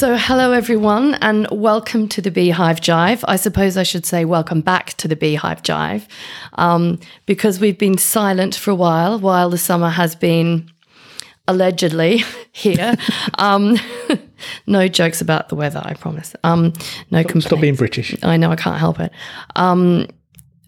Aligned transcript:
So, 0.00 0.16
hello 0.16 0.52
everyone, 0.52 1.16
and 1.16 1.46
welcome 1.50 2.08
to 2.08 2.22
the 2.22 2.30
Beehive 2.30 2.80
Jive. 2.80 3.22
I 3.28 3.36
suppose 3.36 3.76
I 3.76 3.82
should 3.82 4.06
say 4.06 4.24
welcome 4.24 4.62
back 4.62 4.94
to 4.94 5.06
the 5.06 5.14
Beehive 5.14 5.62
Jive, 5.62 6.08
um, 6.54 6.98
because 7.26 7.60
we've 7.60 7.76
been 7.76 7.98
silent 7.98 8.54
for 8.54 8.70
a 8.70 8.74
while 8.74 9.18
while 9.18 9.50
the 9.50 9.58
summer 9.58 9.90
has 9.90 10.14
been 10.14 10.70
allegedly 11.46 12.24
here. 12.52 12.94
um, 13.34 13.76
no 14.66 14.88
jokes 14.88 15.20
about 15.20 15.50
the 15.50 15.54
weather, 15.54 15.82
I 15.84 15.92
promise. 15.92 16.34
Um, 16.44 16.72
no 17.10 17.22
complaints. 17.22 17.48
Stop 17.48 17.60
being 17.60 17.74
British. 17.74 18.16
I 18.22 18.38
know 18.38 18.50
I 18.50 18.56
can't 18.56 18.78
help 18.78 19.00
it. 19.00 19.12
Um, 19.56 20.06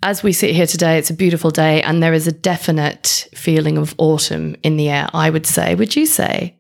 as 0.03 0.23
we 0.23 0.35
sit 0.35 0.55
here 0.55 0.67
today, 0.67 0.99
it's 0.99 1.09
a 1.09 1.15
beautiful 1.15 1.51
day, 1.51 1.81
and 1.81 2.03
there 2.03 2.13
is 2.13 2.27
a 2.27 2.33
definite 2.33 3.29
feeling 3.35 3.79
of 3.79 3.95
autumn 3.97 4.57
in 4.63 4.77
the 4.77 4.91
air. 4.91 5.09
I 5.15 5.31
would 5.31 5.47
say. 5.47 5.75
Would 5.75 5.97
you 5.97 6.05
say? 6.05 6.59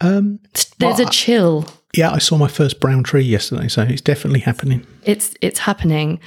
Um, 0.00 0.40
There's 0.78 0.98
well, 0.98 1.08
a 1.08 1.10
chill. 1.10 1.66
yeah, 1.94 2.10
I 2.10 2.18
saw 2.18 2.36
my 2.36 2.48
first 2.48 2.80
brown 2.80 3.02
tree 3.02 3.22
yesterday, 3.22 3.68
so 3.68 3.82
it's 3.82 4.02
definitely 4.02 4.40
happening. 4.40 4.86
It's 5.04 5.34
it's 5.40 5.58
happening, 5.58 6.20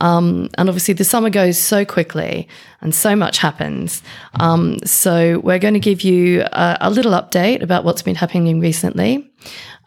um, 0.00 0.50
and 0.58 0.68
obviously 0.68 0.94
the 0.94 1.04
summer 1.04 1.30
goes 1.30 1.58
so 1.58 1.84
quickly, 1.84 2.48
and 2.80 2.94
so 2.94 3.16
much 3.16 3.38
happens. 3.38 4.02
Um, 4.40 4.78
so 4.84 5.40
we're 5.40 5.58
going 5.58 5.74
to 5.74 5.80
give 5.80 6.02
you 6.02 6.42
a, 6.42 6.78
a 6.82 6.90
little 6.90 7.12
update 7.12 7.62
about 7.62 7.84
what's 7.84 8.02
been 8.02 8.16
happening 8.16 8.60
recently, 8.60 9.30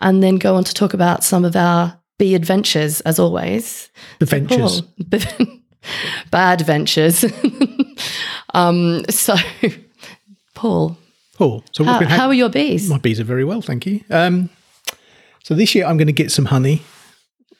and 0.01 0.23
then 0.23 0.37
go 0.37 0.55
on 0.55 0.63
to 0.63 0.73
talk 0.73 0.93
about 0.93 1.23
some 1.23 1.45
of 1.45 1.55
our 1.55 1.99
bee 2.17 2.35
adventures, 2.35 3.01
as 3.01 3.19
always. 3.19 3.89
Adventures. 4.19 4.81
Paul, 4.81 5.47
bad 6.31 6.61
ventures. 6.61 7.23
um, 8.53 9.05
so, 9.09 9.35
Paul, 10.55 10.97
Oh, 11.39 11.63
so 11.71 11.83
how, 11.83 11.99
been 11.99 12.07
hap- 12.07 12.19
how 12.19 12.27
are 12.27 12.33
your 12.33 12.49
bees? 12.49 12.89
my 12.89 12.97
bees 12.97 13.19
are 13.19 13.23
very 13.25 13.43
well, 13.43 13.61
thank 13.61 13.85
you. 13.85 14.01
Um, 14.09 14.49
so 15.43 15.53
this 15.53 15.75
year 15.75 15.85
I'm 15.85 15.97
going 15.97 16.07
to 16.07 16.13
get 16.13 16.31
some 16.31 16.45
honey, 16.45 16.81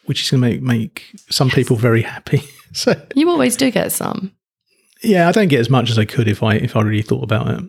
which 0.05 0.23
is 0.23 0.31
going 0.31 0.41
to 0.41 0.47
make 0.49 0.61
make 0.61 1.05
some 1.29 1.49
people 1.49 1.75
very 1.75 2.01
happy. 2.03 2.41
So 2.73 2.93
You 3.15 3.29
always 3.29 3.55
do 3.55 3.71
get 3.71 3.93
some, 3.93 4.33
yeah, 5.01 5.29
I 5.29 5.31
don't 5.31 5.47
get 5.47 5.61
as 5.61 5.69
much 5.69 5.89
as 5.89 5.97
I 5.97 6.03
could 6.03 6.27
if 6.27 6.43
I 6.43 6.55
if 6.55 6.75
I 6.75 6.81
really 6.81 7.01
thought 7.01 7.23
about 7.23 7.47
it. 7.47 7.63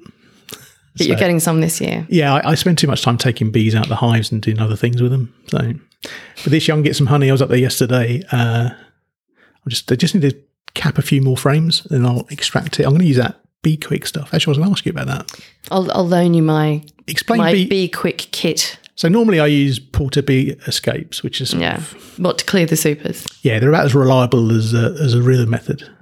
but 0.96 1.06
you're 1.06 1.16
getting 1.16 1.38
some 1.38 1.60
this 1.60 1.80
year. 1.80 2.04
Yeah, 2.10 2.34
I, 2.34 2.50
I 2.50 2.54
spend 2.56 2.78
too 2.78 2.88
much 2.88 3.02
time 3.02 3.16
taking 3.16 3.52
bees 3.52 3.76
out 3.76 3.84
of 3.84 3.88
the 3.88 3.96
hives 3.96 4.32
and 4.32 4.42
doing 4.42 4.58
other 4.58 4.74
things 4.76 5.00
with 5.00 5.12
them. 5.12 5.32
So, 5.46 5.72
but 6.02 6.50
this 6.50 6.66
year 6.66 6.74
I 6.74 6.76
can 6.78 6.82
get 6.82 6.96
some 6.96 7.06
honey. 7.06 7.28
I 7.28 7.32
was 7.32 7.40
up 7.40 7.48
there 7.48 7.58
yesterday. 7.58 8.22
Uh, 8.32 8.70
I 8.72 9.68
just 9.68 9.90
I 9.92 9.94
just 9.94 10.14
need 10.16 10.28
to 10.28 10.36
cap 10.74 10.98
a 10.98 11.02
few 11.02 11.22
more 11.22 11.36
frames, 11.36 11.86
and 11.90 12.04
I'll 12.04 12.26
extract 12.30 12.80
it. 12.80 12.84
I'm 12.84 12.90
going 12.90 13.02
to 13.02 13.06
use 13.06 13.16
that 13.18 13.40
Bee 13.62 13.76
Quick 13.76 14.06
stuff. 14.06 14.32
Actually, 14.32 14.50
I 14.50 14.52
was 14.52 14.58
going 14.58 14.68
to 14.68 14.72
ask 14.72 14.86
you 14.86 14.90
about 14.92 15.06
that. 15.08 15.40
I'll, 15.70 15.90
I'll 15.92 16.06
loan 16.06 16.34
you 16.34 16.42
my 16.42 16.82
Explain 17.06 17.38
my 17.38 17.52
bee 17.52 17.88
quick 17.88 18.28
kit. 18.32 18.78
So 18.94 19.08
normally 19.08 19.40
I 19.40 19.46
use 19.46 19.78
Porter 19.78 20.22
Bee 20.22 20.50
Escapes, 20.66 21.22
which 21.22 21.40
is 21.40 21.54
Yeah, 21.54 21.76
of- 21.78 22.18
what 22.18 22.38
to 22.38 22.44
clear 22.44 22.66
the 22.66 22.76
supers. 22.76 23.24
yeah, 23.42 23.58
they're 23.58 23.68
about 23.70 23.84
as 23.86 23.94
reliable 23.94 24.50
as 24.52 24.74
a, 24.74 24.96
as 25.00 25.14
a 25.14 25.22
real 25.22 25.46
method. 25.46 25.88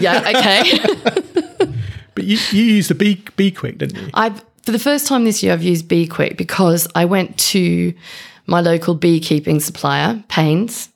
Yeah, 0.00 0.32
okay. 0.36 1.74
But 2.16 2.24
you, 2.24 2.38
you 2.50 2.64
use 2.64 2.88
the 2.88 2.94
Bee 2.96 3.24
Bee 3.36 3.52
Quick, 3.52 3.78
didn't 3.78 3.96
you? 4.02 4.10
I've 4.14 4.44
for 4.64 4.72
the 4.72 4.78
first 4.80 5.06
time 5.06 5.24
this 5.24 5.42
year 5.42 5.52
I've 5.52 5.62
used 5.62 5.86
Bee 5.88 6.06
Quick 6.08 6.36
because 6.36 6.88
I 6.94 7.04
went 7.04 7.38
to 7.38 7.94
my 8.50 8.60
local 8.60 8.94
beekeeping 8.94 9.60
supplier, 9.60 10.22
Paynes, 10.28 10.88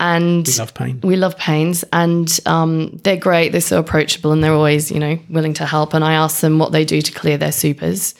and 0.00 0.46
we 0.46 0.54
Love 0.54 0.74
pain. 0.74 1.00
we 1.02 1.16
love 1.16 1.36
Paynes, 1.36 1.84
and 1.92 2.38
um, 2.46 2.96
they're 3.04 3.16
great. 3.16 3.52
They're 3.52 3.60
so 3.60 3.78
approachable, 3.78 4.32
and 4.32 4.42
they're 4.42 4.52
always, 4.52 4.90
you 4.90 4.98
know, 4.98 5.18
willing 5.30 5.54
to 5.54 5.64
help. 5.66 5.94
And 5.94 6.04
I 6.04 6.12
asked 6.14 6.40
them 6.42 6.58
what 6.58 6.72
they 6.72 6.84
do 6.84 7.00
to 7.00 7.12
clear 7.12 7.38
their 7.38 7.52
supers, 7.52 8.14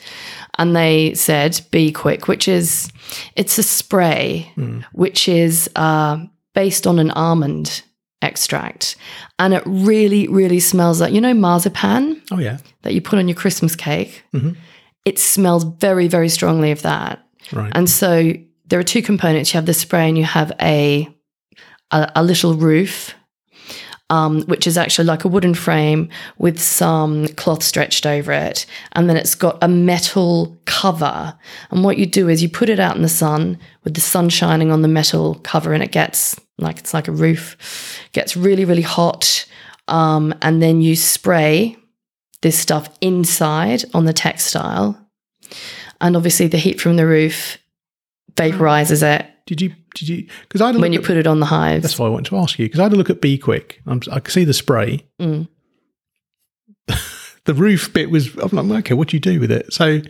and 0.57 0.75
they 0.75 1.13
said 1.13 1.59
Bee 1.69 1.91
Quick, 1.91 2.27
which 2.27 2.47
is 2.47 2.89
it's 3.35 3.57
a 3.59 3.63
spray, 3.63 4.51
which 4.93 5.27
is 5.27 5.69
uh, 5.75 6.17
based 6.55 6.87
on 6.87 6.97
an 6.97 7.11
almond 7.11 7.83
extract, 8.21 8.95
and 9.37 9.53
it 9.53 9.63
really, 9.65 10.27
really 10.29 10.59
smells 10.61 10.99
like 11.01 11.13
you 11.13 11.21
know 11.21 11.33
marzipan 11.33 12.21
Oh 12.31 12.39
yeah, 12.39 12.57
that 12.83 12.93
you 12.93 13.01
put 13.01 13.19
on 13.19 13.27
your 13.27 13.35
Christmas 13.35 13.75
cake. 13.75 14.23
It 15.05 15.19
smells 15.19 15.63
very, 15.63 16.07
very 16.07 16.27
strongly 16.29 16.71
of 16.71 16.81
that. 16.81 17.23
right. 17.53 17.71
And 17.75 17.89
so 17.89 18.33
there 18.67 18.79
are 18.79 18.83
two 18.83 19.01
components. 19.01 19.53
You 19.53 19.57
have 19.57 19.65
the 19.65 19.73
spray 19.73 20.07
and 20.07 20.17
you 20.17 20.23
have 20.23 20.51
a 20.61 21.09
a, 21.91 22.11
a 22.15 22.23
little 22.23 22.53
roof, 22.53 23.15
um, 24.09 24.41
which 24.43 24.67
is 24.67 24.77
actually 24.77 25.05
like 25.05 25.25
a 25.25 25.27
wooden 25.27 25.53
frame 25.53 26.09
with 26.37 26.59
some 26.59 27.27
cloth 27.29 27.63
stretched 27.63 28.05
over 28.05 28.31
it. 28.31 28.65
And 28.93 29.09
then 29.09 29.17
it's 29.17 29.35
got 29.35 29.57
a 29.61 29.67
metal 29.67 30.57
cover. 30.65 31.37
And 31.71 31.83
what 31.83 31.97
you 31.97 32.05
do 32.05 32.29
is 32.29 32.43
you 32.43 32.49
put 32.49 32.69
it 32.69 32.79
out 32.79 32.95
in 32.95 33.01
the 33.01 33.09
sun 33.09 33.57
with 33.83 33.93
the 33.93 34.01
sun 34.01 34.29
shining 34.29 34.71
on 34.71 34.81
the 34.81 34.87
metal 34.87 35.35
cover 35.43 35.73
and 35.73 35.83
it 35.83 35.91
gets 35.91 36.39
like 36.57 36.79
it's 36.79 36.93
like 36.93 37.07
a 37.07 37.11
roof, 37.13 38.01
gets 38.11 38.35
really, 38.35 38.65
really 38.65 38.81
hot. 38.81 39.45
Um, 39.87 40.33
and 40.41 40.61
then 40.61 40.81
you 40.81 40.95
spray 40.95 41.77
this 42.41 42.57
stuff 42.59 42.89
inside 42.99 43.85
on 43.93 44.05
the 44.05 44.13
textile. 44.13 44.99
And 46.01 46.15
obviously 46.15 46.47
the 46.47 46.57
heat 46.57 46.81
from 46.81 46.97
the 46.97 47.07
roof 47.07 47.57
vaporizes 48.35 49.01
it 49.01 49.25
did 49.47 49.61
you 49.61 49.73
did 49.95 50.09
you 50.09 50.27
because 50.41 50.61
I 50.61 50.71
when 50.71 50.93
you 50.93 50.99
at- 50.99 51.05
put 51.05 51.17
it 51.17 51.25
on 51.25 51.39
the 51.39 51.45
hives. 51.47 51.81
That's 51.81 51.97
why 51.97 52.05
I 52.05 52.09
wanted 52.09 52.29
to 52.29 52.37
ask 52.37 52.59
you 52.59 52.65
because 52.65 52.81
I 52.81 52.83
had 52.83 52.93
a 52.93 52.97
look 52.97 53.09
at 53.09 53.21
Bee 53.21 53.37
Quick. 53.37 53.81
I'm, 53.87 54.01
I 54.11 54.19
can 54.19 54.31
see 54.31 54.43
the 54.43 54.53
spray. 54.53 55.05
Mm. 55.19 55.47
the 57.45 57.53
roof 57.53 57.91
bit 57.93 58.11
was. 58.11 58.35
I'm 58.35 58.69
like, 58.69 58.79
okay, 58.85 58.93
what 58.93 59.07
do 59.07 59.15
you 59.15 59.21
do 59.21 59.39
with 59.39 59.49
it? 59.49 59.73
So 59.73 60.01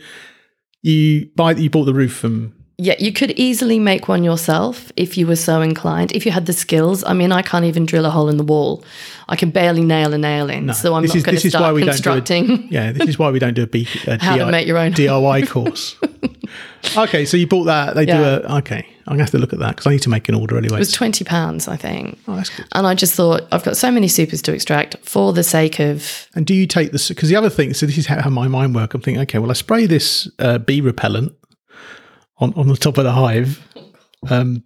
you 0.82 1.30
buy 1.36 1.52
you 1.52 1.70
bought 1.70 1.86
the 1.86 1.94
roof 1.94 2.14
from. 2.14 2.54
Yeah, 2.80 2.96
you 3.00 3.12
could 3.12 3.32
easily 3.32 3.80
make 3.80 4.08
one 4.08 4.24
yourself 4.24 4.92
if 4.96 5.18
you 5.18 5.26
were 5.26 5.36
so 5.36 5.62
inclined. 5.62 6.12
If 6.12 6.28
you 6.28 6.32
had 6.32 6.46
the 6.46 6.54
skills, 6.54 7.04
I 7.04 7.14
mean, 7.14 7.32
I 7.32 7.42
can't 7.42 7.66
even 7.66 7.88
drill 7.88 8.06
a 8.06 8.12
hole 8.12 8.30
in 8.30 8.38
the 8.38 8.44
wall. 8.44 8.84
I 9.28 9.36
can 9.36 9.50
barely 9.50 9.82
nail 9.82 10.14
a 10.14 10.18
nail 10.20 10.48
in, 10.48 10.72
so 10.76 10.94
I'm 10.94 11.04
not 11.04 11.24
going 11.24 11.38
to 11.38 11.50
start 11.50 11.64
don't 11.64 11.76
do 11.76 11.84
a- 11.84 11.86
constructing. 11.88 12.68
Yeah, 12.72 12.92
this 12.92 13.08
is 13.10 13.18
why 13.18 13.32
we 13.32 13.40
don't 13.40 13.56
do 13.56 13.64
a, 13.64 13.68
bee, 13.68 13.88
a 14.08 14.22
How 14.24 14.36
to 14.36 14.52
make 14.52 14.68
your 14.68 14.78
own 14.78 14.94
DIY 14.94 15.50
course. 15.50 15.96
okay, 16.98 17.26
so 17.26 17.38
you 17.38 17.48
bought 17.48 17.66
that. 17.66 17.96
They 17.96 18.06
Yeah. 18.06 18.18
do 18.18 18.24
a. 18.48 18.58
Okay, 18.60 18.86
I'm 19.08 19.14
gonna 19.14 19.24
have 19.24 19.32
to 19.32 19.38
look 19.38 19.54
at 19.54 19.60
that 19.60 19.70
because 19.76 19.88
I 19.88 19.92
need 19.92 20.02
to 20.04 20.10
make 20.10 20.28
an 20.30 20.36
order 20.36 20.58
anyway. 20.58 20.76
It 20.78 20.80
was 20.80 20.92
twenty 20.92 21.24
pounds, 21.24 21.68
I 21.68 21.76
think. 21.76 22.18
oh, 22.28 22.36
that's 22.36 22.50
good. 22.50 22.66
And 22.74 22.86
I 22.88 22.94
just 22.96 23.14
thought 23.16 23.44
I've 23.52 23.64
got 23.64 23.78
so 23.78 23.92
many 23.92 24.08
supers 24.08 24.42
to 24.44 24.54
extract 24.54 24.98
for 25.04 25.34
the 25.34 25.44
sake 25.44 25.80
of 25.80 26.28
And 26.36 26.46
do 26.46 26.54
you 26.54 26.68
take 26.68 26.92
this? 26.92 27.10
Because 27.10 27.30
the 27.30 27.36
other 27.36 27.50
thing, 27.50 27.74
so 27.74 27.86
this 27.86 27.98
is 27.98 28.06
how, 28.08 28.30
my 28.30 28.48
mind 28.48 28.76
works. 28.76 28.94
I'm 28.96 29.02
thinking, 29.02 29.22
okay, 29.24 29.40
well, 29.40 29.52
I 29.52 29.54
spray 29.54 29.86
this 29.86 30.30
uh, 30.40 30.58
bee 30.58 30.82
repellent 30.82 31.34
on, 32.40 32.54
on 32.56 32.68
the 32.68 32.76
top 32.78 32.98
of 32.98 33.04
the 33.04 33.12
hive. 33.12 33.62
Um, 34.30 34.64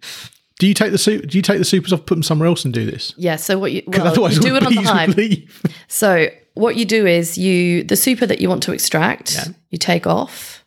do 0.58 0.66
you 0.68 0.74
take 0.74 0.92
the 0.92 0.98
su- 0.98 1.20
Do 1.22 1.36
you 1.38 1.42
take 1.42 1.58
the 1.58 1.64
supers 1.64 1.92
off, 1.92 2.06
put 2.06 2.14
them 2.14 2.22
somewhere 2.22 2.46
else, 2.48 2.64
and 2.64 2.72
do 2.72 2.84
this? 2.88 3.14
yeah. 3.16 3.36
So 3.36 3.58
what 3.58 3.72
you 3.72 3.82
well, 3.86 4.06
otherwise, 4.06 4.36
you 4.36 4.42
do 4.42 4.56
it 4.56 4.64
on 4.64 4.74
the 4.74 4.82
hive. 4.82 5.74
So 5.88 6.28
what 6.54 6.76
you 6.76 6.84
do 6.84 7.06
is 7.06 7.36
you 7.38 7.82
the 7.82 7.96
super 7.96 8.26
that 8.26 8.40
you 8.40 8.48
want 8.48 8.62
to 8.64 8.72
extract, 8.72 9.34
Yeah. 9.34 9.44
you 9.70 9.78
take 9.78 10.06
off. 10.06 10.61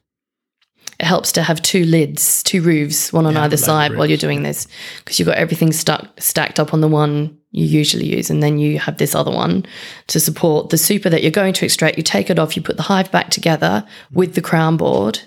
It 0.99 1.05
helps 1.05 1.31
to 1.33 1.43
have 1.43 1.61
two 1.61 1.83
lids, 1.83 2.41
two 2.43 2.61
roofs, 2.61 3.11
one 3.11 3.25
on 3.25 3.33
Yeah, 3.33 3.43
either 3.43 3.57
side 3.57 3.95
while 3.95 4.05
you're 4.05 4.17
doing 4.17 4.43
this, 4.43 4.67
because 4.99 5.19
you've 5.19 5.27
got 5.27 5.37
everything 5.37 5.71
stuck 5.71 6.09
stacked 6.19 6.59
up 6.59 6.73
on 6.73 6.81
the 6.81 6.87
one 6.87 7.37
you 7.51 7.65
usually 7.65 8.05
use, 8.05 8.29
and 8.29 8.41
then 8.41 8.59
you 8.59 8.79
have 8.79 8.97
this 8.97 9.15
other 9.15 9.31
one 9.31 9.65
to 10.07 10.19
support 10.19 10.69
the 10.69 10.77
super 10.77 11.09
that 11.09 11.21
you're 11.21 11.31
going 11.31 11.53
to 11.53 11.65
extract. 11.65 11.97
You 11.97 12.03
take 12.03 12.29
it 12.29 12.39
off, 12.39 12.55
you 12.55 12.61
put 12.61 12.77
the 12.77 12.83
hive 12.83 13.11
back 13.11 13.29
together 13.29 13.85
with 14.11 14.35
the 14.35 14.41
crown 14.41 14.77
board, 14.77 15.21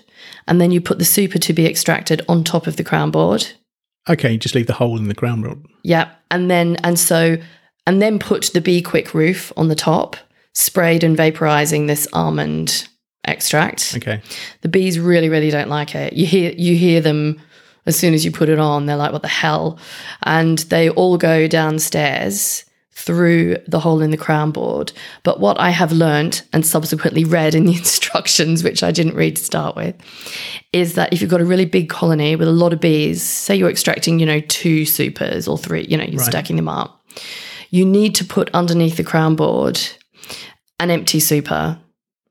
and 0.47 0.59
then 0.59 0.71
you 0.71 0.81
put 0.81 0.97
the 0.97 1.05
super 1.05 1.37
to 1.37 1.53
be 1.53 1.67
extracted 1.67 2.23
on 2.27 2.43
top 2.43 2.65
of 2.65 2.77
the 2.77 2.83
crown 2.83 3.11
board. 3.11 3.47
Okay, 4.07 4.31
you 4.31 4.37
just 4.39 4.55
leave 4.55 4.67
the 4.67 4.73
hole 4.73 4.97
in 4.97 5.07
the 5.07 5.15
crown 5.15 5.41
board. 5.41 5.63
Yeah. 5.83 6.09
And 6.31 6.49
then, 6.49 6.77
and 6.83 6.97
so, 6.97 7.37
and 7.85 8.01
then 8.01 8.17
put 8.17 8.51
the 8.53 8.61
Bee 8.61 8.81
Quick 8.81 9.13
roof 9.13 9.53
on 9.55 9.67
the 9.67 9.75
top, 9.75 10.17
sprayed 10.53 11.03
and 11.03 11.17
vaporizing 11.17 11.87
this 11.87 12.07
almond 12.13 12.87
extract. 13.29 13.93
Okay, 13.95 14.21
The 14.61 14.69
bees 14.69 14.99
really, 14.99 15.29
really 15.29 15.49
don't 15.49 15.69
like 15.69 15.95
it. 15.95 16.13
You 16.13 16.25
hear, 16.25 16.51
you 16.51 16.75
hear 16.75 17.01
them 17.01 17.41
as 17.85 17.97
soon 17.97 18.13
as 18.13 18.25
you 18.25 18.31
put 18.31 18.49
it 18.49 18.59
on. 18.59 18.85
They're 18.85 18.95
like, 18.95 19.11
what 19.11 19.21
the 19.21 19.27
hell? 19.27 19.79
And 20.23 20.59
they 20.59 20.89
all 20.89 21.17
go 21.17 21.47
downstairs 21.47 22.65
through 22.91 23.55
the 23.65 23.79
hole 23.79 24.01
in 24.01 24.11
the 24.11 24.17
crown 24.17 24.51
board. 24.51 24.91
But 25.23 25.39
what 25.39 25.57
I 25.59 25.69
have 25.69 25.93
learnt 25.93 26.43
and 26.51 26.65
subsequently 26.65 27.23
read 27.23 27.55
in 27.55 27.65
the 27.65 27.77
instructions, 27.77 28.63
which 28.63 28.83
I 28.83 28.91
didn't 28.91 29.15
read 29.15 29.37
to 29.37 29.43
start 29.43 29.75
with, 29.75 29.95
is 30.73 30.95
that 30.95 31.13
if 31.13 31.21
you've 31.21 31.31
got 31.31 31.41
a 31.41 31.45
really 31.45 31.65
big 31.65 31.89
colony 31.89 32.35
with 32.35 32.47
a 32.47 32.51
lot 32.51 32.73
of 32.73 32.81
bees, 32.81 33.23
say 33.23 33.55
you're 33.55 33.69
extracting, 33.69 34.19
you 34.19 34.25
know, 34.25 34.41
two 34.41 34.85
supers 34.85 35.47
or 35.47 35.57
three, 35.57 35.85
you 35.87 35.97
know, 35.97 36.03
you're 36.03 36.21
stacking 36.21 36.57
them 36.57 36.67
up, 36.67 37.01
you 37.69 37.85
need 37.85 38.15
to 38.15 38.25
put 38.25 38.49
underneath 38.53 38.97
the 38.97 39.03
crown 39.03 39.35
board 39.35 39.79
an 40.79 40.89
empty 40.89 41.19
super. 41.19 41.79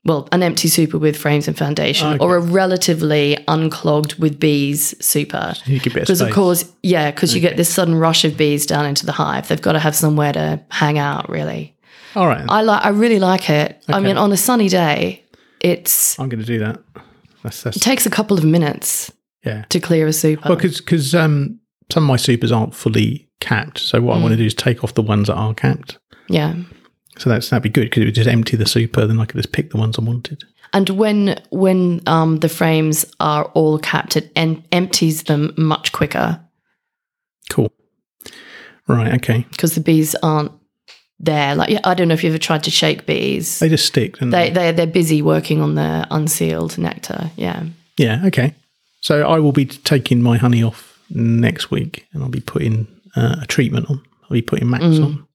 Well, 0.04 0.28
an 0.32 0.42
empty 0.42 0.68
super 0.68 0.96
with 0.96 1.16
frames 1.16 1.48
and 1.48 1.58
foundation, 1.58 2.06
Okay. 2.08 2.24
or 2.24 2.36
a 2.36 2.40
relatively 2.40 3.36
unclogged 3.48 4.14
with 4.14 4.38
bees 4.40 4.94
super. 5.04 5.54
you 5.66 5.80
give 5.80 5.96
it 5.96 5.98
a 5.98 6.00
Because 6.02 6.20
of 6.20 6.30
course, 6.32 6.64
yeah, 6.82 7.10
because 7.10 7.34
you 7.34 7.40
get 7.40 7.56
this 7.56 7.68
sudden 7.68 7.94
rush 7.96 8.24
of 8.24 8.36
bees 8.36 8.64
down 8.64 8.86
into 8.86 9.04
the 9.04 9.12
hive. 9.12 9.48
They've 9.48 9.60
got 9.60 9.72
to 9.72 9.80
have 9.80 9.94
somewhere 9.96 10.32
to 10.32 10.60
hang 10.70 10.98
out. 10.98 11.28
Really, 11.28 11.76
All 12.14 12.26
right, 12.26 12.44
I 12.48 12.62
like. 12.62 12.84
I 12.84 12.90
really 12.90 13.18
like 13.18 13.50
it. 13.50 13.82
I 13.88 14.00
mean, 14.00 14.16
on 14.16 14.32
a 14.32 14.36
sunny 14.36 14.68
day, 14.68 15.24
it's 15.60 16.18
I'm 16.18 16.28
going 16.28 16.40
to 16.40 16.46
do 16.46 16.58
that. 16.60 16.80
That's, 17.42 17.62
that's 17.62 17.76
It 17.76 17.80
takes 17.80 18.06
a 18.06 18.10
couple 18.10 18.38
of 18.38 18.44
minutes 18.44 19.12
yeah. 19.44 19.64
to 19.68 19.80
clear 19.80 20.06
a 20.06 20.12
super. 20.12 20.48
Well, 20.48 20.58
because 20.58 21.14
um, 21.14 21.58
some 21.92 22.04
of 22.04 22.08
my 22.08 22.16
supers 22.16 22.50
aren't 22.52 22.74
fully 22.74 23.28
capped. 23.40 23.78
So 23.78 24.00
what 24.00 24.16
I 24.16 24.20
want 24.20 24.32
to 24.32 24.36
do 24.36 24.44
is 24.44 24.54
take 24.54 24.82
off 24.84 24.94
the 24.94 25.02
ones 25.02 25.26
that 25.26 25.34
are 25.34 25.54
capped. 25.54 25.98
yeah. 26.28 26.54
So 27.18 27.28
that's 27.30 27.50
that'd 27.50 27.62
be 27.62 27.68
good 27.68 27.84
because 27.84 28.02
it 28.02 28.06
would 28.06 28.14
just 28.14 28.28
empty 28.28 28.56
the 28.56 28.66
super. 28.66 29.06
Then 29.06 29.20
I 29.20 29.24
could 29.26 29.36
just 29.36 29.52
pick 29.52 29.70
the 29.70 29.76
ones 29.76 29.98
I 29.98 30.02
wanted. 30.02 30.44
And 30.72 30.90
when 30.90 31.40
when 31.50 32.02
um, 32.06 32.38
the 32.38 32.48
frames 32.48 33.04
are 33.20 33.44
all 33.54 33.78
capped, 33.78 34.16
it 34.16 34.30
en- 34.36 34.62
empties 34.72 35.24
them 35.24 35.52
much 35.56 35.92
quicker 35.92 36.40
Cool. 37.50 37.72
Right. 38.86 39.14
Okay. 39.14 39.46
because 39.50 39.74
the 39.74 39.80
bees 39.80 40.14
aren't 40.22 40.52
there. 41.18 41.54
Like 41.54 41.70
yeah, 41.70 41.80
I 41.84 41.94
don't 41.94 42.08
know 42.08 42.14
if 42.14 42.22
you've 42.24 42.32
ever 42.32 42.38
tried 42.38 42.64
to 42.64 42.70
shake 42.70 43.06
bees. 43.06 43.58
They 43.58 43.68
just 43.68 43.86
stick. 43.86 44.18
don't 44.18 44.30
They 44.30 44.50
they 44.50 44.72
they're 44.72 44.86
busy 44.86 45.22
working 45.22 45.60
on 45.60 45.74
their 45.74 46.06
unsealed 46.10 46.78
nectar. 46.78 47.30
Yeah. 47.36 47.64
Yeah. 47.96 48.22
Okay. 48.26 48.54
So 49.00 49.28
I 49.28 49.38
will 49.38 49.52
be 49.52 49.66
taking 49.66 50.22
my 50.22 50.36
honey 50.38 50.62
off 50.62 50.98
next 51.10 51.70
week, 51.70 52.06
and 52.12 52.22
I'll 52.22 52.28
be 52.28 52.40
putting 52.40 52.86
uh, 53.16 53.36
a 53.42 53.46
treatment 53.46 53.88
on. 53.90 54.02
I'll 54.24 54.30
be 54.34 54.42
putting 54.42 54.68
MAQS 54.68 55.04
on. 55.04 55.26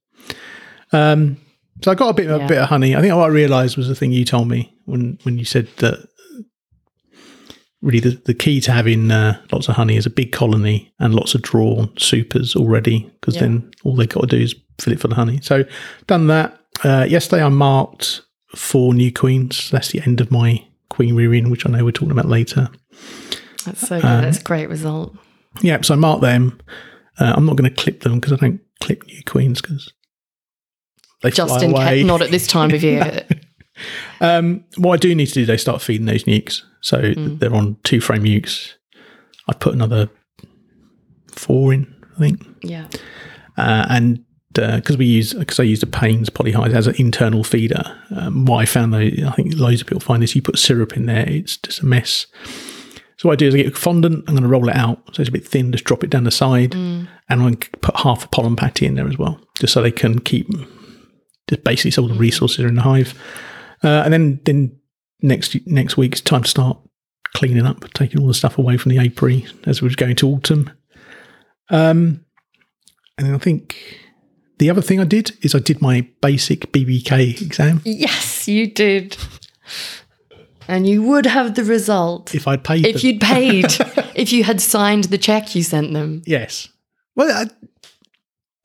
Um. 0.91 1.37
So 1.81 1.91
I 1.91 1.95
got 1.95 2.09
a 2.09 2.13
bit 2.13 2.29
a 2.29 2.39
bit 2.47 2.57
of 2.59 2.69
honey. 2.69 2.95
I 2.95 3.01
think 3.01 3.13
what 3.15 3.25
I 3.25 3.27
realised 3.33 3.75
was 3.77 3.87
the 3.87 3.95
thing 3.95 4.11
you 4.11 4.23
told 4.25 4.47
me 4.47 4.73
when 4.85 5.17
when 5.23 5.37
you 5.37 5.45
said 5.45 5.67
that. 5.77 6.07
Really, 7.81 7.99
the, 7.99 8.11
the 8.25 8.33
key 8.33 8.61
to 8.61 8.71
having 8.71 9.11
uh, 9.11 9.41
lots 9.51 9.67
of 9.67 9.75
honey 9.75 9.97
is 9.97 10.05
a 10.05 10.09
big 10.09 10.31
colony 10.31 10.93
and 10.99 11.13
lots 11.13 11.35
of 11.35 11.41
drawn 11.41 11.91
supers 11.97 12.55
already, 12.55 13.11
because 13.19 13.35
Yeah. 13.35 13.41
then 13.41 13.71
all 13.83 13.97
they've 13.97 14.07
got 14.07 14.21
to 14.21 14.37
do 14.37 14.41
is 14.41 14.55
fill 14.79 14.93
it 14.93 15.01
full 15.01 15.11
of 15.11 15.17
honey. 15.17 15.39
So, 15.41 15.65
done 16.07 16.27
that. 16.27 16.57
Uh, 16.85 17.05
yesterday, 17.09 17.43
I 17.43 17.49
marked 17.49 18.21
four 18.55 18.93
new 18.93 19.11
queens. 19.11 19.69
That's 19.69 19.89
the 19.91 20.01
end 20.05 20.21
of 20.21 20.31
my 20.31 20.65
queen 20.89 21.13
rearing, 21.13 21.49
which 21.49 21.65
I 21.65 21.71
know 21.71 21.83
we're 21.83 21.91
talking 21.91 22.11
about 22.11 22.29
later. 22.29 22.69
That's 23.65 23.81
so 23.81 23.99
good. 23.99 24.05
Um, 24.07 24.21
That's 24.21 24.39
a 24.39 24.43
great 24.43 24.69
result. 24.69 25.13
Yeah, 25.61 25.81
so 25.81 25.93
I 25.93 25.97
marked 25.97 26.21
them. 26.21 26.61
Uh, 27.19 27.33
I'm 27.35 27.45
not 27.45 27.57
going 27.57 27.69
to 27.69 27.83
clip 27.83 27.99
them 27.99 28.15
because 28.21 28.31
I 28.31 28.37
don't 28.37 28.61
clip 28.79 29.05
new 29.07 29.21
queens 29.25 29.61
because 29.61 29.91
they 31.23 31.31
Just 31.31 31.61
in 31.63 31.73
case, 31.73 32.05
not 32.05 32.21
at 32.21 32.29
this 32.31 32.45
time 32.47 32.71
of 32.71 32.83
year. 32.89 33.25
um, 34.21 34.63
what 34.77 34.93
I 34.93 34.97
do 34.97 35.15
need 35.15 35.27
to 35.27 35.33
do, 35.33 35.45
they 35.45 35.57
start 35.57 35.81
feeding 35.81 36.05
those 36.05 36.25
nukes. 36.25 36.61
So 36.81 37.01
Mm. 37.01 37.39
they're 37.39 37.53
on 37.55 37.77
two 37.83 37.99
frame 38.01 38.23
nukes. 38.23 38.73
I'd 39.49 39.59
put 39.59 39.73
another 39.73 40.09
four 41.31 41.73
in, 41.73 41.93
I 42.15 42.19
think. 42.19 42.45
Yeah. 42.61 42.87
Uh, 43.57 43.85
and 43.89 44.23
because 44.53 44.97
we 44.97 45.05
use, 45.05 45.33
because 45.33 45.59
I 45.59 45.63
use 45.63 45.79
the 45.79 45.85
Paynes 45.87 46.29
polyhive 46.29 46.73
as 46.73 46.85
an 46.87 46.95
internal 46.97 47.43
feeder, 47.43 47.83
um, 48.15 48.45
what 48.45 48.57
I 48.59 48.65
found 48.65 48.93
though, 48.93 48.99
I 48.99 49.31
think 49.35 49.55
loads 49.55 49.81
of 49.81 49.87
people 49.87 49.99
find 50.01 50.21
this: 50.21 50.35
you 50.35 50.41
put 50.41 50.59
syrup 50.59 50.95
in 50.95 51.05
there, 51.07 51.27
it's 51.27 51.57
just 51.57 51.79
a 51.81 51.85
mess. 51.85 52.27
So 53.17 53.29
what 53.29 53.33
I 53.33 53.35
do 53.37 53.47
is 53.47 53.55
I 53.55 53.63
get 53.63 53.77
fondant, 53.77 54.25
I'm 54.27 54.33
going 54.35 54.43
to 54.43 54.49
roll 54.49 54.67
it 54.69 54.75
out 54.75 54.99
so 55.15 55.21
it's 55.21 55.29
a 55.29 55.31
bit 55.31 55.47
thin, 55.47 55.71
just 55.71 55.85
drop 55.85 56.03
it 56.03 56.09
down 56.09 56.25
the 56.25 56.31
side, 56.31 56.75
and 56.75 57.07
I'm 57.29 57.39
going 57.39 57.55
to 57.57 57.69
put 57.77 57.95
half 57.97 58.25
a 58.25 58.27
pollen 58.27 58.55
patty 58.55 58.85
in 58.85 58.95
there 58.95 59.07
as 59.07 59.17
well, 59.17 59.39
just 59.59 59.73
so 59.73 59.81
they 59.81 59.91
can 59.91 60.19
keep 60.19 60.47
just 61.49 61.63
basically 61.63 62.01
all 62.01 62.07
the 62.09 62.15
resources 62.15 62.59
are 62.59 62.67
in 62.67 62.75
the 62.75 62.81
hive. 62.81 63.13
Uh, 63.83 64.03
and 64.05 64.13
then 64.13 64.39
then 64.45 64.75
next 65.21 65.55
next 65.67 65.97
week 65.97 66.13
it's 66.13 66.21
time 66.21 66.43
to 66.43 66.49
start 66.49 66.77
cleaning 67.35 67.65
up, 67.65 67.91
taking 67.93 68.21
all 68.21 68.27
the 68.27 68.33
stuff 68.33 68.57
away 68.57 68.77
from 68.77 68.91
the 68.91 68.99
apiary 68.99 69.45
as 69.65 69.81
we're 69.81 69.89
going 69.95 70.15
to 70.15 70.27
autumn. 70.29 70.69
Um, 71.69 72.23
and 73.17 73.27
then 73.27 73.33
I 73.35 73.37
think 73.39 73.99
the 74.59 74.69
other 74.69 74.81
thing 74.81 74.99
I 74.99 75.03
did 75.05 75.31
is 75.41 75.55
I 75.55 75.59
did 75.59 75.81
my 75.81 76.07
basic 76.21 76.71
BBK 76.71 77.41
exam. 77.41 77.81
Yes, 77.83 78.47
you 78.47 78.67
did. 78.67 79.17
And 80.67 80.87
you 80.87 81.03
would 81.03 81.25
have 81.25 81.55
the 81.55 81.63
result 81.63 82.33
If 82.33 82.47
I'd 82.47 82.63
paid, 82.63 82.85
if 82.85 83.01
them. 83.01 83.05
you'd 83.05 83.21
paid, 83.21 83.65
if 84.15 84.31
you 84.31 84.43
had 84.45 84.61
signed 84.61 85.05
the 85.05 85.17
check 85.17 85.55
you 85.55 85.63
sent 85.63 85.91
them. 85.93 86.21
yes, 86.25 86.69
well, 87.15 87.29
I, 87.45 87.49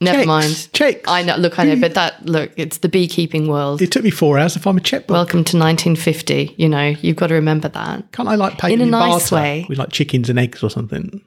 Never 0.00 0.18
checks, 0.18 0.26
mind. 0.26 0.72
checks. 0.72 1.08
I 1.08 1.22
know. 1.24 1.36
Look, 1.36 1.58
I 1.58 1.64
know, 1.64 1.80
but 1.80 1.94
that 1.94 2.24
look, 2.24 2.52
it's 2.56 2.78
the 2.78 2.88
beekeeping 2.88 3.48
world. 3.48 3.82
it 3.82 3.90
took 3.90 4.04
me 4.04 4.10
four 4.10 4.38
hours 4.38 4.52
to 4.52 4.60
find 4.60 4.78
a 4.78 4.80
checkbook. 4.80 5.14
Welcome 5.14 5.42
to 5.44 5.56
1950. 5.56 6.54
You 6.56 6.68
know, 6.68 6.94
you've 7.00 7.16
got 7.16 7.28
to 7.28 7.34
remember 7.34 7.68
that. 7.68 8.12
Can't 8.12 8.28
I 8.28 8.36
like 8.36 8.58
pay 8.58 8.72
in 8.72 8.80
a 8.80 8.86
nice 8.86 9.32
way. 9.32 9.66
with 9.68 9.78
like 9.78 9.90
chickens 9.90 10.30
and 10.30 10.38
eggs 10.38 10.62
or 10.62 10.70
something? 10.70 11.20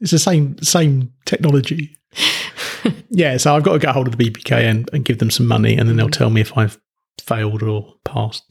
It's 0.00 0.10
the 0.10 0.18
same 0.18 0.58
same 0.58 1.10
technology. 1.24 1.96
yeah, 3.10 3.38
so 3.38 3.56
I've 3.56 3.62
got 3.62 3.72
to 3.72 3.78
get 3.78 3.94
hold 3.94 4.08
of 4.08 4.16
the 4.16 4.30
BBK 4.30 4.52
and, 4.68 4.90
and 4.92 5.04
give 5.06 5.18
them 5.18 5.30
some 5.30 5.46
money, 5.46 5.76
and 5.78 5.88
then 5.88 5.96
they'll 5.96 6.10
tell 6.10 6.28
me 6.28 6.42
if 6.42 6.56
I've 6.58 6.78
failed 7.18 7.62
or 7.62 7.94
passed. 8.04 8.44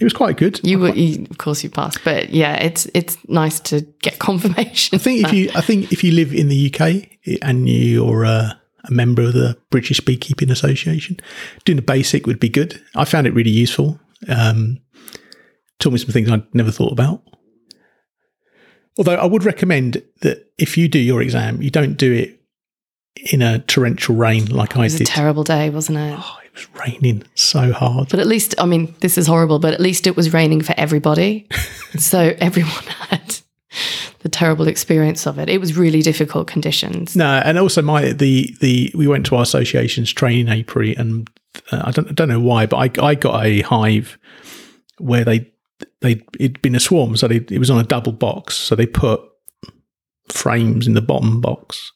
It 0.00 0.04
was 0.04 0.14
quite 0.14 0.38
good. 0.38 0.60
You 0.64 0.78
were, 0.78 0.94
you, 0.94 1.26
of 1.30 1.36
course, 1.36 1.62
you 1.62 1.68
passed, 1.68 2.02
but 2.04 2.30
yeah, 2.30 2.54
it's 2.54 2.86
it's 2.94 3.18
nice 3.28 3.60
to 3.60 3.82
get 4.00 4.18
confirmation. 4.18 4.96
I 4.96 4.98
think 4.98 5.26
if 5.26 5.32
you, 5.34 5.50
I 5.54 5.60
think 5.60 5.92
if 5.92 6.02
you 6.02 6.12
live 6.12 6.32
in 6.32 6.48
the 6.48 6.72
UK 6.72 7.38
and 7.42 7.68
you're 7.68 8.24
uh, 8.24 8.54
a 8.84 8.90
member 8.90 9.22
of 9.22 9.32
the 9.32 9.56
British 9.70 10.00
Beekeeping 10.00 10.50
Association, 10.50 11.18
doing 11.64 11.76
the 11.76 11.82
basic 11.82 12.26
would 12.26 12.40
be 12.40 12.48
good. 12.48 12.82
I 12.94 13.04
found 13.04 13.26
it 13.26 13.34
really 13.34 13.50
useful. 13.50 14.00
Um, 14.28 14.80
taught 15.78 15.92
me 15.92 15.98
some 15.98 16.12
things 16.12 16.30
I'd 16.30 16.54
never 16.54 16.70
thought 16.70 16.92
about. 16.92 17.22
Although 18.98 19.14
I 19.14 19.24
would 19.24 19.44
recommend 19.44 20.02
that 20.20 20.52
if 20.58 20.76
you 20.76 20.88
do 20.88 20.98
your 20.98 21.22
exam, 21.22 21.62
you 21.62 21.70
don't 21.70 21.94
do 21.94 22.12
it 22.12 22.40
in 23.32 23.42
a 23.42 23.58
torrential 23.60 24.14
rain 24.14 24.46
like 24.46 24.76
I 24.76 24.88
did. 24.88 24.94
it 24.94 25.00
was 25.00 25.00
a 25.00 25.04
terrible 25.04 25.44
day, 25.44 25.70
wasn't 25.70 25.98
it? 25.98 26.18
oh, 26.18 26.38
it 26.44 26.52
was 26.54 26.68
raining 26.86 27.24
so 27.34 27.72
hard. 27.72 28.08
But 28.10 28.20
at 28.20 28.26
least, 28.26 28.54
I 28.58 28.66
mean, 28.66 28.94
this 29.00 29.16
is 29.16 29.26
horrible, 29.26 29.58
but 29.58 29.74
at 29.74 29.80
least 29.80 30.06
it 30.06 30.16
was 30.16 30.32
raining 30.32 30.60
for 30.60 30.74
everybody. 30.76 31.48
so 31.98 32.34
everyone 32.38 32.72
had 33.08 33.40
the 34.20 34.28
terrible 34.28 34.68
experience 34.68 35.26
of 35.26 35.38
it. 35.38 35.48
It 35.48 35.58
was 35.58 35.76
really 35.76 36.02
difficult 36.02 36.46
conditions. 36.46 37.16
No, 37.16 37.40
and 37.44 37.58
also 37.58 37.82
my 37.82 38.12
the 38.12 38.54
the 38.60 38.92
we 38.94 39.06
went 39.06 39.26
to 39.26 39.36
our 39.36 39.42
association's 39.42 40.12
training 40.12 40.48
apiary, 40.48 40.94
and 40.96 41.28
uh, 41.70 41.82
I 41.84 41.90
don't 41.90 42.08
I 42.08 42.12
don't 42.12 42.28
know 42.28 42.40
why, 42.40 42.66
but 42.66 42.76
I 42.76 43.06
I 43.06 43.14
got 43.14 43.44
a 43.44 43.62
hive 43.62 44.18
where 44.98 45.24
they 45.24 45.50
they 46.00 46.22
it'd 46.38 46.62
been 46.62 46.74
a 46.74 46.80
swarm, 46.80 47.16
so 47.16 47.28
they, 47.28 47.36
it 47.36 47.58
was 47.58 47.70
on 47.70 47.80
a 47.80 47.84
double 47.84 48.12
box, 48.12 48.56
so 48.56 48.74
they 48.74 48.86
put 48.86 49.20
frames 50.28 50.86
in 50.86 50.94
the 50.94 51.02
bottom 51.02 51.40
box. 51.40 51.92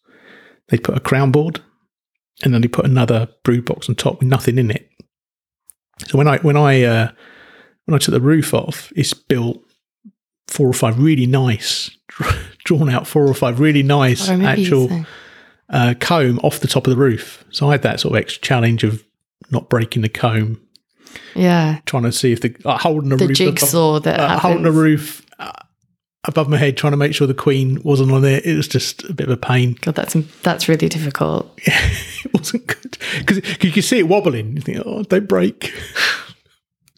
They 0.69 0.79
put 0.79 0.97
a 0.97 1.01
crown 1.01 1.31
board, 1.31 1.61
and 2.43 2.53
then 2.53 2.63
they 2.63 2.69
put 2.69 2.85
another 2.85 3.29
brood 3.45 3.65
box 3.65 3.89
on 3.89 3.95
top 3.95 4.21
with 4.21 4.29
nothing 4.29 4.59
in 4.59 4.71
it. 4.71 4.91
So 6.09 6.19
when 6.19 6.29
I 6.29 6.39
when 6.39 6.57
I 6.57 6.83
uh, 6.83 7.11
when 7.85 7.95
I 7.95 7.99
took 7.99 8.13
the 8.13 8.21
roof 8.21 8.53
off, 8.53 8.93
it's 8.97 9.15
built 9.15 9.63
four 10.49 10.69
or 10.69 10.73
five 10.73 10.99
really 10.99 11.27
nice, 11.27 11.91
drawn 12.65 12.89
out 12.91 13.07
four 13.07 13.27
or 13.27 13.35
five 13.35 13.61
really 13.61 13.83
nice 13.83 14.29
I 14.29 14.33
remember 14.33 14.61
you 14.61 14.85
actual 14.85 15.07
uh, 15.69 15.95
comb 16.01 16.39
off 16.43 16.61
the 16.61 16.69
top 16.69 16.87
of 16.87 16.91
the 16.91 16.97
roof. 17.01 17.45
So 17.51 17.69
I 17.69 17.73
had 17.73 17.83
that 17.83 18.01
sort 18.01 18.15
of 18.15 18.19
extra 18.21 18.41
challenge 18.43 18.85
of 18.85 19.03
not 19.51 19.69
breaking 19.69 20.03
the 20.03 20.09
comb, 20.09 20.61
Yeah. 21.35 21.81
trying 21.87 22.05
to 22.05 22.13
see 22.13 22.33
if 22.33 22.41
the 22.41 22.55
uh, 22.65 22.79
holding 22.79 23.11
the, 23.11 23.17
The 23.17 23.29
roof 23.29 23.37
jigsaw 23.37 24.01
that 24.01 24.15
above, 24.15 24.31
uh, 24.31 24.39
holding 24.39 24.63
the 24.63 24.73
roof 24.73 25.25
uh, 25.39 25.53
above 26.25 26.49
my 26.49 26.57
head, 26.57 26.77
trying 26.77 26.93
to 26.93 26.97
make 26.97 27.15
sure 27.15 27.27
the 27.27 27.35
queen 27.35 27.81
wasn't 27.83 28.13
on 28.13 28.23
there. 28.23 28.41
It 28.45 28.57
was 28.57 28.69
just 28.69 29.05
a 29.05 29.13
bit 29.13 29.27
of 29.27 29.33
a 29.33 29.37
pain. 29.37 29.77
God, 29.81 29.95
that's 29.95 30.15
that's 30.43 30.69
really 30.69 30.89
difficult. 30.89 31.53
Yeah, 31.67 31.79
it 32.25 32.33
wasn't 32.35 32.67
good 32.67 32.99
because 33.19 33.37
you 33.65 33.73
can 33.73 33.83
see 33.83 33.99
it 33.99 34.09
wobbling. 34.09 34.55
You 34.57 34.63
think, 34.63 34.79
oh, 34.85 35.03
don't 35.03 35.29
break. 35.29 35.73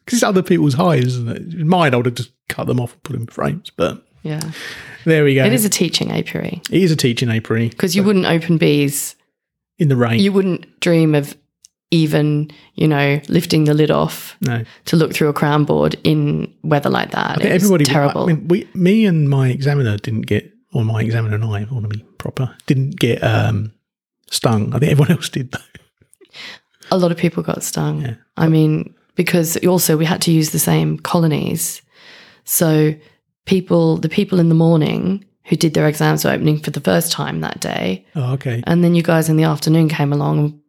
Because 0.08 0.18
it's 0.18 0.22
other 0.24 0.42
people's 0.42 0.74
hives, 0.74 1.16
isn't 1.16 1.28
it? 1.28 1.66
Mine, 1.66 1.92
I 1.94 1.96
would 1.98 2.06
have 2.06 2.14
just 2.14 2.32
cut 2.48 2.66
them 2.66 2.80
off 2.80 2.92
and 2.94 3.02
put 3.02 3.12
them 3.12 3.22
in 3.22 3.26
frames. 3.28 3.70
But 3.76 4.02
Yeah. 4.22 4.40
there 5.04 5.22
we 5.24 5.34
go. 5.34 5.44
It 5.44 5.52
is 5.52 5.64
a 5.64 5.68
teaching 5.68 6.10
apiary 6.10 6.60
it 6.70 6.82
is 6.82 6.90
a 6.90 6.96
teaching 6.96 7.30
apiary 7.30 7.68
because 7.68 7.94
you 7.94 8.02
wouldn't 8.02 8.26
open 8.26 8.56
bees. 8.58 9.14
in 9.78 9.88
the 9.88 9.96
rain. 9.96 10.18
You 10.20 10.32
wouldn't 10.32 10.80
dream 10.80 11.14
of 11.14 11.36
even, 11.90 12.50
you 12.74 12.86
know, 12.88 13.20
lifting 13.28 13.64
the 13.64 13.72
lid 13.74 13.90
off 13.90 14.36
no, 14.40 14.62
to 14.86 14.96
look 14.96 15.12
through 15.14 15.28
a 15.28 15.32
crown 15.32 15.64
board 15.64 15.96
in 16.04 16.52
weather 16.62 16.90
like 16.90 17.12
that. 17.12 17.40
Everybody. 17.40 17.84
terrible. 17.84 18.24
I 18.24 18.26
mean, 18.32 18.48
we, 18.48 18.68
me 18.74 19.06
and 19.06 19.30
my 19.30 19.48
examiner 19.48 19.96
didn't 19.96 20.26
get, 20.26 20.52
or 20.74 20.84
my 20.84 21.00
examiner 21.00 21.34
and 21.36 21.44
I, 21.44 21.60
I 21.62 21.72
want 21.72 21.88
to 21.90 21.96
be 21.96 22.02
proper, 22.18 22.54
didn't 22.66 22.98
get 22.98 23.22
um, 23.22 23.72
stung. 24.30 24.74
I 24.74 24.78
think 24.80 24.90
everyone 24.92 25.12
else 25.16 25.28
did 25.30 25.52
though. 25.52 25.58
a 26.90 26.98
lot 26.98 27.10
of 27.12 27.16
people 27.18 27.42
got 27.42 27.62
stung. 27.62 28.02
Yeah. 28.02 28.14
I 28.36 28.48
mean, 28.48 28.94
because 29.18 29.56
also 29.66 29.96
we 29.98 30.04
had 30.06 30.22
to 30.22 30.30
use 30.30 30.50
the 30.50 30.58
same 30.60 30.96
colonies. 30.98 31.82
So 32.44 32.94
people, 33.44 33.96
the 33.98 34.08
people 34.08 34.38
in 34.38 34.48
the 34.48 34.54
morning 34.54 35.24
who 35.46 35.56
did 35.56 35.74
their 35.74 35.88
exams 35.88 36.24
were 36.24 36.30
opening 36.30 36.58
for 36.60 36.70
the 36.70 36.80
first 36.80 37.10
time 37.10 37.40
that 37.40 37.58
day. 37.60 38.06
Oh, 38.14 38.32
okay. 38.34 38.62
And 38.66 38.84
then 38.84 38.94
you 38.94 39.02
guys 39.02 39.28
in 39.28 39.36
the 39.36 39.44
afternoon 39.44 39.88
came 39.88 40.12
along 40.12 40.60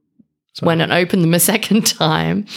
So- 0.54 0.66
went 0.66 0.82
and 0.82 0.92
opened 0.92 1.24
them 1.24 1.34
a 1.36 1.40
second 1.54 1.86
time. 1.86 2.48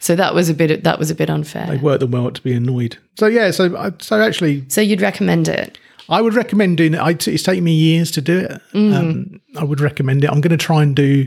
So 0.00 0.16
that 0.16 0.34
was 0.34 0.48
a 0.48 0.54
bit, 0.54 0.82
that 0.84 0.98
was 0.98 1.10
a 1.10 1.14
bit 1.14 1.30
unfair. 1.30 1.66
They 1.66 1.76
worked 1.76 2.00
them 2.00 2.10
well 2.10 2.30
to 2.30 2.42
be 2.42 2.52
annoyed. 2.52 2.98
So 3.18 3.26
yeah, 3.26 3.50
so 3.52 3.76
I- 3.76 3.92
so 4.00 4.20
actually, 4.20 4.64
So 4.68 4.80
you'd 4.80 5.00
recommend 5.00 5.46
it? 5.48 5.78
I 6.08 6.20
would 6.20 6.34
recommend 6.34 6.76
doing 6.78 6.94
it. 6.94 6.98
I, 6.98 7.10
it's 7.10 7.42
taken 7.42 7.62
me 7.64 7.74
years 7.74 8.10
to 8.12 8.20
do 8.20 8.38
it. 8.38 8.60
Um, 8.74 9.40
I 9.56 9.64
would 9.64 9.80
recommend 9.80 10.22
it. 10.24 10.30
I'm 10.30 10.40
going 10.40 10.56
to 10.58 10.64
try 10.66 10.82
and 10.82 10.94
do. 10.94 11.26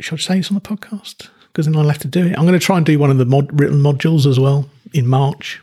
Should 0.00 0.18
I 0.18 0.22
say 0.22 0.36
this 0.38 0.50
on 0.50 0.54
the 0.54 0.60
podcast? 0.60 1.28
Because 1.52 1.66
then 1.66 1.76
I'll 1.76 1.88
have 1.88 1.98
to 1.98 2.08
do 2.08 2.26
it. 2.26 2.36
I'm 2.38 2.46
going 2.46 2.58
to 2.58 2.64
try 2.64 2.76
and 2.76 2.86
do 2.86 2.98
one 2.98 3.10
of 3.10 3.18
the 3.18 3.24
mod, 3.24 3.58
written 3.58 3.78
modules 3.80 4.26
as 4.26 4.38
well 4.38 4.68
in 4.92 5.06
March. 5.06 5.60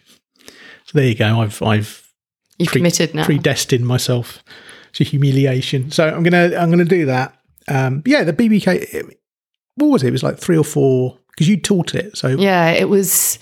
So 0.85 0.91
there 0.99 1.05
you 1.07 1.15
go. 1.15 1.41
I've 1.41 1.61
I've 1.61 2.01
You've 2.57 2.69
Pre- 2.69 2.79
committed 2.79 3.13
now. 3.13 3.25
predestined 3.25 3.85
myself 3.85 4.41
to 4.93 5.03
humiliation. 5.03 5.91
So 5.91 6.07
I'm 6.07 6.23
gonna 6.23 6.55
I'm 6.57 6.69
gonna 6.69 6.85
do 6.85 7.05
that. 7.07 7.37
Um, 7.67 8.01
yeah, 8.05 8.23
the 8.23 8.31
BBK. 8.33 9.11
What 9.75 9.87
was 9.87 10.03
it? 10.03 10.07
It 10.07 10.11
was 10.11 10.23
like 10.23 10.37
three 10.37 10.57
or 10.57 10.63
four 10.63 11.17
because 11.31 11.49
you 11.49 11.57
taught 11.57 11.95
it. 11.95 12.15
So 12.17 12.29
yeah, 12.29 12.69
it 12.69 12.87
was, 12.87 13.39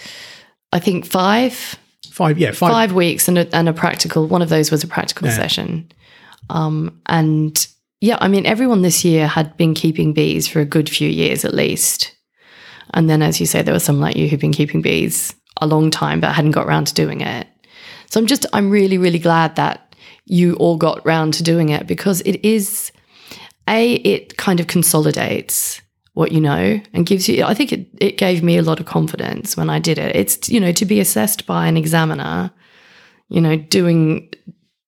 I 0.72 0.80
think, 0.80 1.06
five 1.06 1.78
five. 2.10 2.40
Yeah, 2.40 2.52
five. 2.52 2.72
five 2.72 2.94
weeks 2.94 3.28
and 3.28 3.38
a, 3.38 3.56
and 3.56 3.70
a 3.70 3.74
practical. 3.74 4.26
One 4.28 4.42
of 4.42 4.50
those 4.50 4.72
was 4.72 4.84
a 4.84 4.88
practical 4.88 5.28
Yeah. 5.28 5.36
session. 5.36 5.92
Um, 6.50 7.00
and 7.06 7.68
yeah, 8.02 8.18
I 8.20 8.28
mean, 8.28 8.46
everyone 8.48 8.82
this 8.82 9.06
year 9.06 9.28
had 9.28 9.56
been 9.58 9.74
keeping 9.76 10.14
bees 10.14 10.48
for 10.48 10.60
a 10.60 10.66
good 10.66 10.90
few 10.90 11.10
years 11.10 11.46
at 11.46 11.54
least. 11.54 12.13
And 12.94 13.10
then, 13.10 13.22
as 13.22 13.40
you 13.40 13.46
say, 13.46 13.62
there 13.62 13.74
were 13.74 13.80
some 13.80 14.00
like 14.00 14.16
you 14.16 14.28
who've 14.30 14.40
been 14.40 14.52
keeping 14.52 14.82
bees 14.82 15.36
a 15.62 15.68
long 15.68 15.92
time 15.92 16.20
but 16.20 16.34
hadn't 16.34 16.52
got 16.52 16.68
around 16.68 16.88
to 16.88 16.94
doing 16.94 17.22
it. 17.22 17.48
So 18.10 18.20
I'm 18.20 18.28
just, 18.28 18.46
I'm 18.54 18.70
really, 18.70 18.98
really 18.98 19.20
glad 19.20 19.56
that 19.56 19.96
you 20.26 20.56
all 20.56 20.78
got 20.78 21.06
round 21.06 21.34
to 21.36 21.44
doing 21.44 21.70
it 21.70 21.88
because 21.88 22.22
it 22.22 22.44
is, 22.46 22.92
A, 23.68 23.94
it 23.96 24.38
kind 24.38 24.60
of 24.60 24.68
consolidates 24.68 25.82
what 26.14 26.32
you 26.32 26.40
know 26.40 26.80
and 26.94 27.06
gives 27.06 27.28
you, 27.28 27.44
I 27.44 27.56
think 27.56 27.74
it, 27.74 27.88
it 28.00 28.18
gave 28.18 28.44
me 28.44 28.58
a 28.58 28.62
lot 28.62 28.80
of 28.80 28.86
confidence 28.86 29.58
when 29.58 29.70
I 29.70 29.80
did 29.80 29.98
it. 29.98 30.16
It's, 30.16 30.48
you 30.48 30.60
know, 30.60 30.72
to 30.72 30.86
be 30.86 31.00
assessed 31.00 31.48
by 31.48 31.68
an 31.68 31.76
examiner, 31.76 32.52
you 33.30 33.42
know, 33.42 33.56
doing, 33.56 34.32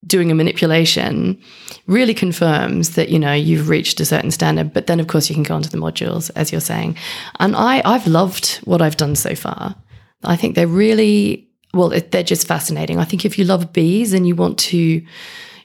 doing 0.08 0.32
a 0.32 0.36
manipulation 0.36 1.40
really 1.88 2.14
confirms 2.14 2.96
that 2.96 3.10
you 3.10 3.20
know 3.20 3.34
you've 3.34 3.70
reached 3.70 4.00
a 4.00 4.06
certain 4.06 4.32
standard 4.32 4.74
but 4.74 4.88
then 4.88 5.00
of 5.00 5.08
course 5.08 5.30
you 5.30 5.36
can 5.36 5.44
go 5.44 5.56
onto 5.56 5.70
the 5.70 5.78
modules 5.78 6.32
as 6.36 6.52
you're 6.52 6.62
saying. 6.62 6.96
And 7.40 7.56
i 7.56 7.82
i've 7.86 8.08
loved 8.08 8.56
what 8.66 8.82
i've 8.82 8.98
done 8.98 9.16
so 9.16 9.36
far. 9.36 9.76
I 10.24 10.36
think 10.36 10.56
they're 10.56 10.68
really 10.68 11.48
well 11.74 11.92
it, 11.92 12.12
they're 12.12 12.24
just 12.24 12.48
fascinating. 12.48 13.00
I 13.00 13.06
think 13.06 13.26
if 13.26 13.38
you 13.38 13.46
love 13.46 13.74
bees 13.74 14.14
and 14.14 14.28
you 14.28 14.36
want 14.36 14.58
to 14.60 15.04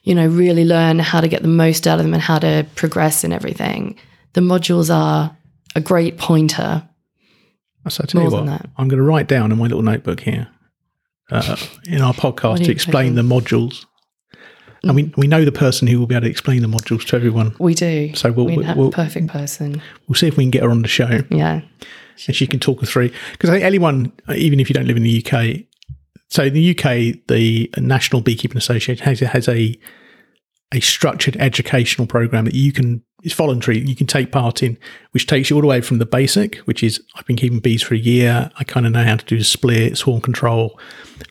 you 0.02 0.14
know 0.14 0.26
really 0.26 0.64
learn 0.64 0.98
how 0.98 1.20
to 1.20 1.28
get 1.28 1.42
the 1.42 1.48
most 1.48 1.86
out 1.86 1.98
of 1.98 2.04
them 2.04 2.14
and 2.14 2.22
how 2.22 2.38
to 2.38 2.66
progress 2.74 3.24
in 3.24 3.32
everything 3.32 3.98
the 4.32 4.40
modules 4.40 4.94
are 4.94 5.36
a 5.74 5.80
great 5.80 6.18
pointer. 6.18 6.86
So 7.88 8.02
I 8.04 8.06
tell 8.06 8.22
you 8.22 8.30
More 8.30 8.40
what, 8.40 8.46
than 8.46 8.56
that. 8.56 8.70
I'm 8.76 8.88
going 8.88 8.98
to 8.98 9.04
write 9.04 9.26
down 9.26 9.52
in 9.52 9.58
my 9.58 9.64
little 9.64 9.82
notebook 9.82 10.20
here 10.20 10.48
uh, 11.30 11.56
in 11.86 12.00
our 12.02 12.12
podcast 12.12 12.64
to 12.64 12.70
explain 12.70 13.14
the 13.14 13.22
modules. 13.22 13.86
And 14.82 14.94
we 14.96 15.12
we 15.16 15.26
know 15.26 15.44
the 15.44 15.52
person 15.52 15.86
who 15.88 15.98
will 15.98 16.06
be 16.06 16.14
able 16.14 16.24
to 16.24 16.30
explain 16.30 16.62
the 16.62 16.68
modules 16.68 17.04
to 17.08 17.16
everyone. 17.16 17.54
we 17.58 17.74
do. 17.74 18.14
So 18.14 18.32
we'll- 18.32 18.46
we 18.46 18.56
we'll- 18.56 18.66
have 18.66 18.76
we'll- 18.76 18.90
the 18.90 18.96
perfect 18.96 19.28
person. 19.28 19.82
We'll 20.08 20.16
see 20.16 20.26
if 20.26 20.36
we 20.36 20.44
can 20.44 20.50
get 20.50 20.62
her 20.62 20.70
on 20.70 20.82
the 20.82 20.88
show. 20.88 21.22
Yeah. 21.30 21.60
And 22.26 22.36
she 22.36 22.46
can 22.46 22.60
talk 22.60 22.82
us 22.82 22.90
through. 22.90 23.10
Because 23.32 23.50
I 23.50 23.54
think 23.54 23.64
anyone, 23.64 24.12
even 24.34 24.60
if 24.60 24.68
you 24.68 24.74
don't 24.74 24.86
live 24.86 24.96
in 24.96 25.02
the 25.02 25.10
UK, 25.24 25.64
so 26.28 26.44
in 26.44 26.52
the 26.54 26.60
UK, 26.76 27.14
the 27.28 27.70
National 27.78 28.20
Beekeeping 28.22 28.58
Association 28.58 29.04
has 29.04 29.20
has 29.20 29.48
a 29.48 29.78
a 30.72 30.80
structured 30.80 31.36
educational 31.38 32.06
program 32.06 32.44
that 32.44 32.54
you 32.54 32.72
can 32.72 33.02
it's 33.22 33.34
voluntary. 33.34 33.78
You 33.80 33.94
can 33.96 34.06
take 34.06 34.32
part 34.32 34.62
in 34.62 34.78
which 35.10 35.26
takes 35.26 35.50
you 35.50 35.56
all 35.56 35.60
the 35.62 35.68
way 35.68 35.80
from 35.82 35.98
the 35.98 36.06
basic 36.06 36.56
which 36.58 36.82
is 36.82 37.02
i've 37.16 37.26
been 37.26 37.36
keeping 37.36 37.58
bees 37.58 37.82
for 37.82 37.94
a 37.94 37.98
year. 37.98 38.50
I 38.58 38.64
kind 38.64 38.86
of 38.86 38.92
know 38.92 39.04
how 39.04 39.16
to 39.16 39.24
do 39.24 39.42
split 39.42 39.98
swarm 39.98 40.20
control 40.20 40.78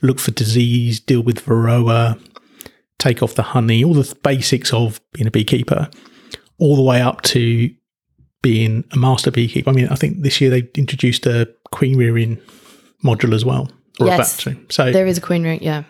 look 0.02 0.20
for 0.20 0.32
disease 0.32 1.00
deal 1.00 1.22
with 1.22 1.46
varroa 1.46 2.20
take 3.00 3.24
off 3.24 3.36
the 3.36 3.44
honey 3.44 3.84
all 3.84 3.94
the 3.94 4.16
basics 4.24 4.74
of 4.74 5.02
being 5.14 5.28
a 5.28 5.32
beekeeper 5.32 5.90
all 6.60 6.76
the 6.76 6.84
way 6.84 7.02
up 7.02 7.22
to 7.22 7.70
being 8.42 8.84
a 8.92 8.98
master 8.98 9.32
beekeeper 9.32 9.70
i 9.70 9.74
mean 9.74 9.88
i 9.90 9.96
think 9.96 10.22
this 10.22 10.40
year 10.40 10.50
they 10.50 10.70
introduced 10.76 11.26
a 11.26 11.48
queen 11.72 11.98
rearing 11.98 12.40
module 13.04 13.34
as 13.34 13.44
well 13.44 13.70
or 14.00 14.08
Yes. 14.08 14.44
about 14.44 14.56
to 14.56 14.74
so 14.74 14.92
there 14.92 15.08
is 15.08 15.18
a 15.18 15.22
queen 15.22 15.44
rearing 15.44 15.64
yeah 15.64 15.84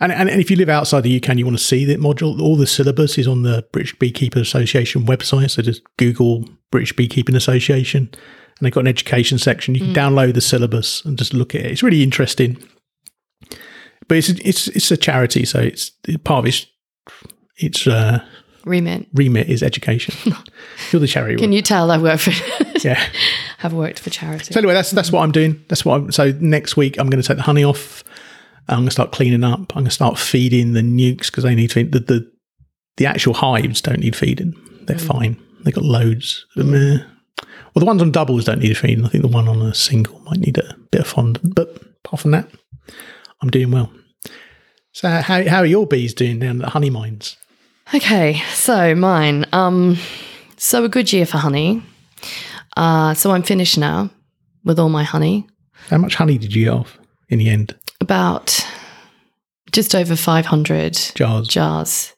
and, 0.00 0.10
and, 0.10 0.28
and 0.28 0.40
if 0.40 0.50
you 0.50 0.56
live 0.56 0.68
outside 0.68 1.02
the 1.02 1.16
UK 1.16 1.28
and 1.28 1.38
you 1.38 1.44
want 1.44 1.56
to 1.56 1.62
see 1.62 1.84
the 1.84 1.94
module, 1.94 2.40
all 2.40 2.56
the 2.56 2.66
syllabus 2.66 3.18
is 3.18 3.28
on 3.28 3.42
the 3.42 3.64
British 3.70 3.96
Beekeeper 4.00 4.40
Association 4.40 5.06
website. 5.06 5.52
So 5.52 5.62
just 5.62 5.80
Google 5.96 6.44
British 6.72 6.92
Beekeeping 6.96 7.36
Association 7.36 8.10
and 8.62 8.66
they've 8.66 8.72
got 8.72 8.80
an 8.80 8.88
education 8.88 9.38
section. 9.38 9.76
You 9.76 9.80
can 9.80 9.90
mm. 9.90 9.94
download 9.94 10.34
the 10.34 10.40
syllabus 10.40 11.04
and 11.04 11.16
just 11.16 11.32
look 11.32 11.54
at 11.54 11.60
it. 11.62 11.70
It's 11.70 11.84
really 11.84 12.02
interesting. 12.02 12.58
But 14.12 14.18
it's 14.18 14.28
it's 14.28 14.68
it's 14.68 14.90
a 14.90 14.98
charity, 14.98 15.46
so 15.46 15.58
it's 15.58 15.90
part 16.22 16.40
of 16.40 16.46
its 16.46 16.66
its 17.56 17.86
uh, 17.86 18.22
remit 18.62 19.08
remit 19.14 19.48
is 19.48 19.62
education. 19.62 20.34
You're 20.92 21.00
the 21.00 21.06
charity. 21.06 21.36
Can 21.36 21.44
one. 21.44 21.52
you 21.54 21.62
tell 21.62 21.90
I 21.90 21.96
work 21.96 22.20
for 22.20 22.30
yeah. 22.86 23.02
have 23.60 23.72
worked 23.72 24.00
for 24.00 24.10
charity? 24.10 24.52
So 24.52 24.60
anyway, 24.60 24.74
that's 24.74 24.90
that's 24.90 25.10
what 25.10 25.22
I'm 25.22 25.32
doing. 25.32 25.64
That's 25.70 25.86
what 25.86 25.94
I'm. 25.94 26.12
So 26.12 26.30
next 26.40 26.76
week 26.76 26.98
I'm 26.98 27.08
going 27.08 27.22
to 27.22 27.26
take 27.26 27.38
the 27.38 27.42
honey 27.42 27.64
off. 27.64 28.04
I'm 28.68 28.80
going 28.80 28.84
to 28.88 28.90
start 28.90 29.12
cleaning 29.12 29.44
up. 29.44 29.60
I'm 29.74 29.76
going 29.76 29.84
to 29.86 29.90
start 29.90 30.18
feeding 30.18 30.74
the 30.74 30.82
nukes 30.82 31.28
because 31.30 31.44
they 31.44 31.54
need 31.54 31.72
feed. 31.72 31.92
The, 31.92 32.00
the 32.00 32.32
the 32.98 33.06
actual 33.06 33.32
hives 33.32 33.80
don't 33.80 34.00
need 34.00 34.14
feeding. 34.14 34.52
They're 34.82 34.98
fine. 34.98 35.40
They've 35.64 35.72
got 35.72 35.84
loads. 35.84 36.44
uh, 36.58 36.62
Well, 36.62 37.00
the 37.76 37.86
ones 37.86 38.02
on 38.02 38.12
doubles 38.12 38.44
don't 38.44 38.58
need 38.60 38.76
feeding. 38.76 39.06
I 39.06 39.08
think 39.08 39.22
the 39.22 39.28
one 39.28 39.48
on 39.48 39.62
a 39.62 39.72
single 39.72 40.20
might 40.20 40.40
need 40.40 40.58
a 40.58 40.76
bit 40.90 41.00
of 41.00 41.06
fondant. 41.06 41.54
But 41.54 41.80
apart 42.04 42.20
from 42.20 42.32
that, 42.32 42.46
I'm 43.40 43.48
doing 43.48 43.70
well. 43.70 43.90
So 44.92 45.08
how 45.08 45.46
how 45.48 45.58
are 45.58 45.66
your 45.66 45.86
bees 45.86 46.14
doing 46.14 46.38
down 46.38 46.56
at 46.60 46.64
the 46.66 46.70
honey 46.70 46.90
mines? 46.90 47.36
Okay, 47.94 48.40
so 48.52 48.94
mine. 48.94 49.46
Um, 49.52 49.98
so 50.56 50.84
a 50.84 50.88
good 50.88 51.12
year 51.12 51.26
for 51.26 51.38
honey. 51.38 51.82
Uh, 52.76 53.14
so 53.14 53.32
I'm 53.32 53.42
finished 53.42 53.76
now 53.78 54.10
with 54.64 54.78
all 54.78 54.88
my 54.88 55.02
honey. 55.02 55.46
How 55.88 55.98
much 55.98 56.14
honey 56.14 56.38
did 56.38 56.54
you 56.54 56.66
get 56.66 56.70
off 56.72 56.98
in 57.28 57.38
the 57.38 57.48
end? 57.48 57.74
About 58.00 58.66
just 59.72 59.94
over 59.94 60.14
500 60.14 60.94
Jars, 61.14 61.48
jars. 61.48 62.14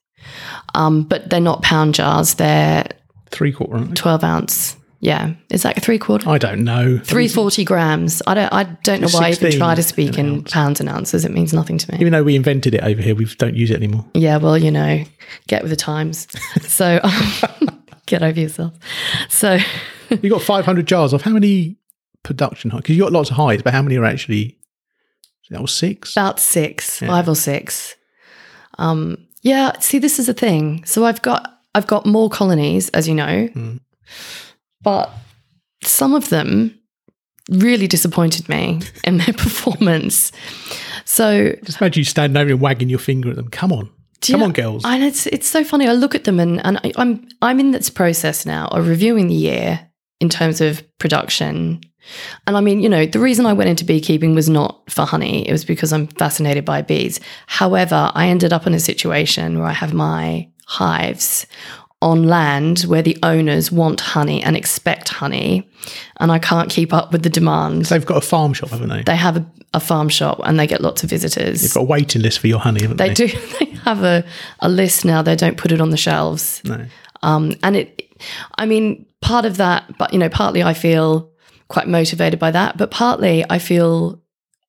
Um, 0.75 1.05
but 1.05 1.31
they're 1.31 1.41
not 1.41 1.63
pound 1.63 1.95
jars. 1.95 2.35
They're 2.35 2.87
three 3.31 3.53
quarter. 3.53 3.87
12 3.95 4.25
ounce. 4.25 4.77
Yeah, 5.05 5.35
is 5.51 5.63
that 5.65 5.83
three 5.83 5.99
quarter? 5.99 6.27
I 6.31 6.39
don't 6.39 6.65
know. 6.65 6.97
340 6.99 7.63
grams. 7.65 8.23
I 8.27 8.33
don't. 8.33 8.51
I 8.53 8.65
don't 8.65 9.03
know 9.03 9.09
why 9.11 9.27
I 9.27 9.31
even 9.33 9.53
try 9.53 9.75
to 9.75 9.83
speak 9.83 10.17
in 10.19 10.37
ounce. 10.37 10.51
pounds 10.51 10.81
and 10.81 10.89
ounces. 10.89 11.27
It 11.27 11.31
means 11.31 11.53
nothing 11.53 11.77
to 11.77 11.93
me. 11.93 11.99
Even 12.01 12.13
though 12.15 12.23
we 12.23 12.35
invented 12.37 12.75
it 12.75 12.83
over 12.83 13.03
here, 13.03 13.15
we 13.15 13.27
don't 13.27 13.55
use 13.55 13.71
it 13.71 13.77
anymore. 13.77 14.07
Yeah, 14.15 14.39
well, 14.39 14.57
you 14.57 14.71
know, 14.71 15.05
get 15.47 15.61
with 15.63 15.71
the 15.71 15.77
times. 15.77 16.27
So 16.63 17.01
get 18.07 18.23
over 18.23 18.41
yourself. 18.41 18.73
So 19.29 19.59
You 20.23 20.31
got 20.31 20.41
500 20.41 20.87
jars 20.87 21.13
of 21.13 21.21
how 21.23 21.33
many 21.33 21.77
production? 22.23 22.71
Because 22.75 22.97
you 22.97 23.03
got 23.03 23.13
lots 23.13 23.29
of 23.31 23.37
hives, 23.37 23.63
but 23.63 23.75
how 23.75 23.83
many 23.83 23.97
are 23.99 24.05
actually? 24.07 24.57
That 25.51 25.61
was 25.61 25.73
six. 25.75 26.15
about 26.17 26.41
six, 26.41 27.01
five 27.01 27.29
or 27.29 27.37
six. 27.37 27.95
Um, 28.79 29.19
yeah. 29.43 29.79
See, 29.81 29.99
this 29.99 30.19
is 30.19 30.31
a 30.31 30.35
thing. 30.35 30.83
So 30.87 31.05
I've 31.05 31.21
got 31.21 31.61
I've 31.75 31.87
got 31.87 32.07
more 32.07 32.31
colonies, 32.31 32.89
as 32.91 33.07
you 33.07 33.15
know, 33.15 33.49
Mm. 33.55 33.81
But 34.85 35.11
some 35.83 36.15
of 36.15 36.29
them 36.29 36.79
really 37.51 37.87
disappointed 37.87 38.49
me 38.49 38.81
in 39.03 39.19
their 39.19 39.35
performance. 39.37 40.33
So 41.05 41.55
Just 41.65 41.81
imagine 41.81 42.01
you 42.01 42.05
standing 42.05 42.37
over 42.41 42.51
and 42.51 42.61
wagging 42.61 42.89
your 42.89 42.99
finger 42.99 43.31
at 43.31 43.37
them. 43.37 43.49
Come 43.49 43.73
on, 43.73 43.91
come 44.23 44.41
know- 44.41 44.47
on, 44.47 44.53
girls. 44.53 44.85
And 44.85 45.03
it's 45.03 45.27
it's 45.27 45.47
so 45.49 45.65
funny. 45.65 45.89
I 45.89 45.93
look 45.93 46.15
at 46.15 46.25
them 46.25 46.41
and, 46.41 46.65
and 46.65 46.79
I, 46.79 46.93
I'm 46.97 47.27
I'm 47.43 47.61
in 47.61 47.73
this 47.73 47.91
process 47.91 48.47
now 48.47 48.69
of 48.69 48.87
reviewing 48.89 49.27
the 49.29 49.35
year 49.35 49.91
in 50.21 50.29
terms 50.29 50.61
of 50.61 50.83
production. 50.99 51.81
And 52.47 52.57
I 52.57 52.61
mean, 52.61 52.81
you 52.81 52.89
know, 52.89 53.07
the 53.07 53.19
reason 53.19 53.47
I 53.47 53.55
went 53.55 53.71
into 53.71 53.85
beekeeping 53.85 54.35
was 54.35 54.49
not 54.49 54.83
for 54.91 55.07
honey. 55.07 55.49
It 55.49 55.53
was 55.53 55.65
because 55.65 55.91
I'm 55.93 56.07
fascinated 56.07 56.65
by 56.65 56.83
bees. 56.83 57.19
However, 57.47 58.11
I 58.15 58.29
ended 58.29 58.53
up 58.53 58.67
in 58.67 58.75
a 58.75 58.81
situation 58.81 59.59
where 59.59 59.69
I 59.69 59.73
have 59.73 59.95
my 59.95 60.49
hives 60.67 61.47
on 62.05 62.25
land 62.25 62.81
where 62.81 63.01
the 63.01 63.17
owners 63.23 63.73
want 63.73 63.99
honey 63.99 64.43
and 64.43 64.57
expect 64.59 65.09
honey, 65.09 65.67
and 66.21 66.31
I 66.31 66.39
can't 66.39 66.69
keep 66.71 66.93
up 66.93 67.13
with 67.13 67.23
the 67.23 67.31
demand. 67.31 67.87
They've 67.87 68.05
got 68.05 68.19
a 68.19 68.27
farm 68.27 68.53
shop, 68.53 68.69
haven't 68.69 68.91
they? 68.91 69.03
They 69.03 69.17
have 69.17 69.39
a, 69.39 69.47
a 69.73 69.81
farm 69.81 70.11
shop 70.11 70.39
and 70.45 70.61
they 70.61 70.67
get 70.67 70.83
lots 70.83 71.03
of 71.03 71.09
visitors. 71.09 71.63
They've 71.63 71.73
got 71.73 71.81
a 71.81 71.85
waiting 71.85 72.21
list 72.21 72.41
for 72.41 72.47
your 72.47 72.59
honey, 72.61 72.83
haven't 72.83 72.99
they? 72.99 73.09
They 73.09 73.15
do. 73.15 73.39
They 73.59 73.71
have 73.91 74.05
a, 74.05 74.25
a 74.61 74.69
list 74.69 75.05
now. 75.05 75.23
They 75.23 75.35
don't 75.35 75.57
put 75.57 75.73
it 75.73 75.81
on 75.81 75.91
the 75.91 75.97
shelves. 75.97 76.63
No. 76.65 76.87
Um, 77.23 77.55
and 77.63 77.77
it, 77.77 78.03
I 78.57 78.67
mean, 78.67 79.07
part 79.23 79.47
of 79.47 79.57
that, 79.57 79.97
but 79.99 80.13
you 80.13 80.19
know, 80.19 80.29
partly 80.29 80.63
I 80.63 80.75
feel 80.75 81.33
quite 81.69 81.89
motivated 81.89 82.39
by 82.39 82.51
that, 82.51 82.77
but 82.77 82.91
partly 82.91 83.45
I 83.49 83.59
feel 83.59 84.23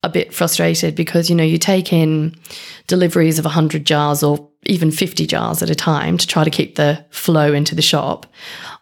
a 0.03 0.09
bit 0.09 0.33
frustrated 0.33 0.95
because 0.95 1.29
you 1.29 1.35
know 1.35 1.43
you 1.43 1.57
take 1.57 1.91
in 1.91 2.35
deliveries 2.87 3.39
of 3.39 3.45
100 3.45 3.85
jars 3.85 4.23
or 4.23 4.49
even 4.65 4.91
50 4.91 5.25
jars 5.27 5.61
at 5.61 5.69
a 5.69 5.75
time 5.75 6.17
to 6.17 6.27
try 6.27 6.43
to 6.43 6.49
keep 6.49 6.75
the 6.75 7.05
flow 7.09 7.53
into 7.53 7.75
the 7.75 7.81
shop. 7.81 8.25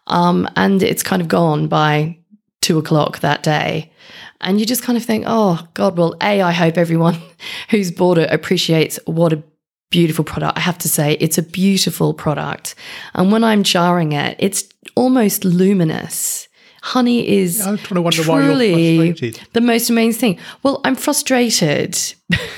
Um, 0.08 0.50
and 0.56 0.82
it's 0.82 1.04
kind 1.04 1.22
of 1.22 1.28
gone 1.28 1.68
by 1.68 2.18
two 2.62 2.78
o'clock 2.78 3.20
that 3.20 3.44
day. 3.44 3.92
And 4.42 4.60
you 4.60 4.66
just 4.66 4.84
kind 4.84 4.98
of 4.98 5.06
think 5.06 5.26
oh 5.28 5.66
god 5.74 5.98
well 5.98 6.16
a 6.22 6.42
i 6.42 6.52
hope 6.52 6.78
everyone 6.78 7.18
who's 7.70 7.92
bought 7.92 8.18
it 8.18 8.30
appreciates 8.32 9.00
what 9.06 9.32
a 9.32 9.44
beautiful 9.90 10.26
product. 10.26 10.58
I 10.58 10.62
have 10.62 10.80
to 10.80 10.90
say 10.90 11.14
it's 11.20 11.38
a 11.38 11.44
beautiful 11.44 12.14
product. 12.14 12.76
And 13.14 13.32
when 13.32 13.44
i'm 13.44 13.64
jarring 13.64 14.12
it 14.12 14.36
it's 14.40 14.66
almost 14.96 15.46
luminous. 15.46 16.48
Honey 16.82 17.26
is 17.26 17.62
I'm 17.66 17.78
trying 17.78 17.96
to 17.96 18.02
wonder 18.02 18.24
why 18.24 18.40
you're 18.40 19.14
truly 19.14 19.42
the 19.54 19.62
most 19.62 19.90
amazing 19.90 20.20
thing. 20.20 20.40
Well, 20.64 20.82
I'm 20.84 20.96
frustrated 20.96 21.98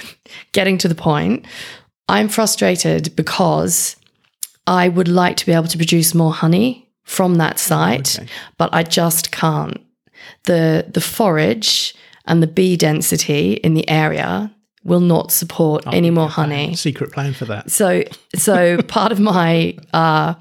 getting 0.51 0.79
to 0.79 0.88
the 0.88 0.96
point. 0.96 1.46
I'm 2.07 2.27
frustrated 2.29 3.15
because 3.15 3.95
I 4.67 4.89
would 4.89 5.07
like 5.07 5.38
to 5.38 5.45
be 5.45 5.51
able 5.53 5.67
to 5.67 5.77
produce 5.77 6.13
more 6.13 6.33
honey 6.33 6.88
from 7.03 7.35
that 7.35 7.59
site, 7.59 8.19
Okay. 8.19 8.27
but 8.57 8.74
I 8.74 8.83
just 8.83 9.31
can't. 9.31 9.79
The 10.43 10.85
the 10.91 11.01
forage 11.01 11.93
and 12.25 12.41
the 12.41 12.47
bee 12.47 12.75
density 12.77 13.53
in 13.53 13.75
the 13.75 13.88
area 13.89 14.51
will 14.83 15.00
not 15.00 15.31
support 15.31 15.83
any 15.91 16.09
more 16.12 16.29
honey. 16.29 16.75
Secret 16.75 17.12
plan 17.12 17.33
for 17.33 17.45
that. 17.45 17.69
So, 17.71 18.03
so 18.35 18.81
part 18.88 19.12
of 19.12 19.19
my 19.19 19.75
uh, 19.93 20.35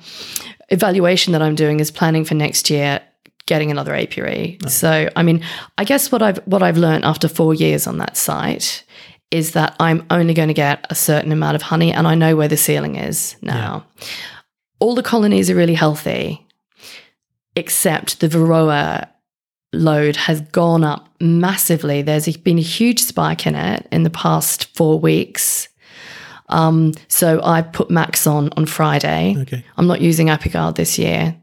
evaluation 0.71 1.33
that 1.33 1.43
I'm 1.43 1.55
doing 1.55 1.81
is 1.81 1.91
planning 1.91 2.25
for 2.25 2.35
next 2.35 2.71
year 2.71 3.01
getting 3.47 3.71
another 3.71 3.95
apiary. 3.95 4.57
So, 4.69 5.11
I 5.17 5.23
mean, 5.23 5.45
I 5.77 5.85
guess 5.85 6.11
what 6.11 6.23
I've 6.23 6.39
what 6.47 6.63
I've 6.63 6.79
learned 6.79 7.05
after 7.05 7.29
four 7.29 7.53
years 7.55 7.87
on 7.87 7.99
that 7.99 8.17
site 8.17 8.85
is 9.31 9.53
that 9.53 9.75
I'm 9.81 10.07
only 10.11 10.35
going 10.35 10.49
to 10.49 10.55
get 10.55 10.87
a 10.91 10.95
certain 10.95 11.33
amount 11.33 11.57
of 11.57 11.63
honey, 11.63 11.93
and 11.93 12.07
I 12.07 12.15
know 12.15 12.37
where 12.37 12.49
the 12.49 12.57
ceiling 12.57 12.97
is 12.97 13.37
now. 13.43 13.85
All 14.79 14.95
the 14.95 15.03
colonies 15.03 15.51
are 15.51 15.55
really 15.55 15.75
healthy, 15.75 16.47
except 17.57 18.21
the 18.21 18.29
Varroa 18.29 19.09
load 19.73 20.17
has 20.17 20.41
gone 20.41 20.85
up 20.85 21.09
massively. 21.21 22.03
There's 22.03 22.37
been 22.37 22.59
a 22.59 22.63
huge 22.63 23.01
spike 23.01 23.47
in 23.47 23.55
it 23.55 23.89
in 23.91 24.05
the 24.05 24.11
past 24.11 24.75
four 24.77 24.99
weeks. 24.99 25.69
Um, 26.49 26.93
so 27.09 27.41
I 27.43 27.63
put 27.63 27.89
MAQS 27.89 28.31
on 28.31 28.51
on 28.57 28.67
Friday. 28.67 29.35
Okay. 29.39 29.65
I'm 29.77 29.87
not 29.87 30.01
using 30.01 30.29
Apigard 30.29 30.77
this 30.77 30.99
year. 30.99 31.37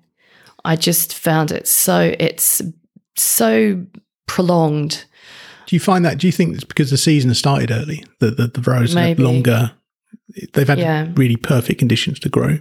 I 0.64 0.76
just 0.76 1.14
found 1.14 1.52
it 1.52 1.68
so 1.68 2.14
it's 2.20 2.62
so 3.18 3.84
prolonged. 4.28 5.06
Do 5.72 5.76
you 5.78 5.80
find 5.80 6.04
that? 6.04 6.18
Do 6.18 6.28
you 6.28 6.34
think 6.34 6.54
it's 6.56 6.66
because 6.66 6.90
the 6.92 6.98
season 6.98 7.30
has 7.30 7.40
started 7.40 7.72
early 7.72 8.04
that 8.20 8.36
the, 8.36 8.48
the 8.48 8.60
rows 8.70 8.94
Maybe. 8.94 9.24
longer? 9.24 9.72
They've 10.52 10.68
had 10.68 10.80
Yeah. 10.80 11.08
really 11.16 11.38
perfect 11.38 11.80
conditions 11.80 12.20
to 12.20 12.30
grow. 12.30 12.60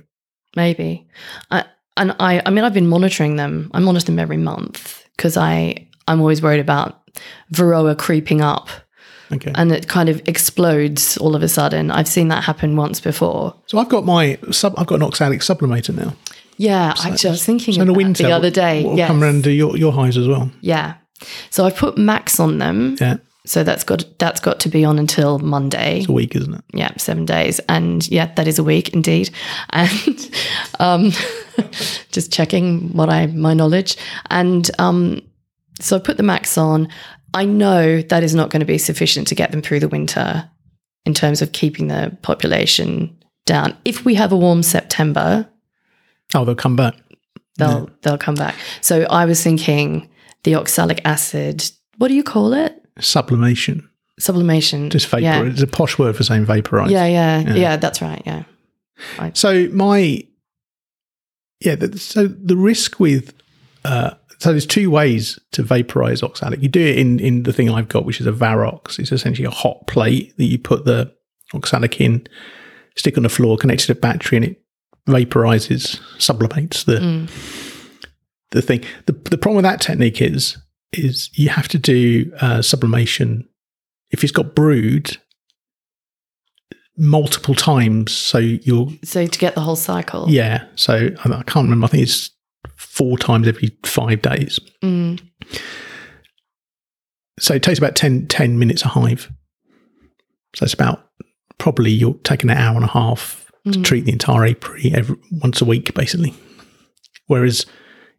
Maybe. 0.54 1.08
I, 1.50 1.64
and 1.96 2.14
I, 2.20 2.40
I 2.46 2.50
mean, 2.50 2.62
I've 2.64 2.72
been 2.72 2.86
monitoring 2.86 3.34
them. 3.34 3.68
I 3.74 3.80
monitor 3.80 4.06
them 4.06 4.20
every 4.20 4.36
month 4.36 5.04
because 5.16 5.36
I, 5.36 5.88
I'm 6.06 6.20
always 6.20 6.40
worried 6.40 6.60
about 6.60 7.02
Varroa 7.52 7.98
creeping 7.98 8.42
up 8.42 8.68
Okay. 9.32 9.50
and 9.56 9.72
it 9.72 9.88
kind 9.88 10.08
of 10.08 10.22
explodes 10.28 11.16
all 11.16 11.34
of 11.34 11.42
a 11.42 11.48
sudden. 11.48 11.90
I've 11.90 12.06
seen 12.06 12.28
that 12.28 12.44
happen 12.44 12.76
once 12.76 13.00
before. 13.00 13.56
so 13.66 13.78
I've 13.80 13.88
got 13.88 14.04
my 14.04 14.38
sub. 14.52 14.74
I've 14.78 14.86
got 14.86 14.94
an 14.96 15.02
oxalic 15.02 15.40
sublimator 15.40 15.96
now. 15.96 16.14
Yeah, 16.58 16.94
actually, 16.96 17.30
I 17.30 17.32
was 17.32 17.44
thinking 17.44 17.74
So 17.74 17.80
of 17.80 17.88
in 17.88 17.92
the 17.92 17.96
winter, 17.96 18.22
the 18.22 18.30
other 18.30 18.50
day. 18.50 18.84
will 18.84 18.96
Yes. 18.96 19.08
come 19.08 19.20
around 19.20 19.34
and 19.34 19.42
do 19.42 19.50
your, 19.50 19.76
your 19.76 19.92
hives 19.92 20.16
as 20.16 20.28
well. 20.28 20.52
Yeah. 20.60 20.94
So 21.50 21.64
I've 21.66 21.76
put 21.76 21.96
MAQS 21.96 22.40
on 22.40 22.58
them. 22.58 22.96
Yeah, 23.00 23.16
So 23.46 23.62
that's 23.64 23.84
got 23.84 24.04
that's 24.18 24.40
got 24.40 24.60
to 24.60 24.68
be 24.68 24.84
on 24.84 24.98
until 24.98 25.38
Monday. 25.38 25.98
it's 26.00 26.08
a 26.08 26.12
week, 26.12 26.34
isn't 26.36 26.54
it? 26.54 26.64
yeah, 26.74 26.90
seven 26.96 27.24
days, 27.26 27.58
and 27.68 28.06
yeah, 28.10 28.32
that 28.34 28.46
is 28.46 28.58
a 28.58 28.64
week 28.64 28.90
indeed. 28.94 29.30
And 29.70 30.30
um, 30.78 31.12
just 32.10 32.32
checking 32.32 32.92
what 32.96 33.08
I 33.10 33.26
my 33.26 33.54
knowledge, 33.54 33.96
and 34.30 34.70
um, 34.78 35.20
so 35.80 35.96
I 35.96 36.00
put 36.00 36.16
the 36.16 36.22
MAQS 36.22 36.58
on. 36.58 36.88
I 37.32 37.44
know 37.44 38.02
that 38.02 38.22
is 38.24 38.34
not 38.34 38.50
going 38.50 38.60
to 38.60 38.66
be 38.66 38.76
sufficient 38.78 39.28
to 39.28 39.36
get 39.36 39.52
them 39.52 39.62
through 39.62 39.78
the 39.80 39.88
winter 39.88 40.50
in 41.06 41.14
terms 41.14 41.40
of 41.42 41.52
keeping 41.52 41.86
the 41.88 42.16
population 42.22 43.16
down. 43.46 43.76
If 43.84 44.04
we 44.04 44.16
have 44.16 44.32
a 44.32 44.36
warm 44.36 44.62
September, 44.64 45.48
Oh, 46.34 46.44
they'll 46.44 46.54
come 46.56 46.74
back. 46.76 46.94
they'll 47.56 47.88
they'll 48.02 48.18
come 48.18 48.34
back. 48.34 48.54
So 48.80 49.02
I 49.04 49.24
was 49.26 49.42
thinking 49.42 50.09
the 50.44 50.54
oxalic 50.54 51.00
acid. 51.04 51.64
What 51.99 52.09
do 52.09 52.14
you 52.14 52.23
call 52.23 52.52
it? 52.52 52.76
Sublimation, 52.99 53.88
Sublimation. 54.18 54.91
just 54.91 55.06
vapor. 55.08 55.23
Yeah. 55.23 55.43
It's 55.45 55.62
a 55.62 55.67
posh 55.67 55.99
word 55.99 56.17
for 56.17 56.23
saying 56.25 56.45
vaporize. 56.45 56.91
Yeah, 56.91 57.06
yeah, 57.06 57.41
Yeah. 57.41 57.54
yeah, 57.54 57.76
That's 57.76 58.02
right. 58.02 58.23
Yeah. 58.26 58.45
So 59.34 59.69
my 59.73 60.23
yeah, 61.60 61.75
the, 61.75 61.99
so 61.99 62.26
the 62.26 62.56
risk 62.56 63.00
with 63.00 63.34
uh, 63.84 64.10
so 64.38 64.50
there's 64.50 64.67
two 64.67 64.91
ways 64.91 65.38
to 65.52 65.62
vaporize 65.62 66.23
oxalic. 66.23 66.62
You 66.62 66.69
do 66.69 66.80
it 66.84 66.99
in 66.99 67.19
in 67.21 67.43
the 67.45 67.52
thing 67.52 67.71
I've 67.71 67.88
got, 67.88 68.04
which 68.04 68.21
is 68.21 68.26
a 68.26 68.32
Varrox. 68.32 68.99
It's 68.99 69.12
essentially 69.12 69.47
a 69.47 69.50
hot 69.50 69.86
plate 69.86 70.36
that 70.36 70.45
you 70.45 70.58
put 70.58 70.84
the 70.84 71.12
oxalic 71.54 72.00
in, 72.00 72.26
stick 72.97 73.17
on 73.17 73.23
the 73.23 73.28
floor, 73.28 73.56
connect 73.56 73.82
to 73.82 73.86
the 73.95 73.95
battery, 74.00 74.36
and 74.36 74.45
it 74.47 74.62
vaporizes, 75.08 75.99
sublimates 76.19 76.84
the 76.84 76.97
Mm. 76.97 77.30
The 78.50 78.63
thing. 78.63 78.84
The 79.06 79.13
the 79.13 79.39
problem 79.39 79.56
with 79.56 79.65
that 79.65 79.80
technique 79.80 80.21
is 80.23 80.56
is 80.93 81.30
you 81.39 81.49
have 81.50 81.69
to 81.69 81.78
do 81.78 82.32
uh, 82.41 82.63
sublimation 82.63 83.49
if 84.10 84.23
it's 84.25 84.32
got 84.32 84.54
brood 84.54 85.17
multiple 86.97 87.54
times. 87.54 88.13
So 88.13 88.39
you're 88.39 88.89
So 89.04 89.26
to 89.26 89.39
get 89.39 89.54
the 89.54 89.60
whole 89.60 89.76
cycle. 89.76 90.26
yeah. 90.28 90.65
So 90.75 91.10
I 91.25 91.28
I 91.32 91.43
can't 91.45 91.65
remember. 91.65 91.84
I 91.86 91.89
think 91.89 92.02
it's 92.02 92.30
four 92.76 93.17
times 93.19 93.47
every 93.49 93.76
five 93.84 94.21
days. 94.23 94.58
Mm. 94.82 95.21
So 97.39 97.54
it 97.54 97.63
takes 97.63 97.78
about 97.78 97.97
10, 97.97 98.26
10 98.26 98.58
minutes 98.58 98.82
a 98.84 98.89
hive. 98.89 99.30
So 100.54 100.65
it's 100.65 100.75
about 100.75 101.06
probably 101.58 101.91
you're 101.91 102.19
taking 102.25 102.50
an 102.50 102.58
hour 102.58 102.75
and 102.76 102.84
a 102.84 102.89
half 102.89 103.50
to 103.67 103.78
Mm. 103.78 103.84
treat 103.84 104.04
the 104.06 104.13
entire 104.13 104.45
apiary 104.47 104.91
every 104.95 105.17
once 105.43 105.60
a 105.60 105.65
week, 105.67 105.93
basically. 105.95 106.34
Whereas 107.26 107.67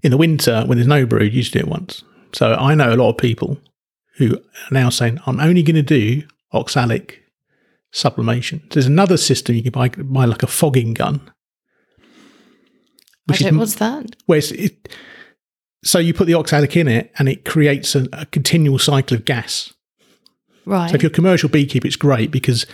in 0.04 0.12
the 0.12 0.18
winter, 0.18 0.64
when 0.66 0.78
there's 0.78 0.88
no 0.88 1.06
brood, 1.06 1.34
you 1.34 1.42
just 1.42 1.54
do 1.54 1.60
it 1.60 1.68
once. 1.68 2.04
So 2.34 2.54
I 2.54 2.76
know 2.76 2.94
a 2.94 2.96
lot 2.96 3.10
of 3.10 3.18
people 3.18 3.58
who 4.18 4.36
are 4.36 4.74
now 4.74 4.90
saying, 4.90 5.20
I'm 5.26 5.40
only 5.40 5.64
going 5.64 5.76
to 5.76 5.82
do 5.82 6.24
oxalic 6.54 7.24
sublimation. 7.92 8.64
There's 8.72 8.86
another 8.86 9.18
system 9.18 9.56
you 9.56 9.64
can 9.64 9.72
buy, 9.72 9.90
buy 9.90 10.26
like 10.26 10.44
a 10.44 10.48
fogging 10.48 10.94
gun. 10.94 11.32
Which 13.26 13.42
is 13.42 13.54
what's 13.54 13.76
that? 13.76 14.16
where 14.26 14.40
it's, 14.40 14.52
it, 14.52 14.90
so 15.84 16.00
you 16.00 16.14
put 16.14 16.28
the 16.28 16.34
oxalic 16.34 16.76
in 16.76 16.88
it 16.88 17.12
and 17.18 17.30
it 17.30 17.46
creates 17.46 17.96
a, 17.96 18.08
a 18.14 18.26
continual 18.26 18.80
cycle 18.80 19.16
of 19.16 19.26
gas. 19.26 19.74
Right. 20.66 20.90
So 20.90 20.96
if 20.96 21.04
you're 21.04 21.12
a 21.12 21.14
commercial 21.14 21.50
beekeeper, 21.50 21.88
it's 21.88 21.96
great 21.96 22.32
because 22.32 22.66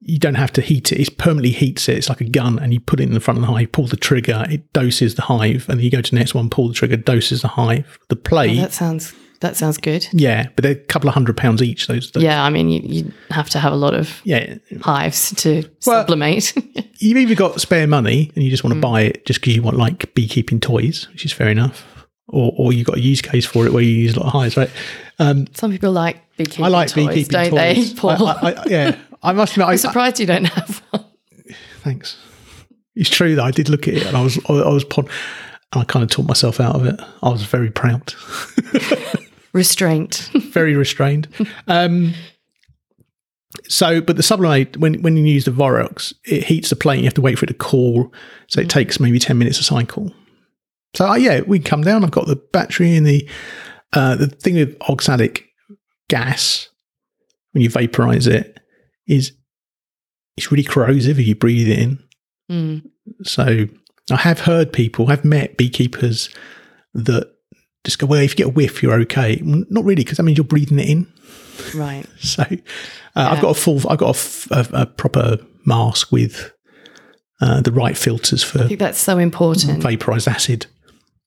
you 0.00 0.18
don't 0.18 0.36
have 0.36 0.52
to 0.52 0.60
heat 0.60 0.92
it. 0.92 1.00
It 1.00 1.18
permanently 1.18 1.50
heats 1.50 1.88
it. 1.88 1.98
It's 1.98 2.08
like 2.08 2.20
a 2.20 2.24
gun, 2.28 2.58
and 2.58 2.72
you 2.72 2.80
put 2.80 3.00
it 3.00 3.04
in 3.04 3.14
the 3.14 3.20
front 3.20 3.38
of 3.38 3.42
the 3.46 3.52
hive, 3.52 3.72
pull 3.72 3.86
the 3.86 3.96
trigger, 3.96 4.46
it 4.48 4.72
doses 4.72 5.16
the 5.16 5.22
hive, 5.22 5.68
and 5.68 5.78
then 5.78 5.84
you 5.84 5.90
go 5.90 6.00
to 6.00 6.10
the 6.10 6.16
next 6.16 6.34
one, 6.34 6.48
pull 6.50 6.68
the 6.68 6.74
trigger, 6.74 6.96
doses 6.96 7.42
the 7.42 7.48
hive. 7.48 7.98
The 8.08 8.16
Oh, 8.30 8.54
that 8.54 8.72
sounds 8.72 9.12
that 9.40 9.56
sounds 9.56 9.78
good. 9.78 10.06
yeah, 10.12 10.48
but 10.56 10.62
they're 10.64 10.72
a 10.72 10.76
couple 10.76 11.08
of 11.08 11.14
hundred 11.14 11.36
pounds 11.36 11.62
each. 11.62 11.86
Those, 11.86 12.10
those 12.10 12.22
Yeah, 12.22 12.42
I 12.44 12.50
mean 12.50 12.68
you, 12.70 12.80
you 12.82 13.12
have 13.30 13.48
to 13.50 13.58
have 13.60 13.72
a 13.72 13.76
lot 13.76 13.94
of 13.94 14.20
yeah. 14.24 14.56
hives 14.82 15.32
to 15.42 15.62
Well- 15.86 16.00
sublimate. 16.06 16.54
You've 17.00 17.18
either 17.18 17.36
got 17.36 17.60
spare 17.60 17.86
money 17.86 18.32
and 18.34 18.42
you 18.42 18.50
just 18.50 18.64
want 18.64 18.74
to 18.74 18.80
buy 18.80 19.02
it 19.02 19.24
just 19.26 19.40
because 19.40 19.54
you 19.54 19.62
want 19.62 19.76
like 19.76 20.12
beekeeping 20.14 20.58
toys, 20.60 21.06
which 21.12 21.24
is 21.24 21.32
fair 21.32 21.48
enough, 21.48 21.86
or 22.26 22.52
or 22.56 22.72
you've 22.72 22.86
got 22.86 22.96
a 22.96 23.00
use 23.00 23.22
case 23.22 23.46
for 23.46 23.66
it 23.66 23.72
where 23.72 23.82
you 23.82 23.90
use 23.92 24.16
a 24.16 24.20
lot 24.20 24.26
of 24.26 24.32
hives, 24.32 24.56
right? 24.56 24.70
Um, 25.20 25.46
Some 25.54 25.70
people 25.70 25.92
like 25.92 26.20
beekeeping 26.36 26.64
I 26.64 26.68
like 26.68 26.88
toys, 26.88 27.06
beekeeping 27.06 27.28
don't 27.32 27.50
toys. 27.50 27.94
they, 27.94 28.00
Paul? 28.00 28.26
I, 28.26 28.32
I, 28.32 28.50
I, 28.52 28.64
yeah, 28.66 28.96
I 29.22 29.32
must 29.32 29.52
admit, 29.52 29.68
I, 29.68 29.72
I'm 29.72 29.78
surprised 29.78 30.20
you 30.20 30.26
don't 30.26 30.44
have 30.44 30.82
one. 30.90 31.04
Thanks. 31.82 32.16
It's 32.94 33.10
true 33.10 33.34
that 33.36 33.44
I 33.44 33.50
did 33.50 33.68
look 33.68 33.86
at 33.88 33.94
it 33.94 34.06
and 34.06 34.16
I 34.16 34.22
was 34.22 34.38
I 34.48 34.52
was 34.70 34.84
pon- 34.84 35.08
and 35.72 35.82
I 35.82 35.84
kind 35.84 36.02
of 36.02 36.10
talked 36.10 36.28
myself 36.28 36.60
out 36.60 36.74
of 36.74 36.84
it. 36.86 36.98
I 37.22 37.28
was 37.28 37.42
very 37.44 37.70
proud, 37.70 38.12
Restraint. 39.52 40.30
very 40.34 40.74
restrained. 40.74 41.28
Um, 41.66 42.14
so, 43.68 44.00
but 44.00 44.16
the 44.16 44.22
sublimate 44.22 44.76
when 44.76 45.00
when 45.02 45.16
you 45.16 45.24
use 45.24 45.44
the 45.44 45.50
Varrox, 45.50 46.12
it 46.24 46.44
heats 46.44 46.70
the 46.70 46.76
plate. 46.76 46.98
You 46.98 47.04
have 47.04 47.14
to 47.14 47.20
wait 47.20 47.38
for 47.38 47.44
it 47.44 47.48
to 47.48 47.54
cool, 47.54 48.12
so 48.48 48.60
it 48.60 48.68
takes 48.68 49.00
maybe 49.00 49.18
ten 49.18 49.38
minutes 49.38 49.58
a 49.58 49.64
cycle. 49.64 50.12
So 50.94 51.06
uh, 51.08 51.14
yeah, 51.16 51.40
we 51.46 51.58
come 51.60 51.82
down. 51.82 52.04
I've 52.04 52.10
got 52.10 52.26
the 52.26 52.36
battery 52.36 52.96
and 52.96 53.06
the 53.06 53.28
uh, 53.92 54.16
the 54.16 54.26
thing 54.28 54.54
with 54.56 54.76
oxalic 54.88 55.44
gas 56.08 56.68
when 57.52 57.62
you 57.62 57.70
vaporize 57.70 58.26
it 58.26 58.57
is 59.08 59.32
it's 60.36 60.50
really 60.52 60.62
corrosive 60.64 61.18
if 61.18 61.26
you 61.26 61.34
breathe 61.34 61.68
it 61.68 61.78
in. 61.78 61.98
Mm. 62.50 62.90
So 63.24 63.66
I 64.10 64.16
have 64.16 64.40
heard 64.40 64.72
people, 64.72 65.10
I've 65.10 65.24
met 65.24 65.56
beekeepers 65.56 66.28
that 66.94 67.32
just 67.84 67.98
go, 67.98 68.06
well, 68.06 68.20
if 68.20 68.32
you 68.32 68.36
get 68.36 68.46
a 68.46 68.50
whiff, 68.50 68.82
you're 68.82 69.00
okay. 69.00 69.40
Not 69.42 69.84
really, 69.84 70.04
because 70.04 70.18
that 70.18 70.22
means 70.22 70.38
you're 70.38 70.44
breathing 70.44 70.78
it 70.78 70.88
in. 70.88 71.12
Right. 71.74 72.04
So 72.18 72.42
uh, 72.44 73.30
I've 73.32 73.40
got 73.40 73.50
a 73.56 73.60
full, 73.60 73.80
I've 73.90 73.98
got 73.98 74.06
a, 74.14 74.18
f- 74.18 74.48
a- 74.52 74.82
a 74.82 74.86
proper 74.86 75.38
mask 75.66 76.12
with 76.12 76.52
uh, 77.40 77.60
the 77.62 77.72
right 77.72 77.96
filters 77.96 78.42
for 78.44 78.62
I 78.62 78.68
think 78.68 78.78
that's 78.80 78.98
so 78.98 79.18
important. 79.18 79.82
vaporized 79.82 80.28
acid. 80.28 80.66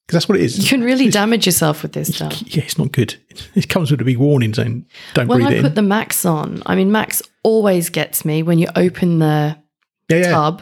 Because 0.07 0.13
that's 0.23 0.29
what 0.29 0.37
it 0.37 0.43
is. 0.43 0.57
You 0.57 0.67
can 0.69 0.83
really 0.83 1.09
damage 1.09 1.45
yourself 1.45 1.83
with 1.83 1.93
this 1.93 2.13
stuff. 2.15 2.41
Yeah, 2.47 2.63
it's 2.63 2.77
not 2.77 2.91
good. 2.91 3.15
It 3.55 3.69
comes 3.69 3.91
with 3.91 4.01
a 4.01 4.05
big 4.05 4.17
warning 4.17 4.53
saying, 4.53 4.85
don't 5.13 5.27
When 5.27 5.39
breathe 5.39 5.51
I 5.51 5.55
it 5.57 5.61
put 5.63 5.75
the 5.75 5.81
MAQS 5.81 6.29
on, 6.29 6.63
I 6.65 6.75
mean, 6.75 6.89
MAQS 6.91 7.21
always 7.43 7.89
gets 7.89 8.25
me 8.25 8.43
when 8.43 8.59
you 8.59 8.67
open 8.75 9.19
the 9.19 9.57
yeah, 10.09 10.17
yeah. 10.17 10.29
tub. 10.31 10.61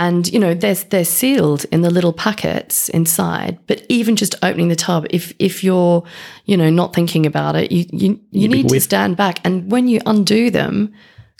And 0.00 0.28
you 0.32 0.38
know, 0.38 0.54
they're 0.54 0.74
they're 0.74 1.04
sealed 1.04 1.64
in 1.72 1.82
the 1.82 1.90
little 1.90 2.12
packets 2.12 2.88
inside. 2.88 3.58
But 3.66 3.84
even 3.88 4.14
just 4.14 4.36
opening 4.44 4.68
the 4.68 4.76
tub, 4.76 5.06
if 5.10 5.32
if 5.40 5.64
you're, 5.64 6.04
you 6.44 6.56
know, 6.56 6.70
not 6.70 6.94
thinking 6.94 7.26
about 7.26 7.56
it, 7.56 7.72
you 7.72 7.86
you, 7.92 8.20
you 8.30 8.48
need 8.48 8.68
to 8.68 8.80
stand 8.80 9.16
back. 9.16 9.40
And 9.44 9.70
when 9.72 9.88
you 9.88 10.00
undo 10.06 10.50
them, 10.50 10.92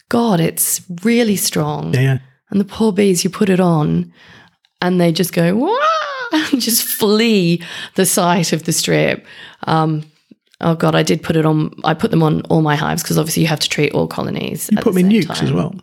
God, 0.08 0.40
it's 0.40 0.82
really 1.04 1.36
strong. 1.36 1.94
Yeah, 1.94 2.00
yeah. 2.00 2.18
And 2.50 2.60
the 2.60 2.64
poor 2.64 2.92
bees, 2.92 3.22
you 3.22 3.30
put 3.30 3.48
it 3.48 3.60
on 3.60 4.12
and 4.80 5.00
they 5.00 5.12
just 5.12 5.32
go, 5.32 5.54
Wah! 5.54 5.78
and 6.32 6.60
just 6.60 6.82
flee 6.82 7.62
the 7.94 8.06
sight 8.06 8.52
of 8.52 8.64
the 8.64 8.72
strip. 8.72 9.26
Um, 9.64 10.04
oh 10.60 10.74
God, 10.74 10.94
I 10.94 11.02
did 11.02 11.22
put 11.22 11.36
it 11.36 11.46
on, 11.46 11.72
I 11.84 11.94
put 11.94 12.10
them 12.10 12.22
on 12.22 12.42
all 12.42 12.62
my 12.62 12.76
hives 12.76 13.02
because 13.02 13.18
obviously 13.18 13.42
you 13.42 13.48
have 13.48 13.60
to 13.60 13.68
treat 13.68 13.92
all 13.92 14.06
colonies. 14.06 14.68
You 14.70 14.78
put 14.78 14.94
the 14.94 15.02
them 15.02 15.10
in 15.10 15.22
nukes 15.22 15.42
as 15.42 15.52
well. 15.52 15.74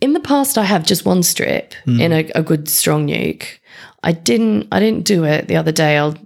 In 0.00 0.12
the 0.12 0.20
past, 0.20 0.58
I 0.58 0.64
have 0.64 0.84
just 0.84 1.04
one 1.04 1.22
strip 1.22 1.74
in 1.86 2.12
a, 2.12 2.30
a 2.34 2.42
good 2.42 2.68
strong 2.68 3.08
nuke. 3.08 3.46
I 4.02 4.12
didn't. 4.12 4.68
I 4.70 4.80
didn't 4.80 5.04
do 5.04 5.24
it 5.24 5.48
the 5.48 5.56
other 5.56 5.72
day. 5.72 5.96
I'll 5.96 6.16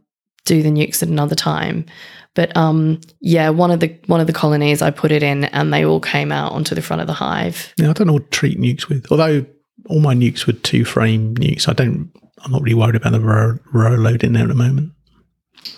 do 0.45 0.63
the 0.63 0.71
nukes 0.71 1.03
at 1.03 1.09
another 1.09 1.35
time. 1.35 1.87
But 2.35 2.55
um, 2.57 3.01
yeah, 3.21 3.49
one 3.49 3.71
of 3.71 3.81
the 3.81 3.99
one 4.07 4.21
of 4.21 4.27
the 4.27 4.33
colonies 4.33 4.83
I 4.83 4.91
put 4.91 5.11
it 5.11 5.23
in, 5.23 5.45
and 5.45 5.73
they 5.73 5.85
all 5.85 6.01
came 6.01 6.33
out 6.33 6.53
onto 6.53 6.75
the 6.75 6.83
front 6.83 7.01
of 7.01 7.07
the 7.07 7.15
hive. 7.15 7.73
Yeah, 7.79 7.91
I 7.91 7.93
don't 7.95 8.07
know 8.07 8.13
what 8.15 8.31
to 8.31 8.39
treat 8.39 8.59
nukes 8.61 8.89
with. 8.89 9.11
Although 9.11 9.47
all 9.89 10.01
my 10.01 10.15
nukes 10.15 10.47
were 10.47 10.53
two 10.53 10.85
frame 10.85 11.35
nukes, 11.37 11.69
I 11.69 11.73
don't. 11.73 12.13
I'm 12.45 12.53
not 12.53 12.63
really 12.63 12.75
worried 12.75 12.97
about 12.97 13.13
the 13.13 13.21
row, 13.21 13.59
row 13.73 13.95
load 13.95 14.23
in 14.23 14.35
there 14.35 14.43
at 14.43 14.49
the 14.49 14.55
moment. 14.55 14.93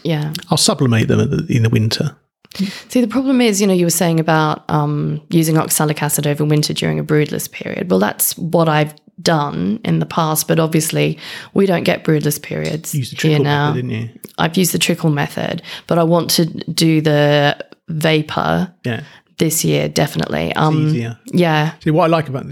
Yeah. 0.05 0.33
I'll 0.51 0.57
sublimate 0.59 1.09
them 1.09 1.19
the, 1.31 1.47
in 1.55 1.63
the 1.63 1.69
winter. 1.71 2.17
See, 2.55 3.01
the 3.01 3.09
problem 3.09 3.41
is, 3.41 3.61
you 3.61 3.67
know, 3.67 3.75
you 3.75 3.85
were 3.87 3.91
saying 3.91 4.19
about 4.21 4.65
um, 4.71 5.21
using 5.31 5.59
oxalic 5.59 6.03
acid 6.03 6.27
over 6.27 6.45
winter 6.45 6.73
during 6.73 6.99
a 6.99 7.03
broodless 7.03 7.47
period. 7.47 7.91
Well, 7.91 8.01
that's 8.01 8.37
what 8.39 8.69
I've 8.69 8.95
done 9.21 9.81
in 9.85 9.99
the 9.99 10.07
past, 10.07 10.49
but 10.49 10.59
obviously 10.59 11.19
we 11.53 11.67
don't 11.67 11.83
get 11.85 12.05
broodless 12.05 12.39
periods 12.39 12.95
Use 12.95 13.11
the 13.11 13.17
here 13.17 13.31
trickle 13.39 13.45
now. 13.45 13.69
method, 13.73 13.89
didn't 13.89 14.03
you? 14.03 14.21
I've 14.39 14.57
used 14.57 14.73
the 14.73 14.79
trickle 14.79 15.11
method, 15.11 15.63
but 15.89 15.99
I 15.99 16.05
want 16.05 16.31
to 16.31 16.47
do 16.47 17.01
the 17.01 17.57
vapor 17.89 18.73
Yeah, 18.85 19.03
this 19.39 19.65
year, 19.65 19.89
definitely. 19.89 20.55
Um, 20.55 20.87
easier. 20.89 21.19
yeah, 21.27 21.75
See 21.83 21.91
what 21.91 22.05
I 22.05 22.07
like 22.07 22.29
about 22.29 22.47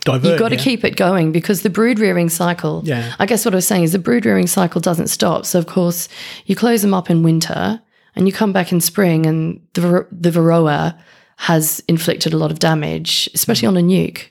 divert. 0.00 0.30
you've 0.30 0.38
got 0.38 0.48
to 0.50 0.56
yeah. 0.56 0.62
keep 0.62 0.84
it 0.84 0.96
going 0.96 1.32
because 1.32 1.62
the 1.62 1.70
brood 1.70 1.98
rearing 1.98 2.28
cycle. 2.28 2.82
Yeah. 2.84 3.14
I 3.18 3.26
guess 3.26 3.44
what 3.44 3.54
I 3.54 3.56
was 3.56 3.66
saying 3.66 3.84
is 3.84 3.92
the 3.92 3.98
brood 3.98 4.24
rearing 4.26 4.46
cycle 4.46 4.80
doesn't 4.80 5.08
stop. 5.08 5.46
So 5.46 5.58
of 5.58 5.66
course 5.66 6.08
you 6.46 6.56
close 6.56 6.82
them 6.82 6.94
up 6.94 7.10
in 7.10 7.22
winter 7.22 7.80
and 8.16 8.26
you 8.26 8.32
come 8.32 8.52
back 8.52 8.72
in 8.72 8.80
spring, 8.80 9.24
and 9.26 9.60
the 9.74 10.06
the 10.10 10.30
varroa 10.30 10.98
has 11.36 11.80
inflicted 11.88 12.32
a 12.32 12.36
lot 12.36 12.50
of 12.50 12.58
damage, 12.58 13.30
especially 13.34 13.68
on 13.68 13.76
a 13.76 13.80
nuke. 13.80 14.28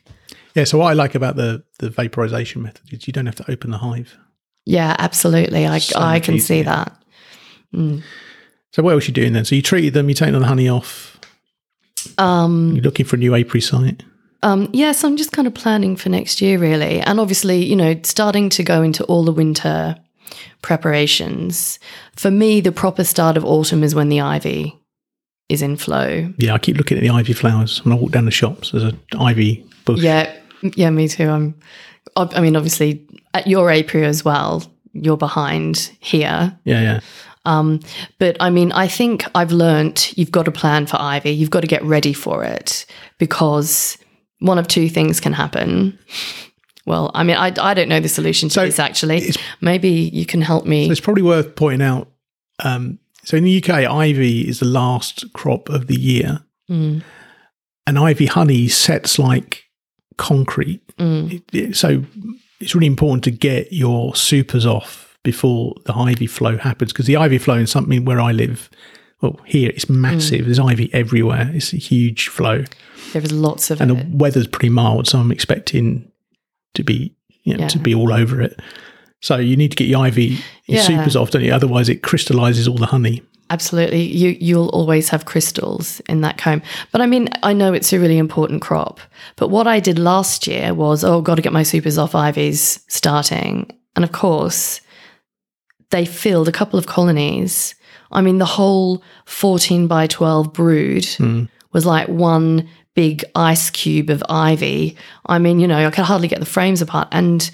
Yeah. 0.54 0.66
So 0.66 0.78
what 0.78 0.88
I 0.88 0.94
like 0.94 1.16
about 1.16 1.38
the 1.38 1.64
the 1.80 1.90
vaporization 1.90 2.62
method 2.62 2.92
is 2.92 3.08
you 3.08 3.14
don't 3.14 3.26
have 3.26 3.36
to 3.36 3.50
open 3.50 3.72
the 3.72 3.78
hive. 3.78 4.18
Yeah, 4.66 4.96
absolutely. 5.00 5.66
I 5.66 5.80
So 5.80 6.00
I 6.00 6.20
can 6.20 6.40
see 6.40 6.60
easier. 6.60 6.66
that. 6.66 6.96
So 8.72 8.84
what 8.84 8.94
else 8.94 9.08
you 9.08 9.14
doing 9.14 9.34
then? 9.34 9.46
So 9.46 9.56
you 9.56 9.62
treated 9.62 9.94
them, 9.94 10.10
you 10.10 10.16
taking 10.16 10.38
the 10.38 10.46
honey 10.46 10.70
off. 10.70 11.20
Um, 12.18 12.74
You're 12.74 12.84
looking 12.84 13.06
for 13.06 13.16
a 13.16 13.20
new 13.20 13.36
apiary 13.36 13.62
site. 13.62 14.04
Um, 14.42 14.70
yes, 14.72 15.04
I'm 15.04 15.18
just 15.18 15.32
kind 15.32 15.48
of 15.48 15.54
planning 15.54 15.96
for 15.96 16.10
next 16.10 16.42
year, 16.42 16.58
really. 16.58 17.02
And 17.02 17.20
obviously, 17.20 17.64
you 17.66 17.76
know, 17.76 18.00
starting 18.04 18.50
to 18.52 18.64
go 18.64 18.82
into 18.82 19.04
all 19.06 19.24
the 19.24 19.32
winter 19.32 19.98
preparations. 20.62 21.80
For 22.16 22.32
me, 22.32 22.62
the 22.62 22.72
proper 22.72 23.04
start 23.04 23.38
of 23.38 23.46
autumn 23.46 23.84
is 23.84 23.96
when 23.96 24.10
the 24.10 24.22
ivy 24.22 24.80
is 25.50 25.62
in 25.62 25.76
flow. 25.76 26.32
Yeah, 26.38 26.54
I 26.54 26.58
keep 26.58 26.78
looking 26.78 26.98
at 26.98 27.02
the 27.02 27.10
ivy 27.10 27.34
flowers 27.34 27.84
when 27.84 27.92
I 27.92 27.96
walk 27.96 28.12
down 28.12 28.26
the 28.26 28.32
shops. 28.32 28.72
There's 28.72 28.84
an 28.84 29.00
ivy 29.20 29.66
bush. 29.86 30.02
Yeah, 30.02 30.34
yeah, 30.62 30.90
me 30.90 31.08
too. 31.08 31.30
I'm, 31.30 31.60
I 32.16 32.30
I 32.36 32.42
mean, 32.42 32.56
obviously, 32.56 33.06
at 33.34 33.48
your 33.48 33.72
apiary 33.72 34.06
as 34.06 34.24
well, 34.24 34.64
you're 34.94 35.18
behind 35.18 35.92
here. 36.00 36.58
yeah, 36.64 36.82
yeah. 36.82 37.00
Um, 37.46 37.80
but 38.20 38.36
I 38.40 38.50
mean, 38.50 38.72
I 38.74 38.88
think 38.88 39.24
I've 39.34 39.52
learnt 39.52 40.16
you've 40.18 40.32
got 40.32 40.44
to 40.44 40.52
plan 40.52 40.86
for 40.86 40.98
ivy. 41.00 41.32
You've 41.32 41.50
got 41.50 41.62
to 41.62 41.68
get 41.68 41.82
ready 41.84 42.14
for 42.14 42.44
it 42.44 42.86
because 43.18 43.98
one 44.40 44.58
of 44.58 44.68
two 44.68 44.90
things 44.90 45.20
can 45.20 45.34
happen. 45.34 45.98
Well, 46.86 47.12
I 47.14 47.24
mean, 47.24 47.36
I, 47.38 47.54
I 47.62 47.74
don't 47.74 47.90
know 47.90 48.00
the 48.00 48.10
solution 48.10 48.50
to 48.50 48.54
So 48.54 48.66
this 48.66 48.80
actually. 48.80 49.32
Maybe 49.62 49.90
you 49.90 50.26
can 50.26 50.42
help 50.42 50.66
me. 50.66 50.90
It's 50.90 51.00
probably 51.00 51.22
worth 51.24 51.56
pointing 51.56 51.86
out. 51.86 52.10
Um, 52.64 53.00
so 53.24 53.38
in 53.38 53.44
the 53.44 53.62
UK, 53.64 53.70
ivy 53.86 54.48
is 54.48 54.60
the 54.60 54.66
last 54.66 55.32
crop 55.34 55.70
of 55.70 55.88
the 55.88 56.00
year, 56.00 56.40
Mm, 56.70 57.02
and 57.88 57.98
ivy 58.00 58.26
honey 58.28 58.68
sets 58.68 59.18
like 59.20 59.64
concrete. 60.18 60.82
mm, 60.98 61.32
It- 61.34 61.44
it- 61.56 61.76
so 61.76 62.04
it's 62.60 62.76
really 62.76 62.88
important 62.88 63.24
to 63.26 63.32
get 63.32 63.72
your 63.74 64.16
supers 64.16 64.66
off 64.66 65.18
before 65.24 65.76
the 65.86 65.94
ivy 65.96 66.28
flow 66.28 66.58
happens 66.58 66.92
because 66.94 67.06
the 67.08 67.16
ivy 67.18 67.38
flow 67.38 67.56
in 67.56 67.68
something 67.68 68.06
where 68.06 68.20
I 68.22 68.32
live, 68.32 68.70
well, 69.22 69.40
here 69.46 69.70
it's 69.70 69.90
massive. 69.90 70.46
There's 70.46 70.60
ivy 70.60 70.90
everywhere. 70.94 71.52
It's 71.54 71.74
a 71.74 71.78
huge 71.78 72.28
flow, 72.28 72.64
there 73.14 73.22
is 73.22 73.32
lots 73.32 73.72
of 73.72 73.82
and 73.82 73.92
it. 73.92 74.12
the 74.12 74.18
weather's 74.18 74.48
pretty 74.48 74.70
mild, 74.70 75.08
so 75.08 75.20
I'm 75.20 75.32
expecting 75.32 76.12
to 76.76 76.84
be, 76.84 77.16
you 77.44 77.54
know, 77.54 77.62
Yeah. 77.62 77.68
to 77.70 77.80
be 77.80 77.96
all 77.96 78.14
over 78.14 78.42
it. 78.42 78.60
So 79.22 79.38
you 79.38 79.58
need 79.58 79.72
to 79.72 79.76
get 79.78 79.88
your 79.88 80.00
ivy 80.00 80.40
your 80.68 80.78
Yeah. 80.78 80.84
supers 80.84 81.16
off, 81.16 81.32
don't 81.32 81.44
you? 81.44 81.52
Otherwise, 81.52 81.90
it 81.90 82.04
crystallizes 82.04 82.68
all 82.68 82.78
the 82.78 82.86
honey. 82.86 83.22
Absolutely. 83.52 84.04
You 84.04 84.38
you'll 84.40 84.70
always 84.70 85.10
have 85.10 85.26
crystals 85.26 86.02
in 86.08 86.22
that 86.22 86.38
comb. 86.38 86.62
But 86.92 87.02
I 87.02 87.08
mean, 87.08 87.30
I 87.42 87.54
know 87.54 87.74
it's 87.74 87.92
a 87.92 88.00
really 88.00 88.20
important 88.20 88.62
crop. 88.62 89.00
But 89.38 89.50
what 89.50 89.66
I 89.66 89.80
did 89.80 89.98
last 89.98 90.46
year 90.46 90.74
was, 90.74 91.04
oh, 91.04 91.22
got 91.22 91.36
to 91.36 91.42
get 91.42 91.54
my 91.54 91.64
supers 91.64 91.98
off 91.98 92.14
ivies 92.14 92.82
starting. 92.88 93.72
And 93.96 94.06
of 94.06 94.12
course, 94.12 94.82
they 95.90 96.06
filled 96.06 96.48
a 96.48 96.52
couple 96.52 96.78
of 96.78 96.86
colonies. 96.86 97.74
I 98.12 98.22
mean, 98.22 98.38
the 98.38 98.46
whole 98.46 99.04
14 99.26 99.88
by 99.88 100.08
12 100.08 100.54
brood 100.54 101.06
hmm. 101.06 101.46
was 101.74 101.86
like 101.86 102.08
one 102.08 102.68
big 102.96 103.24
ice 103.36 103.70
cube 103.70 104.10
of 104.10 104.24
ivy. 104.30 104.98
I 105.26 105.40
mean, 105.40 105.60
you 105.60 105.68
know, 105.68 105.86
I 105.86 105.92
could 105.92 106.06
hardly 106.06 106.28
get 106.28 106.40
the 106.40 106.46
frames 106.46 106.82
apart. 106.82 107.08
And 107.12 107.50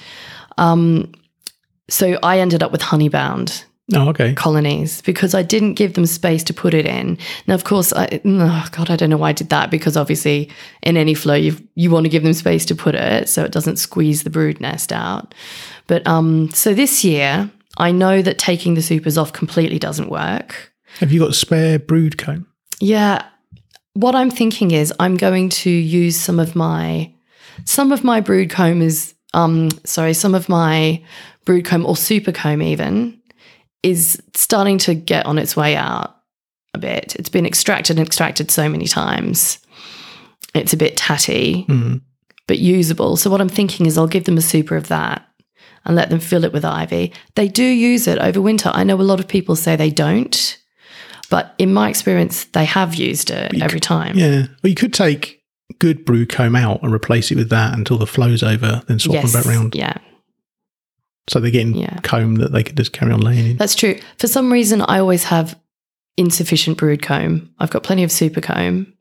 um, 0.57 1.11
so 1.89 2.17
I 2.23 2.39
ended 2.39 2.63
up 2.63 2.71
with 2.71 2.81
honeybound 2.81 3.63
Oh, 3.93 4.09
okay. 4.09 4.33
colonies 4.33 5.01
because 5.03 5.35
I 5.35 5.43
didn't 5.43 5.75
give 5.75 5.93
them 5.93 6.07
space 6.07 6.43
to 6.45 6.53
put 6.55 6.73
it 6.73 6.87
in. 6.87 7.19
Now, 7.45 7.53
of 7.53 7.65
course, 7.65 7.93
I, 7.93 8.19
oh 8.25 8.67
God, 8.71 8.89
I 8.89 8.95
don't 8.95 9.11
know 9.11 9.17
why 9.17 9.29
I 9.29 9.33
did 9.33 9.49
that 9.49 9.69
because 9.69 9.95
obviously 9.95 10.49
in 10.81 10.97
any 10.97 11.13
flow 11.13 11.35
you 11.35 11.55
you 11.75 11.91
want 11.91 12.05
to 12.05 12.09
give 12.09 12.23
them 12.23 12.33
space 12.33 12.65
to 12.65 12.75
put 12.75 12.95
it 12.95 13.29
so 13.29 13.43
it 13.43 13.51
doesn't 13.51 13.75
squeeze 13.77 14.23
the 14.23 14.31
brood 14.31 14.59
nest 14.59 14.91
out. 14.91 15.35
But 15.85 16.07
um, 16.07 16.49
so 16.49 16.73
this 16.73 17.03
year 17.03 17.51
I 17.77 17.91
know 17.91 18.23
that 18.23 18.39
taking 18.39 18.73
the 18.73 18.81
supers 18.81 19.19
off 19.19 19.33
completely 19.33 19.77
doesn't 19.77 20.09
work. 20.09 20.73
Have 20.99 21.11
you 21.11 21.19
got 21.19 21.29
a 21.29 21.33
spare 21.35 21.77
brood 21.77 22.17
comb? 22.17 22.47
Yeah, 22.79 23.23
what 23.95 24.13
I'm 24.15 24.29
thinking 24.29 24.71
is 24.71 24.93
I'm 24.99 25.17
going 25.17 25.49
to 25.49 25.69
use 25.69 26.15
some 26.15 26.39
of 26.39 26.55
my 26.55 27.11
some 27.65 27.91
of 27.91 28.03
my 28.03 28.21
brood 28.21 28.49
comb 28.49 28.81
is 28.81 29.13
um 29.33 29.69
sorry 29.85 30.13
some 30.13 30.35
of 30.35 30.47
my 30.49 31.01
brood 31.45 31.65
comb 31.65 31.85
or 31.85 31.95
super 31.95 32.31
comb 32.31 32.61
even 32.61 33.19
is 33.83 34.21
starting 34.33 34.77
to 34.79 34.93
get 34.93 35.25
on 35.25 35.37
its 35.37 35.55
way 35.55 35.75
out 35.75 36.15
a 36.73 36.77
bit. 36.77 37.15
It's 37.15 37.29
been 37.29 37.45
extracted 37.45 37.97
and 37.97 38.05
extracted 38.05 38.51
so 38.51 38.67
many 38.67 38.85
times. 38.87 39.59
It's 40.53 40.73
a 40.73 40.77
bit 40.77 40.97
tatty, 40.97 41.65
Mm. 41.69 42.01
but 42.47 42.59
usable. 42.59 43.15
So 43.17 43.29
what 43.29 43.41
I'm 43.41 43.49
thinking 43.49 43.85
is 43.85 43.97
I'll 43.97 44.07
give 44.07 44.23
them 44.25 44.37
a 44.37 44.41
super 44.41 44.75
of 44.75 44.87
that 44.89 45.25
and 45.85 45.95
let 45.95 46.09
them 46.09 46.19
fill 46.19 46.43
it 46.43 46.51
with 46.53 46.65
ivy. 46.65 47.13
They 47.35 47.47
do 47.47 47.63
use 47.63 48.07
it 48.07 48.17
over 48.19 48.41
winter. 48.41 48.71
I 48.73 48.83
know 48.83 48.99
a 48.99 49.03
lot 49.03 49.19
of 49.19 49.27
people 49.27 49.55
say 49.55 49.75
they 49.75 49.91
don't, 49.91 50.57
but 51.35 51.53
in 51.57 51.73
my 51.73 51.89
experience, 51.89 52.45
they 52.53 52.63
have 52.63 52.95
used 52.95 53.29
it 53.29 53.53
you 53.53 53.61
every 53.61 53.81
time. 53.81 54.17
Yeah. 54.17 54.43
Well, 54.63 54.69
you 54.69 54.73
could 54.75 54.93
take 54.93 55.43
good 55.79 56.05
brood 56.05 56.29
comb 56.29 56.55
out 56.55 56.81
and 56.81 56.93
replace 56.93 57.29
it 57.29 57.35
with 57.35 57.49
that 57.49 57.77
until 57.77 57.97
the 57.97 58.07
flow's 58.07 58.41
over, 58.41 58.81
then 58.87 58.99
swap 58.99 59.15
Yes, 59.15 59.33
them 59.33 59.41
back 59.43 59.51
round. 59.53 59.75
Yeah, 59.75 59.97
So 61.27 61.41
they're 61.41 61.51
getting 61.51 61.75
Yeah. 61.75 61.99
comb 62.03 62.35
that 62.35 62.53
they 62.53 62.63
could 62.63 62.77
just 62.77 62.93
carry 62.93 63.11
on 63.11 63.19
laying 63.19 63.51
in. 63.51 63.57
that's 63.57 63.75
true. 63.75 63.99
For 64.17 64.27
some 64.27 64.49
reason, 64.49 64.81
I 64.81 64.99
always 64.99 65.25
have 65.25 65.59
insufficient 66.15 66.77
brood 66.77 67.01
comb. 67.01 67.49
I've 67.59 67.69
got 67.69 67.83
plenty 67.83 68.03
of 68.03 68.13
super 68.13 68.39
comb. 68.39 68.93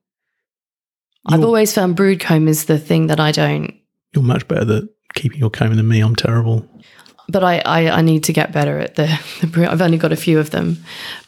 I've 1.27 1.45
always 1.45 1.73
found 1.73 1.95
brood 1.95 2.19
comb 2.19 2.49
is 2.49 2.65
the 2.65 2.79
thing 2.81 3.07
that 3.07 3.21
I 3.21 3.31
don't 3.31 3.75
You're 4.13 4.25
much 4.25 4.49
better 4.49 4.79
at 4.79 4.85
keeping 5.15 5.39
your 5.39 5.51
comb 5.51 5.77
than 5.77 5.87
me. 5.87 6.01
I'm 6.01 6.17
terrible. 6.17 6.69
But 7.29 7.43
I, 7.43 7.59
I, 7.61 7.91
I 7.91 8.01
need 8.03 8.25
to 8.25 8.33
get 8.33 8.53
better 8.53 8.79
at 8.79 8.97
the, 8.97 9.07
the. 9.43 9.71
I've 9.71 9.83
only 9.83 9.99
got 9.99 10.13
a 10.13 10.17
few 10.17 10.39
of 10.39 10.51
them. 10.51 10.79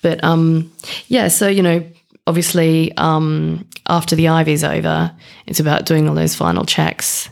But 0.03 0.23
um, 0.23 0.73
yeah, 1.09 1.29
so, 1.29 1.49
you 1.49 1.63
know, 1.63 1.85
obviously 2.27 2.97
um, 2.97 3.67
after 3.89 4.17
the 4.17 4.29
ivy's 4.29 4.65
over, 4.65 5.13
it's 5.47 5.61
about 5.61 5.87
doing 5.87 6.09
all 6.09 6.15
those 6.15 6.35
final 6.35 6.65
checks, 6.65 7.31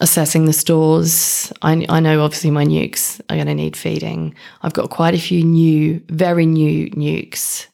assessing 0.00 0.44
the 0.44 0.52
stores. 0.52 1.52
I, 1.62 1.84
I 1.88 2.00
know 2.00 2.22
obviously 2.22 2.50
my 2.50 2.64
nukes 2.64 3.20
are 3.28 3.36
going 3.36 3.46
to 3.46 3.54
need 3.54 3.76
feeding. 3.76 4.34
I've 4.62 4.74
got 4.74 4.90
quite 4.90 5.14
a 5.14 5.18
few 5.18 5.42
new, 5.42 6.02
very 6.08 6.46
new 6.46 6.90
nukes. 6.90 7.66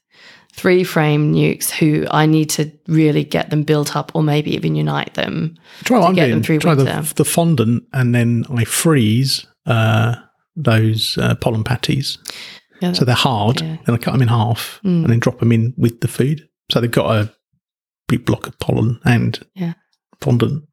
Three 0.52 0.84
frame 0.84 1.34
nukes 1.34 1.68
who 1.68 2.06
I 2.10 2.24
need 2.24 2.48
to 2.50 2.72
really 2.86 3.24
get 3.24 3.50
them 3.50 3.62
built 3.62 3.94
up 3.94 4.10
or 4.14 4.22
maybe 4.22 4.54
even 4.54 4.74
unite 4.74 5.12
them. 5.12 5.58
Try 5.84 5.98
what 5.98 6.08
I'm 6.08 6.14
get 6.14 6.30
them 6.30 6.42
through 6.42 6.60
Try 6.60 6.74
the, 6.74 7.12
the 7.14 7.26
fondant 7.26 7.84
and 7.92 8.14
then 8.14 8.46
I 8.48 8.64
freeze 8.64 9.46
uh, 9.66 10.16
those 10.56 11.18
uh, 11.18 11.34
pollen 11.36 11.64
patties. 11.64 12.18
Yeah, 12.80 12.92
So 12.92 13.04
they're 13.04 13.14
hard. 13.14 13.60
Yeah. 13.62 13.76
Then 13.86 13.94
I 13.94 13.98
cut 13.98 14.12
them 14.12 14.22
in 14.22 14.28
half 14.28 14.80
and 14.84 15.06
then 15.08 15.18
drop 15.18 15.38
them 15.40 15.50
in 15.52 15.72
with 15.78 16.00
the 16.00 16.08
food. 16.08 16.46
So 16.70 16.80
they've 16.80 16.90
got 16.90 17.10
a 17.16 17.32
big 18.08 18.24
block 18.26 18.46
of 18.46 18.58
pollen 18.58 19.00
and 19.04 19.38
Yeah. 19.54 19.72
fondant. 20.20 20.64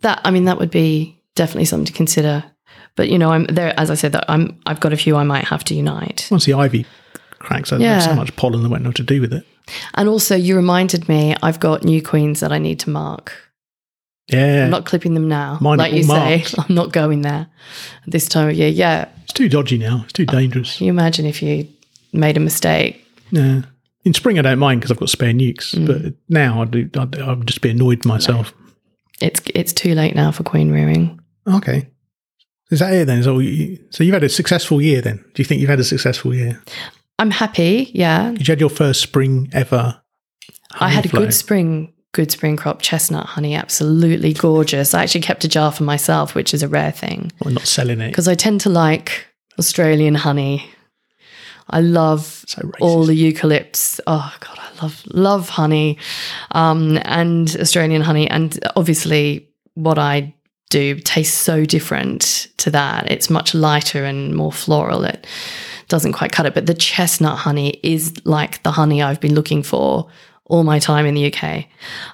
That 0.00 0.20
I 0.24 0.30
mean, 0.30 0.44
that 0.44 0.58
would 0.58 0.70
be 0.70 1.22
definitely 1.34 1.64
something 1.66 1.86
to 1.86 1.92
consider. 1.92 2.44
But 2.96 3.08
you 3.08 3.18
know, 3.18 3.32
I'm 3.32 3.44
there. 3.46 3.78
As 3.78 3.90
I 3.90 3.94
said, 3.94 4.12
that 4.12 4.24
I'm 4.28 4.60
I've 4.66 4.80
got 4.80 4.92
a 4.92 4.96
few 4.96 5.16
I 5.16 5.24
might 5.24 5.44
have 5.46 5.64
to 5.64 5.74
unite. 5.74 6.28
Once 6.30 6.44
the 6.44 6.54
ivy 6.54 6.86
cracks, 7.38 7.70
there's 7.70 7.82
Yeah. 7.82 7.98
so 8.00 8.14
much 8.14 8.34
pollen 8.36 8.62
that 8.62 8.68
won't 8.68 8.82
know 8.82 8.90
what 8.90 8.96
to 8.96 9.02
do 9.02 9.20
with 9.20 9.32
it. 9.32 9.46
And 9.94 10.08
also, 10.08 10.36
you 10.36 10.56
reminded 10.56 11.08
me 11.08 11.34
I've 11.42 11.58
got 11.60 11.84
new 11.84 12.02
queens 12.02 12.40
that 12.40 12.52
I 12.52 12.58
need 12.58 12.78
to 12.80 12.90
mark. 12.90 13.32
Yeah, 14.28 14.64
I'm 14.64 14.70
not 14.70 14.86
clipping 14.86 15.14
them 15.14 15.28
now, 15.28 15.58
Mine 15.60 15.78
like 15.78 15.92
you 15.92 16.02
say. 16.02 16.44
I'm 16.58 16.74
not 16.74 16.92
going 16.92 17.22
there 17.22 17.46
this 18.06 18.26
time 18.28 18.48
of 18.48 18.54
year. 18.54 18.68
Yeah, 18.68 19.08
it's 19.24 19.32
too 19.34 19.48
dodgy 19.48 19.76
now. 19.78 20.00
It's 20.04 20.12
too 20.14 20.24
dangerous. 20.26 20.78
can 20.78 20.86
you 20.86 20.92
imagine 20.92 21.26
if 21.26 21.42
you 21.42 21.68
made 22.12 22.36
a 22.36 22.40
mistake? 22.40 23.06
Yeah. 23.30 23.62
In 24.04 24.12
spring, 24.14 24.38
I 24.38 24.42
don't 24.42 24.58
mind 24.58 24.80
because 24.80 24.90
I've 24.90 24.98
got 25.00 25.08
spare 25.08 25.32
nukes, 25.32 25.74
Mm. 25.74 25.86
but 25.86 26.14
now 26.28 26.60
I 26.60 26.64
do. 26.66 26.90
I'd, 26.98 27.18
I'd 27.18 27.46
just 27.46 27.62
be 27.62 27.70
annoyed 27.70 28.04
myself. 28.04 28.52
It's 29.20 29.40
it's 29.54 29.72
too 29.72 29.94
late 29.94 30.14
now 30.14 30.30
for 30.30 30.42
queen 30.42 30.70
rearing. 30.70 31.20
Okay. 31.46 31.88
Is 32.70 32.80
that 32.80 32.92
it 32.92 33.06
then? 33.06 33.18
Is 33.18 33.26
all 33.26 33.40
you, 33.42 33.78
so 33.90 34.04
you've 34.04 34.14
had 34.14 34.24
a 34.24 34.28
successful 34.28 34.80
year 34.82 35.00
then? 35.00 35.16
Do 35.18 35.40
you 35.40 35.44
think 35.44 35.60
you've 35.60 35.70
had 35.70 35.80
a 35.80 35.84
successful 35.84 36.34
year? 36.34 36.62
I'm 37.18 37.30
happy. 37.30 37.90
Yeah, 37.94 38.32
Did 38.32 38.48
you 38.48 38.52
had 38.52 38.60
your 38.60 38.68
first 38.70 39.00
spring 39.00 39.48
ever? 39.52 40.00
I 40.80 40.88
had 40.90 41.04
a 41.06 41.08
good 41.08 41.32
spring, 41.32 41.93
good 42.14 42.30
spring 42.32 42.56
crop 42.56 42.80
chestnut 42.80 43.26
honey. 43.26 43.54
Absolutely 43.54 44.32
gorgeous. 44.32 44.94
I 44.94 45.02
actually 45.02 45.20
kept 45.20 45.44
a 45.44 45.48
jar 45.48 45.70
for 45.72 45.82
myself, 45.84 46.34
which 46.34 46.54
is 46.54 46.62
a 46.62 46.68
rare 46.68 46.92
thing 46.92 47.30
Well, 47.44 47.52
not 47.54 47.66
selling 47.66 48.00
it. 48.00 48.08
because 48.08 48.28
I 48.28 48.34
tend 48.34 48.60
to 48.62 48.70
like 48.70 49.26
Australian 49.58 50.14
honey. 50.14 50.70
I 51.70 51.80
love 51.80 52.44
So 52.46 52.70
all 52.80 53.04
the 53.04 53.14
eucalypts. 53.14 54.00
Oh 54.06 54.32
god, 54.40 54.58
I 54.58 54.82
love 54.82 55.02
love 55.12 55.48
honey, 55.48 55.98
um, 56.52 56.98
and 57.04 57.54
Australian 57.60 58.02
honey, 58.02 58.28
and 58.30 58.58
obviously 58.76 59.48
what 59.74 59.98
I 59.98 60.34
do 60.70 60.96
tastes 61.00 61.36
so 61.38 61.64
different 61.64 62.48
to 62.58 62.70
that. 62.70 63.10
It's 63.10 63.30
much 63.30 63.54
lighter 63.54 64.04
and 64.04 64.34
more 64.34 64.52
floral. 64.52 65.04
It 65.04 65.26
doesn't 65.88 66.12
quite 66.12 66.32
cut 66.32 66.46
it, 66.46 66.54
but 66.54 66.66
the 66.66 66.74
chestnut 66.74 67.38
honey 67.38 67.80
is 67.82 68.12
like 68.26 68.62
the 68.62 68.72
honey 68.72 69.02
I've 69.02 69.20
been 69.20 69.34
looking 69.34 69.62
for 69.62 70.08
all 70.46 70.64
my 70.64 70.78
time 70.78 71.06
in 71.06 71.14
the 71.14 71.32
UK. 71.32 71.66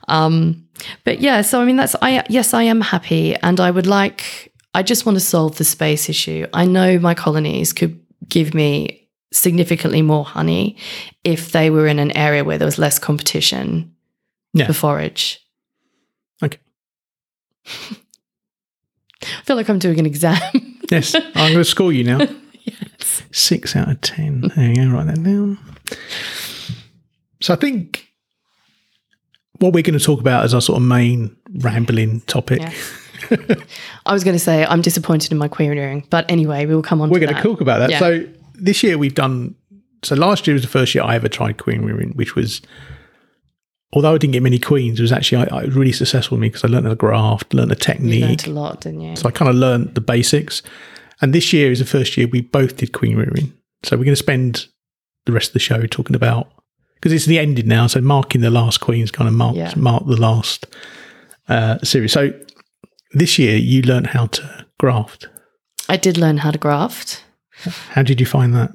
Um, 0.08 0.66
but 1.04 1.20
yeah, 1.20 1.42
so 1.42 1.60
I 1.60 1.64
mean, 1.64 1.76
that's 1.76 1.96
I 2.00 2.24
yes, 2.28 2.54
I 2.54 2.62
am 2.64 2.80
happy, 2.80 3.34
and 3.36 3.60
I 3.60 3.70
would 3.70 3.86
like. 3.86 4.52
I 4.72 4.82
just 4.84 5.04
want 5.04 5.16
to 5.16 5.20
solve 5.20 5.56
the 5.58 5.64
space 5.64 6.08
issue. 6.08 6.46
I 6.54 6.64
know 6.64 6.98
my 7.00 7.12
colonies 7.14 7.72
could 7.72 8.00
give 8.28 8.54
me 8.54 9.08
significantly 9.32 10.00
more 10.02 10.24
honey 10.24 10.76
if 11.24 11.50
they 11.52 11.70
were 11.70 11.86
in 11.88 11.98
an 11.98 12.16
area 12.16 12.44
where 12.44 12.56
there 12.58 12.66
was 12.66 12.78
less 12.78 12.98
competition 12.98 13.92
Yeah. 14.54 14.66
for 14.66 14.72
forage. 14.72 15.40
Okay. 16.42 16.58
I 17.66 17.96
feel 19.44 19.56
like 19.56 19.68
I'm 19.68 19.78
doing 19.78 19.98
an 19.98 20.06
exam. 20.06 20.40
Yes, 20.90 21.14
I'm 21.14 21.52
going 21.52 21.54
to 21.54 21.64
score 21.64 21.92
you 21.92 22.02
now. 22.02 22.18
yes. 22.64 23.22
Six 23.30 23.76
out 23.76 23.88
of 23.88 24.00
ten. 24.00 24.40
There 24.56 24.68
you 24.70 24.74
go. 24.74 24.88
Write 24.96 25.06
that 25.06 25.22
down. 25.22 25.56
So 27.40 27.54
I 27.54 27.56
think 27.56 28.09
what 29.60 29.72
we're 29.72 29.82
going 29.82 29.98
to 29.98 30.04
talk 30.04 30.20
about 30.20 30.44
as 30.44 30.52
our 30.52 30.60
sort 30.60 30.78
of 30.78 30.82
main 30.82 31.36
rambling 31.60 32.20
topic. 32.22 32.60
Yeah. 32.60 33.54
I 34.06 34.12
was 34.12 34.24
going 34.24 34.34
to 34.34 34.40
say 34.40 34.64
I'm 34.64 34.80
disappointed 34.80 35.30
in 35.30 35.38
my 35.38 35.48
queen 35.48 35.70
rearing, 35.70 36.06
but 36.10 36.28
anyway, 36.30 36.66
we 36.66 36.74
will 36.74 36.82
come 36.82 37.00
on. 37.00 37.10
We're 37.10 37.20
to 37.20 37.26
going 37.26 37.36
to 37.36 37.42
that. 37.42 37.48
talk 37.48 37.60
about 37.60 37.78
that. 37.78 37.90
Yeah. 37.90 37.98
So 37.98 38.26
this 38.54 38.82
year 38.82 38.98
we've 38.98 39.14
done. 39.14 39.54
So 40.02 40.14
last 40.14 40.46
year 40.46 40.54
was 40.54 40.62
the 40.62 40.68
first 40.68 40.94
year 40.94 41.04
I 41.04 41.14
ever 41.14 41.28
tried 41.28 41.58
queen 41.58 41.84
rearing, 41.84 42.12
which 42.12 42.34
was, 42.34 42.62
although 43.92 44.14
I 44.14 44.18
didn't 44.18 44.32
get 44.32 44.42
many 44.42 44.58
queens, 44.58 44.98
it 44.98 45.02
was 45.02 45.12
actually 45.12 45.46
I, 45.50 45.58
I, 45.58 45.64
was 45.66 45.74
really 45.74 45.92
successful 45.92 46.36
with 46.36 46.42
me 46.42 46.48
because 46.48 46.64
I 46.64 46.68
learned 46.68 46.86
to 46.86 46.94
graft, 46.94 47.52
learned 47.52 47.70
the 47.70 47.74
You 47.74 47.80
technique. 47.80 48.22
learned 48.22 48.46
a 48.46 48.50
lot, 48.50 48.80
didn't 48.80 49.02
you? 49.02 49.16
So 49.16 49.28
I 49.28 49.30
kind 49.30 49.50
of 49.50 49.56
learned 49.56 49.94
the 49.94 50.00
basics. 50.00 50.62
And 51.20 51.34
this 51.34 51.52
year 51.52 51.70
is 51.70 51.80
the 51.80 51.84
first 51.84 52.16
year 52.16 52.26
we 52.26 52.40
both 52.40 52.78
did 52.78 52.92
queen 52.92 53.18
rearing. 53.18 53.52
So 53.82 53.96
we're 53.96 54.04
going 54.04 54.14
to 54.14 54.16
spend 54.16 54.68
the 55.26 55.32
rest 55.32 55.50
of 55.50 55.52
the 55.52 55.58
show 55.58 55.84
talking 55.84 56.16
about 56.16 56.50
because 57.00 57.12
it's 57.12 57.26
the 57.26 57.38
ending 57.38 57.66
now. 57.68 57.86
So 57.86 58.00
marking 58.00 58.40
the 58.42 58.50
last 58.50 58.78
queens 58.80 59.10
kind 59.10 59.28
of 59.28 59.34
marks 59.34 59.56
Yeah. 59.56 59.72
mark 59.76 60.06
the 60.06 60.20
last 60.20 60.66
uh, 61.48 61.78
series. 61.82 62.12
So 62.12 62.32
this 63.12 63.38
year 63.38 63.56
you 63.56 63.82
learned 63.82 64.08
how 64.08 64.26
to 64.26 64.66
graft. 64.78 65.28
I 65.88 65.96
did 65.96 66.16
learn 66.18 66.38
how 66.38 66.50
to 66.50 66.58
graft. 66.58 67.24
How 67.90 68.02
did 68.02 68.20
you 68.20 68.26
find 68.26 68.54
that? 68.54 68.70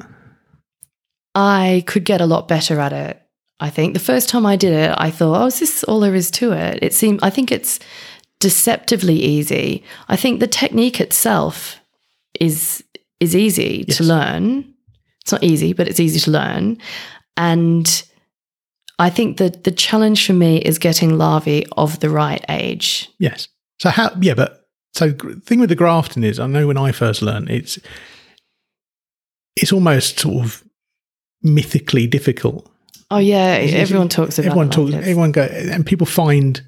I 1.34 1.84
could 1.88 2.04
get 2.06 2.22
a 2.22 2.26
lot 2.26 2.48
better 2.48 2.80
at 2.80 2.94
it. 2.94 3.22
I 3.60 3.70
think 3.70 3.94
the 3.94 4.00
first 4.00 4.28
time 4.30 4.46
I 4.46 4.56
did 4.56 4.74
it, 4.74 4.94
I 4.98 5.10
thought, 5.12 5.42
"Oh, 5.42 5.46
is 5.48 5.60
this 5.60 5.84
all 5.86 6.00
there 6.02 6.16
is 6.16 6.30
to 6.32 6.52
it?" 6.52 6.80
It 6.82 6.94
seemed. 6.94 7.20
I 7.24 7.30
think 7.30 7.52
it's 7.52 7.80
deceptively 8.40 9.16
easy. 9.16 9.84
I 10.10 10.16
think 10.18 10.40
the 10.40 10.48
technique 10.48 11.00
itself 11.00 11.80
is 12.40 12.84
is 13.20 13.36
easy 13.36 13.86
Yes. 13.88 13.98
to 13.98 14.04
learn. 14.04 14.66
It's 15.22 15.32
not 15.32 15.44
easy, 15.44 15.74
but 15.74 15.88
it's 15.88 16.00
easy 16.02 16.20
to 16.20 16.32
learn. 16.32 16.78
And 17.38 18.04
I 19.00 19.10
think 19.10 19.38
that 19.38 19.64
the 19.66 19.72
challenge 19.72 20.26
for 20.26 20.34
me 20.34 20.58
is 20.58 20.78
getting 20.80 21.18
larvae 21.18 21.66
of 21.78 22.00
the 22.00 22.10
right 22.10 22.44
age. 22.50 23.10
Yes. 23.20 23.48
So 23.80 23.90
how? 23.90 24.12
Yeah, 24.22 24.36
but 24.36 24.66
so 24.94 25.10
the 25.10 25.42
thing 25.46 25.60
with 25.60 25.70
the 25.70 25.76
grafting 25.76 26.24
is, 26.24 26.40
I 26.40 26.48
know 26.48 26.68
when 26.68 26.78
I 26.78 26.92
first 26.92 27.22
learned, 27.22 27.50
it's 27.50 27.78
it's 29.56 29.72
almost 29.72 30.20
sort 30.20 30.44
of 30.46 30.64
mythically 31.42 32.08
difficult. 32.08 32.70
Oh 33.12 33.18
yeah, 33.20 33.56
It's- 33.58 33.74
everyone 33.80 34.10
talks 34.10 34.40
about 34.40 34.48
everyone 34.48 34.68
it 34.68 34.72
talks. 34.74 34.92
like 34.92 35.02
everyone 35.02 35.32
go, 35.32 35.44
and 35.44 35.86
people 35.86 36.08
find 36.08 36.62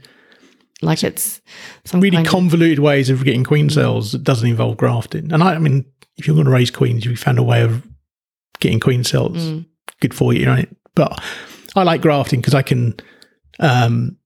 like 0.82 1.04
it's 1.04 1.42
some 1.86 2.00
really 2.02 2.18
kind 2.18 2.28
of- 2.28 2.32
convoluted 2.32 2.80
ways 2.80 3.10
of 3.10 3.24
getting 3.24 3.44
queen 3.44 3.70
cells 3.70 4.12
that 4.12 4.24
doesn't 4.24 4.48
involve 4.48 4.78
grafting. 4.78 5.32
And 5.34 5.42
I, 5.42 5.56
I 5.56 5.60
mean, 5.60 5.86
if 6.18 6.28
you're 6.28 6.36
going 6.36 6.46
to 6.46 6.52
raise 6.52 6.70
queens, 6.72 7.06
you 7.06 7.16
found 7.16 7.40
a 7.40 7.44
way 7.44 7.62
of 7.64 7.86
getting 8.60 8.80
queen 8.80 9.04
cells. 9.04 9.38
Mm. 9.38 9.66
Good 10.02 10.14
for 10.14 10.34
you, 10.34 10.48
right? 10.48 10.70
But 10.94 11.20
I 11.78 11.84
like 11.84 12.02
grafting 12.02 12.42
because 12.42 12.56
I 12.56 12.64
can 12.64 12.96
um, 13.60 14.18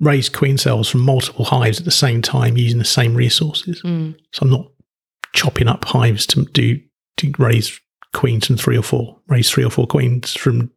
raise 0.00 0.28
queen 0.28 0.58
cells 0.58 0.88
from 0.88 1.00
multiple 1.00 1.44
hives 1.44 1.78
at 1.78 1.84
the 1.84 1.90
same 1.90 2.22
time 2.22 2.56
using 2.56 2.78
the 2.78 2.84
same 2.84 3.14
resources. 3.14 3.82
Mm. 3.82 4.16
So 4.32 4.42
I'm 4.42 4.50
not 4.50 4.70
chopping 5.34 5.68
up 5.68 5.84
hives 5.84 6.26
to 6.28 6.44
do 6.46 6.80
to 7.18 7.32
raise 7.38 7.80
queens 8.14 8.46
from 8.46 8.56
three 8.56 8.78
or 8.78 8.82
four, 8.82 9.18
raise 9.28 9.50
three 9.50 9.64
or 9.64 9.70
four 9.70 9.86
queens 9.86 10.34
from 10.34 10.70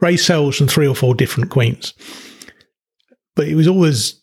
raise 0.00 0.24
cells 0.24 0.56
from 0.56 0.68
three 0.68 0.88
or 0.88 0.94
four 0.94 1.14
different 1.14 1.50
queens. 1.50 1.94
But 3.36 3.48
it 3.48 3.54
was 3.54 3.68
always 3.68 4.19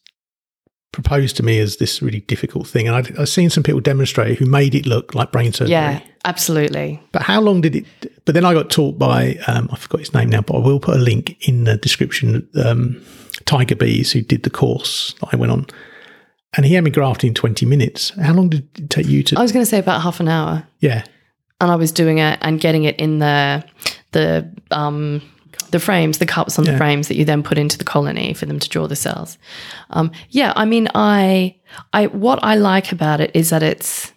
proposed 0.91 1.35
to 1.37 1.43
me 1.43 1.59
as 1.59 1.77
this 1.77 2.01
really 2.01 2.21
difficult 2.21 2.67
thing, 2.67 2.87
and 2.87 2.95
I'd, 2.95 3.17
I've 3.19 3.29
seen 3.29 3.49
some 3.49 3.63
people 3.63 3.81
demonstrate 3.81 4.39
who 4.39 4.45
made 4.45 4.73
it 4.73 4.85
look 4.85 5.13
like 5.13 5.31
brain 5.31 5.53
surgery. 5.53 5.71
Yeah, 5.71 6.01
absolutely. 6.25 7.01
But 7.11 7.23
how 7.23 7.41
long 7.41 7.61
did 7.61 7.75
it? 7.75 7.85
But 8.25 8.35
then 8.35 8.45
I 8.45 8.53
got 8.53 8.69
taught 8.69 8.97
by 8.97 9.37
um, 9.47 9.69
I 9.71 9.75
forgot 9.75 9.99
his 9.99 10.13
name 10.13 10.29
now, 10.29 10.41
but 10.41 10.55
I 10.55 10.59
will 10.59 10.79
put 10.79 10.95
a 10.95 10.99
link 10.99 11.37
in 11.47 11.65
the 11.65 11.77
description. 11.77 12.47
Um, 12.63 13.01
Tiger 13.45 13.75
Bees, 13.75 14.11
who 14.11 14.21
did 14.21 14.43
the 14.43 14.49
course 14.49 15.13
that 15.19 15.29
I 15.31 15.35
went 15.35 15.51
on, 15.51 15.67
and 16.55 16.65
he 16.65 16.73
had 16.73 16.83
me 16.83 16.91
grafting 16.91 17.29
in 17.29 17.33
twenty 17.33 17.65
minutes. 17.65 18.09
How 18.21 18.33
long 18.33 18.49
did 18.49 18.67
it 18.77 18.89
take 18.89 19.07
you 19.07 19.23
to? 19.23 19.37
I 19.37 19.41
was 19.41 19.51
going 19.51 19.63
to 19.63 19.69
say 19.69 19.79
about 19.79 20.01
half 20.01 20.19
an 20.19 20.27
hour, 20.27 20.65
yeah, 20.79 21.03
and 21.61 21.69
I 21.69 21.75
was 21.75 21.91
doing 21.91 22.17
it 22.17 22.39
and 22.41 22.59
getting 22.59 22.85
it 22.85 22.97
in 22.97 23.19
the 23.19 23.63
the 24.13 24.51
um 24.71 25.21
the 25.71 25.79
frames, 25.79 26.17
the 26.17 26.25
cups 26.25 26.57
on 26.59 26.65
Yeah. 26.65 26.71
the 26.71 26.77
frames 26.77 27.07
that 27.07 27.15
you 27.15 27.25
then 27.25 27.43
put 27.43 27.57
into 27.57 27.77
the 27.77 27.83
colony 27.83 28.33
for 28.33 28.45
them 28.45 28.59
to 28.59 28.69
draw 28.69 28.87
the 28.87 28.95
cells. 28.95 29.37
Um, 29.89 30.11
yeah, 30.29 30.53
I 30.55 30.65
mean, 30.65 30.87
I 30.95 31.55
I 31.93 32.07
what 32.07 32.39
I 32.43 32.55
like 32.55 32.91
about 32.91 33.21
it 33.21 33.31
is 33.33 33.49
that 33.49 33.63
it's 33.63 34.11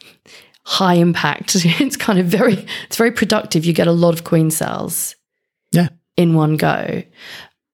high 0.64 0.94
impact. 0.94 1.56
It's 1.80 1.96
kind 1.96 2.18
of 2.18 2.26
very 2.26 2.66
it's 2.86 2.96
very 2.96 3.12
productive. 3.12 3.64
You 3.64 3.72
get 3.72 3.86
a 3.88 3.92
lot 3.92 4.14
of 4.14 4.24
queen 4.24 4.50
cells. 4.50 5.16
Yeah. 5.72 5.88
In 6.16 6.34
one 6.34 6.56
go. 6.56 7.02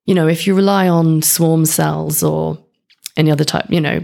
You 0.07 0.15
know, 0.15 0.29
if 0.29 0.47
you 0.47 0.55
rely 0.55 0.89
on 0.89 1.23
swarm 1.23 1.67
cells 1.67 2.23
or 2.23 2.59
any 3.17 3.31
other 3.31 3.45
type, 3.45 3.67
you 3.71 3.81
know, 3.81 4.01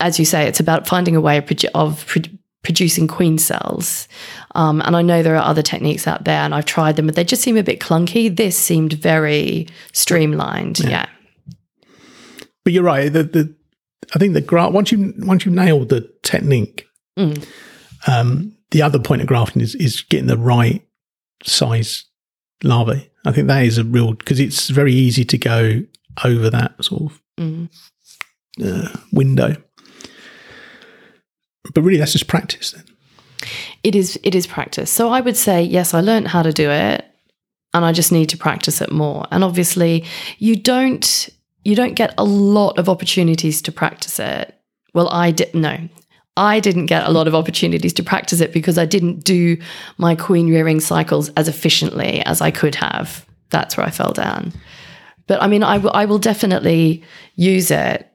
as 0.00 0.18
you 0.18 0.24
say, 0.24 0.46
it's 0.48 0.60
about 0.60 0.86
finding 0.88 1.14
a 1.16 1.20
way 1.20 1.38
of, 1.38 1.44
produ- 1.46 1.70
of 1.74 2.04
pro- 2.06 2.22
producing 2.66 3.06
queen 3.06 3.38
cells. 3.38 4.08
Um, 4.56 4.82
and 4.82 4.96
I 4.96 5.02
know 5.02 5.22
there 5.22 5.36
are 5.36 5.44
other 5.50 5.62
techniques 5.62 6.06
out 6.08 6.24
there, 6.24 6.40
and 6.40 6.52
I've 6.52 6.66
tried 6.66 6.96
them, 6.96 7.06
but 7.06 7.14
they 7.14 7.22
just 7.24 7.42
seem 7.42 7.56
a 7.56 7.62
bit 7.62 7.78
clunky. 7.80 8.34
This 8.36 8.58
seemed 8.58 8.92
very 8.94 9.68
streamlined. 9.92 10.80
Yeah. 10.80 11.06
but 12.64 12.72
you're 12.72 12.82
right. 12.82 13.12
The, 13.12 13.22
the 13.22 13.54
I 14.14 14.18
think 14.18 14.34
the 14.34 14.40
graft 14.40 14.72
once 14.72 14.90
you 14.92 15.14
once 15.18 15.46
you 15.46 15.52
nailed 15.52 15.88
the 15.88 16.10
technique, 16.22 16.84
Mm. 17.18 17.46
um, 18.06 18.52
the 18.72 18.82
other 18.82 18.98
point 18.98 19.22
of 19.22 19.28
grafting 19.28 19.62
is 19.62 19.74
is 19.76 20.02
getting 20.02 20.26
the 20.26 20.36
right 20.36 20.82
size 21.44 22.04
larvae. 22.64 23.08
I 23.24 23.32
think 23.32 23.46
that 23.48 23.64
is 23.64 23.78
a 23.78 23.84
real 23.84 24.12
because 24.14 24.40
it's 24.40 24.68
very 24.68 24.92
easy 24.92 25.24
to 25.24 25.38
go 25.38 25.82
over 26.24 26.50
that 26.50 26.84
sort 26.84 27.02
of 27.12 27.22
Mm. 27.38 27.68
uh, 28.64 28.88
window. 29.12 29.56
But 31.74 31.82
really, 31.82 31.98
that's 31.98 32.12
just 32.12 32.26
practice. 32.26 32.72
Then 32.72 32.84
It 33.82 33.94
is. 33.94 34.18
It 34.22 34.34
is 34.34 34.46
practice. 34.46 34.90
So 34.90 35.10
I 35.10 35.20
would 35.20 35.36
say 35.36 35.62
yes. 35.62 35.94
I 35.94 36.00
learned 36.00 36.28
how 36.28 36.42
to 36.42 36.52
do 36.52 36.70
it, 36.70 37.04
and 37.74 37.84
I 37.84 37.92
just 37.92 38.12
need 38.12 38.28
to 38.30 38.36
practice 38.36 38.80
it 38.80 38.90
more. 38.90 39.26
And 39.30 39.44
obviously, 39.44 40.04
you 40.38 40.56
don't 40.56 41.28
you 41.64 41.74
don't 41.74 41.94
get 41.94 42.14
a 42.16 42.24
lot 42.24 42.78
of 42.78 42.88
opportunities 42.88 43.60
to 43.62 43.72
practice 43.72 44.18
it. 44.20 44.54
Well, 44.94 45.08
I 45.08 45.30
did 45.32 45.54
no. 45.54 45.76
I 46.36 46.60
didn't 46.60 46.86
get 46.86 47.06
a 47.06 47.10
lot 47.10 47.26
of 47.26 47.34
opportunities 47.34 47.94
to 47.94 48.02
practice 48.02 48.40
it 48.40 48.52
because 48.52 48.76
I 48.76 48.84
didn't 48.84 49.24
do 49.24 49.56
my 49.96 50.14
queen 50.14 50.50
rearing 50.50 50.80
cycles 50.80 51.30
as 51.30 51.48
efficiently 51.48 52.20
as 52.26 52.40
I 52.42 52.50
could 52.50 52.74
have. 52.74 53.24
That's 53.50 53.76
where 53.76 53.86
I 53.86 53.90
fell 53.90 54.12
down. 54.12 54.52
But 55.26 55.42
I 55.42 55.46
mean, 55.48 55.62
I, 55.62 55.76
w- 55.76 55.92
I 55.94 56.04
will 56.04 56.18
definitely 56.18 57.02
use 57.36 57.70
it 57.70 58.10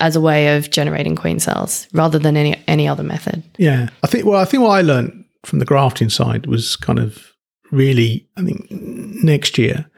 as 0.00 0.16
a 0.16 0.20
way 0.20 0.56
of 0.56 0.70
generating 0.70 1.16
queen 1.16 1.38
cells 1.38 1.88
rather 1.92 2.18
than 2.18 2.36
any 2.36 2.62
any 2.66 2.88
other 2.88 3.02
method. 3.02 3.42
Yeah, 3.58 3.88
I 4.02 4.06
think. 4.06 4.24
Well, 4.24 4.40
I 4.40 4.44
think 4.44 4.62
what 4.62 4.78
I 4.78 4.82
learned 4.82 5.24
from 5.44 5.58
the 5.58 5.64
grafting 5.64 6.10
side 6.10 6.46
was 6.46 6.76
kind 6.76 6.98
of 6.98 7.32
really. 7.70 8.28
I 8.36 8.42
think 8.42 8.70
next 8.70 9.58
year, 9.58 9.90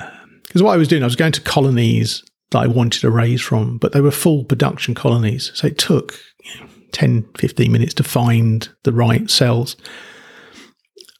um, 0.00 0.40
because 0.42 0.62
what 0.62 0.72
I 0.72 0.76
was 0.76 0.88
doing, 0.88 1.02
I 1.02 1.06
was 1.06 1.16
going 1.16 1.32
to 1.32 1.40
colonies 1.40 2.22
that 2.50 2.60
I 2.60 2.66
wanted 2.66 3.00
to 3.00 3.10
raise 3.10 3.40
from, 3.40 3.78
but 3.78 3.92
they 3.92 4.00
were 4.00 4.10
full 4.10 4.44
production 4.44 4.94
colonies, 4.94 5.50
so 5.54 5.66
it 5.66 5.78
took 5.78 6.18
you 6.44 6.60
know, 6.60 6.66
10, 6.92 7.26
15 7.38 7.72
minutes 7.72 7.94
to 7.94 8.04
find 8.04 8.68
the 8.84 8.92
right 8.92 9.30
cells. 9.30 9.76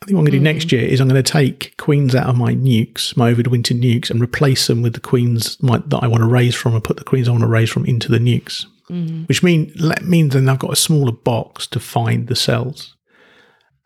I 0.03 0.05
think 0.05 0.17
what 0.17 0.23
I'm 0.23 0.25
going 0.25 0.33
to 0.33 0.39
do 0.39 0.45
next 0.45 0.67
mm. 0.67 0.73
year 0.73 0.83
is 0.83 1.01
I'm 1.01 1.09
going 1.09 1.23
to 1.23 1.33
take 1.33 1.77
queens 1.77 2.17
out 2.17 2.27
of 2.27 2.37
my 2.37 2.55
nukes, 2.55 3.17
my 3.17 3.33
overwinter 3.33 3.79
nukes, 3.79 4.11
and 4.11 4.21
replace 4.21 4.67
them 4.67 4.83
with 4.83 4.95
the 4.95 5.01
queens 5.01 5.63
my, 5.63 5.79
that 5.87 6.03
I 6.03 6.09
want 6.09 6.23
to 6.23 6.29
raise 6.29 6.57
from, 6.57 6.75
and 6.75 6.83
put 6.83 6.97
the 6.97 7.05
queens 7.05 7.29
I 7.29 7.31
want 7.31 7.43
to 7.43 7.49
raise 7.49 7.71
from 7.71 7.87
into 7.87 8.11
the 8.11 8.19
nukes. 8.19 8.67
Mm-hmm. 8.91 9.25
Which 9.25 9.45
mean 9.45 9.73
means 10.03 10.35
then 10.35 10.49
I've 10.49 10.59
got 10.59 10.73
a 10.73 10.77
smaller 10.77 11.13
box 11.13 11.69
to 11.69 11.79
find 11.79 12.27
the 12.27 12.35
cells, 12.35 12.97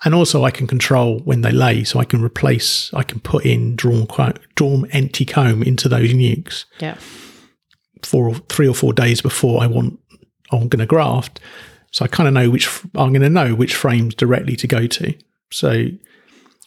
and 0.05 0.15
also 0.15 0.43
I 0.43 0.51
can 0.51 0.67
control 0.67 1.21
when 1.21 1.43
they 1.43 1.53
lay, 1.53 1.85
so 1.85 2.01
I 2.01 2.05
can 2.05 2.23
replace, 2.23 2.93
I 2.95 3.03
can 3.03 3.21
put 3.21 3.45
in 3.45 3.77
drawn 3.77 4.07
drawn 4.55 4.89
empty 4.93 5.27
comb 5.27 5.63
into 5.63 5.87
those 5.87 6.15
nukes 6.15 6.65
Yeah. 6.81 6.97
four 8.03 8.27
or 8.27 8.37
three 8.49 8.67
or 8.67 8.75
four 8.75 8.95
days 8.95 9.21
before 9.21 9.63
I 9.63 9.67
want 9.67 10.01
I'm 10.51 10.69
going 10.69 10.81
to 10.81 10.87
graft. 10.87 11.41
So 11.93 12.07
I 12.07 12.09
kind 12.09 12.27
of 12.27 12.33
know 12.33 12.49
which 12.49 12.69
I'm 12.95 13.13
going 13.13 13.21
to 13.21 13.29
know 13.29 13.55
which 13.55 13.75
frames 13.75 14.15
directly 14.15 14.57
to 14.57 14.67
go 14.67 14.87
to. 14.87 15.15
So, 15.53 15.87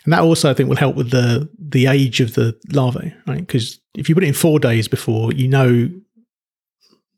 and 0.10 0.14
that 0.14 0.22
also 0.22 0.50
I 0.50 0.56
think 0.56 0.70
will 0.70 0.76
help 0.76 0.96
with 0.96 1.12
the 1.12 1.48
the 1.60 1.86
age 1.86 2.20
of 2.20 2.34
the 2.34 2.58
larvae, 2.72 3.14
right? 3.28 3.38
Because 3.46 3.80
if 3.96 4.10
you 4.10 4.16
put 4.16 4.24
it 4.24 4.28
in 4.28 4.34
four 4.34 4.60
days 4.60 4.88
before, 4.88 5.32
you 5.34 5.48
know, 5.48 5.88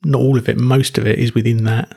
not 0.04 0.20
all 0.20 0.38
of 0.38 0.50
it, 0.50 0.58
most 0.58 0.98
of 0.98 1.08
it 1.08 1.18
is 1.18 1.34
within 1.34 1.64
that. 1.64 1.96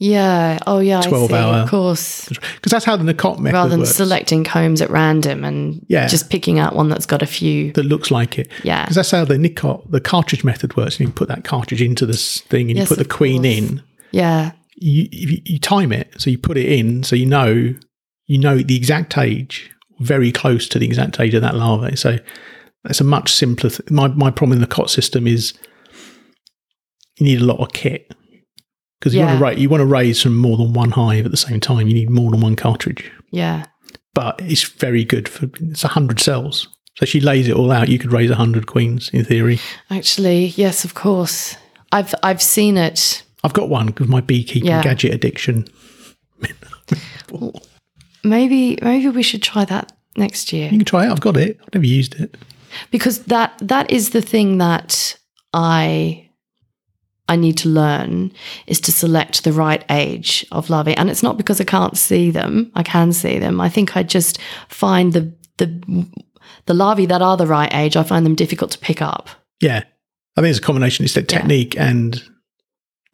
Yeah. 0.00 0.58
Oh, 0.66 0.78
yeah. 0.78 1.00
12 1.00 1.24
I 1.24 1.26
see. 1.26 1.34
hour- 1.42 1.54
Of 1.62 1.70
course. 1.70 2.28
Because 2.28 2.70
that's 2.70 2.84
how 2.84 2.96
the 2.96 3.02
Nicot 3.04 3.40
method 3.40 3.54
Rather 3.54 3.70
than 3.70 3.80
works. 3.80 3.94
selecting 3.96 4.44
combs 4.44 4.80
at 4.80 4.90
random 4.90 5.42
and 5.44 5.84
Yeah. 5.88 6.06
just 6.06 6.30
picking 6.30 6.58
out 6.60 6.76
one 6.76 6.88
that's 6.88 7.06
got 7.06 7.20
a 7.22 7.26
few. 7.26 7.72
that 7.72 7.82
looks 7.84 8.10
like 8.12 8.38
it. 8.38 8.48
Yeah. 8.62 8.82
Because 8.84 8.94
that's 8.96 9.10
how 9.10 9.24
the 9.24 9.38
Nicot, 9.38 9.90
the 9.90 10.00
cartridge 10.00 10.44
method 10.44 10.76
works. 10.76 11.00
You 11.00 11.08
put 11.08 11.26
that 11.28 11.42
cartridge 11.44 11.82
into 11.82 12.06
this 12.06 12.42
thing 12.42 12.68
and 12.70 12.76
Yes, 12.78 12.88
you 12.90 12.96
put 12.96 13.02
the 13.02 13.08
queen 13.08 13.42
course. 13.42 13.56
in. 13.56 13.82
Yeah. 14.12 14.52
you, 14.76 15.08
you 15.10 15.38
you 15.44 15.58
time 15.58 15.90
it 15.92 16.08
so 16.18 16.30
you 16.30 16.38
put 16.38 16.56
it 16.56 16.66
in 16.66 17.02
so 17.02 17.16
you 17.16 17.26
know 17.26 17.74
you 18.26 18.38
know 18.38 18.58
the 18.58 18.76
exact 18.76 19.18
age 19.18 19.70
very 20.00 20.30
close 20.32 20.68
to 20.68 20.78
the 20.78 20.86
exact 20.86 21.18
age 21.20 21.34
of 21.34 21.42
that 21.42 21.54
larvae 21.54 21.96
so 21.96 22.18
that's 22.84 23.00
a 23.00 23.04
much 23.04 23.32
simpler 23.32 23.68
th- 23.70 23.90
my, 23.90 24.08
my 24.08 24.30
problem 24.30 24.56
in 24.56 24.60
the 24.60 24.66
cot 24.66 24.88
system 24.90 25.26
is 25.26 25.54
you 27.18 27.26
need 27.26 27.40
a 27.40 27.44
lot 27.44 27.58
of 27.58 27.72
kit 27.72 28.12
because 29.00 29.14
you 29.14 29.20
want 29.20 29.38
to 29.38 29.44
raise 29.44 29.58
you 29.58 29.68
want 29.68 29.80
to 29.80 29.86
raise 29.86 30.22
from 30.22 30.36
more 30.36 30.56
than 30.56 30.72
one 30.72 30.90
hive 30.92 31.24
at 31.24 31.30
the 31.30 31.36
same 31.36 31.60
time 31.60 31.88
you 31.88 31.94
need 31.94 32.10
more 32.10 32.30
than 32.30 32.40
one 32.40 32.54
cartridge 32.56 33.10
Yeah. 33.32 33.64
but 34.14 34.40
it's 34.42 34.62
very 34.62 35.04
good 35.04 35.28
for 35.28 35.50
it's 35.60 35.84
a 35.84 35.88
100 35.88 36.20
cells 36.20 36.68
so 36.96 37.04
she 37.06 37.20
lays 37.20 37.48
it 37.48 37.54
all 37.56 37.70
out 37.72 37.88
you 37.88 37.98
could 37.98 38.12
raise 38.12 38.30
a 38.30 38.34
100 38.34 38.66
queens 38.66 39.08
in 39.10 39.24
theory 39.24 39.58
Actually, 39.90 40.46
yes, 40.56 40.84
of 40.84 40.94
course. 40.94 41.56
I've 41.92 42.14
I've 42.22 42.42
seen 42.42 42.76
it. 42.76 43.22
i've 43.44 43.52
got 43.54 43.68
one 43.68 43.86
because 43.86 44.08
my 44.08 44.20
beekeeping 44.20 44.68
Yeah. 44.68 44.82
gadget 44.82 45.12
addiction 45.14 45.66
Maybe 48.28 48.78
maybe 48.82 49.08
we 49.08 49.22
should 49.22 49.42
try 49.42 49.64
that 49.64 49.92
next 50.16 50.52
year. 50.52 50.64
you 50.64 50.78
can 50.78 50.84
try 50.84 51.06
it 51.06 51.10
i've 51.12 51.20
got 51.20 51.36
it 51.36 51.58
i've 51.62 51.74
never 51.74 51.86
used 51.86 52.14
it 52.20 52.36
because 52.90 53.24
that 53.24 53.52
that 53.60 53.88
is 53.90 54.10
the 54.10 54.20
thing 54.22 54.58
that 54.58 55.16
I 55.52 56.28
I 57.28 57.36
need 57.36 57.58
to 57.58 57.68
learn 57.68 58.32
is 58.66 58.80
to 58.80 58.92
select 58.92 59.44
the 59.44 59.52
right 59.52 59.84
age 59.90 60.46
of 60.50 60.70
larvae, 60.70 60.96
and 60.96 61.10
it's 61.10 61.22
not 61.22 61.36
because 61.36 61.60
I 61.60 61.64
can't 61.64 61.96
see 61.96 62.30
them. 62.30 62.72
I 62.74 62.82
can 62.82 63.12
see 63.12 63.38
them. 63.38 63.60
I 63.60 63.68
think 63.68 63.96
I 63.96 64.02
just 64.02 64.38
find 64.68 65.12
the 65.12 65.34
the 65.58 66.06
the 66.66 66.74
larvae 66.74 67.06
that 67.06 67.22
are 67.22 67.36
the 67.36 67.46
right 67.46 67.72
age. 67.74 67.96
I 67.96 68.02
find 68.02 68.24
them 68.24 68.34
difficult 68.34 68.70
to 68.72 68.78
pick 68.78 69.02
up. 69.02 69.28
Yeah. 69.60 69.84
I 70.36 70.40
think 70.40 70.50
it's 70.50 70.58
a 70.58 70.62
combination. 70.62 71.04
It's 71.04 71.14
the 71.14 71.22
technique 71.22 71.76
and 71.76 72.22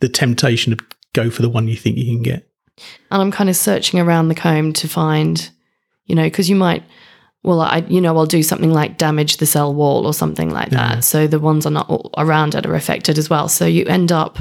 the 0.00 0.08
temptation 0.08 0.76
to 0.76 0.84
go 1.14 1.30
for 1.30 1.42
the 1.42 1.48
one 1.48 1.68
you 1.68 1.76
think 1.76 1.96
you 1.96 2.04
can 2.04 2.22
get. 2.22 2.48
And 3.10 3.22
I'm 3.22 3.30
kind 3.30 3.48
of 3.50 3.56
searching 3.56 4.00
around 4.00 4.28
the 4.28 4.34
comb 4.34 4.72
to 4.74 4.88
find, 4.88 5.50
you 6.06 6.14
know, 6.14 6.24
because 6.24 6.48
you 6.50 6.56
might, 6.56 6.82
well, 7.42 7.60
I, 7.60 7.78
you 7.88 8.00
know, 8.00 8.16
I'll 8.16 8.26
do 8.26 8.42
something 8.42 8.72
like 8.72 8.98
damage 8.98 9.36
the 9.36 9.46
cell 9.46 9.74
wall 9.74 10.06
or 10.06 10.14
something 10.14 10.50
like 10.50 10.70
that. 10.70 11.04
So 11.04 11.26
the 11.26 11.38
ones 11.38 11.66
are 11.66 11.70
not 11.70 11.88
all 11.88 12.10
around 12.16 12.54
it 12.54 12.66
are 12.66 12.74
affected 12.74 13.18
as 13.18 13.28
well. 13.28 13.48
So 13.48 13.66
you 13.66 13.84
end 13.86 14.10
up 14.10 14.38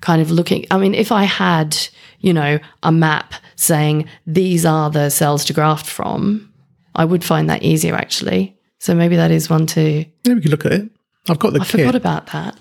kind 0.00 0.20
of 0.22 0.30
looking. 0.30 0.66
I 0.70 0.78
mean, 0.78 0.94
if 0.94 1.12
I 1.12 1.24
had, 1.24 1.76
you 2.20 2.32
know, 2.32 2.58
a 2.82 2.90
map 2.90 3.34
saying 3.56 4.06
these 4.26 4.64
are 4.64 4.90
the 4.90 5.10
cells 5.10 5.44
to 5.46 5.52
graft 5.52 5.86
from, 5.86 6.52
I 6.94 7.04
would 7.04 7.22
find 7.22 7.48
that 7.50 7.62
easier 7.62 7.94
actually. 7.94 8.58
So 8.78 8.94
maybe 8.94 9.16
that 9.16 9.30
is 9.30 9.48
one 9.48 9.66
too. 9.66 10.04
Yeah, 10.24 10.34
we 10.34 10.40
could 10.40 10.50
look 10.50 10.66
at 10.66 10.72
it. 10.72 10.90
I've 11.28 11.38
got 11.38 11.52
the 11.52 11.60
I 11.60 11.64
kit. 11.64 11.70
forgot 11.80 11.94
about 11.94 12.26
that. 12.28 12.56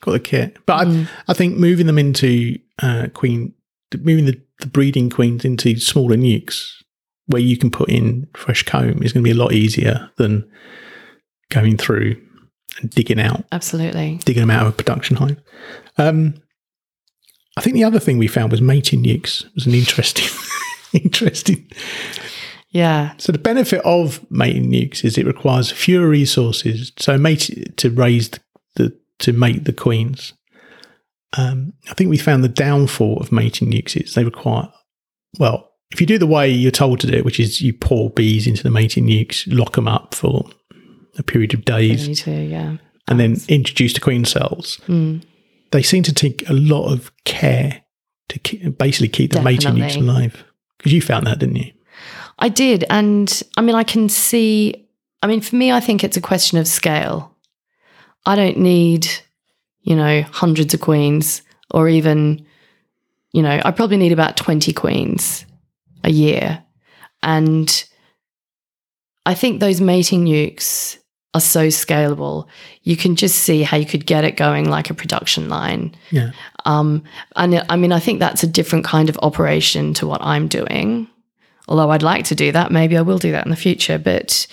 got 0.00 0.12
the 0.12 0.20
kit. 0.20 0.56
But 0.66 0.86
I, 0.86 1.08
I 1.28 1.34
think 1.34 1.56
moving 1.56 1.86
them 1.86 1.98
into 1.98 2.58
uh, 2.80 3.08
queen, 3.12 3.52
moving 3.98 4.26
the, 4.26 4.40
the 4.60 4.66
breeding 4.66 5.10
queens 5.10 5.44
into 5.44 5.78
smaller 5.78 6.16
nukes 6.16 6.72
where 7.26 7.42
you 7.42 7.56
can 7.56 7.70
put 7.70 7.88
in 7.88 8.26
fresh 8.34 8.62
comb 8.64 9.02
is 9.02 9.12
going 9.12 9.24
to 9.24 9.28
be 9.28 9.30
a 9.30 9.42
lot 9.42 9.52
easier 9.52 10.10
than 10.16 10.48
going 11.50 11.76
through 11.76 12.20
and 12.80 12.90
digging 12.90 13.20
out, 13.20 13.44
Absolutely. 13.52 14.18
digging 14.24 14.42
them 14.42 14.50
out 14.50 14.66
of 14.66 14.72
a 14.72 14.76
production 14.76 15.16
hive. 15.16 15.40
Um, 15.98 16.34
I 17.56 17.60
think 17.60 17.74
the 17.74 17.84
other 17.84 17.98
thing 17.98 18.18
we 18.18 18.28
found 18.28 18.50
was 18.50 18.60
mating 18.62 19.04
nukes. 19.04 19.44
It 19.44 19.54
was 19.54 19.66
an 19.66 19.74
interesting, 19.74 20.28
interesting 20.92 21.68
Yeah. 22.72 23.12
So 23.18 23.32
the 23.32 23.38
benefit 23.38 23.82
of 23.84 24.28
mating 24.30 24.70
nukes 24.70 25.04
is 25.04 25.18
it 25.18 25.26
requires 25.26 25.70
fewer 25.70 26.08
resources. 26.08 26.92
So 26.98 27.18
mate 27.18 27.74
to 27.76 27.90
raise 27.90 28.30
the, 28.30 28.40
the 28.76 28.98
to 29.20 29.32
mate 29.32 29.64
the 29.64 29.72
queens. 29.72 30.32
Um, 31.38 31.72
I 31.90 31.94
think 31.94 32.10
we 32.10 32.18
found 32.18 32.44
the 32.44 32.48
downfall 32.48 33.18
of 33.18 33.32
mating 33.32 33.70
nukes 33.70 33.96
is 33.96 34.14
they 34.14 34.24
require 34.24 34.68
well, 35.38 35.70
if 35.90 36.00
you 36.00 36.06
do 36.06 36.18
the 36.18 36.26
way 36.26 36.50
you're 36.50 36.70
told 36.70 37.00
to 37.00 37.06
do 37.06 37.14
it, 37.16 37.24
which 37.24 37.40
is 37.40 37.62
you 37.62 37.72
pour 37.72 38.10
bees 38.10 38.46
into 38.46 38.62
the 38.62 38.70
mating 38.70 39.06
nukes, 39.06 39.44
lock 39.46 39.76
them 39.76 39.88
up 39.88 40.14
for 40.14 40.44
a 41.18 41.22
period 41.22 41.54
of 41.54 41.64
days, 41.64 42.06
Me 42.08 42.14
too. 42.14 42.30
Yeah. 42.32 42.76
and 43.08 43.18
then 43.18 43.36
introduce 43.48 43.94
the 43.94 44.00
queen 44.00 44.24
cells, 44.26 44.78
Mm. 44.86 45.22
they 45.70 45.82
seem 45.82 46.02
to 46.02 46.12
take 46.12 46.48
a 46.50 46.52
lot 46.52 46.92
of 46.92 47.10
care 47.24 47.82
to 48.28 48.38
ke- 48.38 48.76
basically 48.78 49.08
keep 49.08 49.32
the 49.32 49.40
mating 49.42 49.72
nukes 49.74 49.96
alive. 49.96 50.44
Because 50.78 50.92
you 50.92 51.00
found 51.00 51.26
that, 51.26 51.38
didn't 51.38 51.56
you? 51.56 51.72
I 52.38 52.48
did. 52.50 52.84
And 52.90 53.42
I 53.56 53.60
mean, 53.62 53.74
I 53.76 53.84
can 53.84 54.08
see, 54.10 54.86
I 55.22 55.26
mean, 55.26 55.40
for 55.40 55.56
me, 55.56 55.72
I 55.72 55.80
think 55.80 56.02
it's 56.04 56.16
a 56.16 56.20
question 56.20 56.58
of 56.58 56.66
scale. 56.68 57.34
I 58.26 58.36
don't 58.36 58.58
need, 58.58 59.08
you 59.82 59.96
know, 59.96 60.22
hundreds 60.22 60.74
of 60.74 60.80
queens 60.80 61.42
or 61.70 61.88
even, 61.88 62.46
you 63.32 63.42
know, 63.42 63.60
I 63.64 63.70
probably 63.70 63.96
need 63.96 64.12
about 64.12 64.36
20 64.36 64.72
queens 64.72 65.44
a 66.04 66.10
year. 66.10 66.62
And 67.22 67.84
I 69.26 69.34
think 69.34 69.60
those 69.60 69.80
mating 69.80 70.24
nukes 70.24 70.98
are 71.34 71.40
so 71.40 71.68
scalable. 71.68 72.46
You 72.82 72.96
can 72.96 73.16
just 73.16 73.38
see 73.38 73.62
how 73.62 73.76
you 73.76 73.86
could 73.86 74.06
get 74.06 74.24
it 74.24 74.36
going 74.36 74.68
like 74.68 74.90
a 74.90 74.94
production 74.94 75.48
line. 75.48 75.94
Yeah. 76.10 76.32
Um, 76.64 77.04
and 77.36 77.64
I 77.68 77.76
mean, 77.76 77.92
I 77.92 78.00
think 78.00 78.18
that's 78.18 78.42
a 78.42 78.46
different 78.46 78.84
kind 78.84 79.08
of 79.08 79.18
operation 79.22 79.94
to 79.94 80.06
what 80.06 80.20
I'm 80.22 80.48
doing. 80.48 81.08
Although 81.68 81.90
I'd 81.90 82.02
like 82.02 82.24
to 82.26 82.34
do 82.34 82.52
that, 82.52 82.72
maybe 82.72 82.96
I 82.96 83.02
will 83.02 83.18
do 83.18 83.32
that 83.32 83.46
in 83.46 83.50
the 83.50 83.56
future. 83.56 83.98
But 83.98 84.46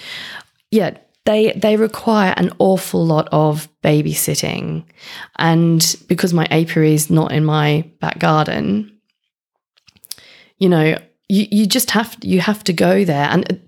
yeah, 0.71 0.97
they 1.29 1.51
they 1.51 1.77
require 1.77 2.33
an 2.37 2.51
awful 2.57 3.05
lot 3.05 3.29
of 3.31 3.69
babysitting, 3.83 4.83
and 5.37 5.95
because 6.07 6.33
my 6.33 6.47
apiary 6.49 6.95
is 6.95 7.11
not 7.11 7.31
in 7.31 7.45
my 7.45 7.87
back 8.01 8.17
garden, 8.17 8.99
you 10.57 10.67
know, 10.67 10.97
you, 11.27 11.45
you 11.51 11.67
just 11.67 11.91
have 11.91 12.17
you 12.23 12.41
have 12.41 12.63
to 12.63 12.73
go 12.73 13.05
there. 13.05 13.27
And 13.29 13.61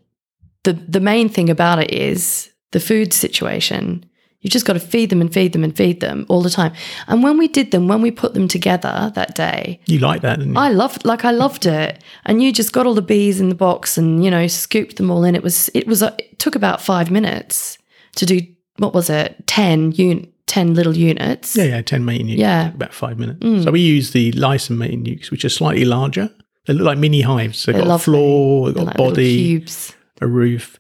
the 0.64 0.74
the 0.74 1.00
main 1.00 1.30
thing 1.30 1.52
about 1.52 1.78
it 1.78 1.94
is 1.94 2.50
the 2.72 2.80
food 2.80 3.14
situation. 3.14 4.06
You 4.42 4.50
just 4.50 4.66
got 4.66 4.74
to 4.74 4.80
feed 4.80 5.10
them 5.12 5.22
and 5.22 5.32
feed 5.32 5.54
them 5.54 5.64
and 5.64 5.76
feed 5.76 6.00
them 6.00 6.26
all 6.28 6.42
the 6.42 6.50
time. 6.50 6.74
And 7.08 7.22
when 7.24 7.38
we 7.38 7.48
did 7.48 7.72
them, 7.72 7.88
when 7.88 8.02
we 8.02 8.10
put 8.12 8.34
them 8.34 8.48
together 8.48 9.12
that 9.14 9.36
day, 9.36 9.80
You 9.86 10.00
like 10.00 10.22
that, 10.22 10.40
didn't 10.40 10.56
you? 10.56 10.60
I 10.60 10.70
loved 10.70 11.06
like 11.06 11.24
I 11.26 11.32
loved 11.32 11.66
it. 11.66 12.04
And 12.26 12.42
you 12.42 12.52
just 12.52 12.74
got 12.74 12.86
all 12.88 12.96
the 12.96 13.02
bees 13.04 13.40
in 13.40 13.50
the 13.50 13.56
box 13.56 13.98
and 13.98 14.24
you 14.26 14.32
know 14.32 14.48
scooped 14.48 14.98
them 14.98 15.12
all 15.12 15.24
in. 15.24 15.36
It 15.36 15.44
was 15.44 15.70
it 15.74 15.86
was 15.88 16.02
it 16.02 16.40
took 16.40 16.56
about 16.56 16.82
5 16.82 17.12
minutes 17.12 17.78
to 18.16 18.26
do 18.26 18.42
what 18.78 18.94
was 18.94 19.10
it, 19.10 19.46
10, 19.48 19.94
un- 20.00 20.28
10 20.48 20.74
little 20.74 20.98
units. 20.98 21.56
Yeah, 21.56 21.66
yeah, 21.66 21.82
10 21.82 22.04
mating 22.04 22.28
nukes. 22.28 22.38
Yeah. 22.38 22.70
About 22.70 22.94
five 22.94 23.20
minutes. 23.20 23.40
Mm. 23.40 23.64
So 23.64 23.72
we 23.72 23.80
use 23.82 24.12
the 24.12 24.32
Lyson 24.32 24.78
mating 24.78 25.04
nukes, 25.04 25.30
which 25.30 25.46
are 25.46 25.50
slightly 25.50 25.86
larger. 25.86 26.30
They 26.66 26.74
look 26.74 26.86
like 26.86 26.98
mini 26.98 27.22
hives. 27.22 27.66
They've 27.66 27.76
They're 27.76 27.86
got 27.86 27.96
a 27.96 28.00
floor, 28.00 28.68
they've 28.68 28.76
They're 28.76 28.86
got 28.86 28.98
like 29.00 29.16
body, 29.16 29.66
a 30.20 30.28
roof, 30.28 30.80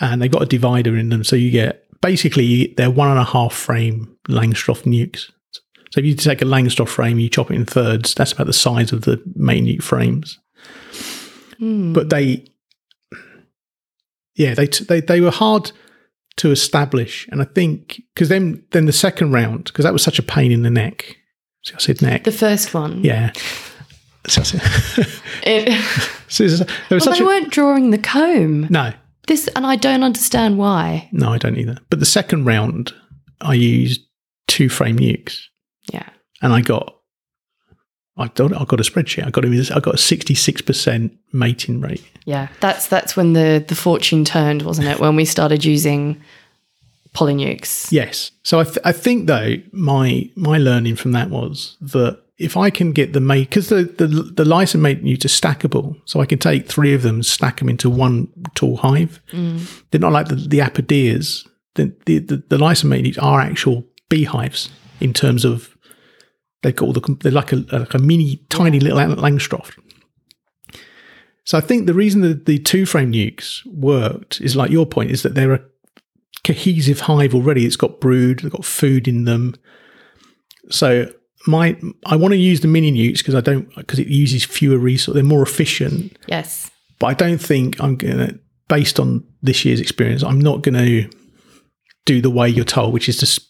and 0.00 0.20
they've 0.20 0.30
got 0.30 0.42
a 0.42 0.46
divider 0.46 0.96
in 0.96 1.08
them. 1.08 1.24
So 1.24 1.34
you 1.36 1.50
get 1.50 1.86
basically 2.02 2.74
they're 2.76 2.90
one 2.90 3.08
and 3.10 3.18
a 3.18 3.24
half 3.24 3.52
frame 3.54 4.16
Langstroth 4.28 4.82
nukes. 4.82 5.30
So 5.92 5.98
if 5.98 6.04
you 6.04 6.14
take 6.14 6.40
a 6.40 6.44
Langstroth 6.44 6.88
frame, 6.88 7.18
you 7.18 7.28
chop 7.28 7.50
it 7.50 7.54
in 7.54 7.64
thirds. 7.66 8.14
That's 8.14 8.32
about 8.32 8.46
the 8.46 8.52
size 8.52 8.92
of 8.92 9.02
the 9.02 9.20
main 9.34 9.66
nuke 9.66 9.82
frames. 9.82 10.38
Hmm. 11.58 11.92
But 11.92 12.10
they, 12.10 12.44
yeah, 14.36 14.54
they 14.54 14.66
t- 14.66 14.84
they 14.84 15.00
they 15.00 15.20
were 15.20 15.30
hard 15.30 15.72
to 16.36 16.50
establish, 16.50 17.28
and 17.32 17.42
I 17.42 17.44
think 17.44 18.00
because 18.14 18.28
then 18.28 18.64
then 18.70 18.86
the 18.86 18.92
second 18.92 19.32
round 19.32 19.64
because 19.64 19.84
that 19.84 19.92
was 19.92 20.02
such 20.02 20.18
a 20.18 20.22
pain 20.22 20.52
in 20.52 20.62
the 20.62 20.70
neck. 20.70 21.16
So 21.62 21.74
I 21.74 21.78
said 21.78 22.00
neck. 22.00 22.24
The 22.24 22.32
first 22.32 22.72
one. 22.72 23.02
yeah. 23.04 23.32
So 24.26 24.42
It, 25.42 25.72
so 26.28 26.46
there 26.46 26.66
was 26.90 26.90
well, 26.90 27.00
such 27.00 27.18
they 27.18 27.24
a, 27.24 27.26
weren't 27.26 27.50
drawing 27.50 27.90
the 27.90 27.98
comb. 27.98 28.66
no, 28.70 28.92
This, 29.26 29.48
and 29.54 29.66
I 29.66 29.76
don't 29.76 30.02
understand 30.02 30.58
why. 30.58 31.08
no, 31.12 31.32
I 31.32 31.38
don't 31.38 31.56
either. 31.56 31.78
But 31.88 32.00
the 32.00 32.06
second 32.06 32.44
round, 32.46 32.92
I 33.40 33.54
used 33.54 34.00
two 34.48 34.68
frame 34.68 34.98
nukes. 34.98 35.38
Yeah. 35.92 36.08
and 36.42 36.52
I 36.52 36.60
got 36.60 36.96
I 38.16 38.28
got 38.28 38.52
I 38.52 38.64
got 38.64 38.80
a 38.80 38.82
spreadsheet. 38.82 39.26
I 39.26 39.30
got 39.30 39.44
a, 39.44 39.74
I 39.74 39.80
got 39.80 39.94
a 39.94 39.98
sixty 39.98 40.34
six 40.34 40.60
percent 40.60 41.16
mating 41.32 41.80
rate. 41.80 42.04
Yeah. 42.26 42.48
That's 42.60 42.86
that's 42.86 43.16
when 43.16 43.32
the 43.32 43.64
the 43.66 43.74
fortune 43.74 44.24
turned, 44.24 44.62
wasn't 44.62 44.88
it? 44.88 45.00
When 45.00 45.16
we 45.16 45.24
started 45.24 45.64
using 45.64 46.20
polynukes. 47.14 47.90
Yes. 47.90 48.30
So 48.42 48.60
I 48.60 48.64
th- 48.64 48.78
I 48.84 48.92
think 48.92 49.26
though 49.26 49.54
my 49.72 50.28
my 50.36 50.58
learning 50.58 50.96
from 50.96 51.12
that 51.12 51.30
was 51.30 51.76
that 51.80 52.20
if 52.40 52.56
I 52.56 52.70
can 52.70 52.92
get 52.92 53.12
the 53.12 53.20
mate 53.20 53.50
because 53.50 53.68
the 53.68 53.84
the 53.84 54.06
the 54.06 54.44
Lyson 54.44 54.80
mate 54.80 55.04
nukes 55.04 55.24
are 55.24 55.28
stackable, 55.28 56.00
so 56.06 56.20
I 56.20 56.26
can 56.26 56.38
take 56.38 56.66
three 56.66 56.94
of 56.94 57.02
them, 57.02 57.16
and 57.16 57.26
stack 57.26 57.58
them 57.58 57.68
into 57.68 57.90
one 57.90 58.28
tall 58.54 58.78
hive. 58.78 59.20
Mm. 59.32 59.82
They're 59.90 60.00
not 60.00 60.12
like 60.12 60.28
the 60.28 60.36
the 60.36 60.58
Apideas. 60.58 61.46
The 61.74 61.94
the 62.06 62.18
the, 62.18 62.42
the 62.48 62.58
Lyson 62.58 62.88
mate 62.88 63.18
are 63.18 63.40
actual 63.40 63.84
beehives 64.08 64.70
in 65.00 65.12
terms 65.12 65.44
of 65.44 65.76
they've 66.62 66.74
got 66.74 66.86
all 66.86 66.92
the 66.94 67.16
they're 67.20 67.30
like 67.30 67.52
a 67.52 67.56
like 67.56 67.94
a 67.94 67.98
mini 67.98 68.42
tiny 68.48 68.80
little 68.80 68.98
Langstroth. 68.98 69.78
So 71.44 71.58
I 71.58 71.60
think 71.60 71.86
the 71.86 71.94
reason 71.94 72.22
that 72.22 72.46
the 72.46 72.58
two 72.58 72.86
frame 72.86 73.12
nukes 73.12 73.66
worked 73.66 74.40
is 74.40 74.56
like 74.56 74.70
your 74.70 74.86
point 74.86 75.10
is 75.10 75.22
that 75.22 75.34
they're 75.34 75.52
a 75.52 75.64
cohesive 76.42 77.00
hive 77.00 77.34
already. 77.34 77.66
It's 77.66 77.76
got 77.76 78.00
brood, 78.00 78.40
they've 78.40 78.50
got 78.50 78.64
food 78.64 79.06
in 79.06 79.24
them. 79.24 79.56
So 80.70 81.12
my 81.46 81.76
I 82.06 82.16
want 82.16 82.32
to 82.32 82.38
use 82.38 82.60
the 82.60 82.68
mini 82.68 82.92
nukes 82.92 83.18
because 83.18 83.34
I 83.34 83.40
don't 83.40 83.74
because 83.76 83.98
it 83.98 84.08
uses 84.08 84.44
fewer 84.44 84.78
resources. 84.78 85.14
They're 85.14 85.22
more 85.24 85.42
efficient, 85.42 86.16
Yes. 86.26 86.70
but 86.98 87.06
I 87.08 87.14
don't 87.14 87.38
think 87.40 87.80
I'm 87.82 87.96
gonna 87.96 88.34
based 88.68 89.00
on 89.00 89.24
this 89.42 89.64
year's 89.64 89.80
experience. 89.80 90.22
I'm 90.22 90.40
not 90.40 90.62
gonna 90.62 91.08
do 92.06 92.20
the 92.20 92.30
way 92.30 92.48
you're 92.48 92.64
told, 92.64 92.92
which 92.92 93.08
is 93.08 93.16
to 93.18 93.42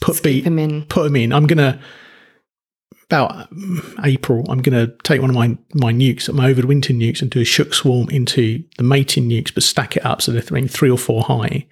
put 0.00 0.16
Keep 0.16 0.24
be 0.24 0.40
them 0.42 0.58
in. 0.58 0.82
put 0.84 1.04
them 1.04 1.16
in. 1.16 1.32
I'm 1.32 1.46
gonna 1.46 1.80
about 3.04 3.50
mm, 3.52 4.04
April. 4.04 4.44
I'm 4.48 4.62
gonna 4.62 4.88
take 5.02 5.20
one 5.20 5.30
of 5.30 5.36
my 5.36 5.56
my 5.74 5.92
nukes, 5.92 6.32
my 6.32 6.52
overwinter 6.52 6.96
nukes, 6.96 7.20
and 7.22 7.30
do 7.30 7.40
a 7.40 7.44
shook 7.44 7.74
swarm 7.74 8.08
into 8.10 8.62
the 8.78 8.84
mating 8.84 9.28
nukes, 9.28 9.52
but 9.52 9.62
stack 9.62 9.96
it 9.96 10.04
up 10.04 10.22
so 10.22 10.32
they're 10.32 10.40
throwing 10.42 10.68
three 10.68 10.90
or 10.90 10.98
four 10.98 11.22
high, 11.22 11.66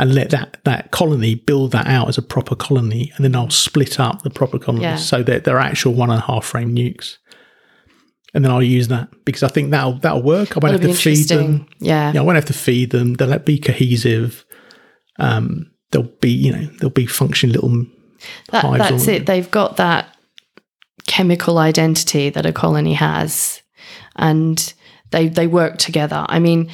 and 0.00 0.14
let 0.14 0.30
that 0.30 0.56
that 0.64 0.90
colony 0.90 1.34
build 1.34 1.72
that 1.72 1.86
out 1.86 2.08
as 2.08 2.16
a 2.16 2.22
proper 2.22 2.56
colony, 2.56 3.12
and 3.14 3.24
then 3.24 3.36
I'll 3.36 3.50
split 3.50 4.00
up 4.00 4.22
the 4.22 4.30
proper 4.30 4.58
colonies 4.58 4.82
Yeah. 4.82 4.96
so 4.96 5.22
that 5.22 5.44
they're 5.44 5.58
actual 5.58 5.92
one 5.92 6.10
and 6.10 6.18
a 6.18 6.22
half 6.22 6.46
frame 6.46 6.74
nukes. 6.74 7.18
And 8.32 8.44
then 8.44 8.50
I'll 8.50 8.62
use 8.62 8.88
that 8.88 9.08
because 9.24 9.42
I 9.42 9.48
think 9.48 9.70
that'll 9.70 9.98
that'll 9.98 10.22
work. 10.22 10.56
I 10.56 10.60
won't 10.60 10.80
That'll 10.80 10.88
have 10.88 10.96
to 10.96 11.14
feed 11.14 11.28
them. 11.28 11.66
Yeah. 11.80 12.12
Yeah, 12.14 12.20
I 12.20 12.24
won't 12.24 12.36
have 12.36 12.46
to 12.46 12.52
feed 12.54 12.90
them. 12.90 13.14
They'll 13.14 13.38
be 13.40 13.58
cohesive. 13.58 14.44
Um, 15.18 15.70
they'll 15.90 16.04
be, 16.20 16.30
you 16.30 16.52
know, 16.52 16.64
they'll 16.80 16.90
be 16.90 17.06
functioning 17.06 17.54
little. 17.54 17.84
That, 18.52 18.78
that's 18.78 19.06
it. 19.06 19.26
They've 19.26 19.50
got 19.50 19.76
that 19.76 20.16
chemical 21.06 21.58
identity 21.58 22.30
that 22.30 22.46
a 22.46 22.52
colony 22.52 22.94
has, 22.94 23.60
and 24.16 24.72
they 25.10 25.28
they 25.28 25.46
work 25.46 25.76
together. 25.78 26.24
I 26.28 26.38
mean, 26.38 26.70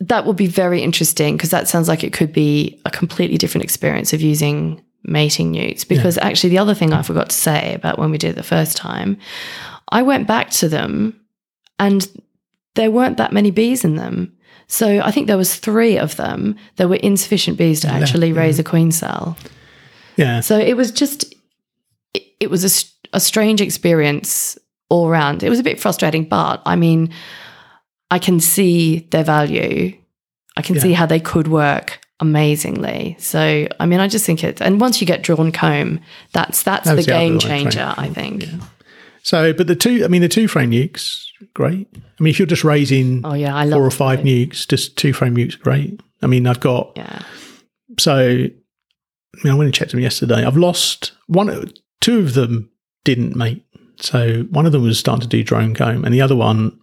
that 0.00 0.26
would 0.26 0.36
be 0.36 0.46
very 0.46 0.82
interesting 0.82 1.36
because 1.36 1.50
that 1.50 1.68
sounds 1.68 1.88
like 1.88 2.04
it 2.04 2.12
could 2.12 2.32
be 2.32 2.80
a 2.84 2.90
completely 2.90 3.38
different 3.38 3.64
experience 3.64 4.12
of 4.12 4.20
using 4.20 4.82
mating 5.04 5.52
nukes. 5.52 5.86
Because 5.88 6.18
actually, 6.18 6.50
the 6.50 6.58
other 6.58 6.74
thing 6.74 6.92
I 6.92 7.02
forgot 7.02 7.30
to 7.30 7.36
say 7.36 7.74
about 7.74 7.98
when 7.98 8.10
we 8.10 8.18
did 8.18 8.30
it 8.30 8.36
the 8.36 8.42
first 8.42 8.76
time, 8.76 9.16
I 9.90 10.02
went 10.02 10.26
back 10.26 10.50
to 10.50 10.68
them, 10.68 11.18
and 11.78 12.06
there 12.74 12.90
weren't 12.90 13.16
that 13.16 13.32
many 13.32 13.50
bees 13.50 13.84
in 13.84 13.96
them. 13.96 14.32
So 14.68 15.00
I 15.00 15.10
think 15.12 15.28
there 15.28 15.38
was 15.38 15.56
three 15.56 15.96
of 15.96 16.16
them. 16.16 16.56
There 16.76 16.88
were 16.88 16.96
insufficient 16.96 17.56
bees 17.56 17.80
to 17.80 17.88
actually 17.88 18.30
yeah. 18.32 18.40
raise 18.40 18.58
a 18.58 18.64
queen 18.64 18.90
cell. 18.90 19.36
Yeah, 20.16 20.40
So 20.40 20.58
it 20.58 20.76
was 20.76 20.90
just, 20.90 21.34
it, 22.14 22.24
it 22.40 22.50
was 22.50 22.64
a 23.12 23.20
strange 23.20 23.60
experience 23.60 24.58
all 24.88 25.08
around. 25.08 25.42
It 25.42 25.50
was 25.50 25.60
a 25.60 25.62
bit 25.62 25.78
frustrating, 25.78 26.24
but 26.24 26.62
I 26.66 26.74
mean, 26.74 27.12
I 28.10 28.18
can 28.18 28.40
see 28.40 29.00
their 29.10 29.24
value. 29.24 29.96
I 30.56 30.62
can 30.62 30.76
Yeah. 30.76 30.82
see 30.82 30.92
how 30.92 31.06
they 31.06 31.20
could 31.20 31.48
work 31.48 32.00
amazingly. 32.20 33.16
So 33.18 33.66
I 33.80 33.86
mean, 33.86 34.00
I 34.00 34.08
just 34.08 34.24
think 34.24 34.42
it. 34.44 34.60
And 34.62 34.80
once 34.80 35.00
you 35.00 35.06
get 35.06 35.22
drawn 35.22 35.52
comb, 35.52 36.00
that's 36.32 36.62
that's, 36.62 36.86
That's 36.86 36.96
the 37.06 37.12
the 37.12 37.18
game 37.18 37.38
changer. 37.38 37.94
I 37.96 38.08
think. 38.08 38.46
So, 39.22 39.52
but 39.52 39.66
the 39.66 39.74
two, 39.74 40.04
I 40.04 40.08
mean, 40.08 40.22
the 40.22 40.28
two 40.28 40.46
frame 40.46 40.70
nukes, 40.70 41.24
great. 41.52 41.88
I 41.96 42.22
mean, 42.22 42.30
if 42.30 42.38
you're 42.38 42.46
just 42.46 42.62
raising 42.62 43.22
Oh 43.24 43.34
yeah, 43.34 43.54
I 43.56 43.64
love 43.64 43.78
four 43.78 43.84
or 43.86 43.90
five 43.90 44.20
nukes, 44.20 44.68
just 44.68 44.96
two 44.96 45.12
frame 45.12 45.34
nukes, 45.36 45.58
great. 45.58 46.00
I 46.22 46.28
mean, 46.28 46.46
I've 46.46 46.60
got 46.60 46.92
Yeah, 46.96 47.22
so. 47.98 48.14
I 48.16 49.38
mean, 49.44 49.52
I 49.52 49.56
went 49.56 49.66
and 49.66 49.74
checked 49.74 49.90
them 49.90 50.00
yesterday. 50.00 50.44
I've 50.46 50.56
lost 50.56 51.12
one, 51.26 51.70
two 52.00 52.20
of 52.20 52.32
them 52.32 52.70
didn't 53.04 53.36
mate. 53.36 53.62
So 54.00 54.44
one 54.50 54.64
of 54.64 54.72
them 54.72 54.82
was 54.82 54.98
starting 54.98 55.20
to 55.22 55.26
do 55.28 55.42
drone 55.44 55.74
comb, 55.74 56.04
and 56.06 56.14
the 56.14 56.22
other 56.22 56.36
one 56.36 56.78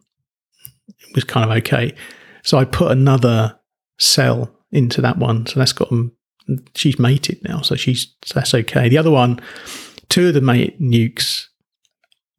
was 1.16 1.24
kind 1.24 1.50
of 1.50 1.56
okay. 1.58 1.94
So 2.44 2.58
I 2.58 2.66
put 2.66 2.92
another 2.92 3.58
cell 4.00 4.54
into 4.72 5.02
that 5.02 5.18
one. 5.18 5.46
So 5.46 5.60
that's 5.60 5.74
got 5.74 5.90
them. 5.90 6.12
She's 6.76 7.00
mated 7.00 7.42
now, 7.44 7.62
so 7.62 7.76
she's 7.76 8.14
so 8.24 8.34
that's 8.36 8.54
okay. 8.54 8.90
The 8.90 8.98
other 8.98 9.12
one, 9.12 9.40
two 10.10 10.28
of 10.28 10.34
the 10.34 10.42
mate 10.42 10.82
nukes, 10.82 11.46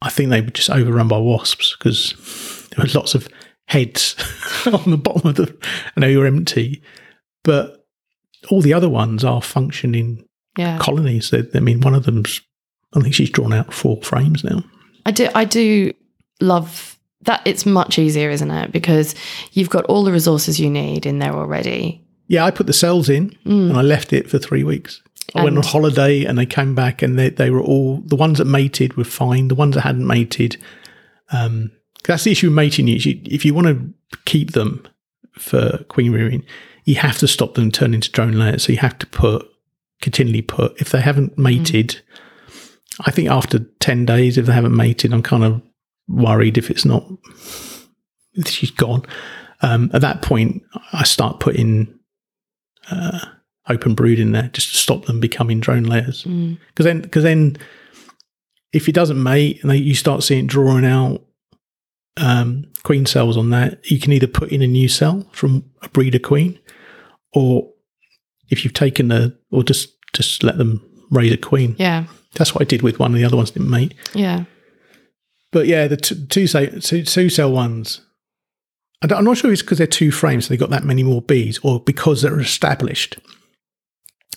I 0.01 0.09
think 0.09 0.29
they 0.29 0.41
were 0.41 0.51
just 0.51 0.69
overrun 0.69 1.07
by 1.07 1.17
wasps 1.17 1.75
because 1.75 2.13
there 2.69 2.83
were 2.83 2.91
lots 2.93 3.15
of 3.15 3.27
heads 3.67 4.15
on 4.67 4.91
the 4.91 4.97
bottom 4.97 5.29
of 5.29 5.35
the, 5.35 5.57
and 5.95 6.03
they 6.03 6.15
were 6.15 6.27
empty. 6.27 6.83
But 7.43 7.85
all 8.49 8.61
the 8.61 8.73
other 8.73 8.89
ones 8.89 9.23
are 9.23 9.41
functioning 9.41 10.25
yeah. 10.57 10.77
colonies. 10.79 11.31
They, 11.31 11.43
I 11.53 11.59
mean, 11.59 11.81
one 11.81 11.95
of 11.95 12.05
them's, 12.05 12.41
I 12.93 12.99
think 12.99 13.15
she's 13.15 13.29
drawn 13.29 13.53
out 13.53 13.73
four 13.73 14.01
frames 14.03 14.43
now. 14.43 14.63
I 15.05 15.11
do. 15.11 15.29
I 15.35 15.45
do 15.45 15.93
love 16.41 16.94
that. 17.25 17.41
It's 17.45 17.65
much 17.65 17.99
easier, 17.99 18.29
isn't 18.29 18.51
it? 18.51 18.71
Because 18.71 19.15
you've 19.51 19.69
got 19.69 19.85
all 19.85 20.03
the 20.03 20.11
resources 20.11 20.59
you 20.59 20.69
need 20.69 21.05
in 21.05 21.19
there 21.19 21.33
already. 21.33 22.01
Yeah, 22.27 22.45
I 22.45 22.51
put 22.51 22.67
the 22.67 22.73
cells 22.73 23.09
in 23.09 23.37
and 23.69 23.77
I 23.77 23.81
left 23.81 24.11
it 24.11 24.29
for 24.29 24.39
three 24.39 24.63
weeks. 24.63 25.01
I 25.35 25.43
went 25.43 25.57
on 25.57 25.63
holiday 25.63 26.23
and 26.23 26.37
they 26.37 26.45
came 26.45 26.75
back 26.75 27.01
and 27.01 27.19
they, 27.19 27.29
they 27.29 27.49
were 27.49 27.61
all 27.61 27.97
the 27.97 28.15
ones 28.15 28.37
that 28.37 28.45
mated 28.45 28.95
were 28.95 29.03
fine. 29.03 29.47
The 29.47 29.55
ones 29.55 29.75
that 29.75 29.81
hadn't 29.81 30.07
mated, 30.07 30.57
um, 31.31 31.71
that's 32.03 32.23
the 32.23 32.31
issue 32.31 32.47
with 32.47 32.55
mating 32.55 32.87
nukes. 32.87 33.05
You, 33.05 33.19
if 33.25 33.43
you 33.43 33.53
want 33.53 33.67
to 33.67 34.17
keep 34.25 34.51
them 34.53 34.87
for 35.33 35.83
queen 35.89 36.13
rearing, 36.13 36.45
you 36.85 36.95
have 36.95 37.17
to 37.19 37.27
stop 37.27 37.55
them 37.55 37.71
turning 37.71 37.95
into 37.95 38.11
drone 38.11 38.33
layers. 38.33 38.63
So 38.63 38.71
you 38.71 38.79
have 38.79 38.97
to 38.99 39.07
put 39.07 39.47
continually 40.01 40.41
put. 40.41 40.79
If 40.79 40.89
they 40.89 41.01
haven't 41.01 41.37
mated, 41.37 42.01
I 43.05 43.11
think 43.11 43.29
after 43.29 43.59
ten 43.79 44.05
days, 44.05 44.37
if 44.37 44.45
they 44.45 44.53
haven't 44.53 44.75
mated, 44.75 45.13
I'm 45.13 45.23
kind 45.23 45.43
of 45.43 45.61
worried 46.07 46.57
if 46.57 46.69
it's 46.69 46.85
not 46.85 47.05
if 48.35 48.47
she's 48.47 48.71
gone. 48.71 49.05
Um, 49.61 49.89
at 49.93 50.01
that 50.01 50.21
point, 50.21 50.63
I 50.93 51.03
start 51.03 51.39
putting 51.39 51.97
uh, 52.91 53.19
open 53.67 53.95
brood 53.95 54.19
in 54.19 54.31
there 54.31 54.49
just 54.53 54.71
to 54.71 54.77
stop 54.77 55.05
them 55.05 55.19
becoming 55.19 55.59
drone 55.59 55.83
layers. 55.83 56.23
Mm. 56.25 56.57
Because 56.67 56.85
then, 56.85 57.01
because 57.01 57.23
then, 57.23 57.57
if 58.73 58.89
it 58.89 58.95
doesn't 58.95 59.21
mate 59.21 59.61
and 59.61 59.71
they, 59.71 59.77
you 59.77 59.95
start 59.95 60.23
seeing 60.23 60.47
drawing 60.47 60.85
out 60.85 61.23
um, 62.17 62.65
queen 62.83 63.05
cells 63.05 63.37
on 63.37 63.49
that, 63.51 63.89
you 63.89 63.99
can 63.99 64.11
either 64.11 64.27
put 64.27 64.51
in 64.51 64.61
a 64.61 64.67
new 64.67 64.87
cell 64.87 65.25
from 65.31 65.63
a 65.81 65.89
breeder 65.89 66.19
queen, 66.19 66.59
or 67.33 67.71
if 68.49 68.63
you've 68.63 68.73
taken 68.73 69.07
the, 69.07 69.37
or 69.51 69.63
just 69.63 69.93
just 70.13 70.43
let 70.43 70.57
them 70.57 70.81
raise 71.09 71.31
a 71.31 71.37
queen. 71.37 71.75
Yeah, 71.79 72.05
That's 72.33 72.53
what 72.53 72.61
I 72.61 72.65
did 72.65 72.81
with 72.81 72.99
one. 72.99 73.13
The 73.13 73.23
other 73.23 73.37
ones 73.37 73.51
didn't 73.51 73.69
mate. 73.69 73.93
yeah. 74.13 74.43
But 75.55 75.67
yeah, 75.67 75.87
the 75.87 75.95
t- 75.95 76.25
two, 76.27 76.47
cell, 76.47 76.67
two, 76.81 77.03
two 77.03 77.29
cell 77.29 77.49
ones. 77.49 78.01
I 79.01 79.07
don't- 79.07 79.19
I'm 79.19 79.23
not 79.23 79.37
sure 79.37 79.53
it's 79.53 79.61
because 79.61 79.77
they're 79.77 79.87
two 79.87 80.11
frames, 80.11 80.45
so 80.45 80.49
they 80.49 80.57
got 80.57 80.69
that 80.71 80.83
many 80.83 81.01
more 81.01 81.21
bees, 81.21 81.59
or 81.63 81.79
because 81.79 82.21
they're 82.21 82.39
established. 82.41 83.17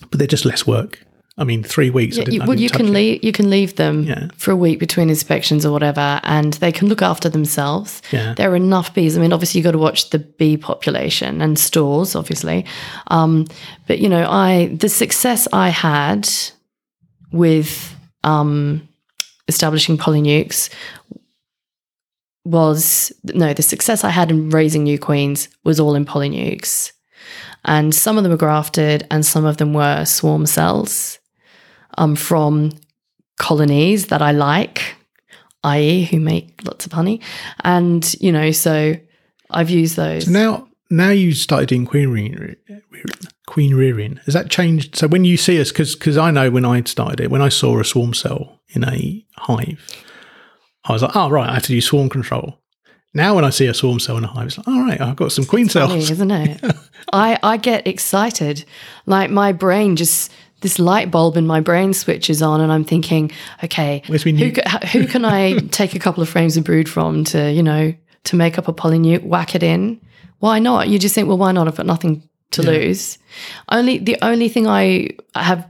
but 0.09 0.17
they're 0.17 0.27
just 0.27 0.45
less 0.45 0.65
work. 0.65 1.05
I 1.37 1.43
mean, 1.43 1.61
three 1.61 1.89
weeks. 1.89 2.17
I 2.17 2.23
You, 2.31 2.41
well, 2.45 2.57
you 2.57 2.69
can 2.69 2.93
leave 2.93 3.21
you 3.21 3.33
can 3.33 3.49
leave 3.49 3.75
them 3.75 4.03
Yeah. 4.03 4.27
for 4.37 4.51
a 4.51 4.55
week 4.55 4.79
between 4.79 5.09
inspections 5.09 5.65
or 5.65 5.73
whatever, 5.73 6.21
and 6.23 6.53
they 6.53 6.71
can 6.71 6.87
look 6.87 7.01
after 7.01 7.27
themselves. 7.27 8.01
Yeah. 8.13 8.33
There 8.33 8.49
are 8.49 8.55
enough 8.55 8.93
bees. 8.93 9.17
I 9.17 9.19
mean, 9.21 9.33
obviously, 9.33 9.59
you've 9.59 9.65
got 9.65 9.71
to 9.73 9.77
watch 9.89 10.09
the 10.11 10.19
bee 10.19 10.55
population 10.55 11.41
and 11.41 11.59
stores, 11.59 12.15
obviously. 12.15 12.63
Um, 13.07 13.45
but 13.87 13.99
you 13.99 14.07
know, 14.07 14.25
I 14.29 14.67
the 14.73 14.87
success 14.89 15.49
I 15.51 15.67
had 15.67 16.29
with 17.33 17.93
um, 18.23 18.87
establishing 19.49 19.97
polynukes 19.97 20.69
was 22.49 23.11
no, 23.23 23.53
the 23.53 23.61
success 23.61 24.03
I 24.03 24.09
had 24.09 24.31
in 24.31 24.49
raising 24.49 24.83
new 24.83 24.97
queens 24.97 25.49
was 25.63 25.79
all 25.79 25.95
in 25.95 26.05
polynukes. 26.05 26.91
And 27.65 27.93
some 27.93 28.17
of 28.17 28.23
them 28.23 28.31
were 28.31 28.37
grafted 28.37 29.05
and 29.11 29.25
some 29.25 29.45
of 29.45 29.57
them 29.57 29.73
were 29.73 30.05
swarm 30.05 30.45
cells 30.45 31.19
um, 31.97 32.15
from 32.15 32.71
colonies 33.37 34.07
that 34.07 34.21
I 34.21 34.31
like, 34.31 34.95
i.e., 35.63 36.05
who 36.05 36.19
make 36.19 36.61
lots 36.63 36.85
of 36.85 36.93
honey. 36.93 37.21
And, 37.63 38.13
you 38.21 38.31
know, 38.31 38.51
so 38.51 38.95
I've 39.49 39.69
used 39.69 39.97
those. 39.97 40.27
Now, 40.27 40.67
now 40.89 41.09
you 41.09 41.33
started 41.33 41.69
doing 41.69 41.85
queen 41.85 42.09
rearing. 42.09 42.55
Queen 43.45 43.75
rearing 43.75 44.17
has 44.25 44.33
that 44.33 44.49
changed? 44.49 44.95
So 44.95 45.07
when 45.07 45.25
you 45.25 45.35
see 45.35 45.59
us, 45.59 45.71
because 45.71 46.17
I 46.17 46.31
know 46.31 46.49
when 46.49 46.65
I 46.65 46.81
started 46.83 47.19
it, 47.19 47.31
when 47.31 47.41
I 47.41 47.49
saw 47.49 47.79
a 47.79 47.83
swarm 47.83 48.13
cell 48.13 48.61
in 48.69 48.83
a 48.83 49.25
hive, 49.35 50.05
I 50.85 50.93
was 50.93 51.01
like, 51.01 51.15
oh 51.15 51.29
right, 51.29 51.49
I 51.49 51.53
have 51.55 51.63
to 51.63 51.69
do 51.69 51.81
swarm 51.81 52.09
control. 52.09 52.59
Now 53.13 53.35
when 53.35 53.43
I 53.43 53.49
see 53.49 53.65
a 53.65 53.73
swarm 53.73 53.99
cell 53.99 54.17
in 54.17 54.23
a 54.23 54.27
hive, 54.27 54.47
it's 54.47 54.57
like, 54.57 54.67
all 54.67 54.81
right, 54.81 55.01
I've 55.01 55.15
got 55.15 55.31
some 55.31 55.45
queen 55.45 55.67
funny, 55.67 56.01
cells. 56.01 56.11
isn't 56.11 56.31
it? 56.31 56.75
I, 57.13 57.39
I 57.41 57.57
get 57.57 57.87
excited. 57.87 58.65
Like 59.05 59.31
my 59.31 59.51
brain 59.51 59.95
just 59.95 60.31
this 60.61 60.77
light 60.77 61.09
bulb 61.09 61.37
in 61.37 61.47
my 61.47 61.61
brain 61.61 61.93
switches 61.93 62.41
on, 62.41 62.61
and 62.61 62.71
I'm 62.71 62.83
thinking, 62.83 63.31
okay, 63.63 64.03
who, 64.05 64.51
ca- 64.51 64.87
who 64.91 65.07
can 65.07 65.23
I 65.25 65.57
take 65.71 65.95
a 65.95 65.99
couple 65.99 66.21
of 66.21 66.29
frames 66.29 66.57
of 66.57 66.65
brood 66.65 66.89
from 66.89 67.23
to 67.25 67.51
you 67.51 67.63
know 67.63 67.93
to 68.25 68.35
make 68.35 68.57
up 68.57 68.67
a 68.67 68.73
polynuke, 68.73 69.23
whack 69.23 69.55
it 69.55 69.63
in? 69.63 69.99
Why 70.39 70.59
not? 70.59 70.87
You 70.89 70.99
just 70.99 71.15
think, 71.15 71.27
well, 71.27 71.37
why 71.37 71.51
not? 71.51 71.67
I've 71.67 71.75
got 71.75 71.85
nothing 71.85 72.29
to 72.51 72.61
lose. 72.61 73.17
Only 73.69 73.97
the 73.97 74.17
only 74.21 74.49
thing 74.49 74.67
I 74.67 75.09
have 75.35 75.69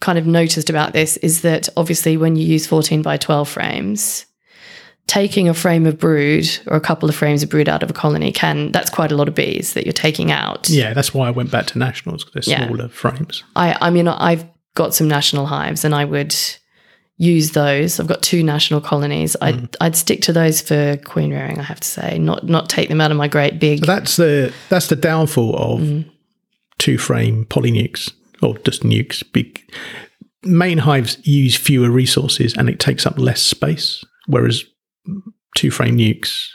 kind 0.00 0.18
of 0.18 0.26
noticed 0.26 0.70
about 0.70 0.92
this 0.92 1.16
is 1.18 1.42
that 1.42 1.68
obviously 1.76 2.16
when 2.16 2.36
you 2.36 2.46
use 2.46 2.66
14 2.66 3.02
by 3.02 3.16
12 3.16 3.48
frames 3.48 4.26
taking 5.08 5.48
a 5.48 5.54
frame 5.54 5.86
of 5.86 5.98
brood 5.98 6.46
or 6.68 6.76
a 6.76 6.80
couple 6.80 7.08
of 7.08 7.14
frames 7.16 7.42
of 7.42 7.50
brood 7.50 7.68
out 7.68 7.82
of 7.82 7.90
a 7.90 7.92
colony 7.92 8.30
can 8.30 8.70
that's 8.70 8.90
quite 8.90 9.10
a 9.10 9.16
lot 9.16 9.26
of 9.26 9.34
bees 9.34 9.72
that 9.72 9.84
you're 9.84 9.92
taking 9.92 10.30
out 10.30 10.68
Yeah, 10.68 10.94
that's 10.94 11.12
why 11.12 11.26
I 11.26 11.30
went 11.30 11.50
back 11.50 11.66
to 11.68 11.78
nationals 11.78 12.24
because 12.24 12.46
they're 12.46 12.58
Yeah. 12.60 12.66
smaller 12.68 12.88
frames. 12.88 13.42
i 13.56 13.76
i 13.80 13.90
mean 13.90 14.06
i've 14.06 14.44
got 14.74 14.94
some 14.94 15.08
national 15.08 15.46
hives 15.46 15.84
and 15.84 15.94
i 15.94 16.04
would 16.04 16.36
use 17.16 17.50
those 17.50 17.98
i've 17.98 18.06
got 18.06 18.22
two 18.22 18.44
national 18.44 18.80
colonies 18.80 19.34
i'd 19.40 19.58
hmm. 19.58 19.64
i'd 19.80 19.96
stick 19.96 20.22
to 20.22 20.32
those 20.32 20.60
for 20.60 20.96
queen 20.98 21.32
rearing 21.32 21.58
i 21.58 21.62
have 21.62 21.80
to 21.80 21.88
say 21.88 22.16
not 22.16 22.44
not 22.44 22.68
take 22.68 22.88
them 22.88 23.00
out 23.00 23.10
of 23.10 23.16
my 23.16 23.26
great 23.26 23.58
big 23.58 23.80
But 23.80 23.88
that's 23.88 24.16
the 24.16 24.52
that's 24.68 24.86
the 24.86 24.94
downfall 24.94 25.56
of 25.56 25.80
hmm. 25.80 26.02
two 26.78 26.96
frame 26.96 27.44
polynukes 27.46 28.12
or 28.42 28.58
just 28.58 28.82
nukes. 28.82 29.22
Big 29.32 29.62
main 30.44 30.78
hives 30.78 31.18
use 31.26 31.56
fewer 31.56 31.90
resources 31.90 32.54
and 32.56 32.68
it 32.68 32.78
takes 32.80 33.06
up 33.06 33.18
less 33.18 33.42
space, 33.42 34.04
whereas 34.26 34.64
two 35.56 35.70
frame 35.70 35.98
nukes. 35.98 36.48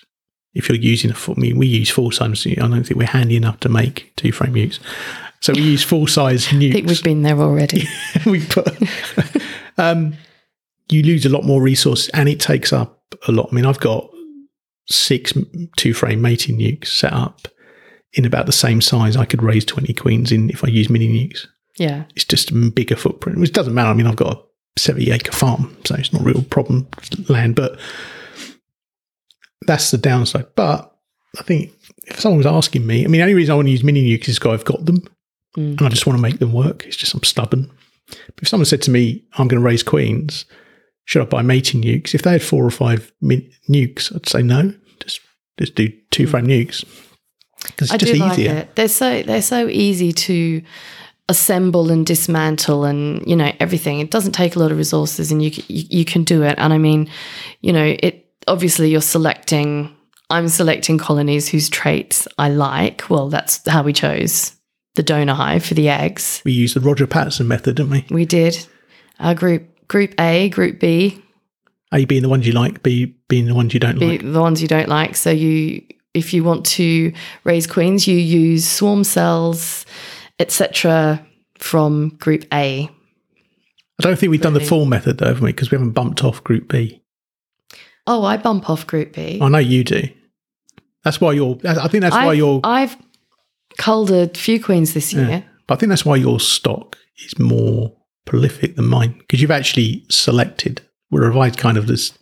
If 0.54 0.70
you're 0.70 0.78
using 0.78 1.10
a 1.10 1.16
full, 1.16 1.36
I 1.38 1.41
mean, 1.41 1.58
we 1.58 1.66
use 1.66 1.89
full 1.89 2.12
size. 2.12 2.45
I 2.45 2.54
don't 2.54 2.84
think 2.84 2.99
we're 2.99 3.08
handy 3.08 3.36
enough 3.36 3.60
to 3.62 3.70
make 3.70 4.14
two 4.16 4.32
frame 4.32 4.54
nukes, 4.54 4.80
so 5.41 5.54
we 5.54 5.62
use 5.62 5.84
full 5.84 6.08
size 6.08 6.47
i 6.47 6.51
think 6.51 6.74
nukes. 6.74 6.88
we've 6.88 7.04
been 7.04 7.24
there 7.24 7.39
already 7.39 7.88
we 8.26 8.45
put, 8.45 8.68
um, 9.78 10.14
you 10.89 11.01
lose 11.04 11.26
a 11.26 11.30
lot 11.30 11.43
more 11.43 11.62
resources 11.62 12.10
and 12.10 12.30
it 12.30 12.39
takes 12.39 12.72
up 12.72 13.01
a 13.28 13.32
lot. 13.32 13.49
I 13.51 13.56
mean, 13.56 13.66
I've 13.66 13.80
got 13.80 14.10
six 14.88 15.34
two 15.78 15.93
frame 15.93 16.22
mating 16.22 16.58
nukes 16.58 16.88
set 16.88 17.14
up 17.14 17.47
in 18.14 18.26
about 18.26 18.45
the 18.45 18.51
same 18.51 18.80
size 18.80 19.18
I 19.18 19.26
could 19.26 19.41
raise 19.41 19.66
20 19.66 19.93
queens 19.93 20.32
in 20.32 20.49
if 20.49 20.64
I 20.64 20.68
use 20.68 20.89
mini 20.89 21.10
nukes. 21.10 21.47
yeah 21.78 22.04
It's 22.16 22.26
just 22.26 22.51
a 22.51 22.54
bigger 22.54 22.95
footprint, 22.95 23.39
which 23.39 23.54
doesn't 23.54 23.74
matter. 23.74 23.89
I 23.89 23.93
mean, 23.93 24.08
I've 24.08 24.16
got 24.16 24.38
a 24.38 24.80
70 24.80 25.12
acre 25.12 25.32
farm, 25.32 25.76
so 25.84 25.95
it's 25.95 26.14
not 26.14 26.22
a 26.22 26.26
real 26.26 26.43
problem 26.43 26.88
land, 27.28 27.56
but 27.56 27.80
that's 29.68 29.91
the 29.91 29.97
downside. 29.97 30.45
But 30.55 30.93
I 31.39 31.43
think 31.43 31.72
if 32.05 32.20
someone 32.20 32.38
was 32.38 32.45
asking 32.45 32.86
me, 32.86 33.03
I 33.03 33.07
mean, 33.07 33.20
the 33.20 33.22
only 33.24 33.34
reason 33.34 33.53
I 33.53 33.55
want 33.55 33.68
to 33.68 33.72
use 33.72 33.84
mini 33.84 34.05
nukes 34.18 34.28
is 34.30 34.39
because 34.39 34.53
I've 34.59 34.66
got 34.66 34.86
them 34.86 35.03
Mm. 35.57 35.78
and 35.78 35.82
I 35.84 35.89
just 35.89 36.07
want 36.07 36.18
to 36.18 36.22
make 36.22 36.39
them 36.39 36.51
work. 36.51 36.84
It's 36.88 36.97
just 36.97 37.14
I'm 37.14 37.22
stubborn. 37.22 37.70
But 38.07 38.41
if 38.41 38.47
someone 38.47 38.66
said 38.66 38.82
to 38.84 38.91
me, 38.91 39.24
I'm 39.38 39.47
going 39.47 39.61
to 39.61 39.66
raise 39.66 39.84
queens, 39.84 40.45
should 41.05 41.22
I 41.22 41.26
buy 41.26 41.43
mating 41.43 41.84
nukes? 41.84 42.16
If 42.16 42.24
they 42.24 42.32
had 42.32 42.41
four 42.41 42.66
or 42.66 42.72
five 42.72 43.11
min- 43.22 43.47
nukes, 43.70 44.11
I'd 44.16 44.28
say 44.28 44.41
no. 44.41 44.74
Just 44.99 45.20
just 45.59 45.76
do 45.76 45.89
two 46.09 46.26
frame 46.26 46.47
nukes 46.47 46.84
because 47.68 47.91
it's 47.91 47.91
Mm. 47.91 47.93
I 47.93 47.97
just 47.97 48.14
do 48.14 48.20
like 48.20 48.39
easier. 48.39 48.51
it. 48.55 48.76
They're 48.76 48.88
so 48.88 49.22
they're 49.22 49.43
so 49.43 49.68
easy 49.68 50.11
to 50.11 50.64
assemble 51.30 51.91
and 51.91 52.05
dismantle, 52.05 52.84
and 52.86 53.24
you 53.28 53.36
know 53.36 53.51
everything. 53.59 53.99
It 53.99 54.09
doesn't 54.11 54.32
take 54.34 54.55
a 54.55 54.59
lot 54.59 54.72
of 54.72 54.78
resources, 54.78 55.32
and 55.32 55.43
you 55.43 55.51
you, 55.68 55.84
you 55.99 56.05
can 56.05 56.24
do 56.24 56.41
it. 56.43 56.55
And 56.57 56.74
I 56.74 56.78
mean, 56.80 57.09
you 57.61 57.72
know, 57.74 57.95
it 57.99 58.22
obviously 58.48 58.89
you're 58.89 59.02
selecting. 59.02 59.96
I'm 60.30 60.48
selecting 60.48 60.98
colonies 60.98 61.50
whose 61.50 61.70
traits 61.70 62.28
I 62.38 62.50
like. 62.50 63.10
Well, 63.10 63.30
that's 63.30 63.68
how 63.68 63.84
we 63.84 63.94
chose 63.94 64.56
the 64.96 65.04
donor 65.04 65.34
hive 65.34 65.66
for 65.66 65.74
the 65.74 65.89
eggs. 65.89 66.41
We 66.46 66.52
used 66.52 66.76
the 66.76 66.80
Roger 66.80 67.08
Patterson 67.08 67.48
method, 67.48 67.76
didn't 67.76 67.91
we? 67.91 68.06
We 68.10 68.26
did 68.26 68.66
our 69.20 69.36
group 69.36 69.88
group 69.88 70.14
A, 70.20 70.50
group 70.50 70.80
B, 70.80 71.24
A 71.94 72.06
being 72.06 72.22
the 72.24 72.30
ones 72.30 72.48
you 72.48 72.54
like, 72.54 72.84
B 72.84 73.16
being 73.28 73.46
the 73.46 73.56
ones 73.56 73.74
you 73.74 73.80
don't 73.80 74.00
like. 74.00 74.22
the 74.22 74.41
ones 74.41 74.62
you 74.62 74.68
don't 74.68 74.89
like. 74.89 75.16
So 75.16 75.30
you, 75.32 75.84
if 76.14 76.34
you 76.34 76.44
want 76.44 76.66
to 76.68 77.14
raise 77.44 77.68
queens, 77.68 78.08
you 78.08 78.16
use 78.16 78.68
swarm 78.68 79.04
cells, 79.04 79.86
etc., 80.39 81.26
from 81.60 82.10
Group 82.20 82.46
A. 82.54 82.89
I 84.00 84.04
don't 84.04 84.18
think 84.18 84.32
we've 84.32 84.41
done 84.41 84.54
the 84.54 84.60
full 84.60 84.86
method 84.86 85.20
though, 85.20 85.28
haven't 85.28 85.44
we? 85.44 85.52
Because 85.52 85.72
we 85.72 85.76
haven't 85.76 85.91
bumped 85.91 86.24
off 86.24 86.44
Group 86.44 86.70
B. 86.70 87.03
Oh, 88.06 88.24
I 88.24 88.38
bump 88.38 88.70
off 88.70 88.86
Group 88.86 89.14
B. 89.14 89.39
I 89.41 89.47
know 89.47 89.60
you 89.60 89.84
do. 89.84 90.04
That's 91.04 91.20
why 91.20 91.34
you're. 91.34 91.58
I 91.66 91.88
think 91.88 92.01
that's 92.01 92.16
why 92.16 92.30
I've, 92.30 92.38
you're. 92.38 92.62
I've 92.64 92.97
culled 93.78 94.12
a 94.12 94.28
few 94.30 94.62
queens 94.62 94.93
this 94.93 95.14
year. 95.14 95.28
Yeah. 95.28 95.41
But 95.68 95.76
I 95.76 95.78
think 95.78 95.89
that's 95.89 96.06
why 96.06 96.16
your 96.16 96.39
stock 96.39 96.97
is 97.26 97.38
more 97.39 97.95
prolific 98.26 98.76
than 98.76 98.86
mine 98.88 99.16
because 99.20 99.41
you've 99.41 99.51
actually 99.51 100.06
selected. 100.10 100.82
Where 101.10 101.32
I've 101.38 101.58
kind 101.58 101.78
of 101.78 101.88
this. 101.88 102.18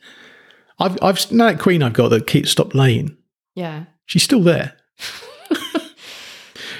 I've 0.79 0.97
I've 1.01 1.31
now 1.31 1.45
that 1.45 1.59
queen 1.59 1.81
I've 1.81 1.93
got 1.93 2.09
that 2.09 2.27
keeps 2.27 2.51
stopped 2.51 2.75
laying. 2.75 3.15
Yeah. 3.55 3.85
She's 4.05 4.23
still 4.23 4.41
there. 4.41 4.75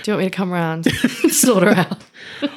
Do 0.04 0.12
you 0.12 0.14
want 0.14 0.26
me 0.26 0.30
to 0.30 0.36
come 0.36 0.52
around, 0.52 0.86
sort 1.32 1.64
her 1.64 1.70
out? 1.78 2.04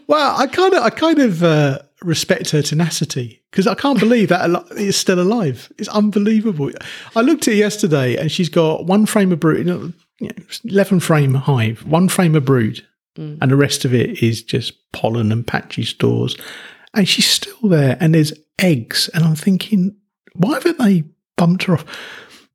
Well, 0.07 0.40
I 0.40 0.47
kind 0.47 0.74
of 0.74 0.82
I 0.82 0.90
kind 0.90 1.18
of 1.18 1.42
uh, 1.45 1.78
respect 2.05 2.50
her 2.50 2.62
tenacity 2.62 3.42
because 3.50 3.66
I 3.66 3.74
can't 3.74 3.98
believe 3.98 4.28
that 4.28 4.42
al- 4.50 4.66
it's 4.72 4.96
still 4.98 5.20
alive. 5.20 5.72
It's 5.78 5.88
unbelievable. 5.88 6.70
I 7.16 7.20
looked 7.20 7.48
at 7.48 7.55
it 7.55 7.59
yesterday 7.59 8.16
and 8.16 8.30
she's 8.30 8.48
got 8.48 8.86
one 8.86 9.07
frame 9.07 9.32
of 9.32 9.40
brood, 9.40 9.59
you 9.59 9.64
know, 9.64 9.92
you 10.20 10.28
know, 10.28 10.34
eleven 10.64 11.00
frame 11.00 11.34
hive, 11.34 11.84
one 11.86 12.09
frame 12.09 12.34
of 12.34 12.44
brood, 12.44 12.86
Mm. 13.18 13.38
and 13.40 13.48
the 13.50 13.57
rest 13.57 13.84
of 13.84 13.94
it 13.94 14.22
is 14.24 14.42
just 14.42 14.72
pollen 14.92 15.30
and 15.30 15.46
patchy 15.46 15.84
stores. 15.84 16.36
And 16.94 17.09
she's 17.09 17.26
still 17.26 17.68
there, 17.68 17.96
and 18.00 18.12
there's 18.14 18.32
eggs, 18.59 19.09
and 19.14 19.22
I'm 19.24 19.36
thinking, 19.36 19.94
why 20.34 20.55
haven't 20.55 20.78
they 20.78 21.05
bumped 21.36 21.62
her 21.64 21.74
off? 21.74 21.84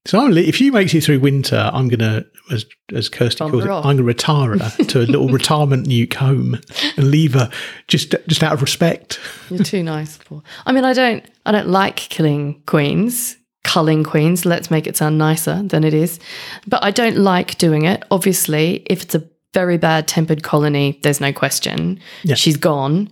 So 0.06 0.20
I'm, 0.20 0.36
if 0.38 0.56
she 0.56 0.72
makes 0.72 0.94
it 0.94 1.04
through 1.04 1.20
winter, 1.20 1.70
I'm 1.74 1.88
gonna, 1.90 2.26
as 2.52 2.66
as 2.94 3.10
Kirsty 3.10 3.40
Bump 3.40 3.52
calls 3.52 3.66
it, 3.66 3.70
off. 3.70 3.86
I'm 3.86 3.98
gonna 3.98 4.04
retire 4.04 4.58
her 4.58 4.84
to 4.86 5.02
a 5.02 5.04
little 5.04 5.28
retirement 5.30 5.88
nuke 5.88 6.14
home 6.14 6.60
and 6.96 7.12
leave 7.12 7.34
her 7.34 7.52
just 7.88 8.16
just 8.28 8.42
out 8.42 8.54
of 8.54 8.62
respect. 8.62 9.20
You're 9.50 9.64
too 9.64 9.84
nice, 9.84 10.18
Paul. 10.18 10.44
I 10.66 10.72
mean, 10.72 10.86
I 10.86 10.94
don't, 10.94 11.24
I 11.46 11.52
don't 11.52 11.68
like 11.68 11.98
killing 11.98 12.62
queens, 12.66 13.38
culling 13.64 14.04
queens. 14.04 14.46
Let's 14.46 14.72
make 14.72 14.88
it 14.88 14.96
sound 14.96 15.18
nicer 15.18 15.62
than 15.64 15.84
it 15.84 15.94
is. 15.94 16.20
But 16.66 16.84
I 16.84 16.92
don't 16.92 17.18
like 17.18 17.58
doing 17.58 17.86
it. 17.86 18.04
Obviously, 18.10 18.84
if 18.90 19.04
it's 19.04 19.16
a 19.16 19.30
very 19.54 19.78
bad 19.78 20.08
tempered 20.08 20.44
colony, 20.44 21.00
there's 21.04 21.20
no 21.20 21.34
question. 21.34 22.00
Yeah. 22.24 22.36
She's 22.36 22.58
gone. 22.58 23.10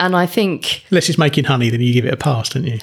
And 0.00 0.14
I 0.14 0.26
think 0.26 0.84
Unless 0.90 1.08
it's 1.08 1.18
making 1.18 1.44
honey, 1.44 1.70
then 1.70 1.80
you 1.80 1.92
give 1.92 2.04
it 2.04 2.14
a 2.14 2.16
pass, 2.16 2.50
don't 2.50 2.64
you? 2.64 2.78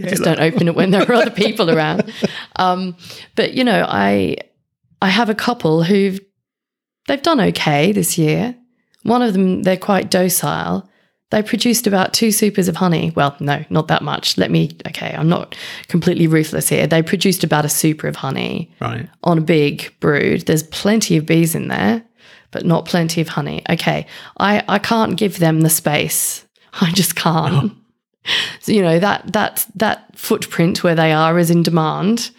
Just 0.00 0.22
don't 0.24 0.40
open 0.40 0.68
it 0.68 0.74
when 0.74 0.90
there 0.90 1.02
are 1.02 1.14
other 1.14 1.30
people 1.44 1.70
around. 1.70 2.12
Um, 2.56 2.96
but 3.36 3.54
you 3.54 3.64
know, 3.64 3.84
I 3.88 4.36
I 5.02 5.08
have 5.08 5.30
a 5.30 5.34
couple 5.34 5.82
who've 5.84 6.20
they've 7.08 7.22
done 7.22 7.40
okay 7.40 7.92
this 7.92 8.16
year. 8.18 8.56
One 9.02 9.20
of 9.22 9.34
them, 9.34 9.62
they're 9.62 9.76
quite 9.76 10.10
docile. 10.10 10.88
They 11.30 11.42
produced 11.42 11.86
about 11.86 12.12
two 12.14 12.30
supers 12.30 12.68
of 12.68 12.76
honey. 12.76 13.12
Well, 13.16 13.36
no, 13.40 13.64
not 13.68 13.88
that 13.88 14.02
much. 14.02 14.38
Let 14.38 14.50
me, 14.50 14.70
okay, 14.86 15.14
I'm 15.18 15.28
not 15.28 15.56
completely 15.88 16.26
ruthless 16.26 16.68
here. 16.68 16.86
They 16.86 17.02
produced 17.02 17.42
about 17.44 17.64
a 17.64 17.68
super 17.68 18.06
of 18.08 18.16
honey 18.16 18.70
Right. 18.80 19.08
on 19.24 19.38
a 19.38 19.40
big 19.42 19.92
brood. 20.00 20.42
There's 20.46 20.62
plenty 20.62 21.16
of 21.16 21.26
bees 21.26 21.54
in 21.54 21.68
there. 21.68 22.02
but 22.52 22.64
not 22.64 22.84
plenty 22.86 23.20
of 23.20 23.28
honey. 23.28 23.62
Okay, 23.68 24.06
I, 24.38 24.62
I 24.68 24.78
can't 24.78 25.16
give 25.16 25.38
them 25.40 25.62
the 25.62 25.70
space. 25.70 26.46
I 26.80 26.90
just 26.92 27.16
can't. 27.16 27.72
So, 28.60 28.72
you 28.72 28.82
know 28.82 28.98
that 28.98 29.32
that 29.32 29.66
that 29.74 30.16
footprint 30.18 30.82
where 30.82 30.94
they 30.94 31.12
are 31.12 31.38
is 31.38 31.50
in 31.50 31.62
demand. 31.62 32.30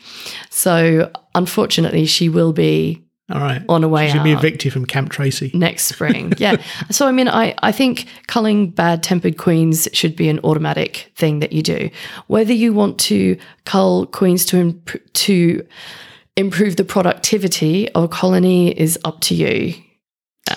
So 0.50 1.12
unfortunately, 1.36 2.06
she 2.06 2.30
will 2.30 2.54
be 2.54 3.04
All 3.32 3.40
right. 3.40 3.62
on 3.70 3.84
a 3.84 3.88
way 3.88 4.10
She'll 4.10 4.24
be 4.24 4.32
evicted 4.32 4.74
from 4.74 4.86
Camp 4.86 5.10
Tracey. 5.12 5.52
next 5.54 5.86
spring. 5.86 6.34
Yeah. 6.40 6.56
so 6.90 7.08
I 7.08 7.12
mean, 7.12 7.28
I 7.28 7.54
I 7.62 7.72
think 7.72 8.08
culling 8.28 8.72
bad 8.72 9.04
tempered 9.04 9.38
queens 9.38 9.88
should 9.94 10.16
be 10.16 10.28
an 10.30 10.40
automatic 10.44 11.12
thing 11.16 11.40
that 11.40 11.54
you 11.54 11.62
do. 11.62 11.90
Whether 12.28 12.54
you 12.54 12.74
want 12.74 12.98
to 13.02 13.38
cull 13.66 14.08
queens 14.08 14.46
to 14.46 14.58
imp- 14.58 15.14
to 15.14 15.66
improve 16.38 16.76
the 16.76 16.84
productivity 16.84 17.90
of 17.92 18.04
a 18.04 18.08
colony 18.08 18.72
is 18.78 18.98
up 19.06 19.22
to 19.22 19.36
you. 19.36 19.74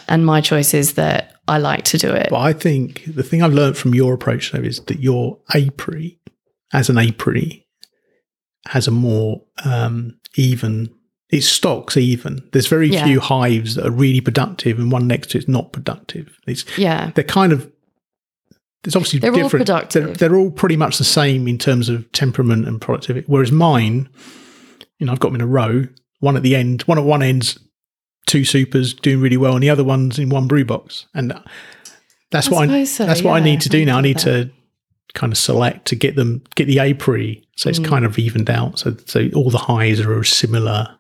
And 0.09 0.24
my 0.26 0.41
choice 0.41 0.74
is 0.74 0.95
that 0.95 1.35
I 1.49 1.59
like 1.59 1.84
to 1.84 1.99
do 1.99 2.11
it. 2.12 2.28
But 2.30 2.40
I 2.40 2.53
think 2.53 3.03
the 3.14 3.22
thing 3.22 3.42
I've 3.42 3.53
learned 3.55 3.76
from 3.76 3.94
your 3.94 4.14
approach 4.14 4.53
though 4.53 4.61
is 4.61 4.80
that 4.84 5.01
your 5.01 5.38
apiary, 5.55 6.20
as 6.72 6.88
an 6.88 6.99
apiary, 6.99 7.66
has 8.66 8.86
a 8.86 8.90
more 8.90 9.42
um, 9.64 10.18
even. 10.36 10.94
It 11.30 11.42
stocks 11.42 11.96
even. 11.99 12.49
There's 12.53 12.68
very 12.68 12.88
Yeah. 12.88 13.05
few 13.05 13.20
hives 13.20 13.74
that 13.74 13.84
are 13.86 13.90
really 13.90 14.20
productive, 14.22 14.78
and 14.78 14.90
one 14.90 15.07
next 15.07 15.30
to 15.30 15.38
it's 15.38 15.49
not 15.49 15.72
productive. 15.72 16.38
It's 16.46 16.64
Yeah. 16.78 17.11
they're 17.14 17.24
kind 17.24 17.53
of. 17.53 17.70
There's 18.82 18.96
obviously 18.96 19.18
They're 19.18 19.34
all 19.34 19.51
productive. 19.51 20.05
They're, 20.18 20.28
they're 20.30 20.38
all 20.38 20.51
pretty 20.51 20.76
much 20.76 20.96
the 20.99 21.05
same 21.05 21.46
in 21.49 21.59
terms 21.59 21.88
of 21.88 22.11
temperament 22.12 22.66
and 22.66 22.80
productivity. 22.80 23.26
Whereas 23.26 23.51
mine, 23.53 24.09
you 24.99 25.07
know, 25.07 25.12
I've 25.12 25.20
got 25.20 25.28
them 25.28 25.34
in 25.36 25.40
a 25.42 25.46
row. 25.46 25.84
One 26.20 26.36
at 26.36 26.42
the 26.42 26.57
end, 26.57 26.82
one 26.82 26.96
at 26.99 27.05
one 27.05 27.22
end's 27.22 27.59
two 28.29 28.45
supers 28.45 28.95
doing 28.95 29.20
really 29.20 29.37
well, 29.37 29.55
and 29.55 29.62
the 29.62 29.70
other 29.70 29.83
one's 29.85 30.18
in 30.18 30.29
one 30.29 30.47
brood 30.47 30.66
box. 30.68 31.07
And 31.14 31.33
that's 32.31 32.49
I 32.49 32.55
what 32.55 32.70
I, 32.70 32.85
so, 32.85 33.07
that's 33.07 33.22
what 33.22 33.33
I 33.33 33.41
need 33.41 33.61
to 33.62 33.68
do 33.68 33.85
now. 33.85 33.99
I 33.99 34.03
need 34.03 34.18
to 34.18 34.51
kind 35.14 35.33
of 35.33 35.39
select 35.39 35.87
to 35.89 35.97
get 35.97 36.14
them 36.14 36.43
get 36.55 36.66
the 36.66 36.79
apiary 36.79 37.43
so 37.57 37.68
Mm. 37.68 37.70
it's 37.70 37.89
kind 37.89 38.05
of 38.05 38.18
evened 38.18 38.51
out. 38.51 38.79
So 38.79 38.97
so 39.07 39.29
all 39.35 39.51
the 39.51 39.59
highs 39.59 39.99
are 40.01 40.22
similar 40.22 40.95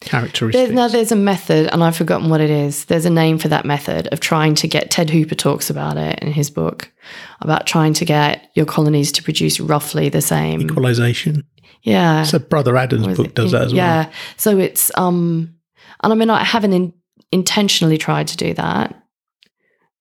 characteristics. 0.00 0.66
There's, 0.66 0.74
now 0.74 0.88
there's 0.88 1.12
a 1.12 1.16
method, 1.16 1.68
and 1.72 1.82
I've 1.82 1.96
forgotten 1.96 2.28
what 2.28 2.40
it 2.40 2.50
is. 2.50 2.84
There's 2.86 3.06
a 3.06 3.10
name 3.10 3.38
for 3.38 3.48
that 3.48 3.64
method 3.64 4.08
of 4.12 4.20
trying 4.20 4.54
to 4.56 4.68
get. 4.68 4.90
Ted 4.90 5.10
Hooper 5.10 5.34
talks 5.34 5.70
about 5.70 5.96
it 5.96 6.18
in 6.20 6.32
his 6.32 6.50
book 6.50 6.92
about 7.40 7.66
trying 7.66 7.94
to 7.94 8.04
get 8.04 8.50
your 8.54 8.66
colonies 8.66 9.10
to 9.12 9.22
produce 9.22 9.58
roughly 9.60 10.08
the 10.08 10.20
same. 10.22 10.60
Equalization. 10.60 11.44
Yeah, 11.84 12.22
So 12.22 12.38
Brother 12.38 12.76
Adams' 12.76 13.16
book 13.16 13.26
it- 13.26 13.34
does 13.34 13.50
that 13.52 13.62
as 13.62 13.72
well. 13.74 13.76
Yeah, 13.84 14.12
so 14.36 14.58
it's 14.58 14.90
um, 14.96 15.54
and 16.02 16.12
I 16.12 16.16
mean 16.16 16.30
I 16.30 16.42
haven't 16.44 16.72
in, 16.72 16.92
intentionally 17.30 17.98
tried 17.98 18.28
to 18.28 18.36
do 18.36 18.54
that, 18.54 18.94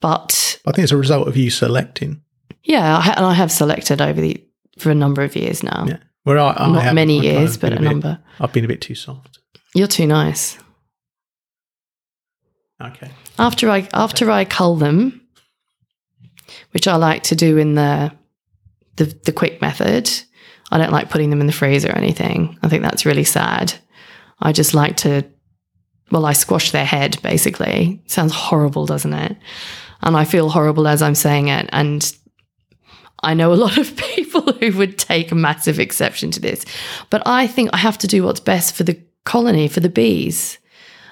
but 0.01 0.59
I 0.65 0.71
think 0.71 0.83
it's 0.83 0.91
a 0.91 0.97
result 0.97 1.27
of 1.27 1.37
you 1.37 1.49
selecting. 1.49 2.21
yeah, 2.63 2.97
I, 2.97 3.01
ha- 3.01 3.13
and 3.17 3.25
I 3.25 3.33
have 3.33 3.51
selected 3.51 4.01
over 4.01 4.19
the 4.21 4.43
for 4.79 4.89
a 4.91 4.95
number 4.95 5.21
of 5.23 5.35
years 5.35 5.63
now. 5.63 5.85
Yeah. 5.87 5.97
Where 6.23 6.37
I, 6.37 6.51
I 6.55 6.69
Not 6.71 6.93
many 6.93 7.17
I've 7.17 7.23
years, 7.23 7.57
but 7.57 7.73
a 7.73 7.77
bit- 7.77 7.81
number. 7.83 8.19
I've 8.39 8.53
been 8.53 8.65
a 8.65 8.67
bit 8.67 8.81
too 8.81 8.95
soft. 8.95 9.39
You're 9.73 9.87
too 9.87 10.05
nice. 10.07 10.57
Okay. 12.81 13.11
after 13.37 13.69
I 13.69 13.87
after 13.93 14.31
I 14.31 14.43
cull 14.45 14.75
them, 14.75 15.21
which 16.71 16.87
I 16.87 16.95
like 16.95 17.23
to 17.23 17.35
do 17.35 17.57
in 17.57 17.75
the 17.75 18.11
the, 18.95 19.05
the 19.25 19.31
quick 19.31 19.61
method. 19.61 20.09
I 20.73 20.77
don't 20.77 20.91
like 20.91 21.09
putting 21.09 21.29
them 21.31 21.41
in 21.41 21.47
the 21.47 21.53
freezer 21.53 21.89
or 21.89 21.97
anything. 21.97 22.57
I 22.63 22.69
think 22.69 22.81
that's 22.83 23.05
really 23.05 23.23
sad. 23.25 23.73
I 24.39 24.51
just 24.53 24.73
like 24.73 24.95
to 24.97 25.25
well, 26.11 26.25
I 26.25 26.33
squash 26.33 26.71
their 26.71 26.85
head 26.85 27.21
basically. 27.21 28.01
Sounds 28.07 28.33
horrible, 28.33 28.85
doesn't 28.85 29.13
it? 29.13 29.37
And 30.01 30.17
I 30.17 30.25
feel 30.25 30.49
horrible 30.49 30.87
as 30.87 31.01
I'm 31.01 31.15
saying 31.15 31.47
it. 31.47 31.69
And 31.71 32.15
I 33.23 33.33
know 33.33 33.53
a 33.53 33.55
lot 33.55 33.77
of 33.77 33.95
people 34.15 34.53
who 34.53 34.77
would 34.77 34.97
take 34.97 35.31
a 35.31 35.35
massive 35.35 35.79
exception 35.79 36.31
to 36.31 36.39
this. 36.39 36.65
But 37.09 37.21
I 37.25 37.47
think 37.47 37.69
I 37.73 37.77
have 37.77 37.97
to 37.99 38.07
do 38.07 38.23
what's 38.23 38.39
best 38.39 38.75
for 38.75 38.83
the 38.83 38.99
colony, 39.25 39.67
for 39.67 39.79
the 39.79 39.89
bees. 39.89 40.57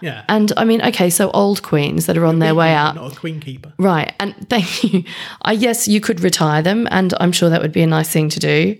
Yeah. 0.01 0.23
And 0.29 0.51
I 0.55 0.63
mean, 0.63 0.81
okay, 0.81 1.09
so 1.09 1.29
old 1.31 1.61
queens 1.61 2.05
that 2.05 2.17
are 2.17 2.25
on 2.25 2.39
their 2.39 2.55
way 2.55 2.73
out. 2.73 2.95
Not 2.95 3.13
a 3.13 3.19
queen 3.19 3.39
keeper. 3.39 3.73
Right. 3.77 4.13
And 4.19 4.33
thank 4.49 4.83
you. 4.83 5.03
I 5.41 5.53
yes, 5.53 5.87
you 5.87 5.99
could 6.01 6.21
retire 6.21 6.61
them, 6.61 6.87
and 6.91 7.13
I'm 7.19 7.31
sure 7.31 7.49
that 7.49 7.61
would 7.61 7.73
be 7.73 7.81
a 7.81 7.87
nice 7.87 8.09
thing 8.09 8.29
to 8.29 8.39
do. 8.39 8.77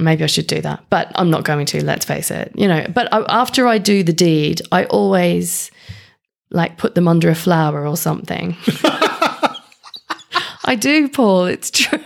Maybe 0.00 0.22
I 0.22 0.28
should 0.28 0.46
do 0.46 0.60
that, 0.60 0.84
but 0.90 1.10
I'm 1.16 1.30
not 1.30 1.44
going 1.44 1.66
to. 1.66 1.84
Let's 1.84 2.04
face 2.04 2.30
it. 2.30 2.52
You 2.54 2.68
know. 2.68 2.86
But 2.92 3.12
I, 3.12 3.24
after 3.28 3.66
I 3.66 3.78
do 3.78 4.02
the 4.02 4.12
deed, 4.12 4.60
I 4.70 4.84
always 4.84 5.70
like 6.50 6.78
put 6.78 6.94
them 6.94 7.08
under 7.08 7.28
a 7.28 7.34
flower 7.34 7.86
or 7.86 7.96
something. 7.96 8.56
I 10.64 10.76
do, 10.78 11.08
Paul. 11.08 11.46
It's 11.46 11.70
true. 11.70 11.98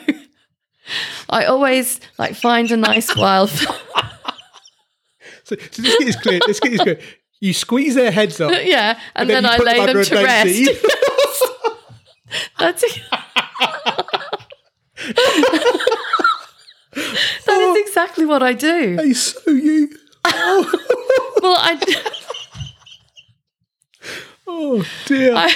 I 1.28 1.47
always 1.47 2.01
like 2.18 2.34
find 2.34 2.70
a 2.70 2.76
nice 2.76 3.16
wildflower. 3.16 3.78
So, 5.45 5.57
so 5.72 5.82
let's 5.82 5.99
get 5.99 6.07
this 6.07 6.20
clear. 6.20 6.38
Let's 6.47 6.61
get 6.61 6.70
this 6.70 6.80
clear. 6.80 7.01
You 7.40 7.53
squeeze 7.53 7.97
their 7.97 8.12
heads 8.12 8.40
up. 8.40 8.53
yeah, 8.64 8.97
and, 9.16 9.28
then 9.28 9.43
then, 9.43 9.45
you 9.45 9.51
I 9.51 9.57
put 9.59 9.64
them 9.64 9.76
lay 9.76 9.86
them 9.93 10.05
to 10.05 10.24
rest. 10.24 10.70
That's 12.59 12.84
it. 12.84 13.03
that 17.47 17.61
is 17.61 17.77
oh. 17.77 17.85
exactly 17.87 18.25
what 18.25 18.43
I 18.43 18.53
do. 18.53 18.97
They 18.97 19.13
sew 19.13 19.51
you. 19.51 19.89
Well, 21.43 21.57
I, 21.59 21.77
Oh 24.47 24.85
dear. 25.07 25.35
I, 25.35 25.53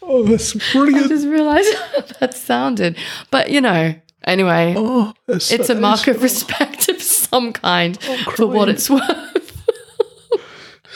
oh, 0.00 0.22
that's 0.22 0.54
brilliant. 0.72 1.06
I 1.06 1.08
just 1.08 1.26
realised 1.26 1.74
that 2.20 2.34
sounded. 2.34 2.96
But 3.32 3.50
you 3.50 3.60
know, 3.60 3.94
anyway, 4.22 4.74
oh, 4.76 5.12
it's 5.26 5.46
so- 5.46 5.76
a 5.76 5.80
mark 5.80 6.06
of 6.06 6.22
respect 6.22 6.88
of 6.88 7.02
some 7.02 7.52
kind 7.52 7.98
oh, 8.06 8.32
for 8.36 8.46
what 8.46 8.68
it's 8.68 8.88
worth. 8.88 9.30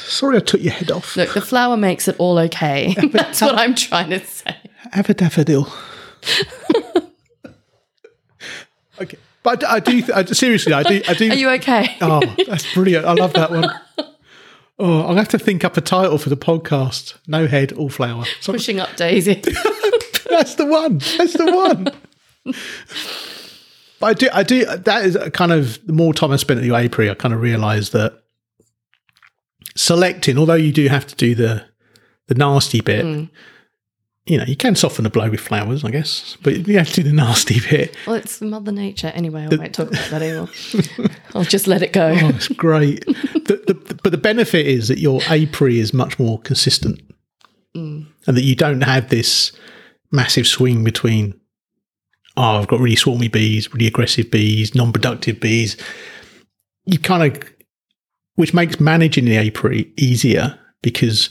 Sorry, 0.07 0.37
I 0.37 0.41
took 0.41 0.61
your 0.61 0.73
head 0.73 0.91
off. 0.93 1.17
Look, 1.17 1.35
the 1.35 1.41
flower 1.41 1.77
makes 1.77 2.07
it 2.07 2.15
all 2.19 2.39
okay. 2.39 2.95
That's 3.13 3.41
what 3.41 3.57
I'm 3.57 3.75
trying 3.75 4.11
to 4.11 4.25
say. 4.25 4.57
Have 4.93 5.11
a 5.11 5.15
daffodil. 5.15 5.69
okay, 9.01 9.19
but 9.47 9.63
I 9.63 9.79
do. 9.79 10.03
I 10.13 10.25
do 10.25 10.35
seriously, 10.35 10.73
I 10.73 10.83
do. 10.83 11.03
I 11.09 11.15
do. 11.15 11.31
Are 11.31 11.35
you 11.37 11.49
okay? 11.51 11.97
Oh, 12.01 12.21
that's 12.49 12.75
brilliant. 12.75 13.07
I 13.07 13.13
love 13.13 13.33
that 13.35 13.53
one. 13.53 13.71
Oh, 14.77 15.03
I'll 15.03 15.15
have 15.15 15.29
to 15.29 15.39
think 15.39 15.65
up 15.65 15.77
a 15.77 15.81
title 15.81 16.19
for 16.19 16.31
the 16.31 16.37
podcast. 16.37 17.15
No 17.29 17.47
head, 17.47 17.73
all 17.73 17.89
flower. 17.89 18.25
So- 18.41 18.53
Pushing 18.53 18.81
up 18.81 18.97
Daisy. 18.97 19.35
that's 20.31 20.57
the 20.57 20.67
one. 20.67 20.99
That's 21.17 21.35
the 21.35 21.47
one. 21.47 22.55
but 24.01 24.07
I 24.07 24.15
do. 24.15 24.29
I 24.33 24.43
do. 24.43 24.65
That 24.65 25.05
is 25.05 25.17
kind 25.33 25.53
of 25.53 25.79
the 25.87 25.93
more 25.93 26.13
time 26.13 26.33
I 26.33 26.37
spent 26.37 26.59
at 26.59 26.65
the 26.65 26.75
apiary, 26.75 27.09
I 27.09 27.15
kind 27.15 27.33
of 27.33 27.41
realised 27.41 27.93
that 27.93 28.25
selecting, 29.77 30.39
although 30.39 30.55
you 30.55 30.73
do 30.73 30.89
have 30.89 31.07
to 31.07 31.15
do 31.15 31.37
the 31.37 31.65
the 32.27 32.35
nasty 32.35 32.81
bit. 32.81 33.05
Mm. 33.05 33.31
You 34.27 34.39
know, 34.39 34.45
you 34.45 34.57
can 34.57 34.75
soften 34.75 35.05
the 35.05 35.11
blow 35.11 35.31
with 35.31 35.39
flowers, 35.39 35.85
I 35.85 35.91
guess, 35.93 36.37
but 36.43 36.67
you 36.67 36.79
have 36.79 36.89
to 36.89 36.95
do 36.95 37.03
the 37.05 37.13
nasty 37.15 37.61
bit. 37.71 37.95
Well, 38.07 38.17
it's 38.17 38.41
Mother 38.41 38.73
Nature. 38.73 39.13
Anyway, 39.15 39.43
I 39.51 39.55
won't 39.55 39.73
talk 39.75 39.89
about 39.89 40.11
that 40.11 40.21
anymore. 40.23 40.49
I'll 41.35 41.45
just 41.45 41.69
let 41.69 41.83
it 41.83 41.93
go. 41.93 42.09
Oh, 42.21 42.29
it's 42.31 42.49
great. 42.49 43.05
the, 43.07 43.63
the, 43.67 44.01
but 44.03 44.11
the 44.11 44.19
benefit 44.19 44.67
is 44.67 44.89
that 44.89 44.99
your 44.99 45.21
apiary 45.29 45.79
is 45.79 45.95
much 45.95 46.19
more 46.19 46.39
consistent 46.41 47.01
Mm. 47.77 48.07
and 48.27 48.35
that 48.37 48.43
you 48.43 48.55
don't 48.57 48.81
have 48.81 49.11
this 49.11 49.53
massive 50.11 50.47
swing 50.47 50.83
between, 50.83 51.39
oh, 52.39 52.57
I've 52.59 52.69
got 52.69 52.81
really 52.81 52.97
swarmy 52.97 53.31
bees, 53.31 53.71
really 53.75 53.87
aggressive 53.87 54.31
bees, 54.31 54.75
non 54.75 54.93
productive 54.95 55.41
bees. 55.41 55.77
You 56.87 56.99
kind 56.99 57.37
of, 57.37 57.43
which 58.37 58.55
makes 58.55 58.81
managing 58.81 59.27
the 59.27 59.37
apiary 59.37 59.93
easier 59.99 60.59
because 60.83 61.29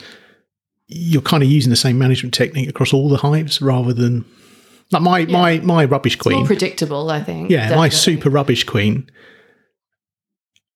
you're 0.88 1.21
kind 1.21 1.43
of 1.43 1.49
using 1.49 1.69
the 1.69 1.75
same 1.75 1.97
management 1.97 2.33
technique 2.33 2.69
across 2.69 2.93
all 2.93 3.09
the 3.09 3.17
hives 3.17 3.61
rather 3.61 3.93
than. 3.93 4.25
Like 4.91 5.01
my, 5.01 5.25
my, 5.25 5.59
my 5.61 5.86
rubbish 5.86 6.15
It's 6.15 6.25
more 6.25 6.36
queen. 6.36 6.45
predictable, 6.45 7.09
I 7.09 7.23
think. 7.23 7.49
Yeah, 7.49 7.75
my 7.75 7.89
super 7.89 8.29
rubbish 8.29 8.63
queen. 8.65 9.09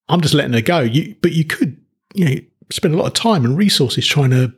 I'm 0.07 0.21
just 0.21 0.33
letting 0.33 0.53
her 0.53 0.61
go. 0.61 0.79
You, 0.79 1.15
but 1.21 1.33
you 1.33 1.45
could, 1.45 1.77
you 2.15 2.25
know, 2.25 2.35
spend 2.71 2.95
a 2.95 2.97
lot 2.97 3.05
of 3.05 3.13
time 3.13 3.45
and 3.45 3.55
resources 3.55 4.07
trying 4.07 4.31
to 4.31 4.51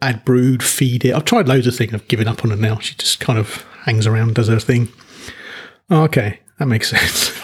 add 0.00 0.24
brood, 0.24 0.62
feed 0.62 1.04
it. 1.04 1.14
I've 1.14 1.24
tried 1.24 1.48
loads 1.48 1.66
of 1.66 1.74
things. 1.74 1.92
I've 1.94 2.06
given 2.06 2.28
up 2.28 2.44
on 2.44 2.50
her 2.50 2.56
now. 2.56 2.78
She 2.78 2.94
just 2.94 3.18
kind 3.18 3.40
of 3.40 3.64
hangs 3.84 4.06
around, 4.06 4.36
does 4.36 4.46
her 4.48 4.60
thing. 4.60 4.88
Oh, 5.90 6.04
okay, 6.04 6.38
that 6.58 6.66
makes 6.66 6.90
sense. 6.96 7.36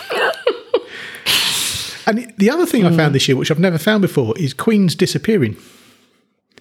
and 2.06 2.32
the 2.38 2.50
other 2.50 2.66
thing 2.66 2.86
I 2.86 2.90
found 2.90 3.11
hmm. 3.11 3.14
this 3.14 3.26
year, 3.26 3.36
which 3.36 3.50
I've 3.50 3.58
never 3.58 3.78
found 3.78 4.02
before, 4.02 4.38
is 4.38 4.54
queens 4.54 4.94
disappearing. 4.94 5.56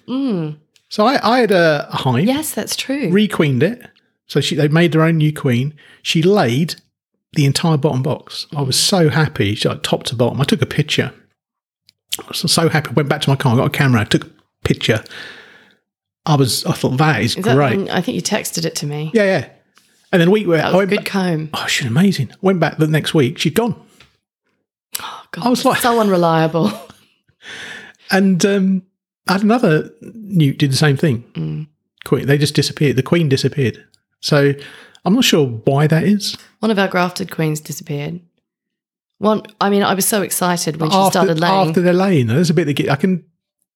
So 0.06 1.06
I, 1.06 1.20
I 1.22 1.38
had 1.40 1.50
a 1.52 1.88
hive 1.90 2.24
Yes, 2.24 2.52
that's 2.54 2.74
true. 2.76 3.10
requeened 3.10 3.62
it. 3.62 3.80
So 4.26 4.40
she 4.40 4.54
they 4.56 4.68
made 4.68 4.92
their 4.92 5.02
own 5.02 5.18
new 5.18 5.32
queen. 5.32 5.74
She 6.02 6.22
laid 6.22 6.76
the 7.34 7.44
entire 7.44 7.76
bottom 7.76 8.02
box. 8.02 8.46
I 8.56 8.62
was 8.62 8.76
so 8.78 9.08
happy, 9.08 9.54
she, 9.54 9.68
like, 9.68 9.82
top 9.84 10.02
to 10.04 10.16
bottom. 10.16 10.40
I 10.40 10.44
took 10.44 10.62
a 10.62 10.66
picture. 10.66 11.12
I 12.18 12.24
was 12.28 12.52
so 12.52 12.68
happy. 12.68 12.90
Went 12.92 13.08
back 13.08 13.20
to 13.22 13.30
my 13.30 13.36
car, 13.36 13.52
I 13.54 13.56
got 13.56 13.66
a 13.66 13.70
camera, 13.70 14.00
I 14.00 14.04
took 14.04 14.24
a 14.26 14.30
picture. 14.64 15.02
I 16.26 16.34
was, 16.36 16.64
I 16.66 16.72
thought 16.72 16.96
that 16.98 17.22
is, 17.22 17.36
Is 17.36 17.44
that 17.44 17.54
great. 17.54 17.88
I 17.88 18.00
think 18.00 18.16
you 18.16 18.22
texted 18.22 18.64
it 18.64 18.74
to 18.76 18.86
me. 18.86 19.10
yeah, 19.14 19.24
yeah. 19.24 19.48
And 20.12 20.20
then 20.20 20.26
a 20.28 20.30
week 20.32 20.48
where 20.48 20.64
I 20.64 20.74
went 20.74 20.90
good 20.90 20.96
back, 20.98 21.06
comb. 21.06 21.50
oh, 21.54 21.66
she's 21.68 21.86
amazing. 21.86 22.32
Went 22.42 22.58
back 22.58 22.78
the 22.78 22.88
next 22.88 23.14
week, 23.14 23.38
she'd 23.38 23.54
gone. 23.54 23.80
Oh, 25.00 25.22
God, 25.30 25.46
I 25.46 25.48
was 25.48 25.64
like- 25.64 25.80
so 25.80 26.00
unreliable. 26.00 26.72
And 28.12 28.44
um, 28.44 28.82
had 29.32 29.42
another 29.42 29.90
nuke 30.02 30.58
did 30.58 30.72
the 30.72 30.76
same 30.76 30.96
thing. 30.96 31.24
Mm. 31.34 31.68
Queen, 32.04 32.26
they 32.26 32.38
just 32.38 32.54
disappeared. 32.54 32.96
The 32.96 33.02
queen 33.02 33.28
disappeared. 33.28 33.84
So 34.20 34.54
I'm 35.04 35.14
not 35.14 35.24
sure 35.24 35.46
why 35.46 35.86
that 35.86 36.04
is. 36.04 36.36
One 36.60 36.70
of 36.70 36.78
our 36.78 36.88
grafted 36.88 37.30
queens 37.30 37.60
disappeared. 37.60 38.20
One, 39.18 39.42
I 39.60 39.68
mean, 39.68 39.82
I 39.82 39.94
was 39.94 40.06
so 40.06 40.22
excited 40.22 40.80
when 40.80 40.90
she 40.90 40.96
after, 40.96 41.18
started 41.18 41.40
laying, 41.40 41.68
after 41.68 41.82
they're 41.82 41.92
laying, 41.92 42.26
there's 42.26 42.48
a 42.48 42.54
bit 42.54 42.64
that 42.64 42.72
get, 42.72 42.88
I 42.88 42.96
can. 42.96 43.24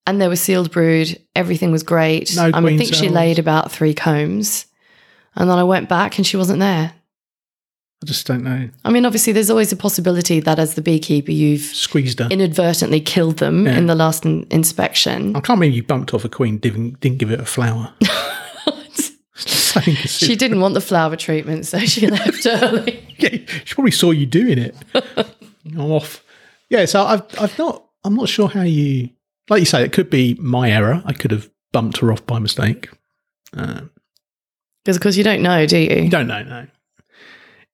and 0.07 0.19
they 0.19 0.27
were 0.27 0.35
sealed 0.35 0.71
brood. 0.71 1.19
Everything 1.35 1.71
was 1.71 1.83
great. 1.83 2.35
No 2.35 2.49
I 2.51 2.59
mean, 2.59 2.75
I 2.75 2.77
think 2.77 2.95
she 2.95 3.09
laid 3.09 3.37
about 3.37 3.71
three 3.71 3.93
combs, 3.93 4.65
and 5.35 5.47
then 5.47 5.59
I 5.59 5.63
went 5.63 5.87
back 5.87 6.17
and 6.17 6.25
she 6.25 6.35
wasn't 6.35 6.59
there. 6.59 6.93
I 8.05 8.07
just 8.07 8.27
don't 8.27 8.43
know. 8.43 8.69
I 8.83 8.91
mean, 8.91 9.03
obviously, 9.03 9.33
there's 9.33 9.49
always 9.49 9.71
a 9.71 9.75
possibility 9.75 10.39
that 10.39 10.59
as 10.59 10.75
the 10.75 10.81
beekeeper, 10.83 11.31
you've 11.31 11.61
Squeezed 11.61 12.19
her. 12.19 12.27
inadvertently 12.29 13.01
killed 13.01 13.37
them 13.37 13.65
Yeah. 13.65 13.77
in 13.77 13.87
the 13.87 13.95
last 13.95 14.25
in- 14.25 14.45
inspection. 14.51 15.35
I 15.35 15.39
can't 15.39 15.59
believe 15.59 15.73
you 15.73 15.81
bumped 15.81 16.13
off 16.13 16.23
a 16.23 16.29
queen, 16.29 16.59
didn't, 16.59 16.99
didn't 16.99 17.17
give 17.17 17.31
it 17.31 17.39
a 17.39 17.45
flower. 17.45 17.91
She 20.05 20.35
didn't 20.35 20.61
want 20.61 20.73
the 20.73 20.81
flower 20.81 21.15
treatment, 21.17 21.65
so 21.65 21.79
she 21.79 22.07
left 22.17 22.45
early. 22.45 23.03
yeah, 23.17 23.29
she 23.65 23.73
probably 23.75 23.91
saw 23.91 24.11
you 24.11 24.25
doing 24.25 24.57
it. 24.57 24.75
I'm 25.65 25.91
off. 25.91 26.23
Yeah, 26.69 26.85
so 26.85 27.03
I've 27.03 27.23
I've 27.39 27.57
not 27.57 27.83
I'm 28.05 28.15
not 28.15 28.29
sure 28.29 28.47
how 28.47 28.61
you 28.61 29.09
like 29.49 29.59
you 29.59 29.65
say 29.65 29.83
it 29.83 29.91
could 29.91 30.09
be 30.09 30.35
my 30.35 30.71
error. 30.71 31.01
I 31.05 31.11
could 31.13 31.31
have 31.31 31.49
bumped 31.73 31.97
her 31.97 32.11
off 32.13 32.25
by 32.25 32.39
mistake. 32.39 32.89
Uh, 33.55 33.81
Because, 34.83 34.95
of 34.95 35.01
course, 35.01 35.17
you 35.17 35.23
don't 35.25 35.41
know, 35.41 35.65
do 35.65 35.77
you? 35.77 36.03
you 36.03 36.09
don't 36.09 36.27
know, 36.27 36.43
no. 36.43 36.67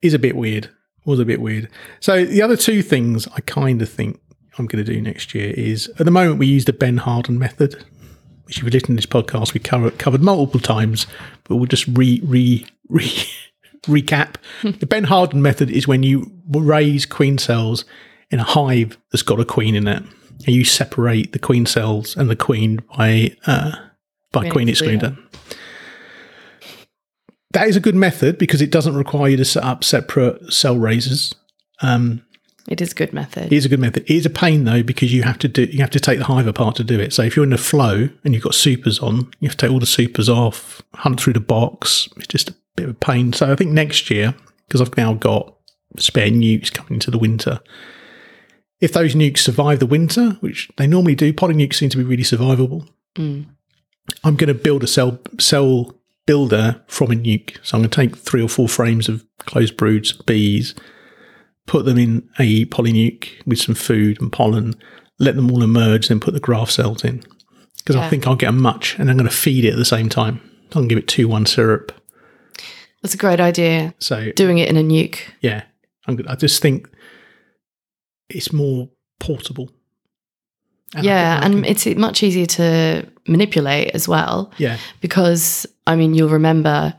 Is 0.02 0.14
a 0.14 0.20
bit 0.20 0.36
weird. 0.36 0.70
Was 1.06 1.20
a 1.20 1.26
bit 1.26 1.42
weird. 1.42 1.70
So 2.00 2.26
the 2.26 2.42
other 2.42 2.56
two 2.56 2.82
things 2.82 3.28
I 3.36 3.42
kind 3.42 3.82
of 3.82 3.90
think 3.90 4.20
I'm 4.58 4.68
going 4.68 4.84
to 4.84 4.94
do 4.94 5.02
next 5.02 5.34
year 5.34 5.52
is 5.52 5.90
at 6.00 6.06
the 6.06 6.12
moment 6.12 6.40
we 6.40 6.48
use 6.48 6.66
the 6.66 6.74
Ben 6.74 6.98
Harden 6.98 7.40
method, 7.40 7.84
which 8.44 8.58
if 8.58 8.64
you 8.64 8.70
listened 8.70 8.88
to 8.88 8.94
this 8.96 9.06
podcast 9.06 9.54
we 9.54 9.60
covered 9.60 9.98
covered 9.98 10.22
multiple 10.22 10.60
times, 10.60 11.08
but 11.46 11.56
we'll 11.56 11.66
just 11.66 11.88
re 11.88 12.22
re 12.24 12.66
re 12.90 13.06
recap. 13.84 14.36
the 14.80 14.86
Ben 14.86 15.06
Harden 15.06 15.42
method 15.42 15.72
is 15.72 15.88
when 15.88 16.04
you 16.04 16.32
raise 16.50 17.06
queen 17.06 17.38
cells 17.38 17.86
in 18.30 18.40
a 18.40 18.44
hive 18.44 18.98
that's 19.12 19.24
got 19.24 19.40
a 19.40 19.46
queen 19.46 19.76
in 19.76 19.88
it, 19.88 20.04
and 20.46 20.56
you 20.56 20.64
separate 20.64 21.32
the 21.32 21.40
queen 21.40 21.66
cells 21.66 22.16
and 22.16 22.30
the 22.30 22.36
queen 22.36 22.80
by 22.98 23.36
uh, 23.46 23.76
by 24.32 24.42
Queen 24.42 24.52
queen 24.52 24.68
excluder. 24.68 25.18
excluder. 25.18 25.58
That 27.54 27.68
is 27.68 27.76
a 27.76 27.80
good 27.80 27.96
method 27.96 28.38
because 28.38 28.62
it 28.62 28.72
doesn't 28.72 28.96
require 28.96 29.30
you 29.30 29.38
to 29.38 29.46
set 29.46 29.64
up 29.64 29.84
separate 29.84 30.54
cell 30.54 30.78
raisers. 30.78 31.34
Um, 31.82 32.22
It 32.68 32.80
is 32.82 32.92
a 32.92 32.96
good 32.96 33.14
method. 33.14 33.46
it 33.52 33.54
is 33.54 33.66
a 33.66 33.70
good 33.70 33.80
method. 33.80 34.04
It 34.04 34.16
is 34.16 34.26
a 34.26 34.30
pain 34.30 34.64
though 34.64 34.84
because 34.84 35.14
you 35.14 35.24
have 35.24 35.40
to 35.40 35.48
do 35.48 35.64
you 35.64 35.80
have 35.80 35.90
to 35.92 36.00
take 36.00 36.20
the 36.20 36.26
hive 36.26 36.48
apart 36.48 36.76
to 36.78 36.84
do 36.84 37.00
it. 37.00 37.14
So 37.14 37.24
if 37.24 37.36
you're 37.36 37.46
in 37.46 37.54
a 37.54 37.58
flow 37.58 38.10
and 38.24 38.34
you've 38.34 38.44
got 38.44 38.56
supers 38.56 39.00
on, 39.00 39.32
you 39.40 39.50
have 39.50 39.58
to 39.58 39.66
take 39.66 39.72
all 39.72 39.80
the 39.80 39.86
supers 39.86 40.30
off, 40.30 40.82
hunt 40.96 41.20
through 41.20 41.34
the 41.34 41.40
box. 41.40 42.08
It's 42.18 42.28
just 42.28 42.50
a 42.52 42.56
bit 42.76 42.86
of 42.86 42.92
a 42.92 42.94
pain. 43.00 43.34
So 43.34 43.52
I 43.52 43.56
think 43.56 43.72
next 43.72 44.10
year 44.10 44.36
because 44.68 44.82
I've 44.82 44.96
now 44.96 45.14
got 45.14 45.54
spare 45.98 46.30
nukes 46.30 46.72
coming 46.72 46.94
into 46.94 47.12
the 47.12 47.18
winter. 47.18 47.60
If 48.80 48.94
those 48.94 49.14
nukes 49.14 49.40
survive 49.40 49.80
the 49.80 49.86
winter, 49.86 50.32
which 50.40 50.70
they 50.78 50.88
normally 50.88 51.16
do, 51.16 51.34
poly 51.34 51.54
nukes 51.54 51.76
seem 51.76 51.90
to 51.90 51.98
be 51.98 52.04
really 52.04 52.24
survivable. 52.24 52.88
Mm. 53.16 53.46
I'm 54.24 54.36
going 54.36 54.48
to 54.48 54.54
build 54.54 54.84
a 54.84 54.88
cell 54.88 55.20
cell 55.40 55.94
builder 56.26 56.84
from 56.88 57.12
a 57.12 57.16
nuke. 57.16 57.58
So 57.64 57.78
I'm 57.78 57.82
going 57.82 57.90
to 57.90 57.96
take 57.96 58.16
three 58.18 58.42
or 58.42 58.50
four 58.50 58.68
frames 58.68 59.10
of 59.10 59.26
closed 59.40 59.78
broods, 59.78 60.14
bees, 60.14 60.76
put 61.68 61.86
them 61.86 61.98
in 61.98 62.30
a 62.40 62.66
polynuke 62.66 63.30
with 63.46 63.60
some 63.60 63.76
food 63.76 64.22
and 64.22 64.32
pollen, 64.32 64.76
let 65.20 65.36
them 65.36 65.52
all 65.52 65.64
emerge, 65.64 66.08
then 66.08 66.20
put 66.20 66.34
the 66.34 66.40
graft 66.40 66.72
cells 66.72 67.04
in. 67.04 67.24
Because 67.78 67.96
I 67.96 68.10
think 68.10 68.28
I'll 68.28 68.36
get 68.36 68.50
a 68.50 68.54
much, 68.54 68.98
and 69.00 69.10
I'm 69.10 69.18
going 69.18 69.30
to 69.30 69.36
feed 69.36 69.66
it 69.66 69.72
at 69.72 69.78
the 69.78 69.86
same 69.86 70.08
time. 70.08 70.40
I'm 70.66 70.70
going 70.70 70.90
to 70.90 70.96
give 70.96 71.04
it 71.04 71.08
two 71.08 71.28
one 71.28 71.48
syrup. 71.48 71.92
That's 73.02 73.16
a 73.16 73.18
great 73.18 73.40
idea. 73.40 73.96
So 73.98 74.32
Doing 74.34 74.60
it 74.60 74.70
in 74.70 74.78
a 74.78 74.84
nuke. 74.84 75.20
yeah, 75.42 75.64
I'm. 76.06 76.20
I 76.28 76.36
just 76.36 76.62
think 76.62 76.88
it's 78.30 78.54
more 78.54 78.90
portable. 79.20 79.72
And 80.96 81.06
yeah, 81.06 81.40
and 81.44 81.64
can- 81.64 81.66
it's 81.66 81.86
much 81.98 82.22
easier 82.24 82.46
to 82.46 83.08
manipulate 83.28 83.92
as 83.94 84.08
well 84.08 84.52
yeah, 84.58 84.78
because 85.00 85.66
I 85.88 85.96
mean 85.96 86.14
you'll 86.14 86.30
remember 86.30 86.94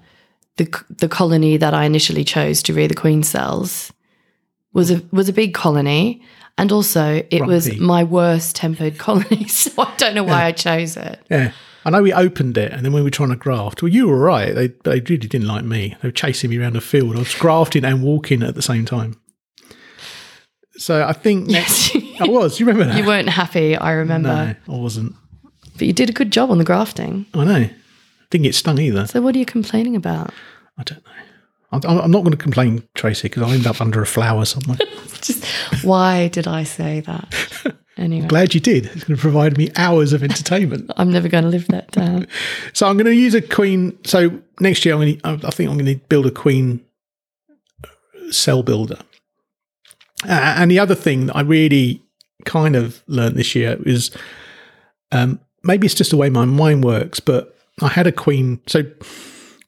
the 0.57 0.84
the 0.88 1.09
colony 1.09 1.57
that 1.57 1.74
I 1.74 1.84
initially 1.84 2.24
chose 2.24 2.62
to 2.64 2.72
rear 2.72 2.88
the 2.88 2.95
queen 2.95 3.22
cells 3.22 3.93
was 4.72 4.90
a 4.90 5.03
was 5.11 5.28
a 5.28 5.32
big 5.32 5.53
colony 5.53 6.22
and 6.57 6.72
also 6.72 7.22
it 7.30 7.45
was 7.45 7.76
my 7.78 8.05
worst 8.05 8.57
tempered 8.57 8.99
colony 9.07 9.49
so 9.49 9.70
I 9.82 9.95
don't 9.97 10.14
know 10.14 10.24
why 10.24 10.45
I 10.45 10.53
chose 10.53 10.97
it. 10.97 11.20
yeah. 11.30 11.53
I 11.84 11.90
know 11.90 12.01
we 12.01 12.12
opened 12.12 12.57
it, 12.59 12.70
and 12.70 12.84
then 12.84 12.93
when 12.93 13.03
we 13.03 13.09
were 13.09 13.11
trying 13.11 13.30
to 13.30 13.36
graft, 13.36 13.82
well, 13.82 13.88
you 13.90 14.07
were 14.07 14.16
right. 14.16 14.55
They 14.55 14.68
they 14.84 15.01
really 15.01 15.16
didn't 15.26 15.49
like 15.49 15.64
me. 15.64 15.97
They 16.01 16.09
were 16.09 16.12
chasing 16.12 16.51
me 16.51 16.59
around 16.59 16.74
the 16.74 16.80
field. 16.80 17.16
I 17.16 17.18
was 17.18 17.34
grafting 17.34 17.84
and 17.84 18.05
walking 18.05 18.45
at 18.45 18.55
the 18.55 18.62
same 18.62 18.84
time. 18.84 19.16
So 20.77 21.05
I 21.07 21.12
think 21.12 21.49
next, 21.49 21.95
Yes. 21.95 22.20
I 22.20 22.29
was. 22.29 22.59
You 22.61 22.66
remember 22.66 22.85
that? 22.93 22.99
you 22.99 23.07
weren't 23.07 23.29
happy, 23.29 23.77
I 23.77 23.93
remember. 23.93 24.29
No, 24.68 24.75
I 24.75 24.79
wasn't. 24.79 25.14
But 25.75 25.83
you 25.87 25.93
did 25.93 26.11
a 26.11 26.12
good 26.12 26.31
job 26.31 26.51
on 26.51 26.59
the 26.59 26.64
grafting. 26.64 27.27
I 27.35 27.45
know. 27.45 27.68
Didn't 28.31 28.45
get 28.45 28.55
stung 28.55 28.79
either. 28.79 29.07
So 29.07 29.20
what 29.20 29.35
are 29.35 29.39
you 29.39 29.47
complaining 29.47 29.97
about? 29.97 30.33
I 30.79 30.83
don't 30.85 31.05
know. 31.05 31.12
I'm, 31.73 32.01
I'm 32.01 32.11
not 32.11 32.20
going 32.20 32.33
to 32.33 32.37
complain, 32.37 32.87
Tracey, 32.95 33.29
because 33.29 33.43
I'll 33.43 33.51
end 33.53 33.66
up 33.66 33.81
under 33.81 34.03
a 34.03 34.07
flower 34.07 34.45
somewhere. 34.45 34.79
Just 35.23 35.45
why 35.85 36.29
did 36.29 36.47
I 36.47 36.64
say 36.64 37.01
that? 37.01 37.35
Anyway, 37.99 38.27
Glad 38.27 38.55
you 38.55 38.59
did. 38.61 38.87
It's 38.87 39.05
going 39.05 39.16
to 39.16 39.20
provide 39.20 39.59
me 39.59 39.70
hours 39.77 40.14
of 40.14 40.23
entertainment. 40.25 40.91
I'm 40.97 41.12
never 41.12 41.29
going 41.29 41.45
to 41.45 41.51
live 41.51 41.68
that 41.68 41.91
down. 41.91 42.27
So 42.73 42.87
I'm 42.89 42.97
going 42.97 43.05
to 43.05 43.14
use 43.14 43.35
a 43.35 43.43
queen. 43.43 43.99
So 44.05 44.41
next 44.61 44.87
year, 44.87 44.95
I'm 44.95 45.01
going 45.03 45.18
to, 45.18 45.47
I 45.47 45.51
think 45.51 45.68
I'm 45.70 45.77
going 45.77 45.99
to 45.99 46.03
build 46.09 46.25
a 46.25 46.31
queen 46.31 46.81
cell 48.31 48.62
builder. 48.62 48.97
Uh, 50.25 50.55
and 50.59 50.70
the 50.70 50.79
other 50.79 50.95
thing 50.95 51.27
that 51.27 51.37
I 51.37 51.41
really 51.41 52.03
kind 52.45 52.77
of 52.77 53.03
learned 53.07 53.37
this 53.37 53.55
year 53.55 53.79
is 53.85 54.11
um, 55.11 55.41
maybe 55.62 55.87
it's 55.87 55.95
just 55.95 56.11
the 56.11 56.16
way 56.16 56.31
my 56.31 56.45
mind 56.45 56.85
works, 56.85 57.20
but 57.20 57.57
I 57.81 57.89
had 57.89 58.07
a 58.07 58.12
queen. 58.12 58.61
So 58.66 58.83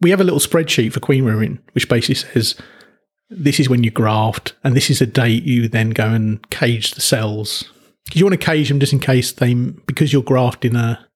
we 0.00 0.10
have 0.10 0.20
a 0.20 0.24
little 0.24 0.40
spreadsheet 0.40 0.92
for 0.92 1.00
queen 1.00 1.24
rearing, 1.24 1.58
which 1.72 1.88
basically 1.88 2.16
says 2.16 2.56
this 3.30 3.58
is 3.58 3.68
when 3.68 3.82
you 3.82 3.90
graft, 3.90 4.54
and 4.62 4.76
this 4.76 4.90
is 4.90 4.98
the 4.98 5.06
date 5.06 5.44
you 5.44 5.68
then 5.68 5.90
go 5.90 6.06
and 6.06 6.48
cage 6.50 6.92
the 6.92 7.00
cells. 7.00 7.64
Because 8.04 8.20
you 8.20 8.26
want 8.26 8.38
to 8.38 8.46
cage 8.46 8.68
them 8.68 8.80
just 8.80 8.92
in 8.92 9.00
case 9.00 9.32
they, 9.32 9.54
because 9.54 10.12
you're 10.12 10.22
grafting 10.22 10.76
a, 10.76 11.06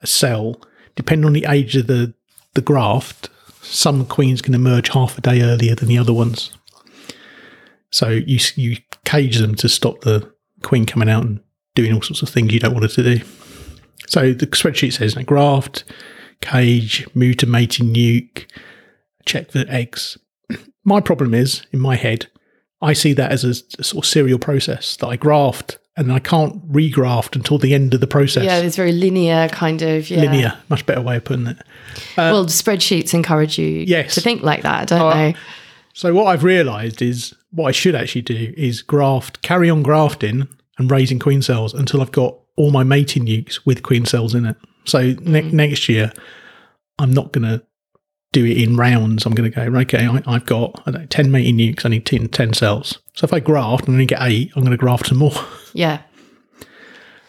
a 0.00 0.06
cell, 0.06 0.60
depending 0.96 1.26
on 1.26 1.34
the 1.34 1.46
age 1.48 1.76
of 1.76 1.86
the, 1.86 2.14
the 2.54 2.62
graft, 2.62 3.28
some 3.60 4.06
queens 4.06 4.42
can 4.42 4.54
emerge 4.54 4.88
half 4.88 5.18
a 5.18 5.20
day 5.20 5.42
earlier 5.42 5.74
than 5.74 5.88
the 5.88 5.98
other 5.98 6.12
ones. 6.12 6.56
So 7.92 8.08
you 8.08 8.38
you 8.56 8.78
cage 9.04 9.36
them 9.38 9.54
to 9.56 9.68
stop 9.68 10.00
the 10.00 10.30
queen 10.62 10.86
coming 10.86 11.08
out 11.08 11.24
and 11.24 11.40
doing 11.74 11.92
all 11.92 12.02
sorts 12.02 12.22
of 12.22 12.28
things 12.28 12.52
you 12.52 12.58
don't 12.60 12.72
want 12.72 12.84
her 12.84 12.88
to 12.88 13.02
do. 13.18 13.24
So 14.08 14.32
the 14.32 14.46
spreadsheet 14.48 14.92
says 14.94 15.14
no, 15.16 15.22
graft, 15.22 15.84
cage, 16.40 17.06
move 17.14 17.36
to 17.38 17.46
mating 17.46 17.92
nuke, 17.94 18.46
check 19.26 19.52
the 19.52 19.66
eggs. 19.68 20.18
My 20.84 21.00
problem 21.00 21.32
is 21.34 21.62
in 21.72 21.78
my 21.80 21.96
head, 21.96 22.26
I 22.80 22.92
see 22.94 23.12
that 23.12 23.30
as 23.30 23.44
a, 23.44 23.50
a 23.78 23.84
sort 23.84 24.04
of 24.04 24.08
serial 24.10 24.38
process 24.40 24.96
that 24.96 25.06
I 25.06 25.16
graft 25.16 25.78
and 25.96 26.10
I 26.12 26.18
can't 26.18 26.66
regraft 26.72 27.36
until 27.36 27.58
the 27.58 27.74
end 27.74 27.94
of 27.94 28.00
the 28.00 28.06
process. 28.06 28.44
Yeah, 28.44 28.58
it's 28.58 28.76
very 28.76 28.92
linear 28.92 29.48
kind 29.50 29.82
of. 29.82 30.10
Yeah. 30.10 30.22
Linear, 30.22 30.58
much 30.70 30.84
better 30.86 31.02
way 31.02 31.16
of 31.18 31.24
putting 31.24 31.46
it. 31.46 31.58
Uh, 32.16 32.32
well, 32.32 32.46
spreadsheets 32.46 33.14
encourage 33.14 33.58
you 33.58 33.68
Yes. 33.86 34.14
to 34.14 34.20
think 34.20 34.42
like 34.42 34.62
that, 34.62 34.88
don't 34.88 35.00
Oh, 35.02 35.10
they? 35.10 35.36
So 35.92 36.14
what 36.14 36.24
I've 36.26 36.42
realised 36.44 37.02
is 37.02 37.34
what 37.52 37.68
I 37.68 37.72
should 37.72 37.94
actually 37.94 38.22
do 38.22 38.52
is 38.56 38.82
graft, 38.82 39.42
carry 39.42 39.70
on 39.70 39.82
grafting 39.82 40.48
and 40.78 40.90
raising 40.90 41.18
queen 41.18 41.42
cells 41.42 41.74
until 41.74 42.00
I've 42.00 42.12
got 42.12 42.36
all 42.56 42.70
my 42.70 42.82
mating 42.82 43.26
nukes 43.26 43.64
with 43.64 43.82
queen 43.82 44.04
cells 44.04 44.34
in 44.34 44.46
it. 44.46 44.56
So 44.84 45.00
ne- 45.00 45.14
mm-hmm. 45.14 45.56
next 45.56 45.88
year, 45.88 46.12
I'm 46.98 47.12
not 47.12 47.32
going 47.32 47.44
to 47.44 47.64
do 48.32 48.44
it 48.44 48.56
in 48.56 48.76
rounds. 48.76 49.26
I'm 49.26 49.34
going 49.34 49.50
to 49.50 49.54
go, 49.54 49.78
okay, 49.80 50.06
I, 50.06 50.22
I've 50.26 50.46
got 50.46 50.82
I 50.86 50.90
don't 50.90 51.02
know, 51.02 51.06
10 51.06 51.30
mating 51.30 51.58
nukes, 51.58 51.84
I 51.84 51.90
need 51.90 52.06
10, 52.06 52.28
10 52.28 52.52
cells. 52.54 52.98
So 53.14 53.24
if 53.24 53.32
I 53.32 53.40
graft 53.40 53.86
and 53.86 53.94
only 53.94 54.06
get 54.06 54.22
eight, 54.22 54.50
I'm 54.56 54.62
going 54.62 54.72
to 54.72 54.78
graft 54.78 55.06
some 55.06 55.18
more. 55.18 55.32
Yeah. 55.74 56.02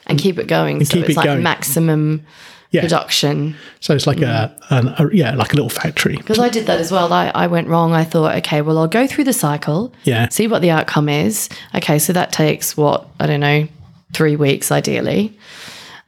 And 0.05 0.19
keep 0.19 0.37
it 0.37 0.47
going. 0.47 0.83
so 0.83 0.95
keep 0.95 1.03
it's 1.03 1.11
it 1.11 1.15
like 1.15 1.25
going. 1.25 1.43
maximum 1.43 2.25
Yeah. 2.73 2.81
production. 2.81 3.55
So 3.79 3.93
it's 3.95 4.07
like 4.07 4.17
a, 4.17 4.53
mm. 4.69 4.77
an, 4.77 4.87
a, 4.97 5.15
yeah, 5.15 5.35
like 5.35 5.53
a 5.53 5.55
little 5.55 5.69
factory. 5.69 6.17
Because 6.17 6.39
I 6.39 6.49
did 6.49 6.65
that 6.65 6.79
as 6.79 6.91
well. 6.91 7.13
I, 7.13 7.29
I 7.35 7.47
went 7.47 7.67
wrong. 7.67 7.93
I 7.93 8.03
thought, 8.03 8.35
okay, 8.37 8.61
well, 8.61 8.79
I'll 8.79 8.87
go 8.87 9.05
through 9.07 9.25
the 9.25 9.33
cycle, 9.33 9.93
Yeah. 10.03 10.27
see 10.29 10.47
what 10.47 10.61
the 10.63 10.71
outcome 10.71 11.07
is. 11.07 11.49
Okay, 11.75 11.99
so 11.99 12.11
that 12.13 12.33
takes 12.33 12.75
what, 12.75 13.07
I 13.19 13.27
don't 13.27 13.39
know, 13.39 13.67
three 14.13 14.35
weeks 14.35 14.71
ideally. 14.71 15.37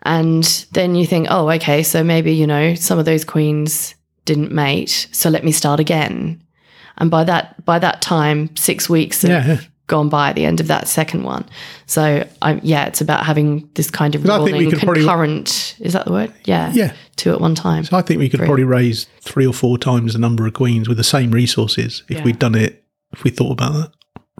And 0.01 0.43
then 0.73 0.95
you 0.95 1.05
think, 1.05 1.27
oh, 1.29 1.49
okay, 1.51 1.83
so 1.83 2.03
maybe, 2.03 2.33
you 2.33 2.47
know, 2.47 2.75
some 2.75 2.99
of 2.99 3.05
those 3.05 3.23
queens 3.23 3.95
didn't 4.25 4.51
mate. 4.51 5.07
So 5.11 5.29
let 5.29 5.43
me 5.43 5.51
start 5.51 5.79
again. 5.79 6.41
And 6.97 7.11
by 7.11 7.23
that 7.25 7.63
by 7.65 7.77
that 7.79 8.01
time, 8.01 8.55
six 8.55 8.89
weeks 8.89 9.23
Yeah, 9.23 9.45
yeah. 9.45 9.61
Gone 9.87 10.09
by 10.09 10.29
at 10.29 10.35
the 10.35 10.45
end 10.45 10.59
of 10.59 10.67
that 10.67 10.87
second 10.87 11.23
one. 11.23 11.45
So 11.85 12.27
I 12.41 12.59
yeah, 12.63 12.85
it's 12.87 13.01
about 13.01 13.25
having 13.25 13.69
this 13.75 13.91
kind 13.91 14.15
of 14.15 14.25
I 14.29 14.37
think 14.37 14.45
we 14.47 14.51
rolling 14.53 14.69
could 14.71 14.79
probably- 14.79 15.01
concurrent 15.03 15.75
is 15.79 15.93
that 15.93 16.05
the 16.05 16.11
word? 16.11 16.33
Yeah. 16.45 16.71
Yeah. 16.73 16.93
Two 17.15 17.31
at 17.31 17.39
one 17.41 17.55
time. 17.55 17.83
So 17.85 17.95
I 17.97 18.01
think 18.01 18.19
we 18.19 18.29
could 18.29 18.39
probably 18.41 18.63
raise 18.63 19.05
three 19.21 19.45
or 19.47 19.53
four 19.53 19.77
times 19.77 20.13
the 20.13 20.19
number 20.19 20.45
of 20.47 20.53
queens 20.53 20.87
with 20.89 20.97
the 20.97 21.03
same 21.03 21.31
resources 21.31 22.03
if 22.09 22.17
Yeah. 22.17 22.23
we'd 22.23 22.39
done 22.39 22.55
it, 22.55 22.83
if 23.13 23.23
we 23.23 23.29
thought 23.29 23.51
about 23.51 23.73
that, 23.73 23.91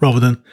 rather 0.01 0.19
than, 0.19 0.43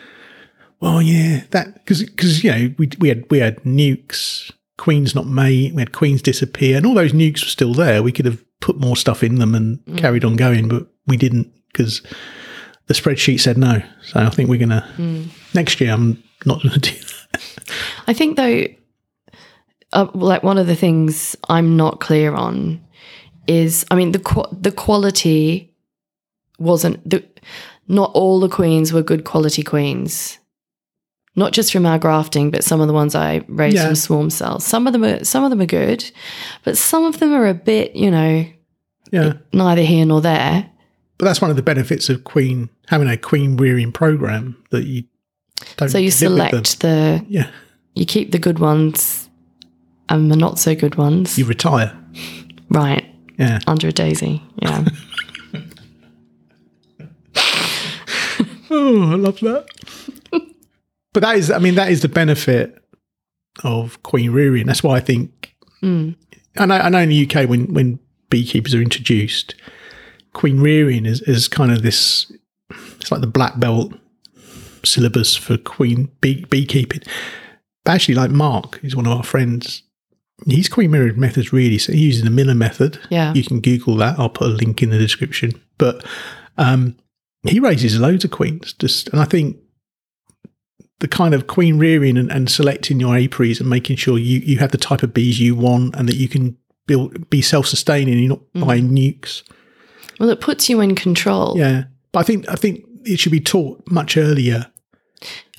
well, 0.80 1.00
yeah, 1.00 1.42
that 1.50 1.74
because 1.74 2.02
because 2.04 2.44
you 2.44 2.50
know 2.50 2.74
we 2.78 2.90
we 2.98 3.08
had 3.08 3.24
we 3.30 3.38
had 3.38 3.62
nukes, 3.64 4.50
queens 4.78 5.14
not 5.14 5.26
mate, 5.26 5.74
we 5.74 5.80
had 5.80 5.92
queens 5.92 6.22
disappear, 6.22 6.76
and 6.76 6.84
all 6.86 6.94
those 6.94 7.12
nukes 7.12 7.42
were 7.42 7.48
still 7.50 7.72
there. 7.74 8.02
We 8.02 8.12
could 8.12 8.26
have 8.26 8.44
put 8.60 8.78
more 8.78 8.96
stuff 8.96 9.22
in 9.24 9.36
them 9.36 9.54
and 9.54 9.78
Mm. 9.86 9.98
carried 9.98 10.24
on 10.24 10.36
going, 10.36 10.68
but 10.68 10.86
we 11.06 11.16
didn't 11.16 11.50
because 11.72 12.02
the 12.92 13.00
spreadsheet 13.00 13.40
said 13.40 13.56
no. 13.58 13.82
So 14.04 14.20
I 14.20 14.28
think 14.30 14.48
we're 14.50 14.58
gonna 14.60 14.86
Mm. 14.98 15.28
next 15.54 15.80
year. 15.80 15.92
I'm 15.92 16.22
not 16.44 16.62
going 16.62 16.74
to 16.74 16.80
do 16.80 16.90
that. 16.90 17.40
I 18.06 18.12
think 18.12 18.36
though, 18.36 18.66
uh, 19.92 20.06
like 20.14 20.42
one 20.42 20.58
of 20.58 20.66
the 20.66 20.76
things 20.76 21.36
I'm 21.48 21.76
not 21.76 22.00
clear 22.00 22.34
on 22.34 22.80
is, 23.46 23.84
I 23.90 23.94
mean, 23.94 24.12
the 24.12 24.18
qu- 24.18 24.56
the 24.60 24.72
quality 24.72 25.72
wasn't 26.58 27.08
the 27.08 27.24
not 27.88 28.10
all 28.14 28.40
the 28.40 28.48
queens 28.48 28.92
were 28.92 29.02
good 29.02 29.24
quality 29.24 29.62
queens. 29.62 30.38
Not 31.34 31.52
just 31.52 31.72
from 31.72 31.86
our 31.86 31.98
grafting, 31.98 32.50
but 32.50 32.62
some 32.64 32.80
of 32.82 32.88
the 32.88 32.92
ones 32.92 33.14
I 33.14 33.42
raised 33.48 33.76
Yeah. 33.76 33.86
from 33.86 33.94
swarm 33.94 34.30
cells. 34.30 34.64
Some 34.64 34.86
of 34.86 34.92
them 34.92 35.04
are 35.04 35.24
some 35.24 35.44
of 35.44 35.50
them 35.50 35.60
are 35.60 35.66
good, 35.66 36.10
but 36.64 36.76
some 36.76 37.04
of 37.04 37.18
them 37.20 37.32
are 37.32 37.46
a 37.48 37.54
bit, 37.54 37.96
you 37.96 38.10
know, 38.10 38.44
Yeah. 39.10 39.32
neither 39.52 39.82
here 39.82 40.04
nor 40.06 40.20
there. 40.20 40.66
But 41.22 41.26
that's 41.26 41.40
one 41.40 41.50
of 41.50 41.56
the 41.56 41.62
benefits 41.62 42.08
of 42.08 42.24
queen 42.24 42.68
having 42.88 43.06
a 43.06 43.16
queen 43.16 43.56
rearing 43.56 43.92
program 43.92 44.60
that 44.70 44.86
you 44.86 45.04
don't. 45.76 45.88
So 45.88 45.96
you 45.98 46.10
select 46.10 46.80
the, 46.80 47.24
Yeah, 47.28 47.48
you 47.94 48.04
keep 48.04 48.32
the 48.32 48.40
good 48.40 48.58
ones 48.58 49.30
and 50.08 50.32
the 50.32 50.36
not 50.36 50.58
so 50.58 50.74
good 50.74 50.96
ones. 50.96 51.38
you 51.38 51.44
retire. 51.44 51.96
right. 52.70 53.04
Yeah, 53.38 53.60
Under 53.68 53.86
a 53.86 53.92
daisy. 53.92 54.42
Yeah. 54.60 54.84
oh, 58.72 59.12
I 59.12 59.14
love 59.14 59.38
that. 59.42 59.66
but 61.12 61.20
that 61.20 61.36
is, 61.36 61.52
I 61.52 61.58
mean, 61.60 61.76
that 61.76 61.92
is 61.92 62.02
the 62.02 62.08
benefit 62.08 62.82
of 63.62 64.02
queen 64.02 64.32
rearing. 64.32 64.66
That's 64.66 64.82
why 64.82 64.96
I 64.96 65.00
think. 65.00 65.54
Mm. 65.84 66.16
I 66.58 66.66
know, 66.66 66.74
I 66.74 66.88
know 66.88 66.98
in 66.98 67.10
the 67.10 67.30
UK 67.30 67.48
when 67.48 67.72
when 67.72 68.00
beekeepers 68.28 68.74
are 68.74 68.82
introduced, 68.82 69.54
queen 70.32 70.60
rearing 70.60 71.06
is 71.06 71.20
is 71.22 71.48
kind 71.48 71.72
of 71.72 71.82
this. 71.82 72.32
It's 72.70 73.10
like 73.10 73.20
the 73.20 73.26
black 73.26 73.58
belt 73.58 73.92
syllabus 74.84 75.36
for 75.36 75.56
queen 75.56 76.10
bee, 76.20 76.44
beekeeping. 76.46 77.02
But 77.84 77.94
actually, 77.94 78.14
like 78.14 78.30
Mark, 78.30 78.78
who's 78.78 78.96
one 78.96 79.06
of 79.06 79.12
our 79.12 79.24
friends, 79.24 79.82
He's 80.46 80.68
queen 80.68 80.90
mirrored 80.90 81.18
method's 81.18 81.52
really 81.52 81.78
so 81.78 81.92
he 81.92 82.00
uses 82.00 82.24
the 82.24 82.30
Miller 82.30 82.54
method. 82.54 82.98
Yeah. 83.10 83.32
You 83.34 83.44
can 83.44 83.60
Google 83.60 83.96
that. 83.96 84.18
I'll 84.18 84.28
put 84.28 84.48
a 84.48 84.54
link 84.54 84.82
in 84.82 84.90
the 84.90 84.98
description. 84.98 85.60
But 85.78 86.04
um, 86.58 86.96
he 87.46 87.60
raises 87.60 87.98
loads 87.98 88.24
of 88.24 88.30
queens. 88.30 88.72
Just 88.72 89.08
and 89.10 89.20
I 89.20 89.24
think 89.24 89.56
the 91.00 91.08
kind 91.08 91.34
of 91.34 91.46
queen 91.46 91.78
rearing 91.78 92.16
and, 92.16 92.30
and 92.30 92.50
selecting 92.50 93.00
your 93.00 93.16
apiaries 93.16 93.60
and 93.60 93.68
making 93.68 93.96
sure 93.96 94.18
you, 94.18 94.38
you 94.40 94.58
have 94.58 94.70
the 94.70 94.78
type 94.78 95.02
of 95.02 95.14
bees 95.14 95.40
you 95.40 95.54
want 95.54 95.96
and 95.96 96.08
that 96.08 96.16
you 96.16 96.28
can 96.28 96.56
build 96.86 97.28
be 97.30 97.42
self 97.42 97.66
sustaining 97.66 98.18
you're 98.18 98.28
not 98.30 98.66
buying 98.66 98.90
nukes. 98.90 99.42
Well, 100.22 100.30
it 100.30 100.40
puts 100.40 100.70
you 100.70 100.80
in 100.80 100.94
control. 100.94 101.58
Yeah. 101.58 101.84
But 102.12 102.20
I 102.20 102.22
think 102.22 102.48
I 102.48 102.54
think 102.54 102.84
it 103.04 103.18
should 103.18 103.32
be 103.32 103.40
taught 103.40 103.82
much 103.90 104.16
earlier 104.16 104.68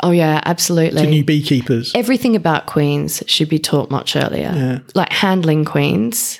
Oh, 0.01 0.11
yeah, 0.11 0.41
absolutely. 0.45 1.01
to 1.01 1.07
new 1.09 1.23
beekeepers. 1.23 1.91
Everything 1.95 2.35
about 2.35 2.65
queens 2.65 3.21
should 3.27 3.49
be 3.49 3.59
taught 3.59 3.91
much 3.91 4.15
earlier. 4.15 4.51
Yeah. 4.55 4.79
Like 4.95 5.11
handling 5.11 5.65
queens. 5.65 6.39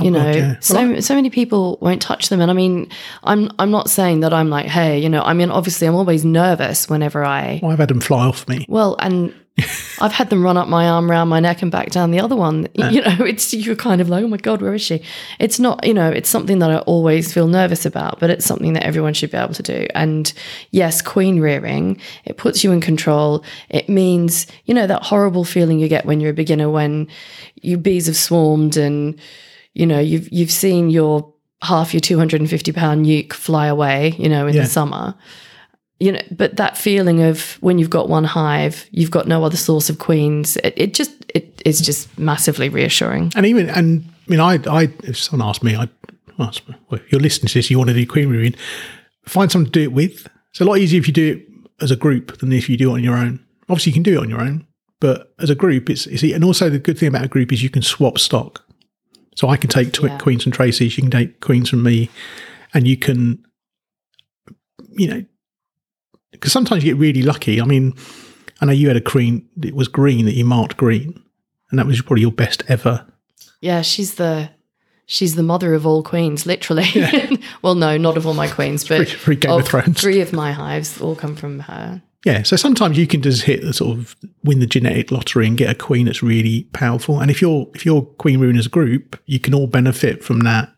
Oh, 0.00 0.04
you 0.04 0.10
Oh, 0.10 0.12
know, 0.12 0.24
God, 0.32 0.34
yeah. 0.34 0.56
so 0.60 0.74
Well, 0.74 1.00
so 1.02 1.14
many 1.14 1.30
people 1.30 1.78
won't 1.80 2.02
touch 2.02 2.28
them, 2.28 2.42
and 2.42 2.50
I 2.50 2.54
mean, 2.54 2.90
I'm 3.24 3.50
I'm 3.58 3.70
not 3.70 3.88
saying 3.88 4.20
that 4.20 4.34
I'm 4.34 4.50
like, 4.50 4.66
hey, 4.66 4.98
you 4.98 5.08
know, 5.08 5.22
I 5.22 5.32
mean, 5.32 5.50
obviously, 5.50 5.86
I'm 5.86 5.94
always 5.94 6.24
nervous 6.26 6.88
whenever 6.90 7.24
I 7.24 7.60
I've 7.64 7.78
had 7.78 7.88
them 7.88 8.00
fly 8.00 8.26
off 8.26 8.46
me. 8.48 8.66
Well, 8.68 8.96
and 8.98 9.32
I've 10.00 10.12
had 10.12 10.28
them 10.28 10.42
run 10.42 10.58
up 10.58 10.68
my 10.68 10.86
arm 10.86 11.10
around 11.10 11.28
my 11.28 11.40
neck 11.40 11.62
and 11.62 11.70
back 11.72 11.90
down 11.90 12.10
the 12.10 12.20
other 12.20 12.36
one. 12.36 12.68
You 12.74 13.00
know, 13.00 13.16
it's 13.24 13.54
you're 13.54 13.74
kind 13.74 14.00
of 14.02 14.08
like, 14.10 14.22
oh 14.22 14.28
my 14.28 14.36
god, 14.36 14.60
where 14.60 14.74
is 14.74 14.82
she? 14.82 15.00
It's 15.38 15.58
not, 15.58 15.86
you 15.86 15.94
know, 15.94 16.10
it's 16.10 16.28
something 16.28 16.58
that 16.58 16.70
I 16.70 16.78
always 16.80 17.32
feel 17.32 17.46
nervous 17.46 17.86
about, 17.86 18.20
but 18.20 18.28
it's 18.28 18.44
something 18.44 18.74
that 18.74 18.84
everyone 18.84 19.14
should 19.14 19.30
be 19.30 19.38
able 19.38 19.54
to 19.54 19.62
do. 19.62 19.86
And 19.94 20.30
yes, 20.72 21.00
queen 21.00 21.40
rearing, 21.40 21.98
it 22.26 22.36
puts 22.36 22.62
you 22.62 22.70
in 22.72 22.80
control. 22.82 23.42
It 23.70 23.88
means, 23.88 24.46
you 24.66 24.74
know, 24.74 24.86
that 24.86 25.02
horrible 25.04 25.44
feeling 25.44 25.78
you 25.78 25.88
get 25.88 26.04
when 26.04 26.20
you're 26.20 26.32
a 26.32 26.34
beginner 26.34 26.68
when 26.68 27.08
your 27.62 27.78
bees 27.78 28.06
have 28.06 28.16
swarmed 28.16 28.76
and 28.76 29.18
you 29.72 29.86
know 29.86 29.98
you've 29.98 30.30
you've 30.30 30.50
seen 30.50 30.90
your 30.90 31.32
half 31.62 31.94
your 31.94 32.00
250 32.02 32.72
pound 32.72 33.06
nuke 33.06 33.32
fly 33.32 33.66
away, 33.66 34.14
you 34.18 34.28
know, 34.28 34.46
in 34.46 34.54
Yeah. 34.54 34.62
the 34.62 34.68
summer 34.68 35.14
you 35.98 36.12
know 36.12 36.20
but 36.30 36.56
that 36.56 36.76
feeling 36.76 37.22
of 37.22 37.52
when 37.62 37.78
you've 37.78 37.90
got 37.90 38.08
one 38.08 38.24
hive 38.24 38.86
you've 38.90 39.10
got 39.10 39.26
no 39.26 39.44
other 39.44 39.56
source 39.56 39.88
of 39.90 39.98
queens 39.98 40.56
it, 40.58 40.74
it 40.76 40.94
just 40.94 41.12
it 41.34 41.62
is 41.64 41.80
just 41.80 42.18
massively 42.18 42.68
reassuring 42.68 43.32
And 43.34 43.46
even 43.46 43.68
and 43.70 44.04
I 44.28 44.30
mean, 44.30 44.40
I, 44.40 44.58
I 44.68 44.82
if 45.04 45.16
someone 45.18 45.48
asked 45.48 45.62
me, 45.62 45.76
I 45.76 45.88
well, 46.38 47.00
you're 47.10 47.20
listening 47.20 47.48
to 47.48 47.54
this, 47.54 47.70
you 47.70 47.78
want 47.78 47.88
to 47.88 47.94
do 47.94 48.06
queen 48.06 48.28
rearing, 48.28 48.54
find 49.24 49.50
someone 49.50 49.66
to 49.66 49.70
do 49.70 49.82
it 49.82 49.92
with. 49.92 50.28
It's 50.50 50.60
a 50.60 50.64
lot 50.64 50.78
easier 50.78 50.98
if 50.98 51.06
you 51.06 51.14
do 51.14 51.36
it 51.36 51.46
as 51.82 51.90
a 51.90 51.96
group 51.96 52.38
than 52.38 52.52
if 52.52 52.68
you 52.68 52.76
do 52.76 52.90
it 52.90 52.94
on 52.94 53.04
your 53.04 53.16
own. 53.16 53.44
Obviously, 53.68 53.90
you 53.90 53.94
can 53.94 54.02
do 54.02 54.14
it 54.18 54.22
on 54.22 54.28
your 54.28 54.40
own, 54.40 54.66
but 55.00 55.32
as 55.38 55.48
a 55.48 55.54
group, 55.54 55.88
it's, 55.88 56.06
it's 56.06 56.22
and 56.22 56.44
also 56.44 56.68
the 56.68 56.78
good 56.78 56.98
thing 56.98 57.08
about 57.08 57.24
a 57.24 57.28
group 57.28 57.52
is 57.52 57.62
you 57.62 57.70
can 57.70 57.82
swap 57.82 58.18
stock. 58.18 58.64
So 59.36 59.48
I 59.48 59.56
can 59.56 59.70
take 59.70 59.92
tw- 59.92 60.04
Yeah. 60.04 60.18
queens 60.18 60.42
from 60.42 60.52
Tracey's, 60.52 60.96
you 60.98 61.02
can 61.04 61.10
take 61.10 61.40
queens 61.40 61.70
from 61.70 61.82
me, 61.82 62.10
and 62.74 62.86
you 62.86 62.96
can, 62.96 63.42
you 64.90 65.08
know, 65.08 65.24
because 66.36 66.52
sometimes 66.52 66.84
you 66.84 66.92
get 66.94 67.00
really 67.00 67.22
lucky. 67.22 67.60
I 67.60 67.64
mean, 67.64 67.92
I 68.60 68.66
know 68.66 68.72
you 68.72 68.88
had 68.88 68.96
a 68.96 69.00
queen; 69.00 69.48
it 69.62 69.74
was 69.74 69.88
green 69.88 70.24
that 70.26 70.34
you 70.34 70.44
marked 70.44 70.76
green, 70.76 71.20
and 71.70 71.78
that 71.78 71.86
was 71.86 72.00
probably 72.02 72.22
your 72.22 72.32
best 72.32 72.62
ever. 72.68 73.06
yeah 73.60 73.82
she's 73.82 74.14
the 74.16 74.50
she's 75.06 75.34
the 75.34 75.42
mother 75.42 75.72
of 75.74 75.86
all 75.86 76.02
queens 76.02 76.46
literally 76.46 76.84
well 77.62 77.74
no 77.74 77.96
not 77.96 78.16
of 78.16 78.26
all 78.26 78.34
my 78.34 78.48
queens 78.48 78.86
but 78.86 79.08
free 79.08 79.36
Game 79.36 79.50
of 79.52 79.66
Thrones. 79.66 80.00
three 80.00 80.20
of 80.20 80.32
my 80.32 80.52
hives 80.52 81.00
all 81.00 81.14
come 81.16 81.36
from 81.36 81.60
her 81.60 82.02
Yeah, 82.24 82.42
so 82.42 82.56
sometimes 82.56 82.98
you 82.98 83.06
can 83.06 83.22
just 83.22 83.42
hit 83.42 83.62
the 83.62 83.72
sort 83.72 83.96
of 83.96 84.16
win 84.42 84.58
the 84.58 84.66
genetic 84.66 85.10
lottery 85.12 85.46
and 85.46 85.56
get 85.56 85.70
a 85.70 85.74
queen 85.76 86.06
that's 86.06 86.22
really 86.24 86.64
powerful. 86.72 87.20
And 87.20 87.30
if 87.30 87.40
you're 87.40 87.68
if 87.74 87.86
you're 87.86 88.02
queen 88.02 88.40
rune 88.40 88.58
as 88.58 88.66
a 88.66 88.68
group, 88.78 89.16
you 89.26 89.38
can 89.38 89.54
all 89.54 89.68
benefit 89.68 90.24
from 90.24 90.40
that 90.40 90.72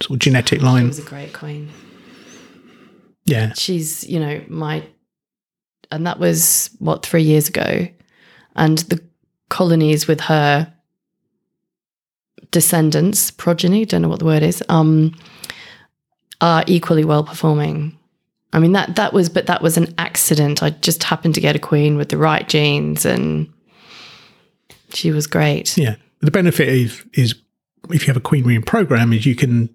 sort 0.00 0.16
of 0.16 0.18
genetic 0.20 0.60
she 0.60 0.64
line. 0.64 0.86
was 0.86 0.98
a 1.00 1.02
great 1.02 1.32
queen 1.32 1.68
Yeah, 3.24 3.52
she's 3.54 4.04
you 4.04 4.20
know 4.20 4.42
my 4.48 4.84
and 5.92 6.06
that 6.06 6.18
was 6.18 6.70
what 6.78 7.04
three 7.06 7.22
years 7.22 7.48
ago 7.48 7.86
and 8.56 8.78
the 8.78 9.00
colonies 9.48 10.06
with 10.08 10.20
her 10.20 10.72
descendants 12.50 13.30
progeny 13.30 13.84
don't 13.84 14.02
know 14.02 14.08
what 14.08 14.18
the 14.18 14.24
word 14.24 14.42
is 14.42 14.62
um 14.68 15.14
are 16.40 16.64
equally 16.66 17.04
well 17.04 17.22
performing 17.24 17.96
i 18.52 18.58
mean 18.58 18.72
that 18.72 18.96
that 18.96 19.12
was 19.12 19.28
but 19.28 19.46
that 19.46 19.62
was 19.62 19.76
an 19.76 19.92
accident 19.98 20.62
i 20.62 20.70
just 20.70 21.02
happened 21.04 21.34
to 21.34 21.40
get 21.40 21.56
a 21.56 21.58
queen 21.58 21.96
with 21.96 22.08
the 22.10 22.18
right 22.18 22.48
genes 22.48 23.04
and 23.06 23.50
she 24.92 25.10
was 25.10 25.26
great 25.26 25.76
yeah. 25.78 25.96
The 26.20 26.30
benefit 26.30 26.68
is 26.68 27.02
is 27.14 27.34
if 27.90 28.02
you 28.02 28.06
have 28.06 28.16
a 28.16 28.20
queen 28.20 28.44
rearing 28.44 28.62
program 28.62 29.12
is 29.12 29.26
you 29.26 29.34
can 29.34 29.68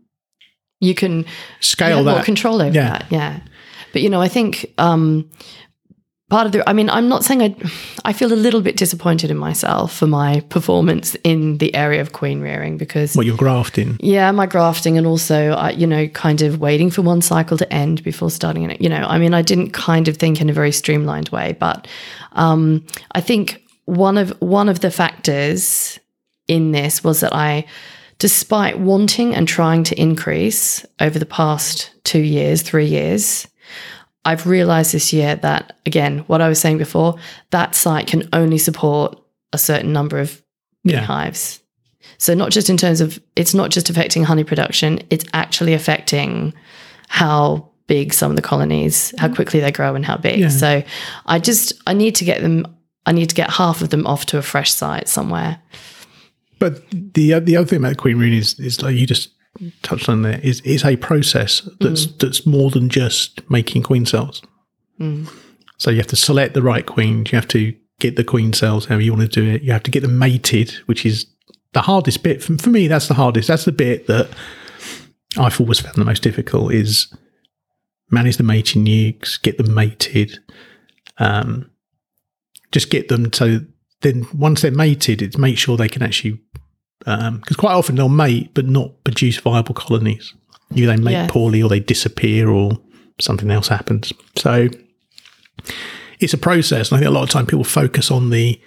you 0.80 0.95
can 0.95 1.26
scale 1.59 1.97
you 1.99 2.03
that. 2.05 2.11
more 2.11 2.24
control 2.24 2.61
over 2.61 2.74
Yeah. 2.74 2.89
that. 2.89 3.05
Yeah. 3.11 3.39
But 3.91 4.01
you 4.01 4.09
know, 4.09 4.22
I 4.22 4.30
think 4.30 4.65
um, 4.78 5.30
part 6.30 6.46
of 6.46 6.52
the. 6.52 6.68
I 6.70 6.74
mean, 6.74 6.90
I'm 6.90 7.08
not 7.08 7.24
saying 7.24 7.42
I. 7.42 7.56
I 8.06 8.14
feel 8.14 8.34
a 8.34 8.36
little 8.36 8.62
bit 8.62 8.78
disappointed 8.78 9.32
in 9.32 9.38
myself 9.38 9.96
for 9.96 10.08
my 10.08 10.42
performance 10.50 11.16
in 11.24 11.58
the 11.58 11.74
area 11.76 12.02
of 12.02 12.14
queen 12.14 12.42
rearing 12.42 12.78
because. 12.78 13.16
what 13.16 13.26
you're 13.26 13.38
grafting. 13.38 13.98
yeah, 14.02 14.32
my 14.32 14.46
grafting 14.46 14.98
and 14.98 15.08
also, 15.08 15.52
uh, 15.52 15.74
you 15.76 15.88
know, 15.88 16.08
kind 16.10 16.42
of 16.42 16.60
waiting 16.60 16.90
for 16.90 17.02
one 17.02 17.22
cycle 17.22 17.58
to 17.58 17.74
end 17.74 18.04
before 18.04 18.30
starting 18.30 18.70
it. 18.70 18.82
You 18.82 18.90
know, 18.90 19.06
I 19.08 19.18
mean, 19.18 19.34
I 19.34 19.42
didn't 19.42 19.72
kind 19.72 20.08
of 20.08 20.18
think 20.18 20.42
in 20.42 20.50
a 20.50 20.54
very 20.54 20.72
streamlined 20.72 21.30
way, 21.30 21.56
but 21.60 21.88
um, 22.34 22.86
I 23.12 23.22
think 23.22 23.64
one 23.86 24.18
of 24.18 24.30
one 24.42 24.70
of 24.70 24.82
the 24.82 24.92
factors 24.92 26.00
in 26.48 26.72
this 26.72 27.04
was 27.04 27.22
that 27.22 27.34
I, 27.34 27.66
despite 28.20 28.80
wanting 28.80 29.34
and 29.36 29.48
trying 29.48 29.84
to 29.86 30.00
increase 30.00 30.86
over 31.00 31.20
the 31.20 31.26
past 31.26 31.92
two 32.04 32.22
years, 32.22 32.62
three 32.62 32.86
years, 32.86 33.48
I've 34.28 34.46
realized 34.46 34.92
this 34.92 35.14
year 35.14 35.38
that, 35.38 35.78
again, 35.86 36.20
what 36.28 36.42
I 36.42 36.50
was 36.50 36.60
saying 36.60 36.80
before, 36.80 37.16
that 37.52 37.76
site 37.76 38.08
can 38.08 38.28
only 38.34 38.58
support 38.58 39.18
a 39.54 39.58
certain 39.58 39.94
number 39.94 40.20
of 40.20 40.44
Yeah. 40.84 41.00
hives. 41.00 41.62
So 42.18 42.34
not 42.34 42.52
just 42.52 42.70
in 42.70 42.76
terms 42.76 43.00
of 43.00 43.20
it's 43.38 43.54
not 43.54 43.72
just 43.72 43.90
affecting 43.90 44.26
honey 44.26 44.44
production, 44.44 45.00
it's 45.10 45.24
actually 45.34 45.74
affecting 45.74 46.54
how 47.08 47.70
big 47.88 48.14
some 48.14 48.32
of 48.32 48.36
the 48.36 48.42
colonies, 48.42 49.14
how 49.18 49.28
mm-hmm. 49.28 49.36
quickly 49.36 49.60
they 49.62 49.72
grow 49.72 49.96
and 49.96 50.06
how 50.06 50.18
big. 50.18 50.40
Yeah. 50.40 50.50
So 50.50 50.84
I 51.26 51.40
just 51.40 51.72
I 51.88 51.94
need 51.94 52.16
to 52.16 52.26
get 52.26 52.42
them 52.42 52.66
I 53.06 53.14
need 53.14 53.30
to 53.30 53.36
get 53.36 53.50
half 53.50 53.82
of 53.82 53.90
them 53.92 54.06
off 54.06 54.26
to 54.28 54.38
a 54.38 54.42
fresh 54.42 54.74
site 54.74 55.08
somewhere. 55.08 55.62
But 56.60 56.84
the 56.92 57.40
the 57.40 57.56
other 57.56 57.66
thing 57.66 57.80
about 57.80 57.96
queen 57.96 58.18
rune 58.18 58.34
is 58.34 58.60
is 58.60 58.82
like 58.82 58.98
you 58.98 59.08
just 59.08 59.30
touched 59.82 60.10
on 60.10 60.22
there 60.22 60.39
is 60.41 60.62
is 60.62 60.84
a 60.86 60.95
process 60.97 61.68
that's 61.80 62.05
that's 62.05 62.45
more 62.45 62.70
than 62.72 62.89
just 62.89 63.49
making 63.49 63.84
queen 63.84 64.05
cells. 64.05 64.41
So 65.78 65.91
you 65.91 65.97
have 65.97 66.08
to 66.08 66.16
select 66.16 66.53
the 66.53 66.62
right 66.62 66.86
queens. 66.86 67.32
You 67.32 67.38
have 67.38 67.47
to 67.49 67.76
get 67.99 68.16
the 68.16 68.24
queen 68.24 68.53
cells 68.53 68.86
however 68.86 69.03
you 69.03 69.14
want 69.14 69.32
to 69.32 69.41
do 69.41 69.49
it. 69.49 69.62
You 69.64 69.72
have 69.72 69.84
to 69.84 69.91
get 69.91 70.01
them 70.01 70.18
mated, 70.18 70.72
which 70.86 71.05
is 71.05 71.26
the 71.74 71.82
hardest 71.82 72.24
bit. 72.24 72.43
For, 72.43 72.58
for 72.58 72.70
me, 72.70 72.88
that's 72.88 73.08
the 73.08 73.14
hardest. 73.14 73.47
That's 73.47 73.66
the 73.66 73.72
bit 73.72 74.08
that 74.08 74.30
I've 75.38 75.60
always 75.60 75.80
found 75.80 75.95
the 75.95 76.05
most 76.05 76.24
difficult 76.24 76.74
is 76.74 77.14
manage 78.10 78.38
the 78.38 78.43
mating 78.43 78.86
nukes, 78.86 79.41
get 79.41 79.58
them 79.58 79.74
mated, 79.74 80.39
um, 81.20 81.70
just 82.72 82.89
get 82.89 83.08
them 83.08 83.32
so 83.34 83.60
then 84.01 84.28
once 84.34 84.62
they're 84.62 84.72
mated, 84.72 85.22
it's 85.22 85.38
make 85.38 85.58
sure 85.58 85.76
they 85.76 85.89
can 85.89 86.03
actually 86.03 86.39
because 87.00 87.56
quite 87.58 87.74
often 87.74 87.95
they'll 87.95 88.10
mate 88.10 88.52
but 88.54 88.66
not 88.66 89.04
produce 89.04 89.38
viable 89.38 89.74
colonies. 89.76 90.34
Either 90.76 90.88
they 90.95 91.02
mate 91.02 91.12
Yeah. 91.14 91.28
poorly 91.30 91.62
or 91.64 91.70
they 91.70 91.80
disappear 91.80 92.50
or 92.50 92.80
something 93.20 93.50
else 93.50 93.68
happens. 93.70 94.12
So 94.36 94.68
it's 96.20 96.34
a 96.34 96.38
process. 96.38 96.91
And 96.91 96.98
I 96.98 97.00
think 97.00 97.10
a 97.10 97.14
lot 97.14 97.24
of 97.24 97.30
time 97.30 97.45
people 97.45 97.64
focus 97.64 98.12
on 98.12 98.30
the 98.30 98.60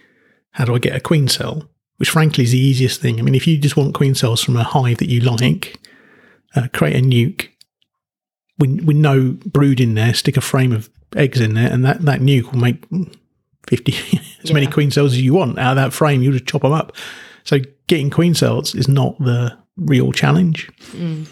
how 0.53 0.65
do 0.65 0.75
I 0.75 0.79
get 0.79 0.97
a 0.97 1.01
queen 1.01 1.29
cell, 1.29 1.69
which 1.99 2.11
frankly 2.11 2.45
is 2.45 2.53
the 2.53 2.59
easiest 2.59 3.01
thing. 3.01 3.19
I 3.19 3.23
mean, 3.23 3.35
if 3.35 3.47
you 3.47 3.59
just 3.59 3.77
want 3.77 3.95
queen 3.95 4.15
cells 4.15 4.43
from 4.43 4.57
a 4.57 4.65
hive 4.65 4.99
that 4.99 5.09
you 5.09 5.21
like, 5.21 5.79
uh, 6.57 6.69
create 6.73 6.97
a 6.97 7.01
nuke 7.07 7.49
with, 8.59 8.81
with 8.85 8.97
no 8.97 9.37
brood 9.47 9.81
in 9.81 9.95
there, 9.95 10.15
stick 10.15 10.37
a 10.37 10.41
frame 10.41 10.73
of 10.73 10.89
eggs 11.17 11.41
in 11.41 11.55
there, 11.55 11.71
and 11.73 11.85
that, 11.85 12.03
that 12.03 12.21
nuke 12.21 12.51
will 12.53 12.59
make 12.61 12.83
50, 13.69 13.95
as 14.43 14.53
many 14.53 14.67
queen 14.67 14.91
cells 14.91 15.13
as 15.13 15.21
you 15.23 15.35
want 15.35 15.59
out 15.59 15.73
of 15.73 15.77
that 15.77 15.93
frame. 15.93 16.23
You 16.23 16.33
just 16.33 16.47
chop 16.47 16.63
them 16.63 16.73
up. 16.73 16.97
So 17.51 17.59
getting 17.89 18.11
queen 18.11 18.35
cells 18.35 18.77
is 18.77 18.87
not 18.87 19.19
the 19.19 19.59
real 19.77 20.13
challenge. 20.13 20.71
Mm. 20.93 21.27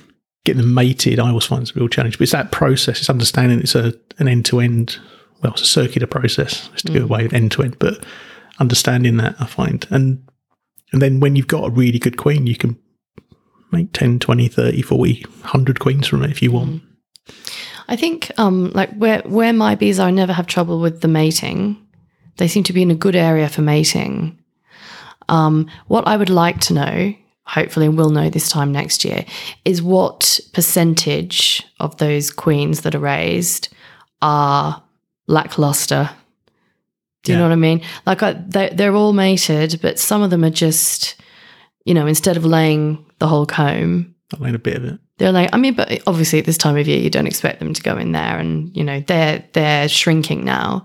Getting 0.44 0.62
them 0.62 0.74
mated, 0.74 1.20
I 1.20 1.28
always 1.28 1.44
find 1.44 1.62
is 1.62 1.70
a 1.70 1.74
real 1.74 1.86
challenge. 1.86 2.18
But 2.18 2.24
it's 2.24 2.32
that 2.32 2.50
process. 2.50 2.98
It's 2.98 3.08
understanding 3.08 3.60
it's 3.60 3.76
a 3.76 3.94
an 4.18 4.26
end 4.26 4.44
to 4.46 4.58
end. 4.58 4.98
Well, 5.44 5.52
it's 5.52 5.62
a 5.62 5.66
circular 5.66 6.08
process. 6.08 6.70
It's 6.72 6.82
to 6.82 6.92
go 6.92 7.04
away 7.04 7.20
mm. 7.20 7.22
with 7.22 7.34
end 7.34 7.52
to 7.52 7.62
end, 7.62 7.78
but 7.78 8.04
understanding 8.58 9.18
that 9.18 9.36
I 9.38 9.46
find 9.46 9.86
and 9.90 10.28
and 10.90 11.00
then 11.00 11.20
when 11.20 11.36
you've 11.36 11.46
got 11.46 11.68
a 11.68 11.70
really 11.70 12.00
good 12.00 12.16
queen, 12.16 12.48
you 12.48 12.56
can 12.56 12.76
make 13.70 13.92
10, 13.92 14.18
20, 14.18 14.48
30, 14.48 14.82
40, 14.82 15.22
100 15.22 15.78
queens 15.78 16.08
from 16.08 16.24
it 16.24 16.32
if 16.32 16.42
you 16.42 16.50
want. 16.50 16.82
Mm. 16.82 17.34
I 17.86 17.94
think 17.94 18.32
um, 18.38 18.72
like 18.72 18.92
where 18.94 19.20
where 19.20 19.52
my 19.52 19.76
bees 19.76 20.00
are, 20.00 20.08
I 20.08 20.10
never 20.10 20.32
have 20.32 20.48
trouble 20.48 20.80
with 20.80 21.00
the 21.00 21.06
mating. 21.06 21.76
They 22.38 22.48
seem 22.48 22.64
to 22.64 22.72
be 22.72 22.82
in 22.82 22.90
a 22.90 22.96
good 22.96 23.14
area 23.14 23.48
for 23.48 23.62
mating. 23.62 24.36
Um, 25.28 25.68
what 25.88 26.06
I 26.06 26.16
would 26.16 26.30
like 26.30 26.60
to 26.62 26.74
know, 26.74 27.14
hopefully, 27.44 27.86
and 27.86 27.96
we'll 27.96 28.10
know 28.10 28.30
this 28.30 28.48
time 28.48 28.72
next 28.72 29.04
year, 29.04 29.24
is 29.64 29.82
what 29.82 30.40
percentage 30.52 31.62
of 31.80 31.96
those 31.98 32.30
queens 32.30 32.82
that 32.82 32.94
are 32.94 32.98
raised 33.00 33.68
are 34.22 34.82
lackluster. 35.26 36.10
Do 37.24 37.32
you 37.32 37.36
Yeah. 37.38 37.42
know 37.42 37.48
what 37.48 37.52
I 37.52 37.56
mean? 37.56 37.82
Like 38.06 38.22
I, 38.22 38.32
they, 38.32 38.70
they're 38.70 38.94
all 38.94 39.12
mated, 39.12 39.80
but 39.82 39.98
some 39.98 40.22
of 40.22 40.30
them 40.30 40.44
are 40.44 40.50
just, 40.50 41.16
you 41.84 41.94
know, 41.94 42.06
instead 42.06 42.36
of 42.36 42.44
laying 42.44 43.04
the 43.18 43.26
whole 43.28 43.46
comb, 43.46 44.14
I 44.32 44.42
made 44.42 44.54
a 44.54 44.58
bit 44.58 44.76
of 44.76 44.84
it. 44.84 45.00
they're 45.18 45.32
like, 45.32 45.48
I 45.52 45.56
mean, 45.56 45.74
but 45.74 46.02
obviously 46.06 46.38
at 46.38 46.44
this 46.44 46.58
time 46.58 46.76
of 46.76 46.86
year, 46.86 46.98
you 46.98 47.10
don't 47.10 47.26
expect 47.26 47.58
them 47.60 47.72
to 47.74 47.82
go 47.82 47.96
in 47.96 48.12
there, 48.12 48.38
and 48.38 48.74
you 48.76 48.84
know 48.84 49.00
they're 49.06 49.42
they're 49.54 49.88
shrinking 49.88 50.44
now, 50.44 50.84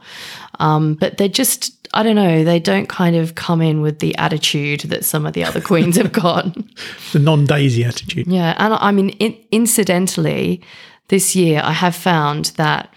um, 0.60 0.96
but 0.96 1.18
they're 1.18 1.28
just, 1.28 1.88
I 1.94 2.04
don't 2.04 2.16
know, 2.16 2.44
they 2.44 2.60
don't 2.60 2.88
kind 2.90 3.16
of 3.16 3.36
come 3.36 3.62
in 3.62 3.82
with 3.82 4.00
the 4.00 4.16
attitude 4.18 4.82
that 4.82 5.04
some 5.06 5.26
of 5.26 5.34
the 5.34 5.44
other 5.44 5.62
queens 5.62 5.98
have 5.98 6.12
got. 6.12 6.56
The 7.14 7.20
non 7.20 7.46
daisy 7.46 7.84
attitude. 7.86 8.28
Yeah, 8.28 8.56
and 8.58 8.74
I 8.74 8.92
mean, 8.92 9.10
in, 9.20 9.38
incidentally, 9.52 10.62
this 11.10 11.36
year 11.36 11.62
I 11.64 11.72
have 11.74 11.96
found 11.96 12.46
that 12.58 12.92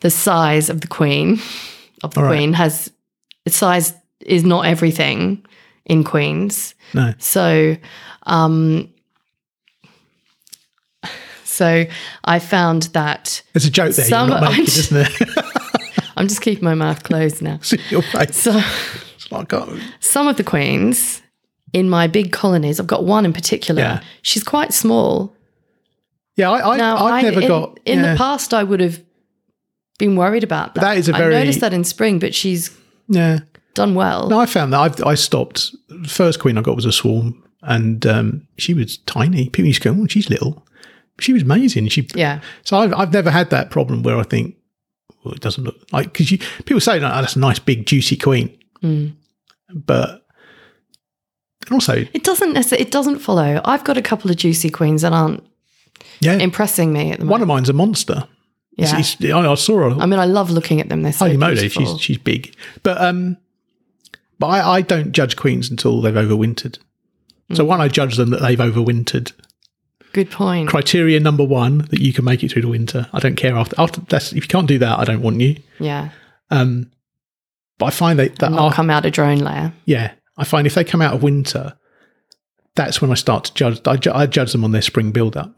the 0.00 0.10
size 0.10 0.68
of 0.68 0.80
the 0.80 0.88
queen 0.88 1.38
of 2.02 2.14
the 2.14 2.20
All 2.20 2.26
right. 2.26 2.36
queen 2.36 2.52
has 2.54 2.90
size 3.46 3.94
is 4.20 4.44
not 4.44 4.66
everything 4.66 5.44
in 5.84 6.02
queens. 6.04 6.74
No. 6.94 7.14
So, 7.18 7.76
um, 8.24 8.92
so 11.44 11.84
I 12.24 12.38
found 12.38 12.84
that 12.94 13.42
it's 13.54 13.66
a 13.66 13.70
joke 13.70 13.94
there 13.94 14.04
Some- 14.06 14.30
you're 14.30 14.40
not 14.40 14.50
making, 14.58 14.64
isn't 14.66 14.96
there? 14.96 15.44
I'm 16.16 16.28
just 16.28 16.40
keeping 16.42 16.64
my 16.64 16.74
mouth 16.74 17.02
closed 17.02 17.42
now. 17.42 17.58
See 17.62 17.78
your 17.90 18.02
face. 18.02 18.36
So 18.36 18.60
like, 19.30 19.52
oh, 19.52 19.78
some 20.00 20.28
of 20.28 20.36
the 20.36 20.44
queens 20.44 21.22
in 21.72 21.88
my 21.88 22.06
big 22.06 22.32
colonies, 22.32 22.78
I've 22.78 22.86
got 22.86 23.04
one 23.04 23.24
in 23.24 23.32
particular. 23.32 23.80
Yeah. 23.82 24.00
She's 24.22 24.44
quite 24.44 24.72
small. 24.74 25.34
yeah, 26.36 26.50
I, 26.50 26.74
I, 26.74 26.76
Now, 26.76 26.96
I've 26.96 27.12
I, 27.14 27.22
never 27.22 27.40
in, 27.40 27.48
got. 27.48 27.80
in 27.86 27.98
yeah, 28.00 28.12
the 28.12 28.18
past, 28.18 28.52
I 28.52 28.62
would 28.62 28.80
have 28.80 29.02
been 29.98 30.16
worried 30.16 30.44
about 30.44 30.74
that. 30.74 30.80
that 30.82 30.96
is 30.98 31.08
a 31.08 31.12
very- 31.12 31.34
I 31.34 31.38
noticed 31.40 31.60
that 31.60 31.72
in 31.72 31.84
spring, 31.84 32.18
but 32.18 32.34
she's 32.34 32.70
Yeah. 33.08 33.40
done 33.74 33.94
well. 33.94 34.28
No, 34.28 34.38
I 34.38 34.46
found 34.46 34.72
that 34.74 34.80
I've, 34.80 35.02
I 35.04 35.14
stopped. 35.14 35.74
The 35.88 36.08
first 36.08 36.38
queen 36.40 36.58
I 36.58 36.60
got 36.62 36.76
was 36.76 36.84
a 36.84 36.92
swarm, 36.92 37.42
and 37.62 38.04
um, 38.06 38.46
she 38.58 38.74
was 38.74 38.98
tiny. 38.98 39.48
People 39.48 39.68
used 39.68 39.82
to 39.82 39.92
go, 39.94 40.02
"Oh, 40.02 40.06
she's 40.08 40.28
little." 40.28 40.66
She 41.20 41.32
was 41.32 41.42
amazing. 41.42 41.88
She 41.88 42.06
Yeah, 42.14 42.40
So 42.64 42.76
I've, 42.78 42.92
I've 42.94 43.12
never 43.12 43.30
had 43.30 43.50
that 43.50 43.70
problem 43.70 44.02
where 44.02 44.16
I 44.18 44.24
think, 44.24 44.56
well, 45.24 45.34
it 45.34 45.40
doesn't 45.40 45.64
look 45.64 45.76
like 45.92 46.12
because 46.12 46.30
you 46.32 46.38
people 46.64 46.80
say 46.80 46.96
"Oh, 46.96 47.00
that's 47.00 47.36
a 47.36 47.38
nice 47.38 47.58
big 47.58 47.86
juicy 47.86 48.16
queen, 48.16 48.56
Mm. 48.82 49.12
but 49.72 50.26
also 51.70 52.04
it 52.12 52.24
doesn't. 52.24 52.56
It 52.72 52.90
doesn't 52.90 53.18
follow. 53.20 53.60
I've 53.64 53.84
got 53.84 53.96
a 53.96 54.02
couple 54.02 54.30
of 54.30 54.36
juicy 54.36 54.70
queens 54.70 55.02
that 55.02 55.12
aren't 55.12 55.44
yeah, 56.20 56.34
impressing 56.34 56.92
me 56.92 57.12
at 57.12 57.18
the 57.18 57.24
moment. 57.24 57.30
one 57.30 57.42
of 57.42 57.48
mine's 57.48 57.68
a 57.68 57.72
monster. 57.72 58.26
yeah, 58.76 58.86
It's- 58.98 59.14
it's- 59.20 59.32
I, 59.32 59.48
I 59.50 59.54
saw 59.54 59.90
her. 59.90 60.00
I 60.00 60.06
mean, 60.06 60.18
I 60.18 60.24
love 60.24 60.50
looking 60.50 60.80
at 60.80 60.88
them. 60.88 61.02
They're 61.02 61.12
so 61.12 61.26
Holy 61.26 61.36
moly, 61.36 61.68
she's 61.68 62.00
she's 62.00 62.18
big, 62.18 62.54
but 62.82 63.00
um, 63.00 63.36
but 64.38 64.46
I, 64.48 64.76
I 64.76 64.80
don't 64.82 65.12
judge 65.12 65.36
queens 65.36 65.70
until 65.70 66.00
they've 66.00 66.14
overwintered. 66.14 66.78
So 67.54 67.64
one, 67.66 67.82
I 67.82 67.88
judge 67.88 68.16
them 68.16 68.30
that 68.30 68.40
they've 68.40 68.58
overwintered. 68.58 69.32
Good 70.12 70.30
point. 70.30 70.68
Criteria 70.68 71.18
number 71.20 71.44
one 71.44 71.78
that 71.90 72.00
you 72.00 72.12
can 72.12 72.24
make 72.24 72.42
it 72.42 72.50
through 72.52 72.62
the 72.62 72.68
winter. 72.68 73.08
I 73.12 73.18
don't 73.18 73.36
care 73.36 73.56
after 73.56 73.74
after 73.78 74.00
that's 74.02 74.32
if 74.32 74.36
you 74.44 74.48
can't 74.48 74.68
do 74.68 74.78
that, 74.78 74.98
I 74.98 75.04
don't 75.04 75.22
want 75.22 75.40
you. 75.40 75.56
Yeah, 75.80 76.10
Um, 76.50 76.90
but 77.78 77.86
I 77.86 77.90
find 77.90 78.18
that 78.18 78.36
that 78.40 78.52
after, 78.52 78.74
come 78.76 78.90
out 78.90 79.06
a 79.06 79.10
drone 79.10 79.38
layer. 79.38 79.72
yeah, 79.86 80.12
I 80.36 80.44
find 80.44 80.66
if 80.66 80.74
they 80.74 80.84
come 80.84 81.00
out 81.00 81.14
of 81.14 81.22
winter, 81.22 81.74
that's 82.76 83.00
when 83.00 83.10
I 83.10 83.14
start 83.14 83.44
to 83.44 83.54
judge. 83.54 83.80
I, 83.86 83.96
ju- 83.96 84.12
I 84.14 84.26
judge 84.26 84.52
them 84.52 84.64
on 84.64 84.72
their 84.72 84.82
spring 84.82 85.12
build 85.12 85.36
up. 85.36 85.54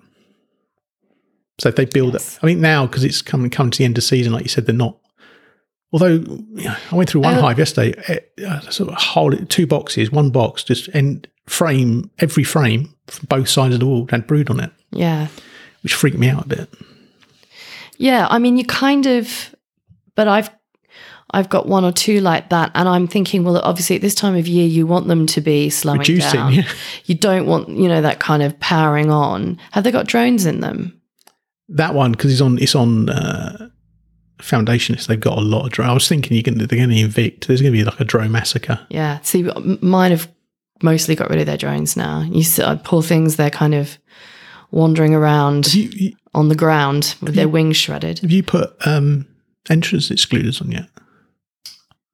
So 1.58 1.68
if 1.68 1.76
they 1.76 1.84
build 1.84 2.14
Yes. 2.14 2.36
up, 2.38 2.44
I 2.44 2.46
mean 2.46 2.60
now 2.60 2.86
because 2.86 3.04
it's 3.04 3.22
coming 3.22 3.50
coming 3.50 3.70
to 3.72 3.78
the 3.78 3.84
end 3.84 3.98
of 3.98 4.04
season, 4.04 4.32
like 4.32 4.42
you 4.44 4.48
said, 4.48 4.66
they're 4.66 4.74
not. 4.74 4.98
Although 5.92 6.24
I 6.90 6.94
went 6.94 7.08
through 7.10 7.20
one 7.22 7.36
Oh. 7.38 7.40
hive 7.42 7.58
yesterday, 7.58 7.94
eh, 8.08 8.44
uh, 8.46 8.60
sort 8.70 8.90
of 8.90 8.96
whole 8.96 9.30
two 9.32 9.66
boxes, 9.66 10.10
one 10.10 10.30
box 10.30 10.64
just 10.64 10.88
and 10.88 11.26
frame 11.46 12.10
every 12.18 12.42
frame 12.44 12.93
from 13.06 13.26
both 13.28 13.48
sides 13.48 13.74
of 13.74 13.80
the 13.80 13.86
wall 13.86 14.06
had 14.10 14.26
brood 14.26 14.50
on 14.50 14.60
it, 14.60 14.70
Yeah, 14.90 15.28
which 15.82 15.94
freaked 15.94 16.18
me 16.18 16.28
out 16.28 16.44
a 16.44 16.48
bit. 16.48 16.74
yeah. 17.98 18.26
I 18.30 18.38
mean, 18.38 18.56
you 18.56 18.64
kind 18.64 19.06
of, 19.06 19.54
but 20.14 20.28
I've. 20.28 20.50
I've 21.30 21.48
got 21.48 21.66
one 21.66 21.84
or 21.84 21.90
two 21.90 22.20
like 22.20 22.50
that, 22.50 22.70
and 22.76 22.88
I'm 22.88 23.08
thinking, 23.08 23.42
well, 23.42 23.56
obviously 23.58 23.96
at 23.96 24.02
this 24.02 24.14
time 24.14 24.36
of 24.36 24.46
year, 24.46 24.68
you 24.68 24.86
want 24.86 25.08
them 25.08 25.26
to 25.26 25.40
be 25.40 25.68
slowing 25.68 25.98
Reducing, 25.98 26.32
down. 26.38 26.52
yeah. 26.52 26.68
You 27.06 27.16
don't 27.16 27.46
want, 27.46 27.70
you 27.70 27.88
know, 27.88 28.02
that 28.02 28.20
kind 28.20 28.40
of 28.40 28.60
powering 28.60 29.10
on. 29.10 29.58
Have 29.72 29.82
they 29.82 29.90
got 29.90 30.06
drones 30.06 30.46
in 30.46 30.60
them? 30.60 31.00
That 31.70 31.92
one 31.92 32.12
because 32.12 32.30
it's 32.30 32.40
on 32.40 32.58
it's 32.58 32.76
on 32.76 33.08
uh, 33.08 33.68
Foundationless. 34.38 35.06
They've 35.08 35.18
got 35.18 35.36
a 35.36 35.40
lot 35.40 35.64
of 35.66 35.72
drone. 35.72 35.88
I 35.88 35.94
was 35.94 36.06
thinking 36.06 36.36
you 36.36 36.42
can 36.44 36.56
they're 36.56 36.68
going 36.68 36.90
to 36.90 36.94
evict. 37.00 37.48
There's 37.48 37.60
going 37.62 37.72
to 37.72 37.78
be 37.78 37.84
like 37.84 37.98
a 37.98 38.04
drone 38.04 38.30
massacre. 38.30 38.78
Yeah. 38.88 39.18
See, 39.22 39.42
mine 39.80 40.12
have 40.12 40.30
mostly 40.82 41.14
got 41.14 41.30
rid 41.30 41.40
of 41.40 41.46
their 41.46 41.56
drones 41.56 41.96
now. 41.96 42.22
You 42.22 42.42
see, 42.42 42.62
uh, 42.62 42.76
poor 42.84 43.02
things, 43.02 43.36
they're 43.36 43.50
kind 43.50 43.74
of 43.74 43.98
wandering 44.70 45.14
around 45.14 45.72
you, 45.74 45.88
you 45.94 46.16
on 46.34 46.48
the 46.48 46.54
ground 46.56 47.14
with 47.22 47.34
their 47.36 47.48
wings 47.48 47.76
shredded. 47.76 48.18
have 48.20 48.30
you 48.32 48.42
put 48.42 48.74
um, 48.86 49.24
entrance 49.70 50.10
excluders 50.10 50.60
on 50.60 50.72
yet? 50.72 50.88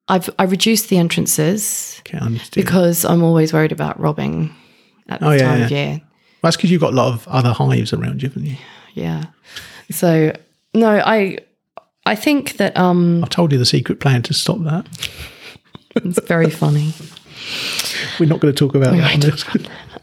I've 0.09 0.29
I 0.39 0.43
reduced 0.45 0.89
the 0.89 0.99
entrances 0.99 1.97
Okay, 2.01 2.19
I 2.21 2.29
need 2.29 2.41
to 2.41 2.51
do 2.51 2.61
that. 2.61 2.67
because 2.67 3.05
I'm 3.05 3.23
always 3.23 3.53
worried 3.53 3.73
about 3.73 3.99
robbing 4.01 4.55
at 5.09 5.21
this 5.21 5.27
Oh, 5.29 5.33
yeah, 5.33 5.39
time 5.49 5.59
yeah. 5.61 5.65
of 5.65 5.71
year. 5.71 6.01
That's 6.43 6.57
because 6.57 6.71
you've 6.71 6.81
got 6.81 6.93
a 6.93 6.97
lot 6.97 7.13
of 7.15 7.27
other 7.29 7.53
hives 7.53 7.93
around 7.93 8.23
you, 8.23 8.29
haven't 8.29 8.47
you? 8.47 8.57
Yeah. 8.95 9.25
So 9.91 10.33
no, 10.75 11.01
I 11.05 11.39
I 12.07 12.15
think 12.17 12.57
that 12.59 12.77
um 12.77 13.23
I've 13.23 13.31
told 13.31 13.53
you 13.53 13.59
the 13.59 13.65
secret 13.65 14.01
plan 14.01 14.23
to 14.23 14.35
stop 14.35 14.59
that. 14.65 14.87
it's 15.97 16.21
very 16.27 16.51
funny. 16.51 16.93
We're 18.19 18.29
not 18.29 18.41
going 18.41 18.55
to 18.55 18.59
talk 18.59 18.75
about 18.75 18.97
that. 18.97 19.15
on 19.15 19.21
this. 19.21 19.45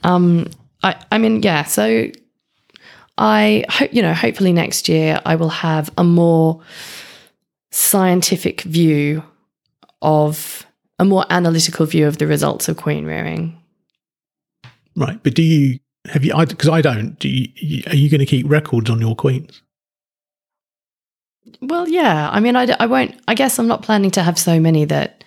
Um, 0.03 0.47
I, 0.83 0.95
I 1.11 1.17
mean, 1.17 1.41
yeah. 1.43 1.63
So 1.63 2.09
I 3.17 3.65
hope 3.69 3.93
you 3.93 4.01
know. 4.01 4.13
Hopefully 4.13 4.53
next 4.53 4.87
year 4.89 5.21
I 5.25 5.35
will 5.35 5.49
have 5.49 5.89
a 5.97 6.03
more 6.03 6.61
scientific 7.71 8.61
view 8.61 9.23
of 10.01 10.65
a 10.99 11.05
more 11.05 11.25
analytical 11.29 11.85
view 11.85 12.07
of 12.07 12.17
the 12.17 12.27
results 12.27 12.67
of 12.67 12.77
queen 12.77 13.05
rearing. 13.05 13.59
Right, 14.95 15.21
but 15.21 15.35
do 15.35 15.43
you 15.43 15.79
have 16.05 16.25
you? 16.25 16.33
Because 16.35 16.69
I, 16.69 16.81
don't. 16.81 17.19
Do 17.19 17.29
you, 17.29 17.83
are 17.87 17.95
you 17.95 18.09
going 18.09 18.19
to 18.19 18.25
keep 18.25 18.49
records 18.49 18.89
on 18.89 18.99
your 18.99 19.15
queens? 19.15 19.61
Well, 21.61 21.87
yeah. 21.87 22.29
I 22.31 22.39
mean, 22.39 22.55
I 22.55 22.85
won't. 22.85 23.15
I 23.27 23.35
guess 23.35 23.59
I'm 23.59 23.67
not 23.67 23.83
planning 23.83 24.11
to 24.11 24.23
have 24.23 24.37
so 24.39 24.59
many 24.59 24.85
that 24.85 25.23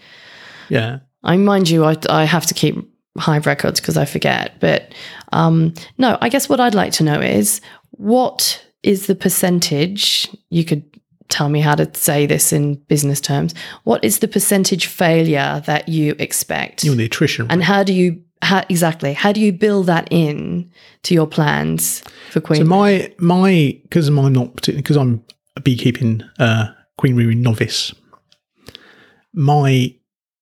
Yeah, 0.69 1.01
I 1.23 1.37
mind 1.37 1.69
you. 1.69 1.85
I, 1.85 1.97
I 2.09 2.25
have 2.25 2.47
to 2.47 2.55
keep 2.55 2.77
hive 3.19 3.47
records 3.47 3.81
because 3.81 3.97
I 3.97 4.05
forget. 4.05 4.59
But 4.61 4.93
um, 5.33 5.75
no, 5.99 6.19
I 6.21 6.29
guess 6.29 6.49
what 6.49 6.61
I'd 6.61 6.75
like 6.75 6.93
to 6.95 7.05
know 7.05 7.21
is 7.21 7.61
what 7.93 8.65
is 8.83 9.07
the 9.07 9.15
percentage? 9.15 10.29
You 10.49 10.65
could 10.65 10.85
tell 11.29 11.49
me 11.49 11.61
how 11.61 11.75
to 11.75 11.89
say 11.95 12.27
this 12.27 12.53
in 12.53 12.75
business 12.75 13.21
terms. 13.21 13.55
What 13.85 14.03
is 14.05 14.19
the 14.19 14.29
percentage 14.29 14.87
failure 14.87 15.63
that 15.67 15.89
you 15.89 16.15
expect? 16.19 16.85
you're 16.85 16.97
the 16.97 17.05
attrition. 17.05 17.47
and 17.51 17.63
how 17.63 17.83
do 17.83 17.93
you 17.93 18.23
how, 18.43 18.65
exactly 18.71 19.13
how 19.13 19.33
do 19.33 19.41
you 19.41 19.53
build 19.53 19.87
that 19.87 20.09
in 20.11 20.71
to 21.03 21.15
your 21.15 21.27
plans 21.27 22.03
for 22.31 22.41
queen? 22.41 22.63
So 22.63 22.65
my 22.65 23.13
my 23.19 23.79
because 23.83 24.09
I'm 24.09 24.33
not 24.33 24.63
because 24.63 24.97
I'm 24.97 25.25
a 25.57 25.61
beekeeping 25.61 26.23
uh, 26.39 26.69
queen 26.97 27.17
rearing 27.17 27.43
novice. 27.43 27.95
My 29.33 29.95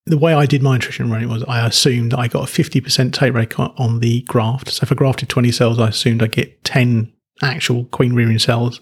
the 0.08 0.18
way 0.18 0.34
I 0.34 0.46
did 0.46 0.62
my 0.62 0.76
attrition 0.76 1.10
running 1.10 1.28
was 1.28 1.44
I 1.44 1.66
assumed 1.66 2.14
I 2.14 2.28
got 2.28 2.44
a 2.44 2.46
fifty 2.46 2.80
percent 2.80 3.14
take 3.14 3.34
rate 3.34 3.58
on, 3.58 4.00
the 4.00 4.22
graft. 4.22 4.70
So 4.70 4.84
if 4.84 4.92
I 4.92 4.94
grafted 4.94 5.28
twenty 5.28 5.52
cells, 5.52 5.78
I 5.78 5.88
assumed 5.88 6.22
I 6.22 6.26
get 6.26 6.64
ten 6.64 7.12
actual 7.42 7.84
queen 7.86 8.14
rearing 8.14 8.38
cells, 8.38 8.80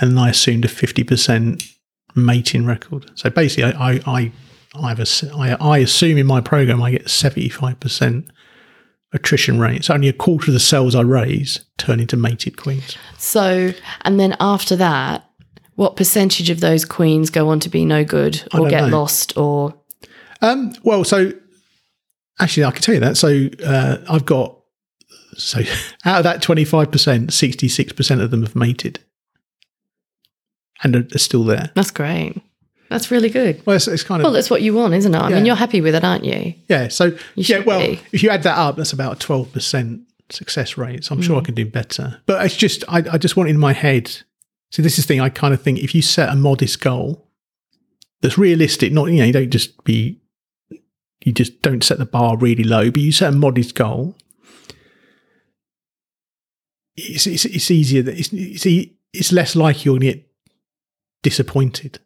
and 0.00 0.12
then 0.12 0.18
I 0.18 0.30
assumed 0.30 0.64
a 0.64 0.68
fifty 0.68 1.04
percent 1.04 1.64
mating 2.14 2.66
record. 2.66 3.10
So 3.14 3.30
basically, 3.30 3.72
I 3.72 4.00
I 4.06 4.32
I, 4.76 4.88
have 4.88 4.98
a 4.98 5.02
s 5.02 5.24
I 5.24 5.54
I 5.60 5.78
assume 5.78 6.18
in 6.18 6.26
my 6.26 6.40
program 6.40 6.82
I 6.82 6.92
get 6.92 7.08
seventy 7.10 7.48
five 7.48 7.80
percent 7.80 8.30
attrition 9.12 9.60
rate. 9.60 9.84
So 9.84 9.94
only 9.94 10.08
a 10.08 10.12
quarter 10.12 10.50
of 10.50 10.54
the 10.54 10.60
cells 10.60 10.94
I 10.94 11.02
raise 11.02 11.64
turn 11.78 12.00
into 12.00 12.16
mated 12.16 12.56
queens. 12.56 12.96
so 13.18 13.72
and 14.02 14.18
then 14.18 14.36
after 14.40 14.76
that, 14.76 15.28
what 15.76 15.96
percentage 15.96 16.50
of 16.50 16.60
those 16.60 16.84
queens 16.84 17.30
go 17.30 17.48
on 17.48 17.60
to 17.60 17.68
be 17.68 17.84
no 17.84 18.04
good 18.04 18.42
or 18.54 18.68
get 18.68 18.88
know. 18.88 18.98
lost 18.98 19.36
or 19.36 19.74
Um, 20.44 20.74
well, 20.82 21.04
so 21.04 21.32
actually, 22.40 22.64
I 22.64 22.70
can 22.70 22.82
tell 22.82 22.94
you 22.94 23.00
that. 23.00 23.16
So 23.16 23.48
uh, 23.64 23.98
I've 24.08 24.24
got 24.26 24.58
so 25.36 25.60
out 26.04 26.18
of 26.18 26.24
that 26.24 26.42
twenty 26.42 26.64
five 26.64 26.90
percent, 26.92 27.32
sixty 27.32 27.68
six 27.68 27.92
percent 27.92 28.20
of 28.20 28.30
them 28.30 28.42
have 28.42 28.54
mated, 28.54 29.00
and 30.82 30.96
are, 30.96 31.06
are 31.14 31.18
still 31.18 31.44
there. 31.44 31.70
that's 31.74 31.90
great. 31.90 32.40
That's 32.90 33.10
really 33.10 33.30
good. 33.30 33.64
Well, 33.66 33.76
it's, 33.76 33.88
it's 33.88 34.04
kind 34.04 34.20
of 34.20 34.24
Well, 34.24 34.32
that's 34.32 34.50
what 34.50 34.62
you 34.62 34.74
want, 34.74 34.94
isn't 34.94 35.12
it? 35.14 35.18
I 35.18 35.30
mean, 35.30 35.46
you're 35.46 35.56
happy 35.56 35.80
with 35.80 35.94
it, 35.94 36.04
aren't 36.04 36.24
you? 36.24 36.54
yeah. 36.68 36.88
So 36.88 37.16
yeah, 37.34 37.60
well, 37.60 37.80
be. 37.80 37.98
if 38.12 38.22
you 38.22 38.30
add 38.30 38.42
that 38.44 38.56
up, 38.56 38.76
that's 38.76 38.92
about 38.92 39.16
a 39.16 39.18
twelve 39.18 39.52
percent 39.52 40.02
success 40.30 40.76
rate. 40.78 41.04
So 41.04 41.14
I'm 41.14 41.22
sure 41.22 41.36
I 41.36 41.40
Mm. 41.40 41.44
can 41.46 41.54
do 41.54 41.66
better. 41.66 42.20
But 42.26 42.44
it's 42.44 42.56
just 42.56 42.84
I, 42.88 42.98
I 43.12 43.18
just 43.18 43.36
want 43.36 43.48
in 43.50 43.58
my 43.58 43.72
head. 43.72 44.10
So 44.70 44.82
this 44.82 44.98
is 44.98 45.04
the 45.06 45.08
thing 45.08 45.20
I 45.20 45.28
kind 45.28 45.54
of 45.54 45.62
think 45.62 45.78
if 45.78 45.94
you 45.94 46.02
set 46.02 46.28
a 46.28 46.36
modest 46.36 46.80
goal 46.80 47.28
that's 48.20 48.36
realistic, 48.38 48.92
not 48.92 49.06
you 49.06 49.18
know 49.18 49.24
you 49.24 49.32
don't 49.32 49.50
just 49.50 49.82
be 49.84 50.20
you 51.24 51.32
just 51.32 51.62
don't 51.62 51.82
set 51.82 51.98
the 51.98 52.06
bar 52.06 52.36
really 52.36 52.64
low, 52.64 52.90
but 52.90 53.00
you 53.00 53.10
set 53.10 53.32
a 53.32 53.36
modest 53.36 53.74
goal. 53.74 54.14
It's 56.96 57.26
it's, 57.26 57.46
it's 57.46 57.70
easier 57.70 58.02
that 58.02 58.18
it's 58.18 58.32
it's, 58.32 58.66
it's 59.12 59.32
less 59.32 59.56
likely 59.56 59.82
you're 59.84 59.98
going 59.98 60.12
to 60.12 60.18
get 60.18 60.30
disappointed. 61.22 61.98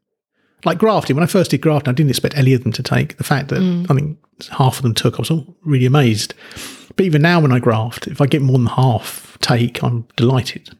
Like 0.64 0.78
grafting, 0.78 1.14
when 1.16 1.22
I 1.22 1.26
first 1.26 1.50
did 1.50 1.60
grafting, 1.60 1.90
I 1.90 1.94
didn't 1.94 2.10
expect 2.10 2.36
any 2.36 2.54
of 2.54 2.62
them 2.62 2.72
to 2.72 2.82
take. 2.82 3.16
The 3.16 3.24
fact 3.24 3.48
that 3.48 3.60
mm. 3.60 3.88
I 3.90 3.94
think 3.94 4.18
half 4.50 4.76
of 4.76 4.82
them 4.82 4.94
took, 4.94 5.14
I 5.14 5.18
was 5.18 5.30
all 5.30 5.56
really 5.64 5.86
amazed. 5.86 6.34
But 6.96 7.06
even 7.06 7.22
now, 7.22 7.40
when 7.40 7.52
I 7.52 7.58
graft, 7.58 8.08
if 8.08 8.20
I 8.20 8.26
get 8.26 8.42
more 8.42 8.58
than 8.58 8.66
half 8.66 9.38
take, 9.40 9.82
I'm 9.84 10.06
delighted. 10.16 10.70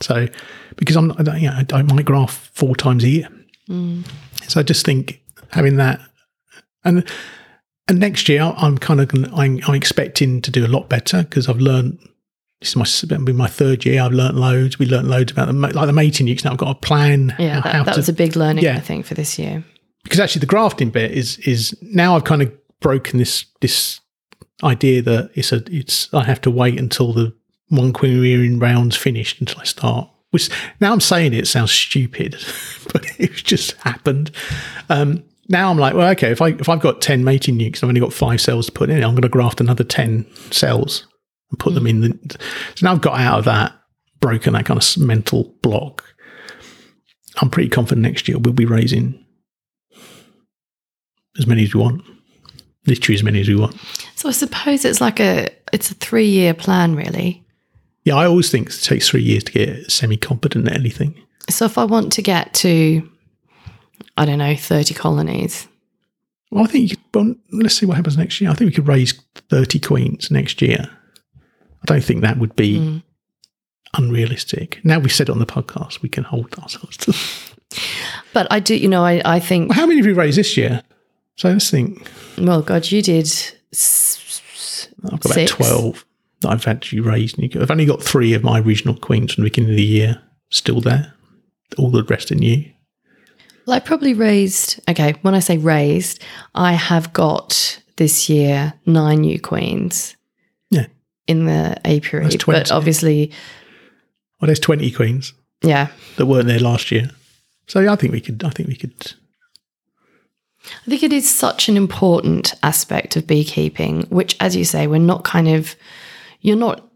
So, 0.00 0.28
because 0.76 0.96
I'm, 0.96 1.12
I, 1.12 1.36
you 1.36 1.48
know, 1.48 1.56
I, 1.56 1.66
I 1.72 1.82
might 1.82 2.04
graft 2.04 2.36
four 2.56 2.76
times 2.76 3.02
a 3.02 3.08
year. 3.08 3.28
Mm. 3.68 4.04
So 4.46 4.60
I 4.60 4.62
just 4.62 4.84
think 4.84 5.20
having 5.50 5.76
that, 5.76 6.00
and 6.84 7.08
and 7.88 7.98
next 8.00 8.28
year 8.28 8.42
I'm 8.56 8.78
kind 8.78 9.00
of 9.00 9.10
I'm, 9.34 9.60
I'm 9.66 9.74
expecting 9.74 10.40
to 10.42 10.50
do 10.50 10.64
a 10.64 10.68
lot 10.68 10.88
better 10.88 11.22
because 11.22 11.48
I've 11.48 11.58
learned. 11.60 11.98
This 12.60 12.74
is 12.74 13.08
my 13.10 13.16
be 13.18 13.32
my 13.34 13.46
third 13.46 13.84
year. 13.84 14.00
I've 14.02 14.12
learned 14.12 14.38
loads. 14.38 14.78
We 14.78 14.86
learned 14.86 15.08
loads 15.08 15.30
about 15.32 15.46
the 15.48 15.52
like 15.52 15.86
the 15.86 15.92
mating 15.92 16.26
nukes. 16.26 16.44
Now 16.44 16.52
I've 16.52 16.56
got 16.58 16.70
a 16.74 16.80
plan. 16.80 17.34
Yeah, 17.38 17.60
how 17.60 17.62
that, 17.62 17.86
that 17.86 17.92
to- 17.92 17.98
was 17.98 18.08
a 18.08 18.12
big 18.14 18.36
learning, 18.36 18.64
Yeah. 18.64 18.76
I 18.76 18.80
think, 18.80 19.04
for 19.04 19.12
this 19.14 19.38
year. 19.38 19.62
because 20.04 20.18
actually 20.20 20.40
the 20.40 20.46
grafting 20.46 20.88
bit 20.90 21.10
is 21.10 21.36
is 21.38 21.76
now 21.82 22.16
I've 22.16 22.24
kind 22.24 22.40
of 22.42 22.50
broken 22.80 23.18
this 23.18 23.44
this 23.60 24.00
idea 24.62 25.02
that 25.02 25.30
it's 25.34 25.52
a 25.52 25.62
it's 25.70 26.08
I 26.14 26.24
have 26.24 26.40
to 26.42 26.50
wait 26.50 26.78
until 26.78 27.12
the 27.12 27.34
one 27.68 27.92
queen 27.92 28.20
rearing 28.20 28.58
rounds 28.58 28.96
finished 28.96 29.40
until 29.40 29.60
I 29.60 29.64
start. 29.64 30.08
Which 30.30 30.48
now 30.80 30.92
I'm 30.92 31.00
saying 31.00 31.34
it, 31.34 31.40
it 31.40 31.46
sounds 31.46 31.70
stupid, 31.72 32.36
but 32.92 33.04
it 33.18 33.32
just 33.34 33.72
happened. 33.82 34.30
Um, 34.88 35.22
now 35.48 35.70
I'm 35.70 35.78
like, 35.78 35.94
well, 35.94 36.08
okay, 36.10 36.30
if 36.30 36.40
I 36.40 36.48
if 36.48 36.68
I've 36.68 36.80
got 36.80 37.00
ten 37.00 37.24
mating 37.24 37.58
nukes, 37.58 37.78
I've 37.78 37.88
only 37.88 38.00
got 38.00 38.12
five 38.12 38.40
cells 38.40 38.66
to 38.66 38.72
put 38.72 38.90
in. 38.90 39.02
I'm 39.02 39.12
going 39.12 39.22
to 39.22 39.28
graft 39.28 39.60
another 39.60 39.84
ten 39.84 40.26
cells 40.50 41.06
and 41.50 41.58
put 41.58 41.74
them 41.74 41.84
hmm. 41.84 41.88
in. 41.88 42.00
The, 42.00 42.38
so 42.74 42.86
now 42.86 42.92
I've 42.92 43.00
got 43.00 43.18
out 43.18 43.40
of 43.40 43.44
that, 43.46 43.72
broken 44.20 44.52
that 44.54 44.66
kind 44.66 44.82
of 44.82 44.98
mental 44.98 45.54
block. 45.62 46.04
I'm 47.40 47.50
pretty 47.50 47.68
confident 47.68 48.02
next 48.02 48.28
year 48.28 48.38
we'll 48.38 48.52
be 48.52 48.64
raising 48.64 49.24
as 51.38 51.46
many 51.46 51.64
as 51.64 51.74
we 51.74 51.80
want. 51.80 52.02
Literally 52.86 53.14
as 53.14 53.22
many 53.22 53.40
as 53.40 53.48
we 53.48 53.56
want. 53.56 53.76
So 54.14 54.28
I 54.28 54.32
suppose 54.32 54.84
it's 54.84 55.00
like 55.00 55.18
a 55.18 55.48
it's 55.72 55.90
a 55.90 55.94
three 55.94 56.28
year 56.28 56.54
plan, 56.54 56.94
really. 56.94 57.44
Yeah, 58.04 58.16
I 58.16 58.26
always 58.26 58.50
think 58.50 58.68
it 58.68 58.82
takes 58.82 59.08
three 59.08 59.22
years 59.22 59.44
to 59.44 59.52
get 59.52 59.90
semi 59.90 60.16
competent 60.16 60.68
at 60.68 60.74
anything. 60.74 61.20
So 61.48 61.64
if 61.64 61.78
I 61.78 61.84
want 61.84 62.12
to 62.12 62.22
get 62.22 62.52
to, 62.54 63.10
I 64.16 64.24
don't 64.24 64.38
know, 64.38 64.54
thirty 64.56 64.94
colonies, 64.94 65.66
Well, 66.50 66.64
I 66.64 66.66
think 66.66 66.90
you 66.90 66.96
could, 66.96 67.04
well, 67.14 67.34
let's 67.52 67.76
see 67.76 67.86
what 67.86 67.96
happens 67.96 68.16
next 68.16 68.40
year. 68.40 68.50
I 68.50 68.54
think 68.54 68.70
we 68.70 68.74
could 68.74 68.88
raise 68.88 69.12
30 69.50 69.80
queens 69.80 70.30
next 70.30 70.62
year. 70.62 70.88
I 71.36 71.84
don't 71.86 72.04
think 72.04 72.22
that 72.22 72.38
would 72.38 72.54
be 72.56 72.78
hmm. 72.78 72.98
unrealistic. 73.96 74.80
Now 74.84 74.98
we've 74.98 75.12
said 75.12 75.28
it 75.28 75.32
on 75.32 75.40
the 75.40 75.46
podcast, 75.46 76.00
we 76.02 76.08
can 76.08 76.24
hold 76.24 76.54
ourselves 76.58 76.96
to 76.98 77.12
but 78.32 78.46
I 78.50 78.60
do, 78.60 78.76
you 78.76 78.88
know, 78.88 79.04
I 79.04 79.22
I 79.24 79.40
think, 79.40 79.70
Well, 79.70 79.78
How 79.78 79.86
many 79.86 79.98
have 79.98 80.06
you 80.06 80.14
raised 80.14 80.38
this 80.38 80.56
year? 80.56 80.82
So 81.36 81.50
let's 81.50 81.70
think. 81.70 82.06
well, 82.38 82.62
God, 82.62 82.90
you 82.90 83.02
did. 83.02 83.26
s- 83.72 84.90
I've 85.04 85.20
got 85.20 85.32
Six. 85.32 85.52
about 85.52 85.66
12 85.66 86.04
that 86.40 86.48
I've 86.50 86.66
actually 86.66 87.00
raised. 87.00 87.38
You- 87.38 87.60
I've 87.60 87.70
only 87.70 87.86
got 87.86 88.02
three 88.02 88.32
of 88.34 88.42
my 88.42 88.60
original 88.60 88.94
queens 88.94 89.34
from 89.34 89.44
the 89.44 89.50
beginning 89.50 89.70
of 89.70 89.76
the 89.76 89.84
year 89.84 90.22
still 90.50 90.80
there. 90.80 91.12
All 91.78 91.90
the 91.90 92.04
rest 92.04 92.30
are 92.30 92.36
new. 92.36 92.64
Well, 93.66 93.76
I 93.76 93.80
probably 93.80 94.14
raised. 94.14 94.80
Okay, 94.88 95.14
when 95.22 95.34
I 95.34 95.38
say 95.40 95.56
raised, 95.58 96.22
I 96.54 96.72
have 96.74 97.12
got 97.12 97.80
this 97.96 98.28
year 98.28 98.74
nine 98.86 99.20
new 99.22 99.40
queens. 99.40 100.16
Yeah. 100.70 100.86
In 101.26 101.46
the 101.46 101.76
apiary, 101.86 102.24
That's 102.24 102.36
20. 102.36 102.60
but 102.60 102.72
obviously, 102.72 103.30
Well, 104.40 104.46
there's 104.46 104.60
20 104.60 104.90
queens 104.90 105.32
yeah, 105.62 105.88
that 106.16 106.26
weren't 106.26 106.46
there 106.48 106.58
last 106.60 106.90
year. 106.90 107.10
So 107.66 107.80
yeah, 107.80 107.92
I 107.92 107.96
think 107.96 108.12
we 108.12 108.20
could, 108.20 108.44
I 108.44 108.50
think 108.50 108.68
we 108.68 108.76
could, 108.76 109.14
I 110.66 110.90
think 110.90 111.02
it 111.02 111.12
is 111.14 111.30
such 111.30 111.68
an 111.70 111.78
important 111.78 112.52
aspect 112.62 113.16
of 113.16 113.26
beekeeping, 113.26 114.02
which, 114.10 114.36
as 114.40 114.54
you 114.54 114.64
say, 114.66 114.86
we're 114.86 114.98
not 114.98 115.24
kind 115.24 115.48
of, 115.48 115.74
you're 116.42 116.56
not 116.56 116.86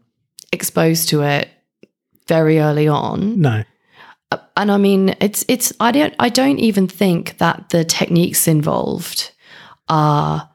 exposed 0.51 1.09
to 1.09 1.23
it 1.23 1.49
very 2.27 2.59
early 2.59 2.87
on. 2.87 3.41
no. 3.41 3.63
And 4.55 4.71
I 4.71 4.77
mean, 4.77 5.15
it's, 5.19 5.43
it's, 5.47 5.73
I 5.79 5.91
don't, 5.91 6.13
I 6.19 6.29
don't 6.29 6.59
even 6.59 6.87
think 6.87 7.37
that 7.39 7.69
the 7.69 7.83
techniques 7.83 8.47
involved 8.47 9.31
are 9.87 10.49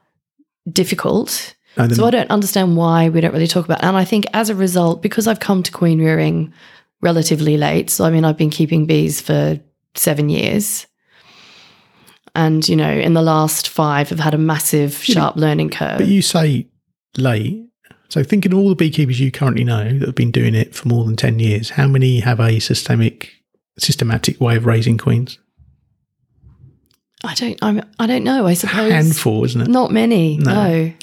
difficult. 0.71 1.55
then- 1.75 1.89
So 1.93 2.05
I 2.05 2.11
don't 2.11 2.29
understand 2.31 2.77
why 2.77 3.09
we 3.09 3.19
don't 3.21 3.33
really 3.33 3.47
talk 3.47 3.65
about 3.65 3.79
it. 3.79 3.85
And 3.85 3.97
I 3.97 4.05
think 4.05 4.25
as 4.33 4.49
a 4.49 4.55
result, 4.55 5.01
because 5.01 5.27
I've 5.27 5.39
come 5.41 5.61
to 5.63 5.71
queen 5.71 5.99
rearing 5.99 6.53
relatively 7.01 7.57
late, 7.57 7.89
so 7.89 8.05
I 8.05 8.11
mean, 8.11 8.23
I've 8.23 8.37
been 8.37 8.49
keeping 8.49 8.85
bees 8.85 9.19
for 9.19 9.59
seven 9.95 10.29
years. 10.29 10.87
And, 12.33 12.67
you 12.67 12.75
know, 12.75 12.91
in 12.91 13.13
the 13.13 13.21
last 13.21 13.69
five, 13.69 14.11
I've 14.11 14.19
had 14.19 14.33
a 14.33 14.37
massive, 14.37 14.93
sharp 14.95 15.35
learning 15.37 15.69
curve. 15.69 15.97
But 15.99 16.07
you 16.07 16.21
say 16.21 16.67
late. 17.17 17.61
So 18.09 18.23
thinking 18.23 18.51
of 18.53 18.59
all 18.59 18.69
the 18.69 18.75
beekeepers 18.75 19.19
you 19.19 19.31
currently 19.31 19.63
know 19.63 19.97
that 19.99 20.05
have 20.05 20.15
been 20.15 20.31
doing 20.31 20.53
it 20.55 20.75
for 20.75 20.87
more 20.87 21.03
than 21.05 21.15
10 21.15 21.39
years, 21.39 21.71
how 21.71 21.87
many 21.87 22.19
have 22.19 22.39
a 22.39 22.59
systemic, 22.59 23.31
systematic 23.77 24.39
way 24.39 24.55
of 24.55 24.65
raising 24.65 24.97
queens? 24.97 25.39
I 27.23 27.33
don't, 27.33 27.57
I'm, 27.61 27.81
I 27.99 28.07
don't 28.07 28.23
know. 28.23 28.45
I 28.45 28.53
suppose 28.53 28.91
Handful, 28.91 29.43
isn't 29.45 29.61
it? 29.61 29.67
not 29.67 29.91
many. 29.91 30.37
No. 30.37 30.53
No. 30.53 30.93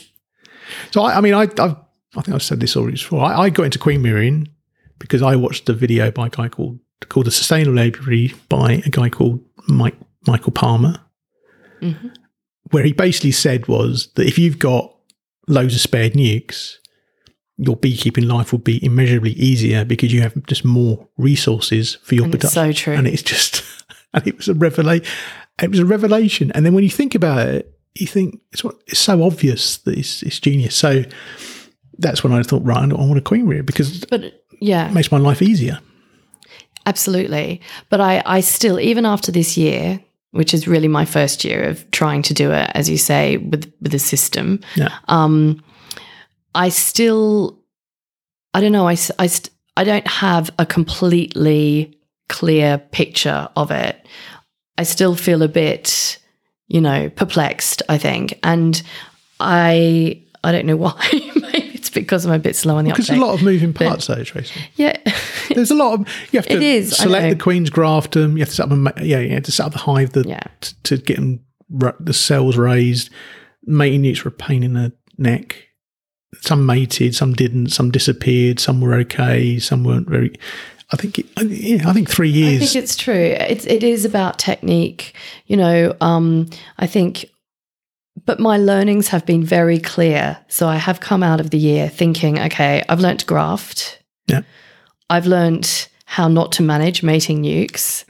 So 0.91 1.03
I, 1.03 1.19
I 1.19 1.21
mean, 1.21 1.35
I, 1.35 1.43
I've, 1.43 1.77
I 2.15 2.21
think 2.21 2.31
I've 2.35 2.43
said 2.43 2.61
this 2.61 2.77
already 2.77 2.97
before. 2.97 3.25
I, 3.25 3.43
I 3.43 3.51
got 3.51 3.65
into 3.65 3.79
queen 3.79 4.03
rearing 4.03 4.49
because 4.99 5.23
I 5.23 5.37
watched 5.37 5.69
a 5.69 5.73
video 5.73 6.11
by 6.11 6.27
a 6.27 6.31
guy 6.31 6.49
called 6.49 6.79
called 7.09 7.27
the 7.27 7.33
Sustainable 7.33 7.79
Apiary 7.81 8.35
by 8.49 8.83
a 8.87 8.91
guy 8.91 9.09
called 9.09 9.41
Mike 9.67 9.97
Michael 10.27 10.53
Palmer, 10.53 11.01
mm-hmm. 11.81 12.09
where 12.71 12.85
he 12.85 12.93
basically 12.93 13.33
said 13.33 13.67
was 13.67 14.13
that 14.15 14.27
if 14.27 14.39
you've 14.39 14.59
got 14.59 14.95
loads 15.49 15.75
of 15.75 15.81
spared 15.81 16.13
nukes, 16.13 16.77
your 17.65 17.77
beekeeping 17.77 18.27
life 18.27 18.53
would 18.53 18.65
be 18.65 18.85
immeasurably 18.85 19.33
easier 19.33 19.85
because 19.85 20.13
you 20.13 20.21
have 20.23 20.35
just 20.47 20.65
more 20.65 21.07
resources 21.17 21.95
for 22.03 22.15
your 22.17 22.25
And 22.25 22.33
production. 22.33 22.51
so 22.55 22.73
true. 22.73 22.95
And 22.95 23.07
it's 23.07 23.23
just, 23.23 23.63
and 24.15 24.27
it 24.27 24.37
was 24.37 24.49
a 24.49 24.55
revelation. 24.55 25.07
It 25.63 25.71
was 25.71 25.79
a 25.79 25.85
revelation. 25.87 26.51
And 26.55 26.67
then 26.67 26.75
when 26.75 26.83
you 26.85 26.91
think 26.91 27.15
about 27.15 27.47
it, 27.47 27.79
you 27.95 28.07
think 28.07 28.41
it's 28.53 28.65
what 28.65 28.75
it's 28.87 28.99
so 28.99 29.23
obvious 29.23 29.77
that 29.79 29.97
it's, 29.97 30.23
it's 30.23 30.41
genius. 30.41 30.75
So 30.75 31.05
that's 31.99 32.25
when 32.25 32.33
I 32.33 32.43
thought, 32.43 32.65
right, 32.65 32.83
I 32.83 32.87
want 32.95 33.19
a 33.19 33.21
queen 33.21 33.47
rear 33.47 33.63
because 33.63 34.03
it 34.03 34.11
But 34.11 34.43
yeah, 34.61 34.89
it 34.89 34.93
makes 34.95 35.13
my 35.13 35.19
life 35.19 35.41
easier. 35.43 35.79
absolutely. 36.87 37.61
But 37.91 38.01
I, 38.01 38.23
I 38.27 38.41
still, 38.41 38.81
even 38.81 39.05
after 39.07 39.31
this 39.33 39.57
year, 39.57 40.01
which 40.33 40.55
is 40.55 40.67
really 40.67 40.89
my 40.89 41.05
first 41.05 41.45
year 41.45 41.63
of 41.69 41.89
trying 41.91 42.23
to 42.23 42.35
do 42.35 42.51
it, 42.53 42.71
as 42.75 42.89
you 42.89 42.97
say, 42.97 43.37
with 43.37 43.71
with 43.83 43.95
a 43.95 43.99
system, 43.99 44.61
Yeah. 44.77 44.89
um, 45.09 45.63
I 46.55 46.69
still, 46.69 47.59
I 48.55 48.61
don't 48.61 48.73
know, 48.73 48.87
I, 48.87 48.93
I, 49.19 49.27
st- 49.27 49.51
I 49.77 49.85
don't 49.85 50.07
have 50.07 50.51
a 50.59 50.67
completely 50.67 51.99
clear 52.29 52.79
picture 52.79 53.49
of 53.57 53.71
it. 53.71 54.07
I 54.79 54.83
still 54.85 55.15
feel 55.15 55.43
a 55.43 55.49
bit, 55.49 56.19
you 56.69 56.81
know, 56.81 57.09
perplexed, 57.11 57.83
I 57.89 57.99
think. 57.99 58.39
And 58.43 58.81
I, 59.41 60.23
I 60.45 60.53
don't 60.53 60.67
know 60.67 60.77
why. 60.79 60.97
Maybe 61.13 61.71
it's 61.75 61.91
because 61.91 62.25
I'm 62.27 62.33
a 62.33 62.39
bit 62.39 62.57
slow 62.57 62.77
on 62.77 62.85
the 62.85 62.91
Because 62.91 63.07
uptake. 63.11 63.19
there's 63.21 63.23
a 63.23 63.31
lot 63.31 63.35
of 63.39 63.43
moving 63.45 63.73
parts, 63.73 64.07
though, 64.07 64.23
Tracey. 64.25 64.61
yeah. 64.77 64.97
There's 65.55 65.71
a 65.71 65.75
lot 65.75 66.01
of 66.01 66.09
you 66.33 66.39
have 66.39 66.47
to 66.47 66.63
is, 66.63 66.97
select 66.97 67.29
the 67.37 67.43
queen's 67.43 67.69
graftum. 67.69 68.33
You 68.35 68.39
have 68.39 68.49
to 68.49 68.55
set 68.55 68.73
up 68.73 68.97
a 68.97 69.05
yeah, 69.05 69.19
you 69.19 69.31
have 69.35 69.43
to 69.43 69.53
set 69.53 69.67
up 69.67 69.73
the 69.73 69.79
hive 69.81 70.13
the, 70.13 70.25
Yeah. 70.27 70.41
t- 70.63 70.75
to 70.85 70.97
get 70.97 71.17
them 71.17 71.41
the 72.01 72.15
cells 72.15 72.57
raised. 72.57 73.11
Mating 73.65 74.03
nukes 74.03 74.25
were 74.25 74.31
a 74.31 74.33
pain 74.33 74.63
in 74.63 74.73
the 74.73 74.95
neck. 75.19 75.69
Some 76.41 76.67
mated, 76.67 77.15
some 77.15 77.35
didn't. 77.35 77.69
Some 77.69 77.91
disappeared. 77.91 78.59
Some 78.59 78.81
were 78.81 78.95
okay. 78.95 79.59
Some 79.59 79.85
weren't 79.85 80.09
very. 80.09 80.35
I 80.93 80.97
think 80.97 81.19
it, 81.19 81.27
yeah, 81.43 81.89
I 81.89 81.93
think 81.93 82.09
three 82.09 82.31
years. 82.31 82.63
I 82.63 82.67
think 82.67 82.85
it's 82.85 82.97
true. 82.97 83.15
It's 83.15 83.67
it 83.67 83.83
is 83.83 84.05
about 84.05 84.39
technique, 84.39 85.15
you 85.47 85.57
know. 85.57 85.95
Um, 86.01 86.51
I 86.79 86.87
think, 86.87 87.27
but 88.25 88.41
my 88.41 88.59
learnings 88.59 89.09
have 89.09 89.25
been 89.25 89.45
very 89.45 89.79
clear. 89.79 90.39
So 90.49 90.69
I 90.69 90.77
have 90.77 91.01
come 91.01 91.23
out 91.23 91.41
of 91.41 91.51
the 91.51 91.59
year 91.59 91.89
thinking, 91.89 92.39
okay, 92.39 92.83
I've 92.89 93.01
learnt 93.01 93.21
to 93.21 93.27
graft. 93.27 94.03
Yeah. 94.27 94.43
I've 95.09 95.27
learnt 95.27 95.89
how 96.05 96.29
not 96.29 96.53
to 96.53 96.63
manage 96.63 97.03
mating 97.03 97.43
nukes, 97.43 98.05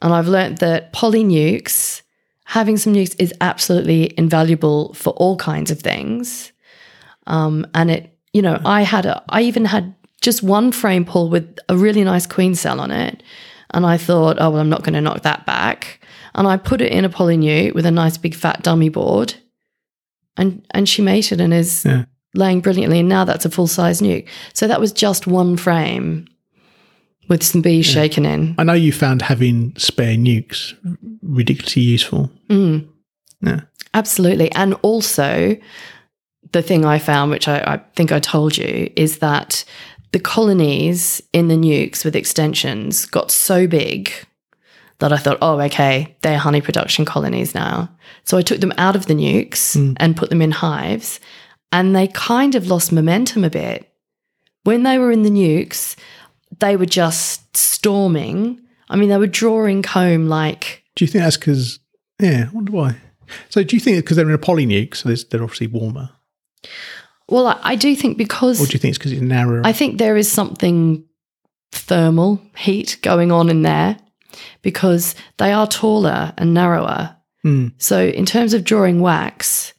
and 0.00 0.12
I've 0.12 0.28
learnt 0.28 0.60
that 0.60 0.92
poly 0.92 1.24
nukes, 1.24 2.02
having 2.44 2.76
some 2.76 2.94
nukes, 2.94 3.14
is 3.18 3.34
absolutely 3.40 4.12
invaluable 4.16 4.94
for 4.94 5.12
all 5.14 5.36
kinds 5.36 5.70
of 5.70 5.80
things. 5.80 6.52
Um, 7.26 7.66
and 7.74 7.90
it, 7.90 8.16
you 8.32 8.42
know, 8.42 8.60
I 8.64 8.82
had 8.82 9.06
a, 9.06 9.22
I 9.28 9.42
even 9.42 9.64
had 9.64 9.94
just 10.20 10.42
one 10.42 10.72
frame 10.72 11.04
pull 11.04 11.28
with 11.30 11.58
a 11.68 11.76
really 11.76 12.04
nice 12.04 12.26
queen 12.26 12.54
cell 12.54 12.80
on 12.80 12.90
it. 12.90 13.22
And 13.72 13.84
I 13.84 13.96
thought, 13.96 14.36
oh, 14.40 14.50
well, 14.50 14.60
I'm 14.60 14.68
not 14.68 14.82
going 14.84 14.94
to 14.94 15.00
knock 15.00 15.22
that 15.22 15.46
back. 15.46 16.00
And 16.34 16.46
I 16.46 16.56
put 16.56 16.80
it 16.80 16.92
in 16.92 17.04
a 17.04 17.08
polynuke 17.08 17.74
with 17.74 17.86
a 17.86 17.90
nice 17.90 18.16
big 18.16 18.34
fat 18.34 18.62
dummy 18.62 18.88
board. 18.88 19.34
And, 20.36 20.64
and 20.72 20.88
she 20.88 21.02
mated 21.02 21.40
and 21.40 21.52
is 21.54 21.84
Yeah. 21.84 22.04
laying 22.34 22.60
brilliantly. 22.60 23.00
And 23.00 23.08
now 23.08 23.24
that's 23.24 23.44
a 23.44 23.50
full 23.50 23.66
size 23.66 24.00
nuke. 24.00 24.26
So 24.52 24.66
that 24.68 24.80
was 24.80 24.92
just 24.92 25.26
one 25.26 25.56
frame 25.56 26.26
with 27.28 27.42
some 27.42 27.62
bees 27.62 27.86
shaken 27.86 28.26
in. 28.26 28.54
I 28.58 28.64
know 28.64 28.72
you 28.74 28.92
found 28.92 29.22
having 29.22 29.74
spare 29.76 30.16
nukes 30.16 30.74
ridiculously 31.22 31.82
useful. 31.82 32.30
Mm. 32.50 32.86
Yeah. 33.40 33.60
Absolutely. 33.94 34.50
And 34.52 34.74
also, 34.82 35.56
the 36.54 36.62
thing 36.62 36.86
I 36.86 36.98
found, 36.98 37.30
which 37.30 37.48
I, 37.48 37.58
I 37.58 37.76
think 37.94 38.12
I 38.12 38.20
told 38.20 38.56
you, 38.56 38.90
is 38.96 39.18
that 39.18 39.64
the 40.12 40.20
colonies 40.20 41.20
in 41.32 41.48
the 41.48 41.56
nukes 41.56 42.04
with 42.04 42.16
extensions 42.16 43.04
got 43.04 43.30
so 43.30 43.66
big 43.66 44.10
that 45.00 45.12
I 45.12 45.16
thought, 45.16 45.38
oh, 45.42 45.60
okay, 45.60 46.16
they're 46.22 46.38
honey 46.38 46.60
production 46.60 47.04
colonies 47.04 47.54
now. 47.54 47.90
So 48.22 48.38
I 48.38 48.42
took 48.42 48.60
them 48.60 48.72
out 48.78 48.96
of 48.96 49.06
the 49.06 49.14
nukes 49.14 49.74
hmm. 49.74 49.94
and 49.96 50.16
put 50.16 50.30
them 50.30 50.40
in 50.40 50.52
hives, 50.52 51.20
and 51.72 51.94
they 51.94 52.06
kind 52.08 52.54
of 52.54 52.68
lost 52.68 52.92
momentum 52.92 53.44
a 53.44 53.50
bit. 53.50 53.90
When 54.62 54.84
they 54.84 54.96
were 54.96 55.10
in 55.10 55.24
the 55.24 55.30
nukes, 55.30 55.96
they 56.60 56.76
were 56.76 56.86
just 56.86 57.56
storming. 57.56 58.60
I 58.88 58.96
mean, 58.96 59.08
they 59.08 59.18
were 59.18 59.26
drawing 59.26 59.82
comb 59.82 60.28
like 60.28 60.84
Do 60.94 61.04
you 61.04 61.10
think 61.10 61.24
that's 61.24 61.36
because? 61.36 61.80
Yeah, 62.20 62.46
I 62.48 62.54
wonder 62.54 62.70
why. 62.72 62.96
So 63.48 63.64
do 63.64 63.74
you 63.74 63.80
think 63.80 63.98
because 63.98 64.16
they're 64.16 64.28
in 64.28 64.34
a 64.34 64.38
polynuke, 64.38 64.94
so 64.94 65.08
they're 65.08 65.42
obviously 65.42 65.66
warmer, 65.66 66.10
Well, 67.28 67.46
I, 67.46 67.58
I 67.62 67.74
do 67.76 67.94
think 67.96 68.18
because 68.18 68.60
or 68.60 68.66
do 68.66 68.72
you 68.74 68.78
think 68.78 68.90
it's 68.90 68.98
because 68.98 69.12
it's 69.12 69.22
narrower? 69.22 69.62
I 69.64 69.72
think 69.72 69.98
there 69.98 70.16
is 70.16 70.30
something 70.30 71.04
thermal 71.72 72.40
heat 72.56 72.98
going 73.02 73.32
on 73.32 73.48
in 73.48 73.62
there 73.62 73.96
because 74.62 75.14
they 75.38 75.52
are 75.52 75.66
taller 75.66 76.32
and 76.36 76.52
narrower. 76.54 77.16
Hmm. 77.42 77.68
So, 77.78 78.04
in 78.06 78.26
terms 78.26 78.54
of 78.54 78.64
drawing 78.64 79.00
wax, 79.00 79.72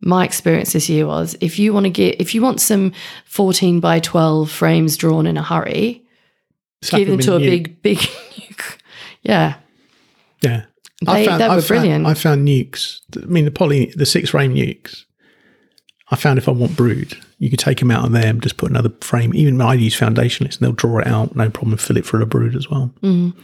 my 0.00 0.24
experience 0.24 0.72
this 0.72 0.88
year 0.88 1.06
was 1.06 1.36
if 1.40 1.58
you 1.58 1.72
want 1.72 1.84
to 1.84 1.90
get 1.90 2.20
if 2.20 2.34
you 2.34 2.42
want 2.42 2.60
some 2.60 2.92
14 3.26 3.80
by 3.80 3.98
12 4.00 4.50
frames 4.50 4.96
drawn 4.96 5.26
in 5.26 5.36
a 5.36 5.42
hurry, 5.42 6.04
Slap 6.82 7.00
give 7.00 7.08
them 7.08 7.18
to 7.20 7.36
a 7.36 7.38
nuke. 7.40 7.42
big 7.50 7.82
big 7.82 7.98
nuke. 7.98 8.78
Yeah. 9.22 9.56
Yeah, 10.42 10.66
They- 11.04 11.26
they 11.26 11.32
were 11.32 11.38
found, 11.38 11.66
brilliant. 11.66 12.06
I 12.06 12.14
found 12.14 12.46
nukes. 12.46 13.00
I 13.20 13.26
mean, 13.26 13.44
the 13.44 13.50
poly, 13.50 13.92
the 13.96 14.06
six 14.06 14.30
frame 14.30 14.54
nukes. 14.54 15.04
I 16.10 16.16
found 16.16 16.38
if 16.38 16.48
I 16.48 16.52
want 16.52 16.76
brood, 16.76 17.16
you 17.38 17.50
could 17.50 17.58
take 17.58 17.80
them 17.80 17.90
out 17.90 18.04
of 18.04 18.12
there 18.12 18.26
and 18.26 18.42
just 18.42 18.56
put 18.56 18.70
another 18.70 18.90
frame. 19.00 19.34
Even 19.34 19.60
I 19.60 19.74
use 19.74 19.98
foundationless, 19.98 20.56
and 20.56 20.60
they'll 20.60 20.72
draw 20.72 20.98
it 20.98 21.06
out, 21.06 21.34
no 21.34 21.50
problem. 21.50 21.76
Fill 21.78 21.96
it 21.96 22.06
for 22.06 22.20
a 22.20 22.26
brood 22.26 22.54
as 22.54 22.70
well. 22.70 22.92
Mm. 23.02 23.34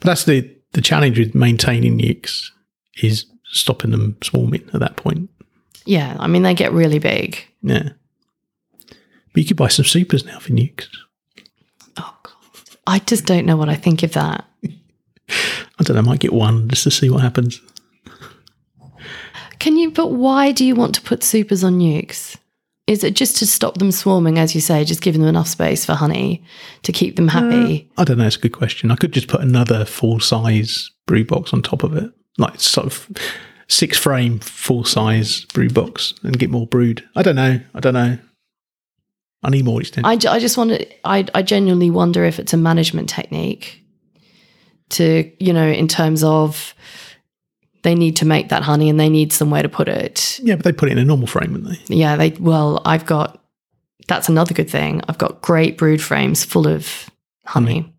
But 0.00 0.06
that's 0.06 0.24
the 0.24 0.50
the 0.72 0.80
challenge 0.80 1.18
with 1.18 1.34
maintaining 1.34 1.98
nukes 1.98 2.50
is 3.02 3.26
stopping 3.44 3.90
them 3.90 4.16
swarming 4.22 4.68
at 4.72 4.80
that 4.80 4.96
point. 4.96 5.30
Yeah, 5.84 6.16
I 6.18 6.26
mean 6.26 6.42
they 6.42 6.54
get 6.54 6.72
really 6.72 6.98
big. 6.98 7.44
Yeah, 7.62 7.90
but 8.88 9.42
you 9.42 9.44
could 9.44 9.56
buy 9.56 9.68
some 9.68 9.84
supers 9.84 10.24
now 10.24 10.38
for 10.38 10.52
nukes. 10.52 10.88
Oh 11.98 12.16
god. 12.22 12.34
I 12.86 12.98
just 13.00 13.26
don't 13.26 13.46
know 13.46 13.56
what 13.56 13.68
I 13.68 13.74
think 13.74 14.02
of 14.02 14.12
that. 14.12 14.46
I 14.64 15.82
don't 15.82 15.94
know. 15.94 16.02
I 16.02 16.04
might 16.04 16.20
get 16.20 16.32
one 16.32 16.68
just 16.68 16.84
to 16.84 16.90
see 16.90 17.10
what 17.10 17.22
happens. 17.22 17.60
Can 19.58 19.76
you? 19.76 19.90
But 19.90 20.12
why 20.12 20.52
do 20.52 20.64
you 20.64 20.74
want 20.74 20.94
to 20.96 21.02
put 21.02 21.22
supers 21.22 21.64
on 21.64 21.78
nukes? 21.78 22.36
Is 22.86 23.04
it 23.04 23.14
just 23.14 23.36
to 23.38 23.46
stop 23.46 23.76
them 23.76 23.92
swarming, 23.92 24.38
as 24.38 24.54
you 24.54 24.62
say, 24.62 24.82
just 24.84 25.02
giving 25.02 25.20
them 25.20 25.28
enough 25.28 25.48
space 25.48 25.84
for 25.84 25.92
honey 25.92 26.42
to 26.84 26.92
keep 26.92 27.16
them 27.16 27.28
happy? 27.28 27.90
Uh, 27.96 28.00
I 28.00 28.04
don't 28.04 28.16
know. 28.16 28.26
It's 28.26 28.36
a 28.36 28.40
good 28.40 28.52
question. 28.52 28.90
I 28.90 28.96
could 28.96 29.12
just 29.12 29.28
put 29.28 29.42
another 29.42 29.84
full 29.84 30.20
size 30.20 30.90
brood 31.06 31.26
box 31.26 31.52
on 31.52 31.60
top 31.60 31.82
of 31.82 31.94
it, 31.94 32.10
like 32.38 32.58
sort 32.58 32.86
of 32.86 33.08
six 33.68 33.98
frame 33.98 34.38
full 34.38 34.84
size 34.84 35.44
brood 35.46 35.74
box, 35.74 36.14
and 36.22 36.38
get 36.38 36.48
more 36.48 36.66
brood. 36.66 37.06
I 37.14 37.22
don't 37.22 37.36
know. 37.36 37.60
I 37.74 37.80
don't 37.80 37.94
know. 37.94 38.16
I 39.42 39.50
need 39.50 39.66
more 39.66 39.80
extension. 39.80 40.06
I, 40.06 40.16
ju- 40.16 40.28
I 40.28 40.38
just 40.38 40.56
wonder. 40.56 40.78
I, 41.04 41.26
I 41.34 41.42
genuinely 41.42 41.90
wonder 41.90 42.24
if 42.24 42.38
it's 42.38 42.54
a 42.54 42.56
management 42.56 43.10
technique 43.10 43.84
to, 44.90 45.30
you 45.38 45.52
know, 45.52 45.66
in 45.68 45.88
terms 45.88 46.24
of 46.24 46.74
they 47.82 47.94
need 47.94 48.16
to 48.16 48.26
make 48.26 48.48
that 48.48 48.62
honey 48.62 48.88
and 48.88 48.98
they 48.98 49.08
need 49.08 49.32
somewhere 49.32 49.62
to 49.62 49.68
put 49.68 49.88
it. 49.88 50.40
yeah, 50.42 50.56
but 50.56 50.64
they 50.64 50.72
put 50.72 50.88
it 50.88 50.92
in 50.92 50.98
a 50.98 51.04
normal 51.04 51.26
frame, 51.26 51.52
wouldn't 51.52 51.70
they? 51.88 51.94
Yeah, 51.94 52.16
they. 52.16 52.30
Well, 52.30 52.82
I've 52.84 53.06
got. 53.06 53.42
That's 54.06 54.28
another 54.28 54.54
good 54.54 54.70
thing. 54.70 55.02
I've 55.08 55.18
got 55.18 55.42
great 55.42 55.76
brood 55.76 56.00
frames 56.00 56.42
full 56.44 56.66
of 56.66 57.10
honey. 57.44 57.92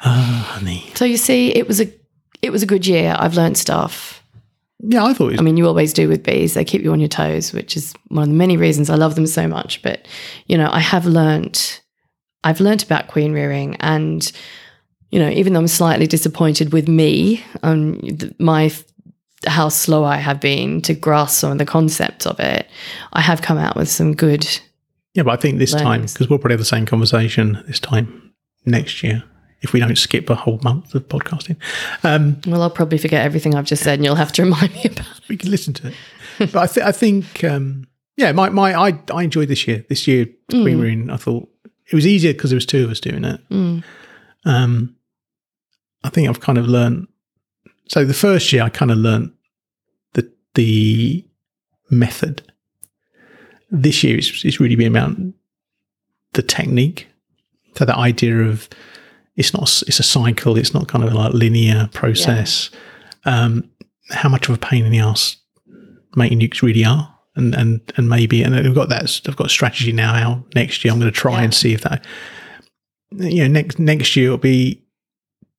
Ah, 0.00 0.54
honey. 0.54 0.90
So 0.94 1.04
you 1.04 1.16
see, 1.16 1.54
it 1.54 1.66
was 1.68 1.80
a 1.80 1.92
it 2.42 2.50
was 2.50 2.62
a 2.62 2.66
good 2.66 2.86
year. 2.86 3.14
I've 3.18 3.34
learned 3.34 3.58
stuff. 3.58 4.22
Yeah, 4.80 5.04
I 5.04 5.12
thought 5.12 5.28
it 5.28 5.32
was. 5.32 5.40
I 5.40 5.42
mean, 5.42 5.56
you 5.56 5.66
always 5.66 5.92
do 5.92 6.08
with 6.08 6.22
bees. 6.22 6.54
They 6.54 6.64
keep 6.64 6.82
you 6.82 6.92
on 6.92 7.00
your 7.00 7.08
toes, 7.08 7.52
which 7.52 7.76
is 7.76 7.94
one 8.08 8.22
of 8.22 8.28
the 8.28 8.34
many 8.34 8.56
reasons 8.56 8.90
I 8.90 8.94
love 8.94 9.16
them 9.16 9.26
so 9.26 9.48
much. 9.48 9.82
But 9.82 10.06
you 10.46 10.56
know, 10.56 10.70
I 10.70 10.78
have 10.80 11.04
learnt. 11.04 11.82
I've 12.44 12.60
learnt 12.60 12.84
about 12.84 13.08
queen 13.08 13.32
rearing, 13.32 13.76
and 13.80 14.30
you 15.10 15.18
know, 15.18 15.28
even 15.30 15.52
though 15.52 15.60
I'm 15.60 15.68
slightly 15.68 16.06
disappointed 16.06 16.72
with 16.72 16.88
me 16.88 17.42
and 17.62 18.20
th- 18.20 18.32
my 18.38 18.70
how 19.46 19.68
slow 19.68 20.04
I 20.04 20.16
have 20.16 20.40
been 20.40 20.82
to 20.82 20.94
grasp 20.94 21.38
some 21.40 21.52
of 21.52 21.58
the 21.58 21.64
concepts 21.64 22.26
of 22.26 22.40
it, 22.40 22.66
I 23.12 23.20
have 23.20 23.40
come 23.40 23.56
out 23.58 23.76
with 23.76 23.88
some 23.88 24.14
good. 24.14 24.46
yeah, 25.14 25.22
but 25.22 25.32
I 25.32 25.36
think 25.36 25.58
this 25.58 25.72
time 25.72 26.02
because 26.02 26.28
we'll 26.28 26.38
probably 26.38 26.54
have 26.54 26.60
the 26.60 26.64
same 26.64 26.86
conversation 26.86 27.62
this 27.66 27.80
time 27.80 28.32
next 28.66 29.02
year 29.02 29.22
if 29.60 29.72
we 29.72 29.80
don't 29.80 29.96
skip 29.96 30.28
a 30.30 30.34
whole 30.36 30.60
month 30.62 30.94
of 30.94 31.08
podcasting. 31.08 31.56
Um, 32.04 32.40
Well, 32.46 32.62
I'll 32.62 32.70
probably 32.70 32.98
forget 32.98 33.24
everything 33.24 33.54
I've 33.56 33.64
just 33.64 33.82
said, 33.82 33.94
and 33.94 34.04
you'll 34.04 34.14
have 34.14 34.32
to 34.32 34.42
remind 34.48 34.72
me 34.74 34.84
about 34.84 35.06
it. 35.18 35.28
we 35.28 35.36
can 35.36 35.50
listen 35.50 35.72
to 35.74 35.88
it. 35.88 35.94
but 36.52 36.56
I, 36.56 36.66
th- 36.66 36.86
I 36.86 36.92
think, 36.92 37.42
um, 37.42 37.86
yeah, 38.16 38.30
my, 38.32 38.50
my 38.50 38.74
I, 38.74 38.98
I 39.12 39.22
enjoyed 39.24 39.48
this 39.48 39.66
year. 39.66 39.84
This 39.88 40.06
year, 40.06 40.26
Queen 40.50 40.78
Rearing, 40.80 41.10
I 41.10 41.16
thought 41.16 41.48
it 41.90 41.94
was 41.94 42.06
easier 42.06 42.32
because 42.34 42.50
there 42.50 42.56
was 42.56 42.66
two 42.66 42.84
of 42.84 42.90
us 42.90 43.00
doing 43.00 43.24
it. 43.24 43.40
Mm. 43.50 43.82
Um, 44.44 44.94
I 46.04 46.10
think 46.10 46.28
I've 46.28 46.40
kind 46.40 46.58
of 46.58 46.66
learned. 46.66 47.08
So 47.88 48.04
the 48.04 48.14
first 48.14 48.52
year, 48.52 48.62
I 48.62 48.68
kind 48.68 48.90
of 48.90 48.98
learned 48.98 49.32
the 50.14 50.30
the 50.54 51.24
method. 51.90 52.42
This 53.70 54.02
year, 54.02 54.16
it's, 54.18 54.44
it's 54.44 54.60
really 54.60 54.76
been 54.76 54.94
about 54.96 55.16
the 56.32 56.42
technique. 56.42 57.06
So 57.76 57.84
the 57.84 57.96
idea 57.96 58.36
of 58.42 58.68
it's 59.36 59.52
not 59.54 59.62
it's 59.86 60.00
a 60.00 60.02
cycle. 60.04 60.56
It's 60.58 60.74
not 60.74 60.88
kind 60.88 61.04
of 61.04 61.12
like 61.12 61.32
linear 61.34 61.88
process. 61.92 62.70
Um, 63.24 63.70
how 64.10 64.28
much 64.28 64.48
of 64.48 64.54
a 64.54 64.58
pain 64.58 64.84
in 64.84 64.92
the 64.92 64.98
ass 65.00 65.36
mating 66.16 66.40
nukes 66.40 66.62
really 66.62 66.84
are, 66.84 67.14
and 67.36 67.54
and 67.54 67.80
and 67.96 68.08
maybe 68.08 68.42
and 68.42 68.54
I've 68.54 68.74
got 68.74 68.88
that. 68.88 69.20
I've 69.28 69.36
got 69.36 69.46
a 69.46 69.50
strategy 69.50 69.92
now. 69.92 70.14
How 70.14 70.44
next 70.54 70.84
year 70.84 70.92
I'm 70.92 70.98
going 71.00 71.12
to 71.12 71.16
try 71.18 71.38
Yeah. 71.38 71.44
and 71.44 71.54
see 71.54 71.72
if 71.74 71.82
that. 71.82 72.04
You 73.12 73.42
know, 73.42 73.48
next 73.48 73.78
next 73.78 74.16
year 74.16 74.26
it'll 74.26 74.38
be 74.38 74.82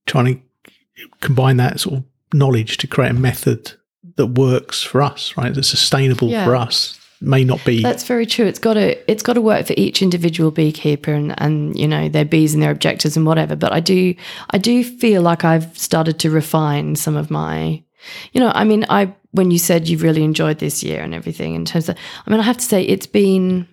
trying 0.10 0.36
to 0.36 1.08
combine 1.22 1.58
that 1.58 1.80
sort 1.80 2.00
of 2.00 2.04
knowledge 2.34 2.78
to 2.78 2.88
create 2.88 3.12
a 3.12 3.14
method 3.14 3.72
that 4.18 4.28
works 4.28 4.84
for 4.84 5.02
us, 5.02 5.36
right? 5.38 5.54
That's 5.54 5.68
sustainable 5.70 6.30
Yeah. 6.30 6.44
for 6.46 6.56
us. 6.56 6.96
May 7.22 7.44
not 7.44 7.64
be. 7.66 7.82
That's 7.84 8.06
very 8.06 8.26
true. 8.26 8.46
It's 8.46 8.60
got 8.60 8.76
to 8.76 9.12
it's 9.12 9.24
got 9.24 9.34
to 9.34 9.42
work 9.42 9.68
for 9.68 9.74
each 9.76 10.02
individual 10.02 10.52
beekeeper 10.52 11.12
and 11.12 11.34
and 11.42 11.78
you 11.78 11.86
know 11.86 12.08
their 12.08 12.24
bees 12.24 12.54
and 12.54 12.64
their 12.64 12.72
objectives 12.72 13.18
and 13.18 13.26
whatever. 13.26 13.58
But 13.58 13.74
I 13.74 13.82
do 13.82 14.16
I 14.52 14.58
do 14.58 14.84
feel 14.86 15.22
like 15.22 15.44
I've 15.44 15.78
started 15.78 16.18
to 16.20 16.30
refine 16.30 16.96
some 16.96 17.18
of 17.18 17.30
my, 17.30 17.84
you 18.32 18.40
know, 18.40 18.54
I 18.56 18.64
mean, 18.64 18.86
I 18.90 19.14
when 19.32 19.52
you 19.52 19.60
said 19.60 19.90
you've 19.90 20.02
really 20.02 20.24
enjoyed 20.24 20.60
this 20.60 20.82
year 20.82 21.02
and 21.02 21.14
everything 21.14 21.56
in 21.56 21.66
terms 21.66 21.90
of, 21.90 21.98
I 22.26 22.30
mean, 22.32 22.40
I 22.40 22.44
have 22.44 22.58
to 22.58 22.64
say 22.64 22.84
it's 22.84 23.06
been 23.08 23.68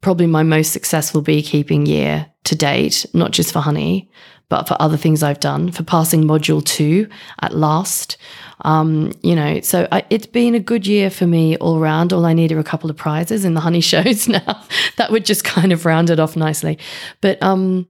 probably 0.00 0.26
my 0.26 0.42
most 0.42 0.72
successful 0.72 1.20
beekeeping 1.20 1.84
year 1.84 2.26
to 2.44 2.54
date, 2.56 3.04
not 3.12 3.32
just 3.32 3.52
for 3.52 3.60
honey, 3.60 4.10
but 4.48 4.66
for 4.66 4.76
other 4.80 4.96
things 4.96 5.22
I've 5.22 5.40
done, 5.40 5.70
for 5.70 5.82
passing 5.82 6.24
module 6.24 6.64
two 6.64 7.08
at 7.42 7.54
last. 7.54 8.16
Um, 8.62 9.12
you 9.22 9.36
know, 9.36 9.60
so 9.60 9.86
I, 9.92 10.04
it's 10.10 10.26
been 10.26 10.54
a 10.54 10.60
good 10.60 10.86
year 10.86 11.10
for 11.10 11.26
me 11.26 11.56
all 11.58 11.78
round. 11.78 12.12
All 12.12 12.24
I 12.24 12.32
need 12.32 12.50
are 12.52 12.58
a 12.58 12.64
couple 12.64 12.90
of 12.90 12.96
prizes 12.96 13.44
in 13.44 13.54
the 13.54 13.60
honey 13.60 13.80
shows 13.82 14.28
now. 14.28 14.64
that 14.96 15.10
would 15.10 15.24
just 15.24 15.44
kind 15.44 15.72
of 15.72 15.84
round 15.84 16.10
it 16.10 16.18
off 16.18 16.36
nicely. 16.36 16.78
But 17.20 17.42
um, 17.42 17.88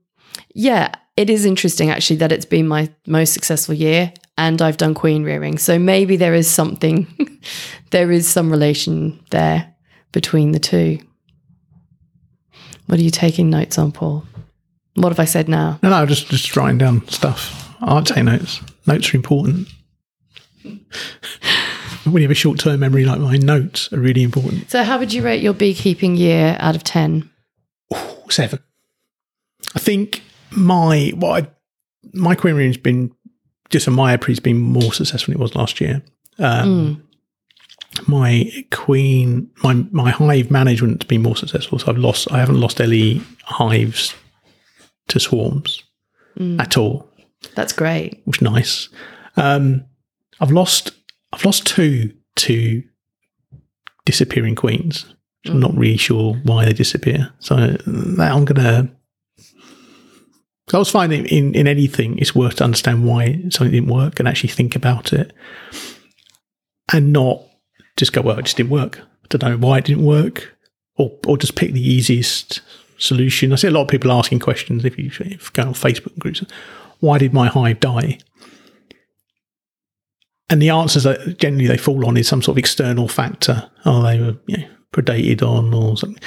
yeah, 0.53 0.93
it 1.15 1.29
is 1.29 1.45
interesting 1.45 1.89
actually 1.89 2.17
that 2.17 2.31
it's 2.31 2.45
been 2.45 2.67
my 2.67 2.89
most 3.07 3.33
successful 3.33 3.75
year 3.75 4.13
and 4.37 4.61
I've 4.61 4.77
done 4.77 4.93
queen 4.93 5.23
rearing. 5.23 5.57
So 5.57 5.77
maybe 5.79 6.15
there 6.15 6.33
is 6.33 6.49
something, 6.49 7.07
there 7.91 8.11
is 8.11 8.27
some 8.27 8.49
relation 8.49 9.23
there 9.31 9.73
between 10.11 10.51
the 10.51 10.59
two. 10.59 10.99
What 12.85 12.99
are 12.99 13.03
you 13.03 13.11
taking 13.11 13.49
notes 13.49 13.77
on, 13.77 13.91
Paul? 13.91 14.25
What 15.01 15.09
have 15.09 15.19
I 15.19 15.25
said 15.25 15.47
now? 15.49 15.79
no, 15.81 15.89
no, 15.89 16.05
just 16.05 16.27
just 16.27 16.55
writing 16.55 16.77
down 16.77 17.07
stuff. 17.07 17.73
I 17.81 17.93
like 17.93 18.05
take 18.05 18.23
notes. 18.23 18.61
Notes 18.85 19.13
are 19.13 19.17
important. 19.17 19.67
when 22.05 22.15
you 22.15 22.21
have 22.23 22.31
a 22.31 22.35
short 22.35 22.59
term 22.59 22.79
memory 22.79 23.05
like 23.05 23.19
mine, 23.19 23.41
notes 23.41 23.91
are 23.93 23.99
really 23.99 24.23
important. 24.23 24.69
So, 24.69 24.83
how 24.83 24.99
would 24.99 25.13
you 25.13 25.23
rate 25.23 25.41
your 25.41 25.53
beekeeping 25.53 26.15
year 26.15 26.57
out 26.59 26.75
of 26.75 26.83
10? 26.83 27.29
seven. 28.29 28.59
I 29.75 29.79
think 29.79 30.21
my 30.51 31.11
what 31.15 31.43
I, 31.43 31.47
my 32.13 32.35
queen 32.35 32.55
rearing's 32.55 32.77
been 32.77 33.11
just 33.69 33.87
on 33.87 33.95
my 33.95 34.13
apiary's 34.13 34.39
been 34.39 34.57
more 34.59 34.93
successful 34.93 35.31
than 35.33 35.39
it 35.39 35.43
was 35.43 35.55
last 35.55 35.81
year. 35.81 36.03
Um, 36.37 37.03
My 38.07 38.49
queen, 38.71 39.49
my 39.63 39.73
my 39.91 40.11
hive 40.11 40.51
management's 40.51 41.05
been 41.05 41.21
more 41.23 41.35
successful. 41.35 41.79
So 41.79 41.87
I've 41.91 41.97
lost, 41.97 42.31
I 42.31 42.37
haven't 42.37 42.59
lost 42.59 42.79
any 42.79 43.21
hives 43.43 44.13
to 45.09 45.19
swarms 45.19 45.83
mm. 46.37 46.59
at 46.59 46.77
all, 46.77 47.09
That's 47.55 47.73
great. 47.73 48.21
which 48.25 48.37
is 48.37 48.41
nice. 48.41 48.89
Um, 49.35 49.85
I've 50.39 50.51
lost, 50.51 50.91
I've 51.33 51.45
lost 51.45 51.67
two 51.67 52.13
to 52.37 52.83
disappearing 54.05 54.55
queens. 54.55 55.05
I'm 55.45 55.55
mm. 55.55 55.59
not 55.59 55.75
really 55.75 55.97
sure 55.97 56.35
why 56.43 56.65
they 56.65 56.73
disappear. 56.73 57.31
So 57.39 57.55
uh, 57.55 57.77
that 57.85 58.31
I'm 58.31 58.45
gonna. 58.45 58.89
I 60.71 60.77
was 60.77 60.91
finding 60.91 61.25
in, 61.25 61.55
in 61.55 61.67
anything, 61.67 62.19
it's 62.19 62.35
worth 62.35 62.57
to 62.57 62.63
understand 62.63 63.03
why 63.03 63.41
something 63.49 63.71
didn't 63.71 63.89
work 63.89 64.19
and 64.19 64.27
actually 64.27 64.49
think 64.49 64.75
about 64.75 65.13
it, 65.13 65.33
and 66.93 67.11
not 67.11 67.41
just 67.97 68.13
go, 68.13 68.21
"Well, 68.21 68.37
it 68.39 68.43
just 68.45 68.57
didn't 68.57 68.71
work." 68.71 68.99
I 68.99 69.37
don't 69.37 69.51
know 69.61 69.67
why 69.67 69.79
it 69.79 69.85
didn't 69.85 70.05
work, 70.05 70.55
or 70.95 71.17
or 71.27 71.37
just 71.37 71.55
pick 71.55 71.73
the 71.73 71.87
easiest 71.87 72.61
solution. 72.99 73.51
I 73.51 73.55
see 73.55 73.67
a 73.67 73.71
lot 73.71 73.83
of 73.83 73.87
people 73.87 74.11
asking 74.11 74.39
questions 74.39 74.85
if 74.85 74.97
you, 74.97 75.07
if 75.07 75.19
you 75.19 75.37
go 75.53 75.63
on 75.63 75.73
Facebook 75.73 76.17
groups. 76.19 76.43
Why 76.99 77.17
did 77.17 77.33
my 77.33 77.47
hive 77.47 77.79
die? 77.79 78.19
And 80.49 80.61
the 80.61 80.69
answers 80.69 81.03
that 81.03 81.37
generally 81.37 81.67
they 81.67 81.77
fall 81.77 82.05
on 82.07 82.17
is 82.17 82.27
some 82.27 82.41
sort 82.41 82.55
of 82.55 82.59
external 82.59 83.07
factor. 83.07 83.69
Oh, 83.85 84.01
they 84.03 84.19
were 84.19 84.35
you 84.47 84.57
know, 84.57 84.67
predated 84.91 85.41
on 85.41 85.73
or 85.73 85.95
something. 85.95 86.21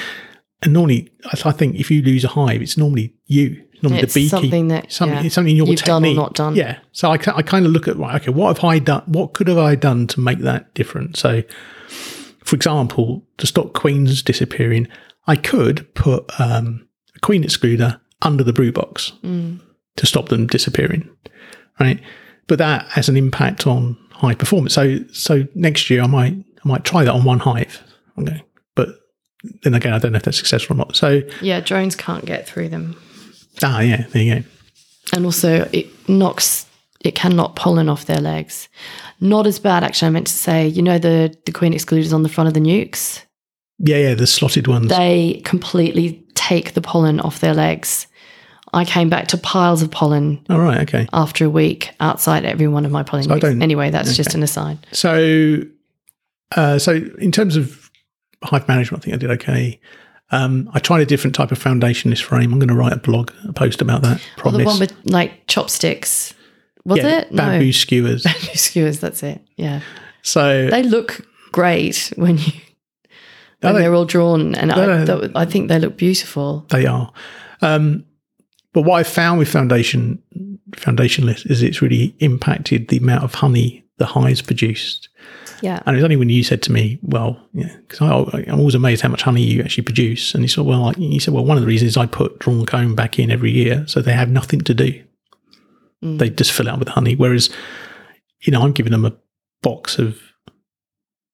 And 0.63 0.73
normally, 0.73 1.11
I 1.27 1.49
I 1.49 1.53
think 1.53 1.77
if 1.77 1.91
you 1.91 2.03
lose 2.03 2.25
a 2.25 2.29
hive, 2.29 2.63
it's 2.63 2.77
normally 2.77 3.15
you, 3.27 3.61
normally 3.83 4.03
It's 4.03 4.15
the 4.15 4.21
beekeeper. 4.21 4.41
something 4.43 4.69
that, 4.69 4.93
something, 4.93 5.19
yeah, 5.19 5.25
it's 5.25 5.35
something 5.35 5.51
in 5.51 5.57
your 5.57 5.67
you've 5.67 5.81
done 5.81 6.05
or 6.05 6.15
not 6.15 6.35
done. 6.35 6.55
Yeah. 6.55 6.79
So 6.93 7.11
I, 7.11 7.15
I 7.15 7.43
kind 7.43 7.67
of 7.67 7.73
look 7.73 7.89
at 7.89 7.97
right. 7.97 8.15
Okay, 8.21 8.31
what 8.31 8.57
have 8.57 8.65
I 8.65 8.79
done? 8.79 9.03
What 9.07 9.33
could 9.33 9.49
have 9.49 9.59
I 9.59 9.75
done 9.75 10.07
to 10.09 10.21
make 10.21 10.39
that 10.41 10.73
different? 10.75 11.17
So, 11.17 11.43
for 12.45 12.55
example, 12.55 13.27
to 13.39 13.47
stop 13.47 13.73
queens 13.73 14.23
disappearing, 14.23 14.87
I 15.27 15.37
could 15.37 15.93
put 15.95 16.25
um, 16.41 16.87
a 17.17 17.21
queen 17.21 17.43
excluder 17.45 18.01
under 18.23 18.45
the 18.45 18.53
brood 18.53 18.75
box 18.75 19.13
Mm. 19.23 19.61
to 19.97 20.07
stop 20.07 20.29
them 20.29 20.47
disappearing, 20.47 21.09
right? 21.81 22.01
But 22.49 22.59
that 22.59 22.87
has 22.89 23.09
an 23.09 23.17
impact 23.17 23.67
on 23.67 23.97
high 24.11 24.35
performance. 24.35 24.75
So, 24.75 24.99
so 25.13 25.45
next 25.55 25.91
year 25.91 26.03
I 26.03 26.07
might 26.07 26.35
I 26.65 26.69
might 26.69 26.85
try 26.85 27.05
that 27.05 27.13
on 27.13 27.25
one 27.25 27.39
hive. 27.41 27.83
Okay, 28.19 28.43
but 28.75 28.89
then 29.63 29.75
again, 29.75 29.93
I 29.93 29.99
don't 29.99 30.13
know 30.13 30.17
if 30.19 30.23
that's 30.25 30.37
successful 30.39 30.77
or 30.77 30.79
not. 30.79 30.95
So, 30.97 31.23
Yeah, 31.41 31.61
drones 31.61 31.97
can't 31.97 32.25
get 32.25 32.47
through 32.47 32.69
them. 32.69 32.97
ah, 33.63 33.81
yeah, 33.81 34.07
there 34.13 34.23
you 34.23 34.35
go. 34.37 34.43
And 35.15 35.25
also, 35.25 35.69
it 35.73 35.87
knocks, 36.09 36.67
it 37.01 37.15
can 37.17 37.35
knock 37.35 37.57
pollen 37.57 37.89
off 37.89 38.05
their 38.07 38.21
legs. 38.21 38.69
Not 39.21 39.47
as 39.49 39.59
bad, 39.59 39.83
actually. 39.83 40.07
I 40.09 40.11
meant 40.11 40.29
to 40.29 40.33
say, 40.33 40.69
you 40.69 40.83
know, 40.83 40.99
the, 40.99 41.35
the 41.47 41.53
queen 41.53 41.73
excluders 41.73 42.13
on 42.13 42.23
the 42.23 42.29
front 42.29 42.47
of 42.49 42.55
the 42.55 42.61
nukes? 42.61 43.23
Yeah, 43.85 43.97
yeah, 43.99 44.15
the 44.15 44.27
slotted 44.27 44.69
ones. 44.69 44.89
They 44.89 45.43
completely 45.45 46.25
take 46.35 46.75
the 46.75 46.81
pollen 46.81 47.21
off 47.21 47.41
their 47.41 47.53
legs. 47.55 48.07
I 48.73 48.85
came 48.85 49.11
back 49.11 49.27
to 49.29 49.37
piles 49.37 49.83
of 49.83 49.91
pollen 49.91 50.43
All 50.49 50.61
right, 50.61 50.81
okay. 50.83 51.07
after 51.13 51.45
a 51.45 51.51
week 51.51 51.91
outside 52.01 52.45
every 52.47 52.69
one 52.69 52.87
of 52.87 52.91
my 52.93 53.03
pollen 53.03 53.31
I 53.31 53.39
don't- 53.39 53.61
Anyway, 53.61 53.91
that's 53.91 54.17
just 54.17 54.35
an 54.35 54.43
aside. 54.43 54.79
So, 54.93 55.63
uh, 56.57 56.79
so 56.79 56.93
in 57.19 57.33
terms 57.33 57.57
of 57.57 57.91
hive 58.43 58.67
management, 58.69 59.03
I 59.03 59.05
think 59.05 59.15
I 59.15 59.19
did 59.19 59.31
okay. 59.33 59.81
Um, 60.31 60.71
I 60.73 60.79
tried 60.79 61.03
a 61.03 61.07
different 61.07 61.35
type 61.35 61.53
of 61.53 61.59
foundation 61.59 62.09
this 62.11 62.21
frame. 62.21 62.51
I'm 62.53 62.59
going 62.59 62.69
to 62.69 62.75
write 62.75 62.95
a 62.95 62.99
blog, 62.99 63.31
a 63.47 63.53
post 63.53 63.83
about 63.83 64.01
that. 64.03 64.23
Or 64.43 64.53
the 64.53 64.65
one 64.65 64.79
with 64.81 64.95
like 65.05 65.47
chopsticks. 65.49 66.33
Was 66.87 66.99
yeah, 66.99 67.19
it? 67.21 67.37
bamboo 67.37 67.67
No. 67.67 67.71
skewers. 67.73 68.23
Bamboo 68.25 68.55
skewers, 68.55 69.01
that's 69.01 69.23
it. 69.23 69.43
Yeah. 69.57 69.81
So 70.23 70.69
They 70.71 70.83
look 70.83 71.27
great 71.53 72.13
when 72.17 72.39
you 72.39 72.53
Are 73.63 73.73
when 73.73 73.75
they? 73.75 73.81
they're 73.83 73.95
all 73.95 74.05
drawn, 74.05 74.55
and 74.55 74.73
I, 74.73 75.05
No. 75.05 75.31
I 75.35 75.45
think 75.45 75.69
they 75.69 75.79
look 75.79 75.97
beautiful. 75.97 76.67
They 76.71 76.87
are. 76.87 77.13
Um, 77.61 78.05
but 78.73 78.83
what 78.83 78.99
I 78.99 79.03
found 79.03 79.39
with 79.39 79.49
foundation 79.49 80.23
foundationless 80.73 81.49
is 81.51 81.63
it's 81.63 81.83
really 81.83 82.15
impacted 82.21 82.89
the 82.89 82.97
amount 82.97 83.25
of 83.25 83.35
honey 83.35 83.85
the 83.99 84.07
hives 84.07 84.41
produced. 84.43 85.09
Yeah. 85.61 85.81
And 85.87 85.95
it 85.95 85.99
was 85.99 86.05
only 86.05 86.17
when 86.17 86.29
you 86.29 86.43
said 86.43 86.63
to 86.63 86.73
me, 86.73 86.99
"Well, 87.03 87.41
yeah," 87.53 87.77
because 87.87 88.01
I'm 88.01 88.59
always 88.59 88.75
amazed 88.75 89.03
how 89.03 89.11
much 89.11 89.23
honey 89.23 89.43
you 89.43 89.63
actually 89.63 89.85
produce. 89.85 90.35
And 90.35 90.43
he 90.43 90.49
said, 90.49 90.65
"Well, 90.65 90.93
you 90.99 91.21
said, 91.21 91.35
well, 91.35 91.45
one 91.45 91.57
of 91.57 91.61
the 91.61 91.69
reasons 91.69 91.91
is 91.91 91.97
I 91.97 92.07
put 92.07 92.39
drawn 92.41 92.67
comb 92.67 92.97
back 92.97 93.19
in 93.19 93.31
every 93.31 93.53
year, 93.53 93.85
so 93.87 94.01
they 94.01 94.13
have 94.13 94.29
nothing 94.29 94.61
to 94.63 94.75
do. 94.75 95.01
Mm. 96.03 96.19
They 96.19 96.31
just 96.31 96.51
fill 96.51 96.67
it 96.67 96.71
up 96.71 96.81
with 96.81 96.89
honey. 96.89 97.15
Whereas, 97.15 97.49
you 98.41 98.51
know, 98.51 98.63
I'm 98.63 98.73
giving 98.73 98.93
them 98.93 99.05
a 99.05 99.15
box 99.63 99.99
of." 99.99 100.19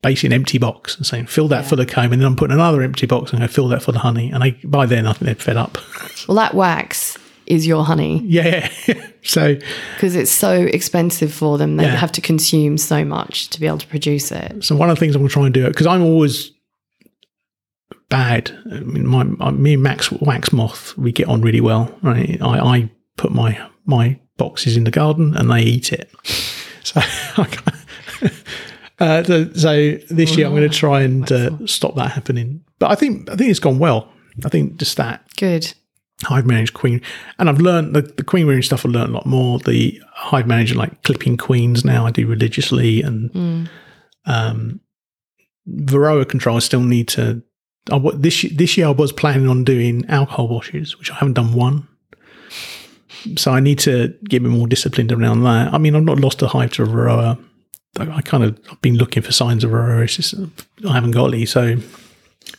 Basically, 0.01 0.29
an 0.29 0.33
empty 0.35 0.59
box 0.59 0.97
and 0.97 1.05
saying, 1.05 1.27
fill 1.27 1.49
that 1.49 1.63
Yeah. 1.65 1.69
full 1.69 1.81
of 1.81 1.89
comb, 1.89 2.13
and 2.13 2.21
then 2.23 2.27
I'm 2.29 2.37
putting 2.37 2.55
another 2.55 2.83
empty 2.83 3.07
box 3.07 3.33
and 3.33 3.43
I 3.43 3.49
fill 3.49 3.67
that 3.69 3.83
full 3.83 3.97
of 3.97 4.03
honey. 4.03 4.31
And 4.31 4.45
I, 4.45 4.57
by 4.65 4.87
then, 4.87 5.07
I 5.09 5.13
think 5.13 5.25
they're 5.27 5.35
fed 5.35 5.57
up. 5.57 5.77
Well, 6.29 6.37
that 6.37 6.55
wax 6.55 7.17
is 7.47 7.67
your 7.67 7.85
honey 7.85 8.21
Yeah. 8.27 8.69
so 9.23 9.57
because 9.95 10.15
it's 10.15 10.31
so 10.31 10.53
expensive 10.53 11.33
for 11.33 11.57
them. 11.59 11.77
They 11.79 11.85
Yeah. 11.85 11.97
have 11.97 12.13
to 12.13 12.21
consume 12.21 12.77
so 12.77 13.05
much 13.05 13.49
to 13.49 13.61
be 13.61 13.67
able 13.67 13.79
to 13.79 13.87
produce 13.87 14.31
it. 14.31 14.63
so 14.65 14.77
one 14.77 14.91
of 14.91 14.97
the 14.97 15.01
things 15.01 15.15
I'm 15.17 15.23
going 15.23 15.29
to 15.31 15.33
try 15.33 15.45
and 15.47 15.55
do 15.55 15.67
because 15.67 15.87
I'm 15.87 16.03
always 16.03 16.51
bad. 18.11 18.51
I 18.71 18.81
mean, 18.81 19.07
my, 19.07 19.25
my 19.25 19.51
me 19.51 19.75
and 19.75 19.83
Max 19.83 20.11
Wax 20.13 20.53
Moth 20.53 20.97
we 20.99 21.13
get 21.13 21.29
on 21.29 21.41
really 21.41 21.61
well. 21.63 21.97
Right. 22.03 22.41
I, 22.43 22.59
I 22.59 22.91
put 23.17 23.33
my 23.33 23.59
my 23.87 24.19
boxes 24.37 24.77
in 24.77 24.85
the 24.85 24.91
garden 24.91 25.35
and 25.37 25.51
they 25.51 25.63
eat 25.63 25.93
it. 25.93 26.11
So 26.85 27.03
Uh, 29.01 29.23
so, 29.55 29.97
this 30.11 30.37
year 30.37 30.47
I'm 30.47 30.55
going 30.55 30.69
to 30.69 30.77
try 30.77 31.03
and 31.03 31.31
uh, 31.31 31.67
stop 31.67 31.95
that 31.95 32.11
happening. 32.11 32.65
But 32.79 32.91
I 32.91 32.95
think 32.95 33.31
I 33.31 33.37
think 33.37 33.51
it's 33.51 33.61
gone 33.61 33.79
well. 33.79 34.09
I 34.45 34.49
think 34.49 34.77
just 34.77 34.97
that 34.97 35.25
Good. 35.37 35.73
hive 36.25 36.47
managed 36.47 36.75
queen, 36.75 37.01
and 37.39 37.49
I've 37.49 37.61
learned 37.61 37.95
the, 37.95 38.03
the 38.03 38.25
queen 38.25 38.47
rearing 38.47 38.63
stuff. 38.63 38.85
I've 38.85 38.93
learned 38.93 39.11
a 39.11 39.15
lot 39.15 39.27
more. 39.27 39.59
The 39.59 40.01
hive 40.13 40.47
manager 40.47 40.75
like 40.75 41.03
clipping 41.03 41.37
queens 41.37 41.85
now 41.85 42.07
I 42.07 42.11
do 42.11 42.27
religiously, 42.27 43.03
and 43.03 43.69
um, 44.27 44.81
Varroa 45.69 46.29
control. 46.29 46.57
I 46.57 46.61
still 46.61 46.83
need 46.83 47.09
to. 47.09 47.43
I, 47.91 48.01
this 48.15 48.47
this 48.53 48.77
year 48.77 48.89
I 48.89 48.91
was 48.91 49.13
planning 49.13 49.49
on 49.49 49.65
doing 49.65 50.05
alcohol 50.09 50.49
washes, 50.49 50.99
which 50.99 51.11
I 51.11 51.15
haven't 51.15 51.35
done 51.35 51.53
one. 51.53 51.87
So 53.37 53.51
I 53.51 53.61
need 53.61 53.79
to 53.81 54.15
get 54.29 54.43
me 54.43 54.51
more 54.51 54.69
disciplined 54.69 55.11
around 55.11 55.43
that. 55.43 55.75
I 55.75 55.79
mean, 55.79 55.97
I've 55.97 56.05
not 56.05 56.21
lost 56.21 56.43
a 56.43 56.49
hive 56.49 56.73
to 56.75 56.85
a 56.85 56.87
Varroa. 56.87 57.39
I 57.99 58.17
I 58.17 58.21
kind 58.23 58.45
of 58.45 58.59
I've 58.71 58.81
been 58.81 58.97
looking 58.97 59.23
for 59.23 59.33
signs 59.33 59.65
of 59.65 59.71
Varroa. 59.71 60.51
I 60.89 60.93
haven't 60.93 61.13
got 61.13 61.33
any. 61.33 61.47
So, 61.47 61.77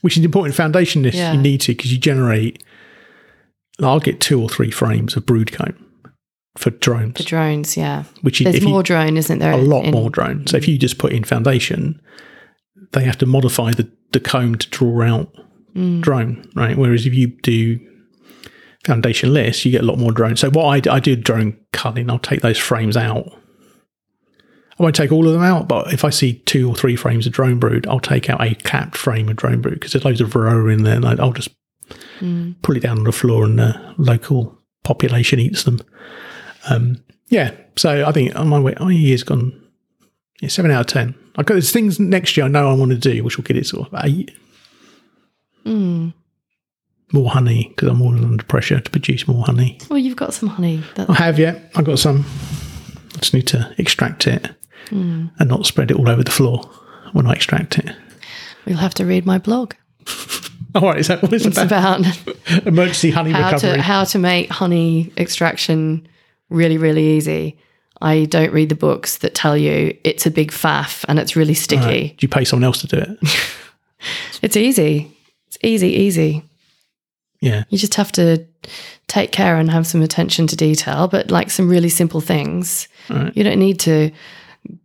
which 0.01 0.17
is 0.17 0.25
important. 0.25 0.55
Foundationless 0.55 1.13
Yeah. 1.13 1.33
you 1.33 1.41
need 1.41 1.61
to 1.61 1.73
because 1.73 1.91
you 1.91 1.99
generate. 1.99 2.63
I'll 3.81 4.01
get 4.01 4.19
two 4.19 4.41
or 4.41 4.49
three 4.49 4.71
frames 4.71 5.15
of 5.15 5.25
brood 5.25 5.53
comb 5.53 5.85
for 6.57 6.71
drones, 6.71 7.13
The 7.15 7.23
drones, 7.23 7.77
yeah. 7.77 8.03
which 8.21 8.39
There's 8.39 8.55
if 8.55 8.63
you, 8.63 8.69
more 8.69 8.83
drone, 8.83 9.15
isn't 9.15 9.39
there? 9.39 9.53
a 9.53 9.57
lot 9.57 9.85
in- 9.85 9.91
more 9.91 10.09
drone. 10.09 10.45
So 10.47 10.57
if 10.57 10.65
mm. 10.65 10.69
you 10.69 10.77
just 10.77 10.97
put 10.97 11.13
in 11.13 11.23
foundation, 11.23 12.01
they 12.91 13.05
have 13.05 13.17
to 13.19 13.25
modify 13.25 13.71
the, 13.71 13.89
the 14.11 14.19
comb 14.19 14.57
to 14.57 14.69
draw 14.69 15.03
out 15.03 15.33
mm. 15.73 16.01
drone, 16.01 16.49
right? 16.55 16.77
Whereas 16.77 17.05
if 17.05 17.13
you 17.13 17.27
do 17.27 17.79
foundationless, 18.83 19.63
you 19.63 19.71
get 19.71 19.81
a 19.81 19.85
lot 19.85 19.97
more 19.97 20.11
drone. 20.11 20.35
So 20.35 20.49
what 20.49 20.87
I, 20.87 20.95
I 20.95 20.99
do 20.99 21.15
drone 21.15 21.57
culling, 21.71 22.09
I'll 22.09 22.19
take 22.19 22.41
those 22.41 22.57
frames 22.57 22.97
out. 22.97 23.31
I 24.79 24.83
won't 24.83 24.95
take 24.95 25.11
all 25.11 25.27
of 25.27 25.33
them 25.33 25.43
out, 25.43 25.67
but 25.67 25.91
if 25.91 26.05
I 26.05 26.09
see 26.09 26.35
two 26.45 26.69
or 26.69 26.75
three 26.75 26.95
frames 26.95 27.27
of 27.27 27.33
drone 27.33 27.59
brood, 27.59 27.85
I'll 27.87 27.99
take 27.99 28.29
out 28.29 28.41
a 28.41 28.55
capped 28.55 28.95
frame 28.95 29.27
of 29.27 29.35
drone 29.35 29.59
brood 29.59 29.73
because 29.73 29.91
there's 29.91 30.05
loads 30.05 30.21
of 30.21 30.29
varroa 30.29 30.73
in 30.73 30.83
there, 30.83 30.95
and 30.95 31.05
I'll 31.05 31.33
just 31.33 31.49
pull 32.19 32.77
it 32.77 32.83
down 32.83 32.99
on 32.99 33.03
the 33.03 33.11
floor, 33.11 33.43
and 33.43 33.59
the 33.59 33.95
local 33.97 34.57
population 34.85 35.39
eats 35.39 35.63
them. 35.63 35.81
Um, 36.69 37.03
yeah, 37.27 37.51
so 37.75 38.05
I 38.05 38.13
think 38.13 38.35
on 38.37 38.47
my 38.47 38.59
way, 38.59 38.73
my 38.79 38.91
year's 38.91 39.23
gone 39.23 39.53
yeah, 40.39 40.47
seven 40.47 40.71
out 40.71 40.81
of 40.81 40.87
ten. 40.87 41.13
I 41.35 41.43
got 41.43 41.55
there's 41.55 41.71
things 41.71 41.99
next 41.99 42.37
year 42.37 42.45
I 42.45 42.49
know 42.49 42.69
I 42.69 42.73
want 42.73 42.91
to 42.91 42.97
do, 42.97 43.21
which 43.23 43.35
will 43.35 43.43
get 43.43 43.57
it 43.57 43.65
sort 43.65 43.91
of 43.91 44.05
eight. 44.05 44.31
Mm. 45.65 46.13
More 47.11 47.31
honey 47.31 47.67
because 47.69 47.89
I'm 47.89 48.01
all 48.01 48.15
under 48.15 48.43
pressure 48.43 48.79
to 48.79 48.91
produce 48.91 49.27
more 49.27 49.43
honey. 49.43 49.77
Well, 49.89 49.99
you've 49.99 50.15
got 50.15 50.33
some 50.33 50.47
honey. 50.47 50.83
That, 50.95 51.09
I 51.09 51.15
have 51.15 51.37
yet. 51.37 51.69
I've 51.75 51.85
got 51.85 51.99
some. 51.99 52.25
I 53.15 53.19
just 53.19 53.33
need 53.33 53.47
to 53.47 53.73
extract 53.77 54.25
it 54.25 54.55
and 54.91 55.47
not 55.47 55.65
spread 55.65 55.91
it 55.91 55.97
all 55.97 56.09
over 56.09 56.23
the 56.23 56.31
floor 56.31 56.59
when 57.13 57.27
I 57.27 57.33
extract 57.33 57.77
it. 57.77 57.95
you'll 58.65 58.77
have 58.77 58.93
to 58.95 59.05
read 59.05 59.25
my 59.25 59.37
blog. 59.37 59.73
All 60.75 60.83
right, 60.83 60.99
is 60.99 61.07
that 61.07 61.21
what 61.23 61.33
it's 61.33 61.45
It's 61.45 61.57
about? 61.57 61.99
about 62.01 62.65
Emergency 62.67 63.09
honey 63.09 63.31
how 63.31 63.45
recovery. 63.51 63.77
to 63.77 63.81
how 63.81 64.03
to 64.03 64.19
make 64.19 64.49
honey 64.51 65.11
extraction 65.17 66.07
really 66.49 66.77
really 66.77 67.17
easy. 67.17 67.57
I 68.01 68.25
don't 68.25 68.53
read 68.53 68.69
the 68.69 68.75
books 68.75 69.17
that 69.17 69.33
tell 69.35 69.57
you 69.57 69.97
it's 70.03 70.25
a 70.27 70.31
big 70.31 70.51
faff 70.51 71.03
and 71.07 71.17
it's 71.19 71.35
really 71.35 71.55
sticky. 71.55 72.09
Do 72.09 72.23
you 72.23 72.27
pay 72.29 72.45
someone 72.45 72.63
else 72.65 72.81
to 72.81 72.87
do 72.87 72.97
it? 72.97 73.19
It's 74.41 74.55
easy. 74.55 75.11
It's 75.47 75.57
easy, 75.61 75.89
easy. 75.89 76.43
yeah. 77.41 77.63
You 77.69 77.77
just 77.77 77.95
have 77.95 78.11
to 78.13 78.45
take 79.07 79.31
care 79.33 79.57
and 79.57 79.69
have 79.71 79.85
some 79.85 80.01
attention 80.01 80.47
to 80.47 80.55
detail, 80.55 81.07
but 81.09 81.29
like 81.31 81.49
some 81.49 81.67
really 81.67 81.89
simple 81.89 82.21
things. 82.21 82.87
Right. 83.09 83.35
You 83.35 83.43
don't 83.43 83.59
need 83.59 83.77
to 83.81 84.11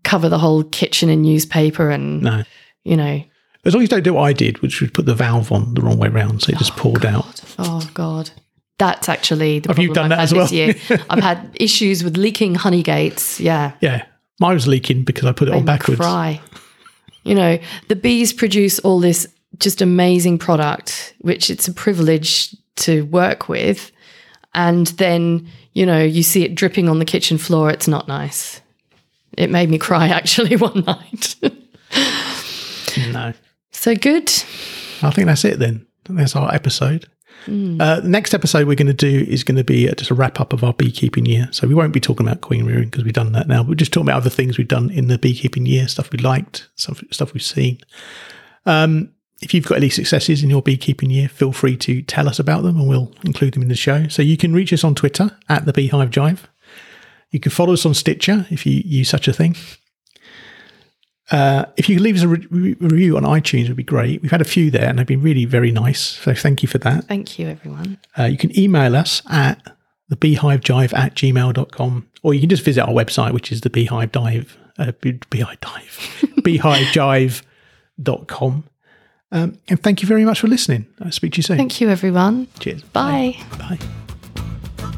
cover 0.02 0.28
the 0.28 0.38
whole 0.38 0.64
kitchen 0.64 1.08
in 1.08 1.22
newspaper 1.22 1.90
and 1.90 2.22
No. 2.22 2.42
you 2.84 2.96
know. 2.96 3.22
As 3.64 3.72
long 3.74 3.82
as 3.82 3.84
you 3.84 3.88
don't 3.88 4.02
do 4.02 4.14
what 4.14 4.22
I 4.22 4.32
did, 4.32 4.60
which 4.60 4.80
was 4.80 4.90
put 4.90 5.06
the 5.06 5.14
valve 5.14 5.50
on 5.50 5.74
the 5.74 5.80
wrong 5.80 5.98
way 5.98 6.08
round, 6.08 6.42
so 6.42 6.52
it 6.52 6.58
just 6.58 6.72
oh, 6.72 6.76
poured 6.76 7.06
out. 7.06 7.42
Oh 7.58 7.88
God. 7.94 8.30
That's 8.78 9.08
actually 9.08 9.60
the 9.60 9.68
Have 9.68 9.78
you 9.78 9.94
done 9.94 10.10
I've 10.12 10.18
that 10.18 10.28
had 10.28 10.38
as 10.38 10.50
this 10.50 10.52
year. 10.52 10.74
I've 11.10 11.22
had 11.22 11.50
issues 11.54 12.02
with 12.02 12.16
leaking 12.16 12.56
honey 12.56 12.82
gates. 12.82 13.38
Yeah. 13.40 13.72
Yeah. 13.80 14.04
Mine 14.40 14.54
was 14.54 14.66
leaking 14.66 15.04
because 15.04 15.24
I 15.26 15.32
put 15.32 15.48
it 15.48 15.52
on 15.52 15.58
Made 15.58 15.62
me 15.62 15.66
backwards. 15.66 16.00
Cry. 16.00 16.40
You 17.22 17.34
know, 17.36 17.58
the 17.88 17.96
bees 17.96 18.32
produce 18.32 18.78
all 18.80 19.00
this 19.00 19.26
just 19.58 19.80
amazing 19.80 20.38
product, 20.38 21.14
which 21.20 21.50
it's 21.50 21.68
a 21.68 21.72
privilege 21.72 22.54
to 22.76 23.02
work 23.06 23.48
with. 23.48 23.92
And 24.54 24.88
then, 24.88 25.48
you 25.72 25.86
know, 25.86 26.02
you 26.02 26.22
see 26.22 26.44
it 26.44 26.54
dripping 26.54 26.88
on 26.88 26.98
the 26.98 27.04
kitchen 27.04 27.38
floor. 27.38 27.70
It's 27.70 27.88
not 27.88 28.08
nice. 28.08 28.60
It 29.36 29.50
made 29.50 29.70
me 29.70 29.78
cry 29.78 30.08
actually 30.08 30.56
one 30.56 30.84
night. 30.84 31.36
No. 33.12 33.32
so 33.72 33.94
good. 33.94 34.28
I 35.02 35.10
think 35.10 35.26
that's 35.26 35.44
it 35.44 35.58
then. 35.58 35.86
That's 36.08 36.36
our 36.36 36.52
episode. 36.54 37.08
Uh, 37.46 38.00
the 38.00 38.08
next 38.08 38.32
episode 38.32 38.66
we're 38.66 38.74
going 38.74 38.86
to 38.86 38.94
do 38.94 39.26
is 39.28 39.44
going 39.44 39.56
to 39.56 39.64
be 39.64 39.86
uh, 39.88 39.94
just 39.94 40.10
a 40.10 40.14
wrap 40.14 40.40
up 40.40 40.54
of 40.54 40.64
our 40.64 40.72
beekeeping 40.72 41.26
year. 41.26 41.48
So 41.50 41.68
we 41.68 41.74
won't 41.74 41.92
be 41.92 42.00
talking 42.00 42.26
about 42.26 42.40
queen 42.40 42.64
rearing 42.64 42.88
because 42.88 43.04
we've 43.04 43.12
done 43.12 43.32
that 43.32 43.48
now. 43.48 43.62
We're 43.62 43.74
just 43.74 43.92
talking 43.92 44.08
about 44.08 44.16
other 44.16 44.30
things 44.30 44.56
we've 44.56 44.68
done 44.68 44.90
in 44.90 45.08
the 45.08 45.18
beekeeping 45.18 45.66
year, 45.66 45.86
stuff 45.86 46.10
we 46.10 46.18
liked, 46.18 46.68
stuff, 46.76 47.02
stuff 47.10 47.34
we've 47.34 47.42
seen. 47.42 47.80
Um, 48.64 49.10
if 49.42 49.52
you've 49.52 49.66
got 49.66 49.76
any 49.76 49.90
successes 49.90 50.42
in 50.42 50.48
your 50.48 50.62
beekeeping 50.62 51.10
year, 51.10 51.28
feel 51.28 51.52
free 51.52 51.76
to 51.78 52.00
tell 52.02 52.28
us 52.28 52.38
about 52.38 52.62
them 52.62 52.78
and 52.80 52.88
we'll 52.88 53.12
include 53.24 53.52
them 53.54 53.62
in 53.62 53.68
the 53.68 53.74
show. 53.74 54.08
So 54.08 54.22
you 54.22 54.38
can 54.38 54.54
reach 54.54 54.72
us 54.72 54.84
on 54.84 54.94
Twitter 54.94 55.36
at 55.48 55.66
the 55.66 55.72
Beehive 55.74 56.10
Jive. 56.10 56.40
You 57.34 57.40
can 57.40 57.50
follow 57.50 57.72
us 57.72 57.84
on 57.84 57.94
Stitcher 57.94 58.46
if 58.50 58.64
you 58.64 58.80
use 58.84 59.08
such 59.08 59.26
a 59.26 59.32
thing. 59.32 59.56
Uh, 61.32 61.64
if 61.76 61.88
you 61.88 61.96
could 61.96 62.04
leave 62.04 62.14
us 62.14 62.22
a 62.22 62.28
re- 62.28 62.46
re- 62.48 62.76
review 62.78 63.16
on 63.16 63.24
iTunes, 63.24 63.64
it 63.64 63.70
would 63.70 63.76
be 63.76 63.82
great. 63.82 64.22
We've 64.22 64.30
had 64.30 64.40
a 64.40 64.44
few 64.44 64.70
there 64.70 64.88
and 64.88 65.00
they've 65.00 65.06
been 65.06 65.20
really 65.20 65.44
very 65.44 65.72
nice. 65.72 66.00
So 66.00 66.32
thank 66.32 66.62
you 66.62 66.68
for 66.68 66.78
that. 66.78 67.08
Thank 67.08 67.40
you, 67.40 67.48
everyone. 67.48 67.98
Uh, 68.16 68.26
you 68.26 68.36
can 68.36 68.56
email 68.56 68.94
us 68.94 69.20
at 69.28 69.76
the 70.08 70.14
beehivejive 70.14 70.96
at 70.96 71.16
gmail.com 71.16 72.08
or 72.22 72.34
you 72.34 72.40
can 72.40 72.50
just 72.50 72.64
visit 72.64 72.82
our 72.82 72.94
website, 72.94 73.32
which 73.32 73.50
is 73.50 73.62
the 73.62 73.70
beehive 73.70 74.12
dive, 74.12 74.56
uh, 74.78 74.92
beehive 75.00 75.58
dive, 75.58 76.20
beehivejive.com. 76.38 78.64
Um, 79.32 79.58
and 79.68 79.82
thank 79.82 80.02
you 80.02 80.06
very 80.06 80.24
much 80.24 80.38
for 80.38 80.46
listening. 80.46 80.86
I'll 81.00 81.10
speak 81.10 81.32
to 81.32 81.38
you 81.38 81.42
soon. 81.42 81.56
Thank 81.56 81.80
you, 81.80 81.88
everyone. 81.88 82.46
Cheers. 82.60 82.84
Bye. 82.84 83.36
Bye. 83.58 83.80
All 84.78 84.92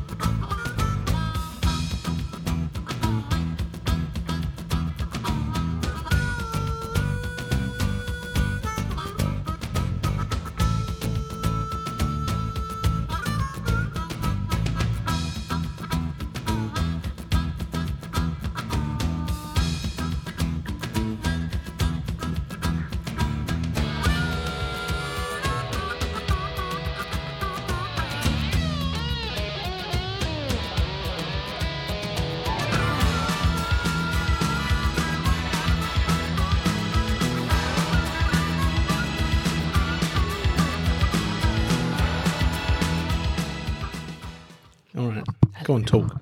talk. 45.87 46.21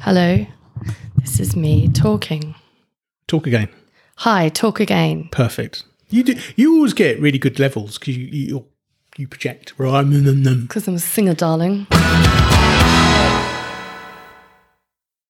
Hello. 0.00 0.46
This 1.16 1.38
is 1.38 1.54
me 1.54 1.88
talking. 1.88 2.54
Talk 3.28 3.46
again. 3.46 3.68
Hi, 4.16 4.48
talk 4.48 4.80
again. 4.80 5.28
Perfect. 5.30 5.84
You 6.10 6.22
do. 6.24 6.34
You 6.56 6.74
always 6.76 6.92
get 6.94 7.20
really 7.20 7.38
good 7.38 7.58
levels 7.58 7.98
because 7.98 8.16
you, 8.16 8.26
you 8.26 8.66
you 9.16 9.28
project. 9.28 9.74
Right. 9.78 10.02
Because 10.62 10.88
I'm 10.88 10.94
a 10.94 10.98
singer, 10.98 11.34
darling. 11.34 11.86